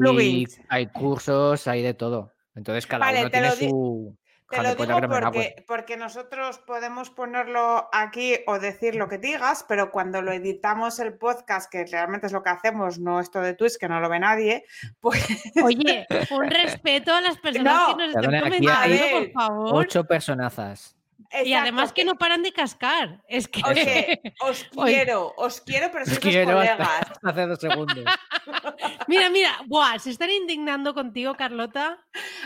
plugins. 0.00 0.60
Hay, 0.68 0.86
cursos, 0.88 1.68
hay 1.68 1.82
de 1.82 1.94
todo. 1.94 2.32
Entonces 2.54 2.86
cada 2.86 3.10
uno 3.10 3.30
tiene 3.30 3.50
su... 3.52 4.16
Te 4.54 4.62
lo 4.62 4.74
digo 4.74 5.08
porque, 5.08 5.64
porque, 5.66 5.96
nosotros 5.96 6.58
podemos 6.58 7.10
ponerlo 7.10 7.88
aquí 7.92 8.36
o 8.46 8.58
decir 8.58 8.94
lo 8.94 9.08
que 9.08 9.18
digas, 9.18 9.64
pero 9.68 9.90
cuando 9.90 10.22
lo 10.22 10.32
editamos 10.32 10.98
el 10.98 11.14
podcast, 11.14 11.70
que 11.70 11.84
realmente 11.86 12.26
es 12.26 12.32
lo 12.32 12.42
que 12.42 12.50
hacemos, 12.50 12.98
no 12.98 13.20
esto 13.20 13.40
de 13.40 13.54
Twitch, 13.54 13.78
que 13.78 13.88
no 13.88 14.00
lo 14.00 14.08
ve 14.08 14.20
nadie, 14.20 14.64
pues... 15.00 15.26
Oye, 15.62 16.06
un 16.30 16.50
respeto 16.50 17.14
a 17.14 17.20
las 17.20 17.38
personas 17.38 17.88
que 17.88 18.06
nos 18.06 18.16
estén 18.16 18.40
comentando, 18.40 19.04
por 19.10 19.32
favor. 19.32 19.70
Ocho 19.74 20.04
personazas 20.04 20.96
y 21.44 21.54
además 21.54 21.92
que 21.92 22.04
no 22.04 22.16
paran 22.16 22.42
de 22.42 22.52
cascar. 22.52 23.22
Es 23.28 23.48
que. 23.48 23.60
os 24.40 24.64
quiero, 24.64 25.32
os 25.36 25.60
quiero, 25.60 25.90
pero 25.90 26.06
sois 26.06 26.18
colegas. 26.18 27.12
Hace 27.22 27.46
dos 27.46 27.58
segundos. 27.58 28.04
mira, 29.08 29.30
mira, 29.30 29.58
buah, 29.66 29.98
se 29.98 30.10
están 30.10 30.30
indignando 30.30 30.94
contigo, 30.94 31.34
Carlota. 31.34 31.98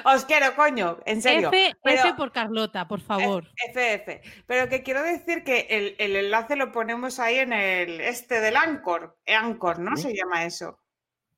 Os 0.04 0.24
quiero, 0.24 0.54
coño, 0.54 0.98
en 1.04 1.20
serio. 1.22 1.48
F, 1.52 1.76
F 1.84 2.14
por 2.14 2.32
Carlota, 2.32 2.88
por 2.88 3.00
favor. 3.00 3.48
F, 3.68 3.94
F. 3.94 4.22
Pero 4.46 4.68
que 4.68 4.82
quiero 4.82 5.02
decir 5.02 5.44
que 5.44 5.66
el, 5.98 6.16
enlace 6.16 6.56
lo 6.56 6.72
ponemos 6.72 7.18
ahí 7.18 7.38
en 7.38 7.52
el 7.52 8.00
este 8.00 8.40
del 8.40 8.56
Anchor. 8.56 9.18
Anchor, 9.26 9.78
¿no? 9.80 9.96
Se 9.96 10.14
llama 10.14 10.44
eso. 10.44 10.80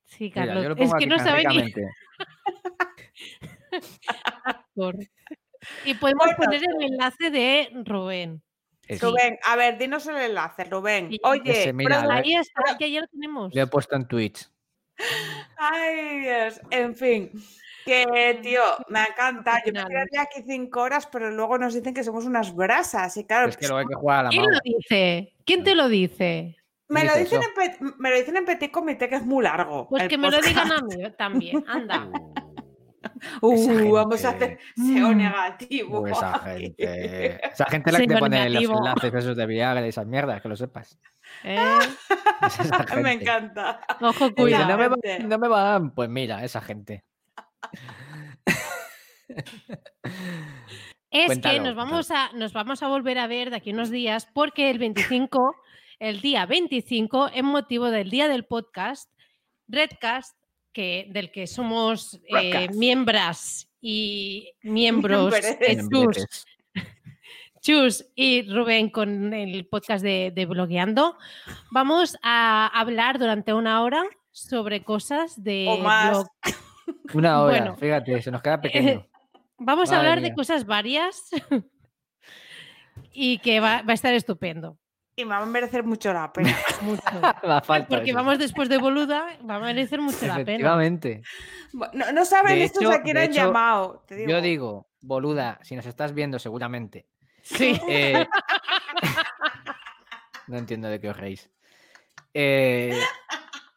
Sí, 0.04 0.30
Carlota. 0.30 0.82
es 0.82 0.94
que 0.94 1.06
no 1.06 1.18
saben 1.18 1.48
ni. 1.48 1.74
Y 5.84 5.94
podemos 5.94 6.26
poner 6.36 6.62
el 6.62 6.82
enlace 6.82 7.30
de 7.30 7.70
Rubén. 7.84 8.42
Rubén, 9.00 9.38
a 9.44 9.56
ver, 9.56 9.78
dinos 9.78 10.06
el 10.06 10.16
enlace, 10.16 10.64
Rubén. 10.64 11.10
Oye, 11.22 11.72
ahí 12.10 12.34
está, 12.34 12.76
que 12.78 12.90
ya 12.90 13.02
lo 13.02 13.06
tenemos. 13.08 13.54
Lo 13.54 13.62
he 13.62 13.66
puesto 13.66 13.94
en 13.94 14.08
Twitch. 14.08 14.48
Ay, 15.56 16.20
Dios, 16.20 16.60
en 16.70 16.94
fin. 16.94 17.30
Que, 17.84 18.38
tío, 18.42 18.62
me 18.88 19.02
encanta. 19.02 19.62
Yo 19.64 19.72
me 19.72 19.84
quedaría 19.84 20.22
aquí 20.22 20.42
cinco 20.46 20.82
horas, 20.82 21.08
pero 21.10 21.30
luego 21.30 21.56
nos 21.56 21.74
dicen 21.74 21.94
que 21.94 22.04
somos 22.04 22.24
unas 22.26 22.54
brasas. 22.54 23.16
Y 23.16 23.24
claro, 23.24 23.48
es 23.48 23.56
que 23.56 23.68
lo 23.68 23.76
hay 23.76 23.86
que 23.86 23.94
jugar 23.94 24.20
a 24.20 24.22
la 24.24 24.30
¿Quién 24.30 24.44
lo 24.44 24.58
dice? 24.62 25.34
¿Quién 25.44 25.64
te 25.64 25.74
lo 25.74 25.88
dice? 25.88 26.56
Me 26.88 27.04
lo, 27.04 27.14
dicen 27.16 27.40
en, 27.42 27.94
me 27.98 28.10
lo 28.10 28.16
dicen 28.16 28.36
en 28.36 28.44
Petit 28.44 28.70
Comité 28.70 29.08
que 29.08 29.14
es 29.14 29.24
muy 29.24 29.44
largo. 29.44 29.88
Pues 29.88 30.08
que 30.08 30.18
me 30.18 30.28
lo 30.28 30.40
digan 30.40 30.72
a 30.72 30.80
mí 30.82 30.96
también. 31.16 31.64
Anda. 31.68 32.10
Uh, 33.42 33.92
vamos 33.92 34.24
a 34.24 34.30
hacer 34.30 34.58
SEO 34.76 35.14
negativo. 35.14 36.06
esa 36.06 36.38
gente. 36.44 37.46
Esa 37.46 37.66
gente 37.66 37.92
la 37.92 37.98
que 37.98 38.06
te 38.06 38.16
pone 38.18 38.50
los 38.50 38.64
enlaces 38.64 39.14
esos 39.14 39.36
de 39.36 39.46
Viagra 39.46 39.84
y 39.84 39.88
esas 39.88 40.06
mierdas, 40.06 40.40
que 40.40 40.48
lo 40.48 40.56
sepas. 40.56 40.98
¿Eh? 41.44 41.58
me 43.02 43.12
encanta. 43.12 43.80
Ojo, 44.00 44.32
cuidado. 44.34 44.76
No 44.76 44.78
me, 44.78 45.18
no 45.20 45.38
me 45.38 45.48
van, 45.48 45.90
pues 45.94 46.08
mira, 46.08 46.44
esa 46.44 46.60
gente. 46.60 47.04
Es 51.10 51.38
que 51.40 51.60
nos 51.60 51.74
vamos, 51.74 52.10
a, 52.10 52.30
nos 52.34 52.52
vamos 52.52 52.82
a 52.82 52.88
volver 52.88 53.18
a 53.18 53.26
ver 53.26 53.50
de 53.50 53.56
aquí 53.56 53.72
unos 53.72 53.90
días 53.90 54.28
porque 54.32 54.70
el 54.70 54.78
25, 54.78 55.56
el 55.98 56.20
día 56.20 56.46
25, 56.46 57.30
en 57.32 57.46
motivo 57.46 57.90
del 57.90 58.10
día 58.10 58.28
del 58.28 58.44
podcast, 58.44 59.10
Redcast 59.66 60.39
que, 60.72 61.06
del 61.10 61.30
que 61.30 61.46
somos 61.46 62.20
eh, 62.28 62.68
miembros 62.74 63.68
y 63.80 64.52
miembros, 64.62 65.34
Chus 67.60 68.06
y 68.14 68.50
Rubén 68.50 68.88
con 68.90 69.34
el 69.34 69.66
podcast 69.66 70.02
de, 70.02 70.32
de 70.34 70.46
Blogueando. 70.46 71.18
Vamos 71.70 72.16
a 72.22 72.66
hablar 72.68 73.18
durante 73.18 73.52
una 73.52 73.82
hora 73.82 74.02
sobre 74.30 74.82
cosas 74.82 75.42
de 75.42 75.66
O 75.68 75.78
más. 75.78 76.10
blog. 76.10 76.26
Una 77.14 77.42
hora, 77.42 77.58
Bueno. 77.58 77.76
fíjate, 77.76 78.22
se 78.22 78.30
nos 78.30 78.42
queda 78.42 78.60
pequeño. 78.60 79.06
Vamos 79.58 79.92
a 79.92 79.98
hablar 79.98 80.20
de 80.22 80.32
cosas 80.34 80.64
varias 80.64 81.28
y 83.12 83.38
que 83.38 83.60
va, 83.60 83.82
va 83.82 83.90
a 83.90 83.94
estar 83.94 84.14
estupendo. 84.14 84.78
Y 85.20 85.24
me 85.24 85.30
va 85.30 85.38
a 85.42 85.46
merecer 85.46 85.84
mucho 85.84 86.12
la 86.12 86.32
pena. 86.32 86.56
Mucho. 86.82 87.02
Va 87.48 87.60
falta 87.60 87.88
Porque 87.88 88.10
eso. 88.10 88.16
vamos 88.18 88.38
después 88.38 88.68
de 88.68 88.78
boluda, 88.78 89.36
va 89.48 89.56
a 89.56 89.60
merecer 89.60 90.00
mucho 90.00 90.26
la 90.26 90.34
pena. 90.36 90.42
Efectivamente. 90.42 91.22
No, 91.72 92.12
no 92.12 92.24
saben 92.24 92.54
De 92.58 92.64
estos 92.64 92.82
hecho- 92.82 92.92
a 92.92 93.02
quién 93.02 93.16
han 93.18 93.24
hecho, 93.24 93.34
llamado. 93.34 94.02
Te 94.06 94.14
digo. 94.16 94.30
Yo 94.30 94.40
digo, 94.40 94.88
boluda, 95.02 95.58
si 95.62 95.76
nos 95.76 95.84
estás 95.86 96.14
viendo 96.14 96.38
seguramente. 96.38 97.06
Sí. 97.42 97.78
eh, 97.88 98.26
no 100.46 100.58
entiendo 100.58 100.88
de 100.88 101.00
qué 101.00 101.10
os 101.10 101.16
reís. 101.16 101.50
Eh, 102.34 102.98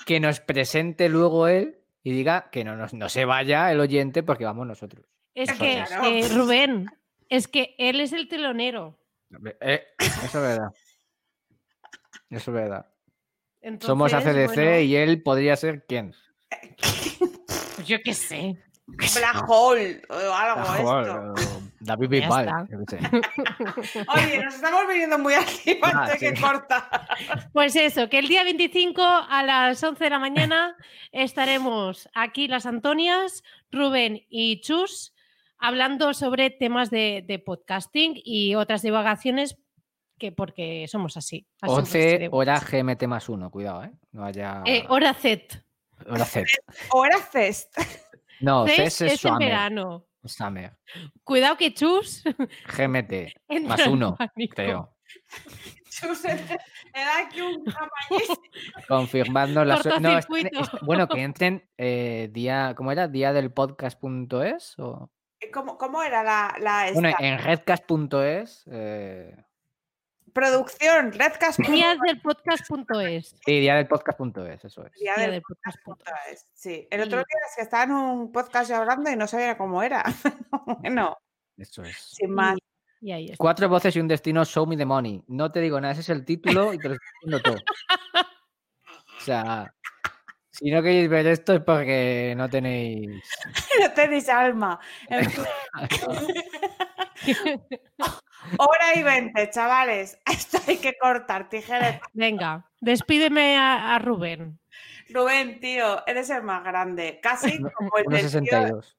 que 0.06 0.20
nos 0.20 0.40
presente 0.40 1.10
luego 1.10 1.48
él 1.48 1.80
y 2.03 2.11
diga 2.11 2.49
que 2.52 2.64
no, 2.64 2.76
nos- 2.76 2.94
no 2.94 3.10
se 3.10 3.26
vaya 3.26 3.72
el 3.72 3.80
oyente 3.80 4.24
porque 4.24 4.45
vamos 4.45 4.68
nosotros. 4.68 5.06
Es 5.36 5.52
que, 5.53 5.80
eh, 5.80 6.28
Rubén, 6.34 6.88
es 7.30 7.48
que 7.48 7.76
él 7.78 7.99
es 7.99 8.14
el 8.14 8.28
telonero. 8.28 8.98
Eh, 9.61 9.84
eso 9.99 10.26
es 10.26 10.34
verdad. 10.34 10.68
Eso 12.36 12.52
es 12.52 12.56
verdad. 12.56 12.86
Entonces, 13.62 13.88
Somos 13.88 14.14
ACDC 14.14 14.56
bueno, 14.56 14.80
y 14.80 14.96
él 14.96 15.22
podría 15.24 15.56
ser 15.56 15.86
quién. 15.88 16.14
pues 16.80 17.88
yo 17.88 17.98
qué 18.04 18.14
sé. 18.14 18.58
Black 18.86 19.46
Hole 19.48 20.02
o 20.10 20.14
algo 20.14 20.62
Ah, 20.68 21.34
esto. 21.36 21.62
David 21.80 22.10
Bisbal. 22.10 22.50
Oye, 24.16 24.44
nos 24.44 24.56
estamos 24.56 24.88
viniendo 24.88 25.18
muy 25.18 25.34
arriba 25.34 25.90
Ah, 25.94 26.04
antes 26.04 26.20
que 26.20 26.34
corta. 26.40 27.08
Pues 27.54 27.76
eso, 27.76 28.10
que 28.10 28.20
el 28.20 28.28
día 28.28 28.44
25 28.44 29.02
a 29.04 29.44
las 29.44 29.82
11 29.84 30.04
de 30.04 30.10
la 30.10 30.20
mañana 30.20 30.76
estaremos 31.12 32.10
aquí 32.14 32.48
las 32.48 32.66
Antonias, 32.66 33.44
Rubén 33.72 34.26
y 34.30 34.60
Chus 34.62 35.14
hablando 35.58 36.14
sobre 36.14 36.50
temas 36.50 36.90
de, 36.90 37.24
de 37.26 37.40
podcasting 37.40 38.14
y 38.24 38.56
otras 38.56 38.82
divagaciones 38.82 39.58
que 40.24 40.32
porque 40.32 40.86
somos 40.88 41.18
así. 41.18 41.45
así 41.60 41.70
nos 41.70 41.80
11 41.80 42.00
queremos. 42.00 42.40
horas 42.40 42.72
GMT 42.72 43.04
más 43.08 43.28
uno, 43.28 43.52
cuidado, 43.52 43.84
¿eh? 43.84 43.91
No 44.14 44.24
haya. 44.24 44.64
Eh, 44.66 44.86
hora 44.88 45.14
Z. 45.14 45.62
hora 46.08 46.24
Z. 46.24 46.45
O 46.94 47.06
era 47.06 47.18
Fest. 47.20 47.78
No, 48.40 48.66
Cest 48.66 48.78
CES 48.78 49.02
es 49.02 49.02
es 49.02 49.26
en 49.26 49.32
Summer. 49.32 49.48
verano. 49.50 50.06
Summer. 50.24 50.78
Cuidado 51.26 51.58
que 51.58 51.74
Chus 51.74 52.24
GMT 52.78 53.12
más 53.68 53.80
en 53.82 53.91
uno, 53.91 54.16
pánico. 54.16 54.56
creo. 54.56 54.95
Era 56.94 57.20
aquí 57.28 57.41
un. 57.41 57.66
Confirmando 58.88 59.66
la 59.66 59.76
no, 60.00 60.18
est- 60.18 60.30
Bueno, 60.84 61.08
que 61.10 61.22
entren 61.22 61.70
eh, 61.78 62.30
día. 62.32 62.74
¿Cómo 62.78 62.94
era? 62.94 63.10
Día 63.10 63.34
del 63.34 63.52
podcast.es 63.52 64.80
o. 64.80 65.10
¿Cómo, 65.54 65.78
cómo 65.78 66.02
era 66.02 66.24
la, 66.24 66.56
la 66.62 66.88
esta? 66.88 67.00
Bueno, 67.02 67.16
en 67.20 67.38
redcast.es. 67.38 68.64
Eh, 68.72 69.36
Producción, 70.34 71.12
Redcast. 71.12 71.60
Días 71.60 71.98
del 72.06 72.20
podcast.es. 72.22 73.36
sí, 73.46 73.60
día 73.60 73.76
del 73.76 73.88
podcast.es, 73.88 74.66
eso 74.66 74.86
es. 74.86 74.94
Día 74.94 75.14
Día 75.16 75.24
del 75.26 75.32
del 75.34 75.42
podcast.es. 75.42 76.48
Sí, 76.54 76.88
el 76.90 77.02
otro 77.02 77.18
día 77.18 77.38
es 77.50 77.56
que 77.56 77.62
estaba 77.62 77.84
en 77.84 77.92
un 77.92 78.32
podcast 78.32 78.72
hablando 78.72 79.12
y 79.12 79.16
no 79.16 79.28
sabía 79.28 79.58
cómo 79.58 79.84
era. 79.84 80.04
bueno, 80.80 81.18
Eso 81.58 81.84
es. 81.84 81.96
sin 81.98 82.32
más. 82.32 82.58
Y 83.02 83.12
ahí 83.12 83.26
está. 83.26 83.38
Cuatro 83.38 83.70
voces 83.70 83.96
y 83.96 84.00
un 84.00 84.08
destino, 84.08 84.44
show 84.46 84.66
me 84.66 84.76
the 84.76 84.86
money. 84.86 85.24
No 85.28 85.52
te 85.52 85.60
digo 85.60 85.80
nada, 85.80 85.92
ese 85.92 86.02
es 86.02 86.10
el 86.10 86.26
título 86.26 86.74
y 86.74 86.80
te 86.80 86.90
lo 86.90 86.96
estoy 86.96 87.10
diciendo 87.22 87.42
todo. 87.42 87.58
O 89.16 89.26
sea, 89.26 89.74
si 90.52 90.70
no 90.70 90.82
queréis 90.84 91.08
ver 91.10 91.26
esto 91.28 91.54
es 91.54 91.62
porque 91.62 92.34
no 92.36 92.50
tenéis. 92.50 93.24
No 93.82 93.92
tenéis 93.94 94.28
alma. 94.28 94.80
Hora 98.57 98.95
y 98.95 99.03
veinte, 99.03 99.49
chavales. 99.49 100.20
Esto 100.26 100.57
hay 100.68 100.78
que 100.78 100.95
cortar, 100.98 101.49
tijeras. 101.49 101.99
Venga, 102.14 102.70
despídeme 102.82 103.57
a, 103.57 103.95
a 103.95 103.99
Rubén. 103.99 104.60
Rubén, 105.10 105.60
tío, 105.60 106.06
eres 106.07 106.30
el 106.30 106.44
más 106.44 106.64
grande. 106.64 107.20
Casi 107.22 107.60
como 107.61 107.98
el 107.98 108.06
del 108.06 108.30
tío. 108.44 108.60
1,62. 108.60 108.95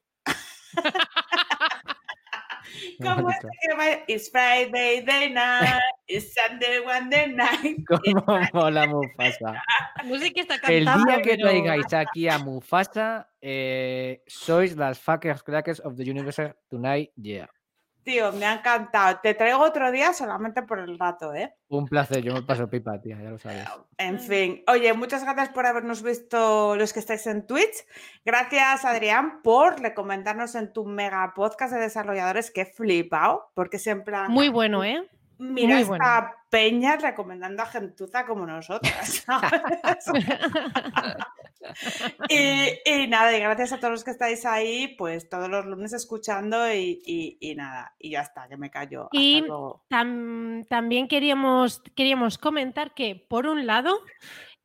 Me 2.99 3.05
lo 3.09 3.15
Como 3.15 3.29
has 3.29 3.35
este 3.37 3.49
que 3.61 3.73
va- 3.75 4.03
It's 4.07 4.29
Friday 4.31 5.01
day 5.01 5.29
night, 5.31 5.81
it's 6.07 6.33
Sunday 6.33 6.79
one 6.79 7.09
day 7.09 7.33
night. 7.33 7.77
¿Cómo 7.87 8.39
mola 8.53 8.87
Mufasa? 8.87 9.61
Qué 10.33 10.41
está 10.41 10.55
El 10.67 10.85
cantando. 10.85 11.05
día 11.05 11.21
que 11.21 11.35
pero- 11.35 11.49
traigáis 11.49 11.93
aquí 11.93 12.27
a 12.29 12.37
Mufasa, 12.37 13.29
eh, 13.41 14.23
sois 14.27 14.75
las 14.75 14.99
fuckers 14.99 15.43
crackers 15.43 15.79
of 15.81 15.95
the 15.95 16.03
universe 16.09 16.53
tonight, 16.69 17.11
yeah. 17.15 17.49
Tío, 18.05 18.31
me 18.33 18.45
ha 18.45 18.53
encantado. 18.53 19.19
Te 19.23 19.33
traigo 19.33 19.61
otro 19.61 19.91
día 19.91 20.13
solamente 20.13 20.61
por 20.61 20.77
el 20.77 20.99
rato, 20.99 21.33
¿eh? 21.33 21.55
Un 21.69 21.87
placer, 21.87 22.21
yo 22.21 22.35
me 22.35 22.43
paso 22.43 22.69
pipa, 22.69 23.01
tía, 23.01 23.17
ya 23.19 23.31
lo 23.31 23.39
sabes. 23.39 23.65
En 23.97 24.19
fin, 24.19 24.63
oye, 24.67 24.93
muchas 24.93 25.23
gracias 25.23 25.49
por 25.49 25.65
habernos 25.65 26.03
visto 26.03 26.75
los 26.75 26.93
que 26.93 26.99
estáis 26.99 27.25
en 27.25 27.47
Twitch. 27.47 27.83
Gracias, 28.23 28.85
Adrián, 28.85 29.41
por 29.41 29.81
recomendarnos 29.81 30.53
en 30.53 30.71
tu 30.71 30.85
mega 30.85 31.33
podcast 31.35 31.73
de 31.73 31.79
desarrolladores 31.79 32.51
que 32.51 32.61
he 32.61 32.65
flipado, 32.65 33.49
porque 33.55 33.79
siempre 33.79 34.15
Muy 34.29 34.49
bueno, 34.49 34.83
¿eh? 34.83 35.09
Mira 35.37 35.79
esta 35.79 35.89
bueno. 35.89 36.05
peña 36.49 36.95
recomendando 36.97 37.63
a 37.63 37.65
gentuza 37.65 38.25
como 38.25 38.45
nosotras. 38.45 39.23
¿sabes? 39.25 40.05
y, 42.29 42.91
y 43.03 43.07
nada, 43.07 43.35
y 43.35 43.39
gracias 43.39 43.73
a 43.73 43.77
todos 43.77 43.91
los 43.91 44.03
que 44.03 44.11
estáis 44.11 44.45
ahí, 44.45 44.95
pues 44.97 45.29
todos 45.29 45.49
los 45.49 45.65
lunes 45.65 45.93
escuchando 45.93 46.71
y, 46.71 47.01
y- 47.05 47.37
y 47.39 47.55
nada, 47.55 47.93
y 47.99 48.11
ya 48.11 48.21
está, 48.21 48.47
que 48.47 48.57
me 48.57 48.69
callo. 48.69 49.09
Y-. 49.11 49.43
Tam- 49.89 50.65
también 50.67 51.07
queríamos, 51.07 51.81
queríamos 51.95 52.37
comentar 52.37 52.93
que, 52.93 53.15
por 53.15 53.47
un 53.47 53.65
lado, 53.65 53.99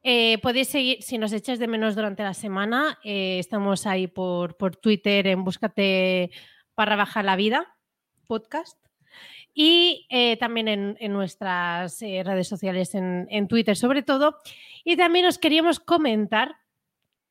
eh, 0.03 0.39
podéis 0.43 0.69
seguir, 0.69 1.03
si 1.03 1.19
nos 1.19 1.33
echáis 1.33 1.59
de 1.59 1.69
menos 1.69 1.95
durante 1.95 2.23
la 2.23 2.35
semana, 2.35 2.99
eh, 3.05 3.39
estamos 3.39 3.87
ahí 3.87 4.07
por, 4.07 4.57
por 4.57 4.77
Twitter 4.77 5.27
en 5.27 5.45
Búscate 5.45 6.31
para 6.75 6.97
bajar 6.97 7.25
la 7.25 7.37
vida, 7.37 7.77
podcast. 8.27 8.79
Y 9.53 10.07
eh, 10.11 10.37
también 10.37 10.69
en, 10.69 10.97
en 11.01 11.13
nuestras 11.13 12.01
eh, 12.03 12.23
redes 12.25 12.49
sociales, 12.49 12.95
en, 12.95 13.27
en 13.31 13.49
Twitter 13.49 13.77
sobre 13.77 14.03
todo. 14.03 14.39
Y 14.85 14.97
también 14.97 15.27
os 15.27 15.39
queríamos 15.39 15.81
comentar 15.81 16.57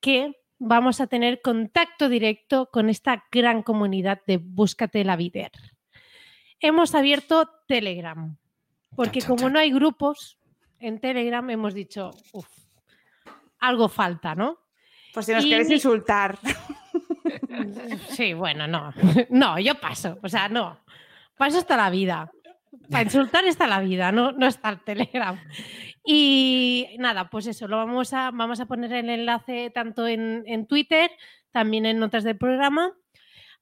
que 0.01 0.35
vamos 0.59 0.99
a 1.01 1.07
tener 1.07 1.41
contacto 1.41 2.09
directo 2.09 2.69
con 2.71 2.89
esta 2.89 3.25
gran 3.31 3.63
comunidad 3.63 4.21
de 4.27 4.37
Búscate 4.37 5.03
la 5.03 5.15
Vider. 5.15 5.51
Hemos 6.59 6.93
abierto 6.93 7.49
Telegram, 7.67 8.37
porque 8.95 9.21
como 9.21 9.49
no 9.49 9.59
hay 9.59 9.71
grupos 9.71 10.37
en 10.79 10.99
Telegram, 10.99 11.49
hemos 11.49 11.73
dicho, 11.73 12.11
uff, 12.33 12.47
algo 13.59 13.87
falta, 13.87 14.35
¿no? 14.35 14.59
Pues 15.13 15.25
si 15.25 15.33
nos 15.33 15.45
y 15.45 15.49
queréis 15.49 15.71
insultar. 15.71 16.37
Sí, 18.09 18.33
bueno, 18.33 18.67
no. 18.67 18.93
No, 19.29 19.59
yo 19.59 19.75
paso. 19.75 20.17
O 20.23 20.29
sea, 20.29 20.47
no. 20.47 20.79
Paso 21.39 21.59
hasta 21.59 21.77
la 21.77 21.89
vida. 21.89 22.29
Para 22.91 23.03
insultar 23.03 23.45
está 23.45 23.65
la 23.65 23.79
vida, 23.79 24.11
no, 24.11 24.33
no 24.33 24.45
está 24.45 24.71
el 24.71 24.83
Telegram. 24.83 25.39
Y 26.03 26.97
nada, 26.99 27.29
pues 27.29 27.47
eso, 27.47 27.65
lo 27.69 27.77
vamos 27.77 28.11
a, 28.11 28.31
vamos 28.31 28.59
a 28.59 28.65
poner 28.65 28.91
el 28.91 29.09
enlace 29.09 29.69
tanto 29.69 30.05
en, 30.05 30.43
en 30.47 30.67
Twitter, 30.67 31.09
también 31.51 31.85
en 31.85 31.97
notas 31.97 32.25
del 32.25 32.37
programa. 32.37 32.93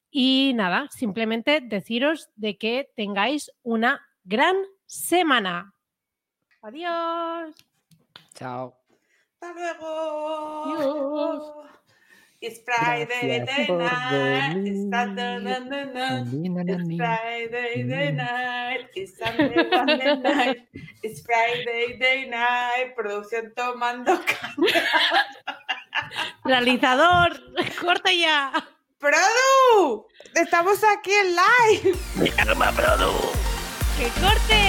Y 0.10 0.54
nada, 0.56 0.88
simplemente 0.90 1.62
deciros 1.62 2.32
de 2.36 2.58
que 2.58 2.90
tengáis 2.96 3.52
una 3.62 4.02
gran 4.24 4.56
semana. 4.88 5.72
Adiós. 6.64 7.54
Chao. 8.34 8.76
Hasta 9.40 9.54
luego. 9.54 10.66
Adiós. 10.66 11.54
It's 12.40 12.60
Friday 12.64 13.40
the 13.40 13.74
night. 13.74 14.58
It's. 14.62 14.90
Saturday 14.92 15.40
night. 15.42 16.28
It's. 16.70 16.98
Friday 16.98 17.82
the 17.82 18.12
night. 18.12 18.86
It's 18.94 19.18
Sunday 19.18 19.66
night. 20.22 20.58
It's 21.02 21.22
Friday 21.26 21.98
the 22.00 22.30
night. 22.30 22.94
Producción 22.96 23.54
tomando 23.56 24.22
Realizador, 26.46 27.42
corta 27.82 28.14
ya. 28.14 28.52
¡Produ! 29.00 30.06
Estamos 30.36 30.84
aquí 30.84 31.14
en 31.14 31.36
live. 31.36 31.98
¡Que 33.98 34.08
corte! 34.22 34.67